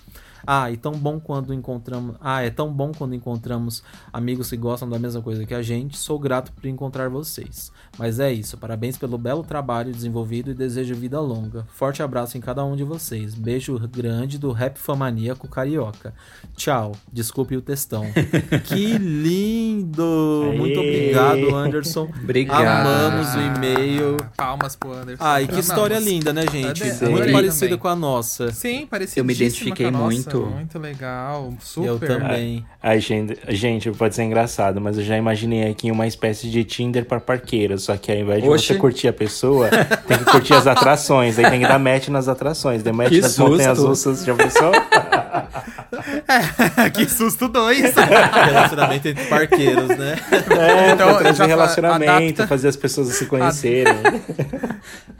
Ah, 0.46 0.70
e 0.70 0.76
tão 0.76 0.92
bom 0.92 1.20
quando 1.20 1.52
encontramos. 1.52 2.16
Ah, 2.20 2.42
é 2.42 2.50
tão 2.50 2.72
bom 2.72 2.92
quando 2.96 3.14
encontramos 3.14 3.82
amigos 4.12 4.50
que 4.50 4.56
gostam 4.56 4.88
da 4.88 4.98
mesma 4.98 5.22
coisa 5.22 5.44
que 5.44 5.54
a 5.54 5.62
gente. 5.62 5.96
Sou 5.96 6.18
grato 6.18 6.52
por 6.52 6.66
encontrar 6.66 7.08
vocês. 7.08 7.72
Mas 7.98 8.20
é 8.20 8.32
isso. 8.32 8.56
Parabéns 8.56 8.96
pelo 8.96 9.18
belo 9.18 9.42
trabalho 9.42 9.92
desenvolvido 9.92 10.50
e 10.50 10.54
desejo 10.54 10.94
vida 10.94 11.20
longa. 11.20 11.66
Forte 11.72 12.02
abraço 12.02 12.38
em 12.38 12.40
cada 12.40 12.64
um 12.64 12.76
de 12.76 12.84
vocês. 12.84 13.34
Beijo 13.34 13.78
grande 13.88 14.38
do 14.38 14.52
Rap 14.52 14.78
Famaníaco 14.78 15.48
Carioca. 15.48 16.14
Tchau. 16.56 16.92
Desculpe 17.12 17.56
o 17.56 17.62
textão. 17.62 18.04
que 18.64 18.98
lindo! 18.98 20.50
Aê. 20.50 20.58
Muito 20.58 20.80
obrigado, 20.80 21.54
Anderson. 21.54 22.08
Obrigado. 22.22 22.86
Amamos 22.86 23.34
o 23.34 23.40
e-mail. 23.40 24.16
Palmas 24.36 24.76
pro 24.76 24.92
Anderson. 24.92 25.22
Ai, 25.22 25.46
que 25.46 25.58
história 25.58 25.98
linda, 25.98 26.32
né, 26.32 26.42
gente? 26.50 26.84
Muito 27.04 27.32
parecida 27.32 27.76
com 27.76 27.88
a 27.88 27.96
nossa. 27.96 28.52
Sim, 28.52 28.86
parecida. 28.86 29.20
Eu 29.20 29.24
me 29.24 29.34
identifiquei 29.34 29.90
muito 29.90 30.29
muito. 30.38 30.50
Muito 30.50 30.78
legal, 30.78 31.52
super. 31.60 31.88
Eu 31.88 31.98
também. 31.98 32.64
Ai, 32.82 33.00
gente, 33.00 33.38
gente, 33.48 33.90
pode 33.90 34.14
ser 34.14 34.22
engraçado, 34.22 34.80
mas 34.80 34.98
eu 34.98 35.04
já 35.04 35.16
imaginei 35.16 35.70
aqui 35.70 35.90
uma 35.90 36.06
espécie 36.06 36.50
de 36.50 36.64
Tinder 36.64 37.04
para 37.04 37.20
parqueiros. 37.20 37.84
Só 37.84 37.96
que 37.96 38.12
ao 38.12 38.18
invés 38.18 38.42
de 38.42 38.48
Oxe. 38.48 38.66
você 38.66 38.74
curtir 38.74 39.08
a 39.08 39.12
pessoa, 39.12 39.68
tem 40.06 40.18
que 40.18 40.24
curtir 40.24 40.54
as 40.54 40.66
atrações. 40.66 41.38
Aí 41.38 41.50
tem 41.50 41.60
que 41.60 41.66
dar 41.66 41.78
match 41.78 42.08
nas 42.08 42.28
atrações. 42.28 42.82
Dê 42.82 42.92
match 42.92 43.08
que 43.08 43.20
nas 43.20 43.32
susto. 43.32 43.50
montanhas 43.50 43.78
russas, 43.78 44.24
já 44.24 44.34
pensou? 44.34 44.70
que 46.94 47.08
susto 47.08 47.48
dois. 47.48 47.94
relacionamento 47.94 49.08
entre 49.08 49.24
parqueiros, 49.24 49.88
né? 49.88 50.16
É, 50.58 50.92
então, 50.92 51.16
trazer 51.18 51.46
relacionamento, 51.46 52.10
adapta... 52.10 52.46
fazer 52.46 52.68
as 52.68 52.76
pessoas 52.76 53.08
se 53.08 53.26
conhecerem. 53.26 53.94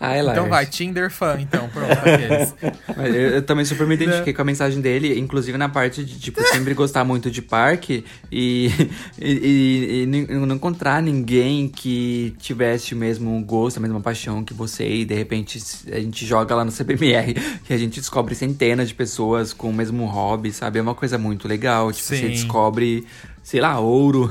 Ai, 0.03 0.20
então 0.20 0.48
vai, 0.48 0.64
Tinder 0.64 1.11
fã, 1.11 1.36
então, 1.38 1.68
pronto, 1.68 1.92
aqueles. 1.92 2.55
Eu, 2.96 3.14
eu, 3.14 3.42
também 3.42 3.64
super 3.64 3.86
me 3.86 3.94
identifiquei 3.94 4.32
é. 4.32 4.36
com 4.36 4.42
a 4.42 4.44
mensagem 4.44 4.80
dele, 4.80 5.18
inclusive 5.18 5.57
na 5.57 5.68
parte 5.68 6.05
de, 6.05 6.18
tipo, 6.18 6.42
sempre 6.42 6.74
gostar 6.74 7.03
muito 7.05 7.30
de 7.30 7.40
parque 7.40 8.05
e, 8.30 8.70
e, 9.18 9.32
e, 9.32 10.03
e, 10.03 10.07
não 10.07 10.55
encontrar 10.55 11.03
ninguém 11.03 11.68
que 11.68 12.34
tivesse 12.38 12.92
o 12.92 12.96
mesmo 12.96 13.42
gosto, 13.42 13.78
a 13.78 13.80
mesma 13.80 14.01
paixão 14.01 14.44
que 14.44 14.53
você 14.53 14.86
e 14.86 15.05
de 15.05 15.14
repente 15.14 15.59
a 15.90 16.01
gente 16.01 16.26
joga 16.26 16.55
lá 16.55 16.64
no 16.64 16.72
CBMR 16.72 17.34
que 17.64 17.72
a 17.72 17.78
gente 17.78 18.01
descobre 18.01 18.34
centenas 18.34 18.88
de 18.88 18.94
pessoas 18.94 19.53
com 19.53 19.70
o 19.70 19.72
mesmo 19.72 20.05
hobby, 20.07 20.53
sabe? 20.53 20.78
É 20.78 20.82
uma 20.82 20.94
coisa 20.94 21.16
muito 21.16 21.48
legal, 21.48 21.90
tipo, 21.92 22.09
Sim. 22.09 22.16
você 22.16 22.28
descobre, 22.28 23.07
sei 23.42 23.61
lá, 23.61 23.78
ouro. 23.78 24.30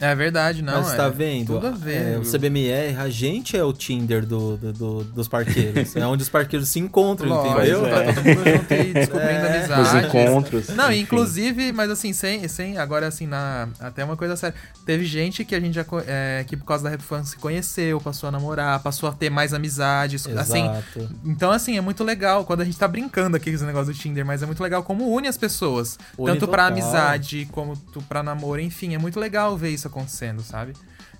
É 0.00 0.14
verdade, 0.14 0.62
não. 0.62 0.82
Mas 0.82 0.92
é, 0.92 0.96
tá 0.96 1.08
vendo? 1.08 1.54
Tudo 1.54 1.68
a 1.68 1.70
ver. 1.70 2.14
É, 2.14 2.18
o 2.18 2.22
CBMR, 2.22 2.96
a 2.96 3.08
gente 3.08 3.56
é 3.56 3.64
o 3.64 3.72
Tinder 3.72 4.26
do, 4.26 4.56
do, 4.56 4.72
do 4.72 5.04
dos 5.04 5.28
parqueiros. 5.28 5.96
é 5.96 6.06
onde 6.06 6.22
os 6.22 6.28
parqueiros 6.28 6.68
se 6.68 6.78
encontram, 6.78 7.28
Lógico, 7.28 7.58
entendeu? 7.58 7.86
É. 7.86 7.90
Tá 7.90 8.12
todo 8.12 8.24
mundo 8.24 8.50
junto 8.50 8.74
e 8.74 8.92
descobrindo 8.92 9.32
é, 9.32 9.58
amizades. 9.58 9.92
Os 9.92 10.04
encontros. 10.04 10.68
Não, 10.68 10.92
enfim. 10.92 11.00
inclusive, 11.00 11.72
mas 11.72 11.90
assim, 11.90 12.12
sem, 12.12 12.46
sem. 12.48 12.78
Agora, 12.78 13.06
assim, 13.06 13.26
na, 13.26 13.68
até 13.80 14.04
uma 14.04 14.16
coisa 14.16 14.36
séria. 14.36 14.54
Teve 14.84 15.04
gente 15.04 15.44
que 15.44 15.54
a 15.54 15.60
gente 15.60 15.74
já. 15.74 15.84
É, 16.06 16.44
que 16.46 16.56
por 16.56 16.66
causa 16.66 16.84
da 16.84 16.90
Rap 16.90 17.02
Fan 17.02 17.24
se 17.24 17.36
conheceu, 17.36 18.00
passou 18.00 18.28
a 18.28 18.32
namorar, 18.32 18.80
passou 18.80 19.08
a 19.08 19.12
ter 19.12 19.30
mais 19.30 19.54
amizades. 19.54 20.26
Assim, 20.26 20.64
Exato. 20.66 21.00
Assim, 21.00 21.08
então, 21.24 21.50
assim, 21.50 21.78
é 21.78 21.80
muito 21.80 22.04
legal 22.04 22.44
quando 22.44 22.60
a 22.60 22.64
gente 22.64 22.78
tá 22.78 22.86
brincando 22.86 23.36
aqui 23.36 23.50
com 23.50 23.56
esse 23.56 23.64
negócio 23.64 23.92
do 23.92 23.98
Tinder, 23.98 24.24
mas 24.24 24.42
é 24.42 24.46
muito 24.46 24.62
legal 24.62 24.82
como 24.82 25.10
une 25.10 25.28
as 25.28 25.38
pessoas. 25.38 25.98
Une 26.18 26.26
tanto 26.26 26.40
total. 26.40 26.52
pra 26.52 26.66
amizade 26.66 27.48
como 27.50 27.76
pra 28.08 28.22
namoro, 28.22 28.60
enfim, 28.60 28.94
é 28.94 28.98
muito 28.98 29.18
legal 29.18 29.56
ver 29.56 29.70
isso 29.70 29.85
isso 29.86 29.88
acontecendo, 29.88 30.42
sabe? 30.42 30.72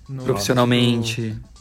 No, 0.07 0.23
Profissionalmente. 0.23 1.21
No... 1.21 1.57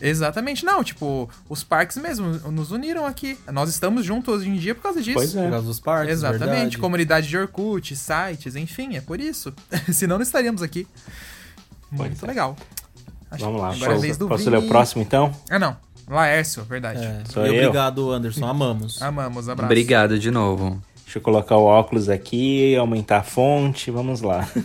Exatamente, 0.00 0.64
não, 0.64 0.82
tipo, 0.82 1.30
os 1.48 1.62
parques 1.62 1.96
mesmo 1.96 2.26
nos 2.50 2.70
uniram 2.70 3.06
aqui. 3.06 3.38
Nós 3.52 3.70
estamos 3.70 4.04
juntos 4.04 4.34
hoje 4.34 4.48
em 4.48 4.56
dia 4.56 4.74
por 4.74 4.82
causa 4.82 5.00
disso. 5.00 5.16
Pois 5.16 5.34
é. 5.34 5.44
Por 5.44 5.50
causa 5.52 5.66
dos 5.66 5.80
parques. 5.80 6.12
Exatamente, 6.12 6.50
verdade. 6.50 6.78
comunidade 6.78 7.28
de 7.28 7.38
Orkut, 7.38 7.94
sites, 7.96 8.56
enfim, 8.56 8.96
é 8.96 9.00
por 9.00 9.20
isso. 9.20 9.54
Senão 9.92 10.16
não 10.16 10.22
estaríamos 10.22 10.62
aqui. 10.62 10.86
Muito 11.90 12.24
é. 12.24 12.28
legal. 12.28 12.56
Acho 13.30 13.44
Vamos 13.44 13.60
lá, 13.60 13.68
agora 13.68 13.78
posso, 13.78 13.98
é 13.98 14.02
vez 14.02 14.16
do 14.16 14.28
posso 14.28 14.50
ler 14.50 14.58
o 14.58 14.68
próximo 14.68 15.02
então? 15.02 15.34
Ah, 15.48 15.58
não. 15.58 15.76
Laércio, 16.08 16.62
verdade. 16.64 17.02
É. 17.02 17.22
Sou 17.30 17.46
e 17.46 17.48
eu. 17.48 17.54
obrigado, 17.54 18.12
Anderson. 18.12 18.46
Amamos. 18.46 19.00
Amamos, 19.00 19.48
abraço. 19.48 19.66
Obrigado 19.66 20.18
de 20.18 20.30
novo. 20.30 20.82
Deixa 21.14 21.20
eu 21.20 21.32
colocar 21.32 21.56
o 21.56 21.62
óculos 21.62 22.08
aqui, 22.08 22.74
aumentar 22.74 23.18
a 23.18 23.22
fonte, 23.22 23.88
vamos 23.88 24.20
lá. 24.20 24.48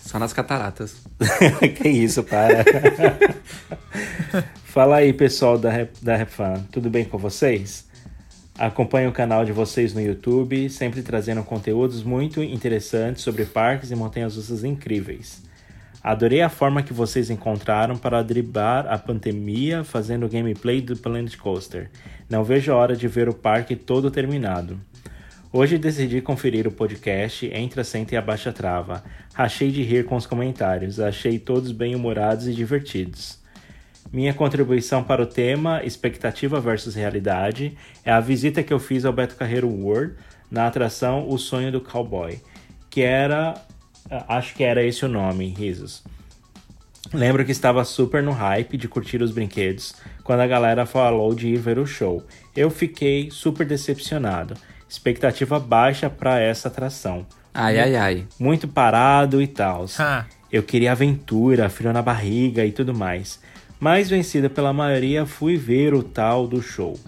Só 0.00 0.18
nas 0.18 0.32
cataratas. 0.32 0.96
que 1.76 1.90
isso, 1.90 2.24
para. 2.24 2.64
Fala 4.64 4.96
aí, 4.96 5.12
pessoal 5.12 5.58
da, 5.58 5.70
Rap, 5.70 5.90
da 6.00 6.16
RapFan, 6.16 6.64
tudo 6.72 6.88
bem 6.88 7.04
com 7.04 7.18
vocês? 7.18 7.86
Acompanhe 8.58 9.08
o 9.08 9.12
canal 9.12 9.44
de 9.44 9.52
vocês 9.52 9.92
no 9.92 10.00
YouTube, 10.00 10.70
sempre 10.70 11.02
trazendo 11.02 11.42
conteúdos 11.42 12.02
muito 12.02 12.42
interessantes 12.42 13.22
sobre 13.22 13.44
parques 13.44 13.90
e 13.90 13.94
montanhas 13.94 14.36
russas 14.36 14.64
incríveis. 14.64 15.42
Adorei 16.02 16.42
a 16.42 16.48
forma 16.48 16.82
que 16.82 16.92
vocês 16.92 17.30
encontraram 17.30 17.96
para 17.96 18.24
driblar 18.24 18.86
a 18.88 18.98
pandemia 18.98 19.84
fazendo 19.84 20.28
gameplay 20.28 20.80
do 20.80 20.96
Planet 20.96 21.36
Coaster. 21.36 21.90
Não 22.28 22.42
vejo 22.42 22.72
a 22.72 22.76
hora 22.76 22.96
de 22.96 23.06
ver 23.06 23.28
o 23.28 23.34
parque 23.34 23.76
todo 23.76 24.10
terminado. 24.10 24.80
Hoje 25.52 25.78
decidi 25.78 26.20
conferir 26.20 26.66
o 26.66 26.72
podcast 26.72 27.46
Entre 27.54 27.84
Senta 27.84 28.14
e 28.14 28.16
Abaixa 28.16 28.52
Trava. 28.52 29.04
Rachei 29.32 29.70
de 29.70 29.82
rir 29.82 30.04
com 30.04 30.16
os 30.16 30.26
comentários, 30.26 30.98
achei 30.98 31.38
todos 31.38 31.70
bem-humorados 31.70 32.48
e 32.48 32.52
divertidos. 32.52 33.38
Minha 34.12 34.34
contribuição 34.34 35.04
para 35.04 35.22
o 35.22 35.26
tema 35.26 35.84
Expectativa 35.84 36.60
versus 36.60 36.96
Realidade 36.96 37.76
é 38.04 38.10
a 38.10 38.18
visita 38.18 38.62
que 38.62 38.72
eu 38.72 38.80
fiz 38.80 39.04
ao 39.04 39.12
Beto 39.12 39.36
Carreiro 39.36 39.68
World 39.68 40.14
na 40.50 40.66
atração 40.66 41.28
O 41.28 41.38
Sonho 41.38 41.70
do 41.70 41.80
Cowboy, 41.80 42.40
que 42.90 43.02
era 43.02 43.54
Acho 44.28 44.54
que 44.54 44.62
era 44.62 44.84
esse 44.84 45.04
o 45.04 45.08
nome, 45.08 45.48
risos. 45.48 46.02
Lembro 47.12 47.44
que 47.44 47.52
estava 47.52 47.84
super 47.84 48.22
no 48.22 48.32
hype 48.32 48.76
de 48.76 48.88
curtir 48.88 49.22
os 49.22 49.32
brinquedos 49.32 49.94
quando 50.22 50.40
a 50.40 50.46
galera 50.46 50.86
falou 50.86 51.34
de 51.34 51.48
ir 51.48 51.58
ver 51.58 51.78
o 51.78 51.86
show. 51.86 52.22
Eu 52.54 52.70
fiquei 52.70 53.30
super 53.30 53.66
decepcionado. 53.66 54.54
Expectativa 54.88 55.58
baixa 55.58 56.08
para 56.08 56.38
essa 56.40 56.68
atração. 56.68 57.26
Ai, 57.52 57.78
ai, 57.78 57.96
ai. 57.96 58.26
Muito 58.38 58.68
parado 58.68 59.42
e 59.42 59.46
tal. 59.46 59.86
Eu 60.50 60.62
queria 60.62 60.92
aventura, 60.92 61.68
frio 61.68 61.92
na 61.92 62.02
barriga 62.02 62.64
e 62.64 62.72
tudo 62.72 62.94
mais. 62.94 63.40
mas 63.80 64.08
vencida 64.08 64.48
pela 64.48 64.72
maioria, 64.72 65.26
fui 65.26 65.56
ver 65.56 65.92
o 65.92 66.02
tal 66.02 66.46
do 66.46 66.62
show. 66.62 66.98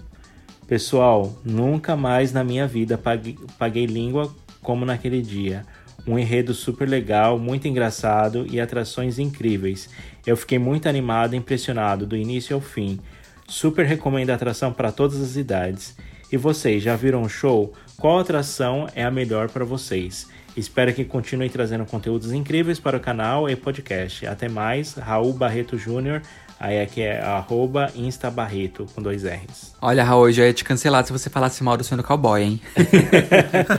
Pessoal, 0.67 1.33
nunca 1.45 1.95
mais 1.95 2.33
na 2.33 2.43
minha 2.43 2.67
vida 2.67 2.97
paguei, 2.97 3.37
paguei 3.57 3.85
língua 3.85 4.35
como 4.61 4.83
naquele 4.85 5.21
dia. 5.21 5.65
Um 6.07 6.19
enredo 6.19 6.53
super 6.53 6.87
legal, 6.87 7.39
muito 7.39 7.67
engraçado 7.67 8.45
e 8.49 8.59
atrações 8.59 9.17
incríveis. 9.17 9.89
Eu 10.25 10.37
fiquei 10.37 10.59
muito 10.59 10.87
animado 10.87 11.33
e 11.33 11.37
impressionado 11.37 12.05
do 12.05 12.15
início 12.15 12.55
ao 12.55 12.61
fim. 12.61 12.99
Super 13.47 13.85
recomendo 13.85 14.29
a 14.29 14.35
atração 14.35 14.71
para 14.71 14.91
todas 14.91 15.21
as 15.21 15.35
idades. 15.35 15.95
E 16.31 16.37
vocês, 16.37 16.83
já 16.83 16.95
viram 16.95 17.21
o 17.21 17.29
show? 17.29 17.73
Qual 17.97 18.19
atração 18.19 18.87
é 18.95 19.03
a 19.03 19.11
melhor 19.11 19.49
para 19.49 19.63
vocês? 19.63 20.27
Espero 20.55 20.93
que 20.93 21.03
continuem 21.03 21.49
trazendo 21.49 21.85
conteúdos 21.85 22.31
incríveis 22.31 22.79
para 22.79 22.97
o 22.97 22.99
canal 22.99 23.49
e 23.49 23.55
podcast. 23.55 24.25
Até 24.25 24.47
mais, 24.47 24.93
Raul 24.93 25.33
Barreto 25.33 25.77
Júnior. 25.77 26.21
Aí 26.59 26.81
aqui 26.81 27.01
é 27.01 27.21
arroba 27.21 27.91
instabarreto 27.95 28.85
com 28.95 29.01
dois 29.01 29.23
R's. 29.23 29.73
Olha, 29.81 30.03
Raul, 30.03 30.29
eu 30.29 30.33
já 30.33 30.45
ia 30.45 30.53
te 30.53 30.63
cancelar 30.63 31.05
se 31.05 31.11
você 31.11 31.29
falasse 31.29 31.63
mal 31.63 31.75
do 31.75 31.83
sonho 31.83 32.01
do 32.01 32.07
cowboy, 32.07 32.41
hein? 32.41 32.61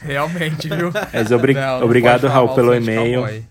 Realmente, 0.00 0.68
viu? 0.68 0.90
Mas 1.12 1.30
obri- 1.32 1.54
Não, 1.54 1.78
não 1.80 1.86
obrigado, 1.86 2.26
Raul, 2.26 2.54
pelo 2.54 2.74
e-mail. 2.74 3.20
Cowboy. 3.22 3.44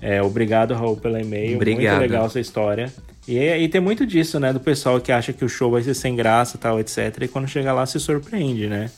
É, 0.00 0.22
obrigado, 0.22 0.74
Raul, 0.74 0.96
pelo 0.96 1.18
e-mail. 1.18 1.56
Obrigado. 1.56 1.98
Muito 1.98 2.10
legal 2.10 2.26
essa 2.26 2.40
história. 2.40 2.92
E, 3.26 3.38
e 3.38 3.68
tem 3.68 3.80
muito 3.80 4.06
disso, 4.06 4.38
né? 4.38 4.52
Do 4.52 4.60
pessoal 4.60 5.00
que 5.00 5.10
acha 5.10 5.32
que 5.32 5.44
o 5.44 5.48
show 5.48 5.70
vai 5.70 5.82
ser 5.82 5.94
sem 5.94 6.14
graça 6.14 6.58
tal, 6.58 6.78
etc. 6.80 7.22
E 7.22 7.28
quando 7.28 7.48
chega 7.48 7.72
lá 7.72 7.86
se 7.86 7.98
surpreende, 7.98 8.66
né? 8.66 8.90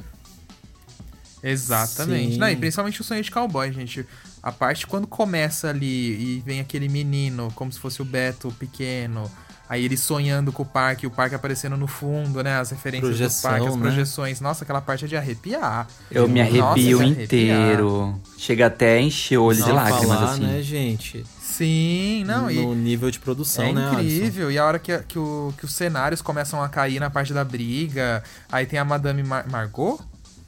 Exatamente. 1.43 2.33
Sim. 2.35 2.39
Não, 2.39 2.49
e 2.49 2.57
principalmente 2.57 3.01
o 3.01 3.05
sonho 3.05 3.23
de 3.23 3.31
cowboy, 3.31 3.71
gente. 3.73 4.05
A 4.47 4.53
parte 4.53 4.87
quando 4.87 5.09
começa 5.09 5.69
ali 5.71 6.37
e 6.37 6.43
vem 6.47 6.61
aquele 6.61 6.89
menino, 6.89 7.51
como 7.57 7.73
se 7.73 7.81
fosse 7.81 8.01
o 8.01 8.05
Beto 8.05 8.53
pequeno. 8.61 9.29
Aí 9.69 9.85
ele 9.85 9.97
sonhando 9.97 10.53
com 10.53 10.63
o 10.63 10.67
parque, 10.67 11.05
o 11.09 11.11
parque 11.11 11.35
aparecendo 11.35 11.77
no 11.77 11.89
fundo, 11.89 12.41
né? 12.45 12.57
As 12.61 12.71
referências 12.71 13.09
Projeção, 13.11 13.51
do 13.51 13.53
parque, 13.55 13.67
as 13.67 13.75
né? 13.75 13.83
projeções. 13.83 14.41
Nossa, 14.41 14.63
aquela 14.63 14.81
parte 14.81 15.05
é 15.05 15.09
de 15.09 15.17
arrepiar. 15.17 15.89
Eu 16.09 16.29
me 16.29 16.41
Nossa, 16.41 16.65
arrepio 16.69 16.99
de 16.99 17.03
arrepiar. 17.05 17.25
inteiro. 17.25 18.21
Chega 18.39 18.67
até 18.67 18.99
a 18.99 19.01
encher 19.01 19.39
o 19.39 19.43
olho 19.43 19.57
de 19.59 19.65
Sem 19.65 19.73
lágrimas, 19.73 20.07
falar, 20.21 20.31
assim. 20.31 20.47
né, 20.47 20.63
gente? 20.63 21.25
Sim, 21.41 22.23
não, 22.25 22.49
e 22.49 22.55
no 22.65 22.75
nível 22.77 23.11
de 23.11 23.19
produção, 23.19 23.65
é 23.65 23.73
né, 23.73 23.89
Alisson? 23.89 24.17
incrível. 24.17 24.53
E 24.53 24.59
a 24.59 24.65
hora 24.65 24.79
que, 24.79 24.97
que, 25.09 25.19
o- 25.19 25.53
que 25.59 25.65
os 25.65 25.73
cenários 25.75 26.23
começam 26.23 26.63
a 26.63 26.69
cair 26.69 27.01
na 27.01 27.11
parte 27.11 27.33
da 27.33 27.43
briga, 27.43 28.23
aí 28.53 28.67
tem 28.67 28.79
a 28.79 28.85
Madame 28.85 29.25
Mar 29.25 29.49
Margot? 29.51 29.99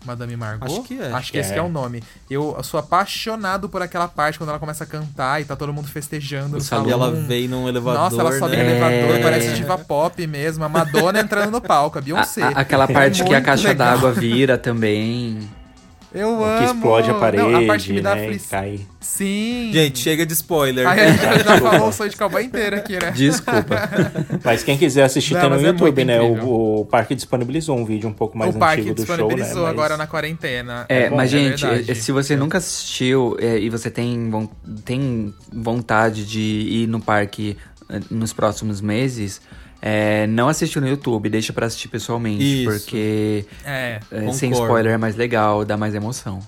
Madame 0.07 0.37
Margot? 0.37 0.65
Acho 0.67 0.83
que 0.85 1.01
é. 1.01 1.13
Acho 1.13 1.33
que 1.33 1.39
esse 1.39 1.51
É. 1.51 1.55
que 1.55 1.59
é 1.59 1.63
o 1.63 1.69
nome. 1.69 2.03
Eu 2.31 2.57
sou 2.63 2.79
apaixonado 2.81 3.69
por 3.69 3.83
aquela 3.83 4.07
parte 4.09 4.39
quando 4.39 4.51
ela 4.51 4.59
começa 4.59 4.85
a 4.85 4.87
cantar 4.87 5.41
e 5.41 5.45
tá 5.45 5.57
todo 5.57 5.73
mundo 5.73 5.89
festejando 5.89 6.51
no 6.51 6.59
O 6.59 6.61
salão. 6.61 6.87
E 6.87 6.91
salão. 6.91 7.07
ela 7.09 7.21
veio 7.21 7.49
num 7.49 7.69
elevador, 7.69 8.01
Nossa, 8.03 8.21
ela 8.21 8.39
sobe 8.39 8.57
né? 8.57 8.63
no 8.65 8.71
elevador, 8.71 9.17
É. 9.17 9.23
parece 9.23 9.55
diva 9.55 9.77
pop 9.77 10.27
mesmo. 10.27 10.65
A 10.65 10.69
Madonna 10.69 11.21
entrando 11.21 11.51
no 11.51 11.61
palco, 11.61 11.99
a 11.99 12.01
A- 12.01 12.03
Beyoncé. 12.05 12.43
a- 12.43 12.49
aquela 12.51 12.87
parte 12.87 13.25
que 13.25 13.35
a 13.35 13.41
caixa 13.41 13.75
d'água 13.75 14.13
vira 14.13 14.57
também. 14.57 15.49
Eu 16.15 16.29
O 16.39 16.45
amo. 16.45 16.59
que 16.59 16.65
explode 16.75 17.11
a 17.11 17.15
parede, 17.15 17.43
Não, 17.43 17.65
a 17.65 17.67
parte 17.67 17.87
que 17.89 17.93
me 17.93 18.01
dá 18.01 18.15
né? 18.15 18.25
Aflição. 18.25 18.59
cai. 18.61 18.81
Sim. 18.99 19.71
Gente, 19.73 19.99
chega 19.99 20.25
de 20.25 20.33
spoiler. 20.33 20.87
Aí 20.89 21.01
a 21.01 21.11
gente 21.13 21.45
já 21.45 21.59
falou 21.61 21.89
o 21.89 21.93
sonho 21.93 22.09
de 22.11 22.17
cowboy 22.17 22.43
inteiro 22.45 22.77
aqui, 22.77 22.95
né? 22.99 23.11
Desculpa. 23.11 23.89
Mas 24.43 24.63
quem 24.65 24.79
quiser 24.79 25.05
assistir 25.05 25.35
Não, 25.35 25.41
tá 25.43 25.49
no 25.51 25.57
mas 25.57 25.65
é 25.65 25.67
YouTube, 25.69 25.95
muito 26.05 26.07
né? 26.07 26.21
O, 26.21 26.81
o 26.81 26.85
parque 26.87 27.15
disponibilizou 27.15 27.77
um 27.77 27.85
vídeo 27.85 28.09
um 28.09 28.13
pouco 28.13 28.39
mais 28.39 28.55
o 28.55 28.59
parque 28.59 28.81
antigo 28.81 28.95
do 28.95 29.05
show, 29.07 29.17
né? 29.17 29.23
disponibilizou 29.23 29.63
Mas- 29.65 29.71
agora 29.71 29.97
na 29.99 30.07
quarentena. 30.07 30.87
É, 30.89 31.11
bom, 31.11 31.17
mas 31.17 31.31
gente, 31.31 31.67
verdade. 31.67 31.95
se 31.95 32.11
você 32.11 32.37
nunca 32.37 32.57
assistiu 32.59 33.37
é, 33.39 33.59
e 33.59 33.69
você 33.69 33.91
tem, 33.91 34.31
tem 34.85 35.35
vontade 35.53 36.25
de 36.27 36.41
ir 36.41 36.87
no 36.89 37.01
parque 37.01 37.57
é, 37.91 38.01
nos 38.11 38.33
próximos 38.33 38.81
meses, 38.81 39.41
é, 39.81 40.27
não 40.27 40.49
assiste 40.49 40.79
no 40.81 40.89
YouTube, 40.89 41.29
deixa 41.29 41.53
pra 41.53 41.67
assistir 41.67 41.89
pessoalmente, 41.89 42.43
Isso. 42.65 42.71
porque 42.81 43.45
É. 43.65 44.01
é, 44.11 44.33
sem 44.33 44.51
spoiler 44.53 44.93
é 44.95 44.99
mais 44.99 45.17
legal, 45.17 45.65
dá 45.65 45.77
mais 45.77 45.95
emoção. 45.95 46.41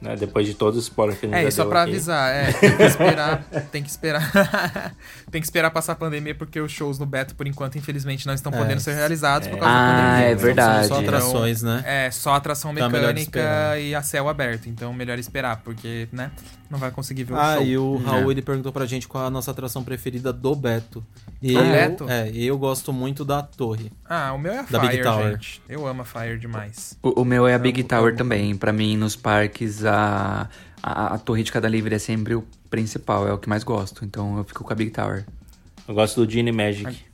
né, 0.00 0.16
Depois 0.16 0.46
de 0.46 0.54
todos 0.54 0.78
os 0.78 0.84
spoilers 0.84 1.18
que 1.18 1.26
a 1.26 1.28
gente 1.30 1.38
É, 1.38 1.42
já 1.44 1.48
e 1.48 1.52
só 1.52 1.64
pra 1.64 1.82
aqui. 1.82 1.92
avisar, 1.92 2.30
é, 2.32 2.52
tem 2.52 2.76
que 2.76 2.82
esperar, 2.84 3.44
tem 3.72 3.82
que 3.82 3.88
esperar. 3.90 4.94
Tem 5.34 5.40
que 5.40 5.46
esperar 5.48 5.68
passar 5.72 5.94
a 5.94 5.96
pandemia, 5.96 6.32
porque 6.32 6.60
os 6.60 6.70
shows 6.70 6.96
no 6.96 7.04
Beto, 7.04 7.34
por 7.34 7.44
enquanto, 7.48 7.76
infelizmente, 7.76 8.24
não 8.24 8.34
estão 8.34 8.52
É. 8.52 8.56
podendo 8.56 8.78
ser 8.80 8.94
realizados 8.94 9.48
por 9.48 9.58
causa 9.58 9.74
Ah, 9.74 9.80
da 9.82 9.92
pandemia. 9.96 10.26
é 10.28 10.30
Então, 10.30 10.44
verdade. 10.44 10.86
São 10.86 10.96
só 10.96 11.02
Então, 11.02 11.14
atrações, 11.16 11.62
né? 11.64 11.82
É, 11.84 12.10
só 12.12 12.34
atração 12.34 12.70
Então 12.72 12.86
é 12.86 12.88
melhor 12.88 13.08
mecânica 13.08 13.40
esperar. 13.40 13.80
e 13.80 13.94
a 13.96 14.02
céu 14.02 14.28
aberto. 14.28 14.68
Então, 14.68 14.92
melhor 14.92 15.18
esperar, 15.18 15.56
porque, 15.64 16.08
né, 16.12 16.30
não 16.70 16.78
vai 16.78 16.92
conseguir 16.92 17.24
ver 17.24 17.32
o 17.32 17.36
Ah, 17.36 17.54
show. 17.56 17.64
e 17.64 17.76
o 17.76 17.96
Raul 17.96 18.28
É. 18.28 18.30
ele 18.32 18.42
perguntou 18.42 18.72
pra 18.72 18.86
gente 18.86 19.08
qual 19.08 19.24
é 19.24 19.26
a 19.26 19.30
nossa 19.30 19.50
atração 19.50 19.82
preferida 19.82 20.32
do 20.32 20.54
Beto. 20.54 21.04
E 21.42 21.52
Do 21.52 21.58
eu, 21.58 21.64
Beto? 21.64 22.08
É, 22.08 22.30
e 22.30 22.46
eu 22.46 22.56
gosto 22.56 22.92
muito 22.92 23.24
da 23.24 23.42
torre. 23.42 23.90
Ah, 24.08 24.32
o 24.34 24.38
meu 24.38 24.52
é 24.52 24.58
a 24.60 24.62
Da 24.62 24.78
Big 24.78 24.92
Fire, 24.92 25.02
Tower. 25.02 25.32
gente. 25.32 25.60
Eu 25.68 25.84
amo 25.84 26.02
a 26.02 26.04
Fire 26.04 26.38
demais. 26.38 26.96
O, 27.02 27.22
o 27.22 27.24
meu 27.24 27.44
é 27.48 27.54
a 27.54 27.58
Big 27.58 27.80
Amo, 27.80 27.88
Tower 27.88 28.08
amo. 28.10 28.16
também. 28.18 28.54
Pra 28.56 28.72
mim, 28.72 28.96
nos 28.96 29.16
parques, 29.16 29.84
a, 29.84 30.48
a, 30.84 31.14
a 31.14 31.18
torre 31.18 31.42
de 31.42 31.50
cada 31.50 31.66
livre 31.66 31.94
é 31.94 31.98
sempre 31.98 32.34
o 32.34 32.44
principal, 32.68 33.26
é 33.26 33.32
o 33.32 33.38
que 33.38 33.48
mais 33.48 33.64
gosto. 33.64 34.04
Então 34.04 34.36
eu 34.36 34.44
fico 34.44 34.62
com 34.62 34.72
a 34.72 34.76
Big 34.76 34.90
Tower. 34.90 35.24
Eu 35.88 35.94
gosto 35.94 36.22
do 36.22 36.30
Genie 36.30 36.52
Magic. 36.52 36.86
Aquela, 36.86 37.13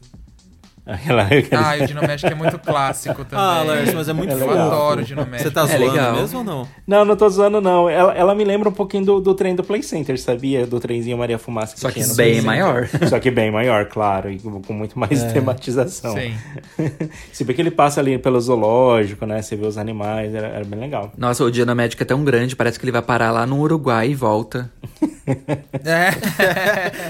aquela- 0.95 1.29
Ah, 1.53 1.77
e 1.79 1.83
o 1.83 1.87
Dino 1.87 2.01
Magic 2.03 2.27
é 2.33 2.35
muito 2.35 2.59
clássico 2.59 3.25
também. 3.25 3.45
Ah, 3.45 3.63
Lars, 3.63 3.95
mas 3.95 4.09
é 4.09 4.13
muito 4.13 4.31
É 4.33 4.35
Eu 4.35 4.39
legal. 4.49 4.67
adoro 4.67 5.01
o 5.01 5.05
Dino 5.05 5.23
Magic. 5.27 5.43
Você 5.43 5.51
tá 5.51 5.63
É 5.63 5.67
zoando 5.67 5.85
legal. 5.93 6.17
mesmo 6.17 6.39
ou 6.39 6.45
não? 6.45 6.69
Não, 6.87 7.05
não 7.05 7.17
tô 7.17 7.29
zoando, 7.29 7.61
não. 7.61 7.89
Ela, 7.89 8.13
ela 8.15 8.35
me 8.35 8.45
lembra 8.45 8.69
um 8.69 8.73
pouquinho 8.73 9.05
do, 9.05 9.21
do 9.21 9.35
trem 9.35 9.55
do 9.55 9.63
Play 9.65 9.83
Center, 9.83 10.19
sabia? 10.21 10.67
Do 10.67 10.79
trenzinho 10.81 11.17
Maria 11.19 11.39
Fumaça. 11.39 11.77
Só 11.77 11.89
que 11.89 11.95
tinha 11.95 12.07
no 12.07 12.15
bem 12.15 12.41
maior. 12.43 12.89
Só 13.09 13.19
que 13.19 13.31
bem 13.31 13.51
maior, 13.51 13.87
claro. 13.87 14.31
E 14.31 14.39
com 14.39 14.73
muito 14.73 14.99
mais 14.99 15.23
É. 15.23 15.33
tematização. 15.33 16.15
Sim. 16.15 16.35
Se 17.33 17.45
bem 17.45 17.55
que 17.55 17.63
ele 17.63 17.71
passa 17.71 18.01
ali 18.01 18.19
pelo 18.19 18.41
zoológico, 18.41 19.27
né? 19.27 19.41
Você 19.43 19.57
vê 19.57 19.67
os 19.67 19.79
animais, 19.79 20.35
era, 20.35 20.49
era 20.49 20.65
bem 20.65 20.79
legal. 20.81 21.13
Nossa, 21.17 21.45
o 21.45 21.51
Diana 21.51 21.75
Magic 21.75 22.01
é 22.03 22.07
tão 22.07 22.25
grande, 22.25 22.55
parece 22.57 22.79
que 22.79 22.85
ele 22.85 22.93
vai 22.93 23.03
parar 23.03 23.31
lá 23.31 23.47
no 23.47 23.59
Uruguai 23.61 24.11
e 24.11 24.15
volta. 24.15 24.71
É. 25.27 26.11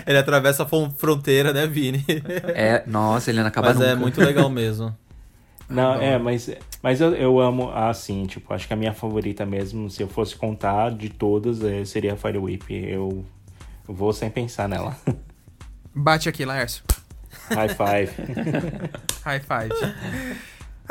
Ele 0.10 0.18
atravessa 0.18 0.62
a 0.64 0.66
fron- 0.66 0.90
fronteira, 0.90 1.52
né, 1.52 1.66
Vini? 1.66 2.04
É, 2.54 2.82
nossa, 2.86 3.30
ele 3.30 3.40
não 3.40 3.46
acaba 3.48 3.68
mas 3.68 3.76
nunca. 3.78 3.90
é 3.90 3.94
muito 3.94 4.20
legal 4.20 4.48
mesmo. 4.50 4.94
Não, 5.68 5.94
é, 6.00 6.18
mas, 6.18 6.50
mas 6.82 7.00
eu, 7.00 7.14
eu 7.14 7.38
amo 7.38 7.70
assim, 7.70 8.26
tipo, 8.26 8.52
acho 8.52 8.66
que 8.66 8.72
a 8.72 8.76
minha 8.76 8.92
favorita 8.92 9.46
mesmo, 9.46 9.88
se 9.88 10.02
eu 10.02 10.08
fosse 10.08 10.34
contar 10.34 10.90
de 10.90 11.08
todas, 11.08 11.62
eh, 11.62 11.84
seria 11.84 12.14
a 12.14 12.16
Fire 12.16 12.38
Whip. 12.38 12.68
Eu, 12.74 13.24
eu 13.88 13.94
vou 13.94 14.12
sem 14.12 14.28
pensar 14.28 14.68
nela. 14.68 14.96
Bate 15.94 16.28
aqui, 16.28 16.44
Laércio. 16.44 16.82
High 17.50 17.68
five. 17.68 18.12
High 19.24 19.40
five. 19.40 19.94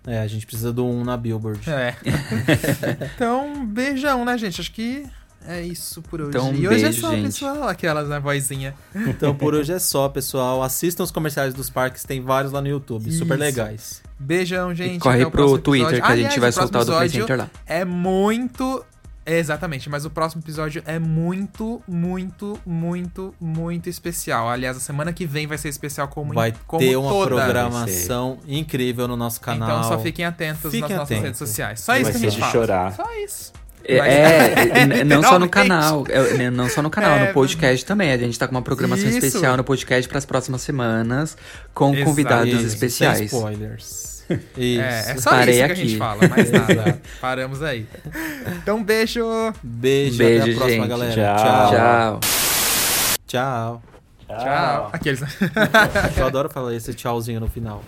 É, 0.06 0.20
a 0.20 0.26
gente 0.26 0.46
precisa 0.46 0.72
do 0.72 0.84
um 0.84 1.02
na 1.02 1.16
Billboard. 1.16 1.68
É. 1.68 1.94
então, 3.16 3.64
beijão, 3.66 4.24
né, 4.24 4.36
gente? 4.36 4.60
Acho 4.60 4.72
que 4.72 5.06
É 5.46 5.62
isso 5.62 6.02
por 6.02 6.20
hoje. 6.20 6.30
Então, 6.30 6.50
um 6.50 6.54
e 6.54 6.68
hoje 6.68 6.82
beijo, 6.82 6.86
é 6.86 6.92
só, 6.92 7.10
gente. 7.10 7.24
pessoal, 7.26 7.68
aquelas 7.68 8.08
na 8.08 8.18
vozinha. 8.18 8.74
Então 8.94 9.34
por 9.34 9.54
hoje 9.54 9.72
é 9.72 9.78
só, 9.78 10.08
pessoal. 10.08 10.62
Assistam 10.62 11.04
os 11.04 11.10
comerciais 11.10 11.52
dos 11.52 11.68
parques, 11.68 12.02
tem 12.04 12.20
vários 12.20 12.52
lá 12.52 12.60
no 12.60 12.68
YouTube, 12.68 13.10
super 13.12 13.34
Isso. 13.34 13.44
legais. 13.44 14.02
Beijão, 14.18 14.74
gente. 14.74 14.96
E 14.96 15.00
corre 15.00 15.26
pro 15.26 15.58
Twitter, 15.58 15.88
episódio. 15.88 16.06
que 16.06 16.12
a 16.12 16.16
gente 16.16 16.26
Aliás, 16.26 16.40
vai 16.40 16.52
soltar 16.52 16.82
o 16.82 16.84
do 16.84 16.92
Play 16.96 17.08
Center 17.10 17.38
lá. 17.38 17.50
É 17.66 17.84
muito. 17.84 18.84
Exatamente, 19.26 19.88
mas 19.88 20.04
o 20.04 20.10
próximo 20.10 20.42
episódio 20.42 20.82
é 20.86 20.98
muito, 20.98 21.82
muito, 21.88 22.58
muito, 22.66 23.34
muito 23.40 23.88
especial. 23.88 24.48
Aliás, 24.48 24.76
a 24.76 24.80
semana 24.80 25.12
que 25.12 25.24
vem 25.26 25.46
vai 25.46 25.56
ser 25.58 25.68
especial 25.68 26.08
como, 26.08 26.34
Vai 26.34 26.52
como 26.66 26.80
ter 26.84 26.96
uma 26.96 27.08
toda. 27.10 27.34
programação 27.36 28.38
incrível 28.46 29.08
no 29.08 29.16
nosso 29.16 29.40
canal. 29.40 29.78
Então 29.78 29.88
só 29.88 29.98
fiquem 29.98 30.24
atentos 30.24 30.70
Fiquem 30.70 30.80
nas 30.82 30.90
nossas 30.90 31.04
atentos. 31.04 31.24
redes 31.24 31.38
sociais. 31.38 31.80
Só 31.80 31.92
Vai 31.92 32.02
isso 32.02 32.10
que 32.10 32.16
a 32.16 32.20
gente 32.20 32.34
de 32.34 32.40
fala. 32.40 32.52
chorar. 32.52 32.92
Só 32.94 33.16
isso. 33.24 33.52
É, 33.86 33.98
é, 35.00 35.04
não 35.04 35.22
só 35.22 35.38
no 35.38 35.48
canal, 35.48 36.04
é, 36.08 36.34
né, 36.34 36.50
não 36.50 36.68
só 36.68 36.80
no 36.82 36.88
canal, 36.90 37.16
É, 37.18 37.26
no 37.28 37.32
podcast 37.34 37.84
também. 37.84 38.10
A 38.12 38.16
gente 38.18 38.38
tá 38.38 38.46
com 38.46 38.54
uma 38.54 38.62
programação 38.62 39.06
Isso. 39.08 39.18
especial 39.18 39.56
no 39.56 39.64
podcast 39.64 40.08
para 40.08 40.18
as 40.18 40.24
próximas 40.24 40.62
semanas, 40.62 41.36
com 41.74 41.92
Exato. 41.92 42.04
convidados 42.04 42.52
Isso, 42.54 42.66
especiais. 42.66 43.18
Sem 43.18 43.26
spoilers. 43.26 43.84
Isso. 43.84 44.14
É, 44.56 45.10
é 45.10 45.16
só 45.18 45.28
Parei 45.32 45.56
isso 45.56 45.64
que 45.66 45.70
a 45.70 45.74
aqui. 45.74 45.86
gente 45.88 45.98
fala, 45.98 46.26
mais 46.28 46.50
nada. 46.50 46.98
Paramos 47.20 47.62
aí. 47.62 47.86
Então, 48.56 48.82
beijo. 48.82 49.22
Beijo, 49.62 50.16
Beijo, 50.16 50.42
até 50.44 50.52
a 50.52 50.56
próxima, 50.56 50.80
gente. 50.82 50.88
galera. 50.88 51.36
Tchau. 51.36 51.70
Tchau. 51.70 52.20
Tchau. 53.26 53.82
Tchau. 54.26 54.90
Aqueles. 54.94 55.20
Eu 56.16 56.26
adoro 56.26 56.48
falar 56.48 56.74
esse 56.74 56.94
tchauzinho 56.94 57.38
no 57.38 57.48
final. 57.50 57.84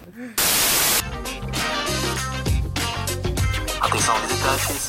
Atenção 3.81 4.15
visitantes, 4.21 4.89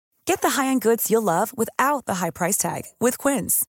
Get 0.31 0.41
the 0.41 0.61
high-end 0.61 0.81
goods 0.81 1.11
you'll 1.11 1.21
love 1.23 1.51
without 1.57 2.05
the 2.05 2.15
high 2.15 2.29
price 2.29 2.57
tag 2.57 2.83
with 3.01 3.17
Quince. 3.17 3.65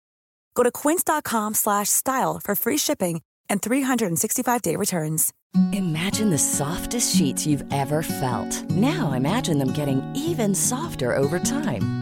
Go 0.54 0.62
to 0.62 0.70
quince.com 0.70 1.54
slash 1.54 1.88
style 1.88 2.38
for 2.38 2.54
free 2.54 2.78
shipping 2.78 3.20
and 3.50 3.60
365-day 3.60 4.76
returns. 4.76 5.32
Imagine 5.72 6.30
the 6.30 6.38
softest 6.38 7.16
sheets 7.16 7.44
you've 7.44 7.64
ever 7.72 8.04
felt. 8.04 8.70
Now 8.70 9.10
imagine 9.10 9.58
them 9.58 9.72
getting 9.72 10.00
even 10.14 10.54
softer 10.54 11.16
over 11.16 11.40
time. 11.40 12.01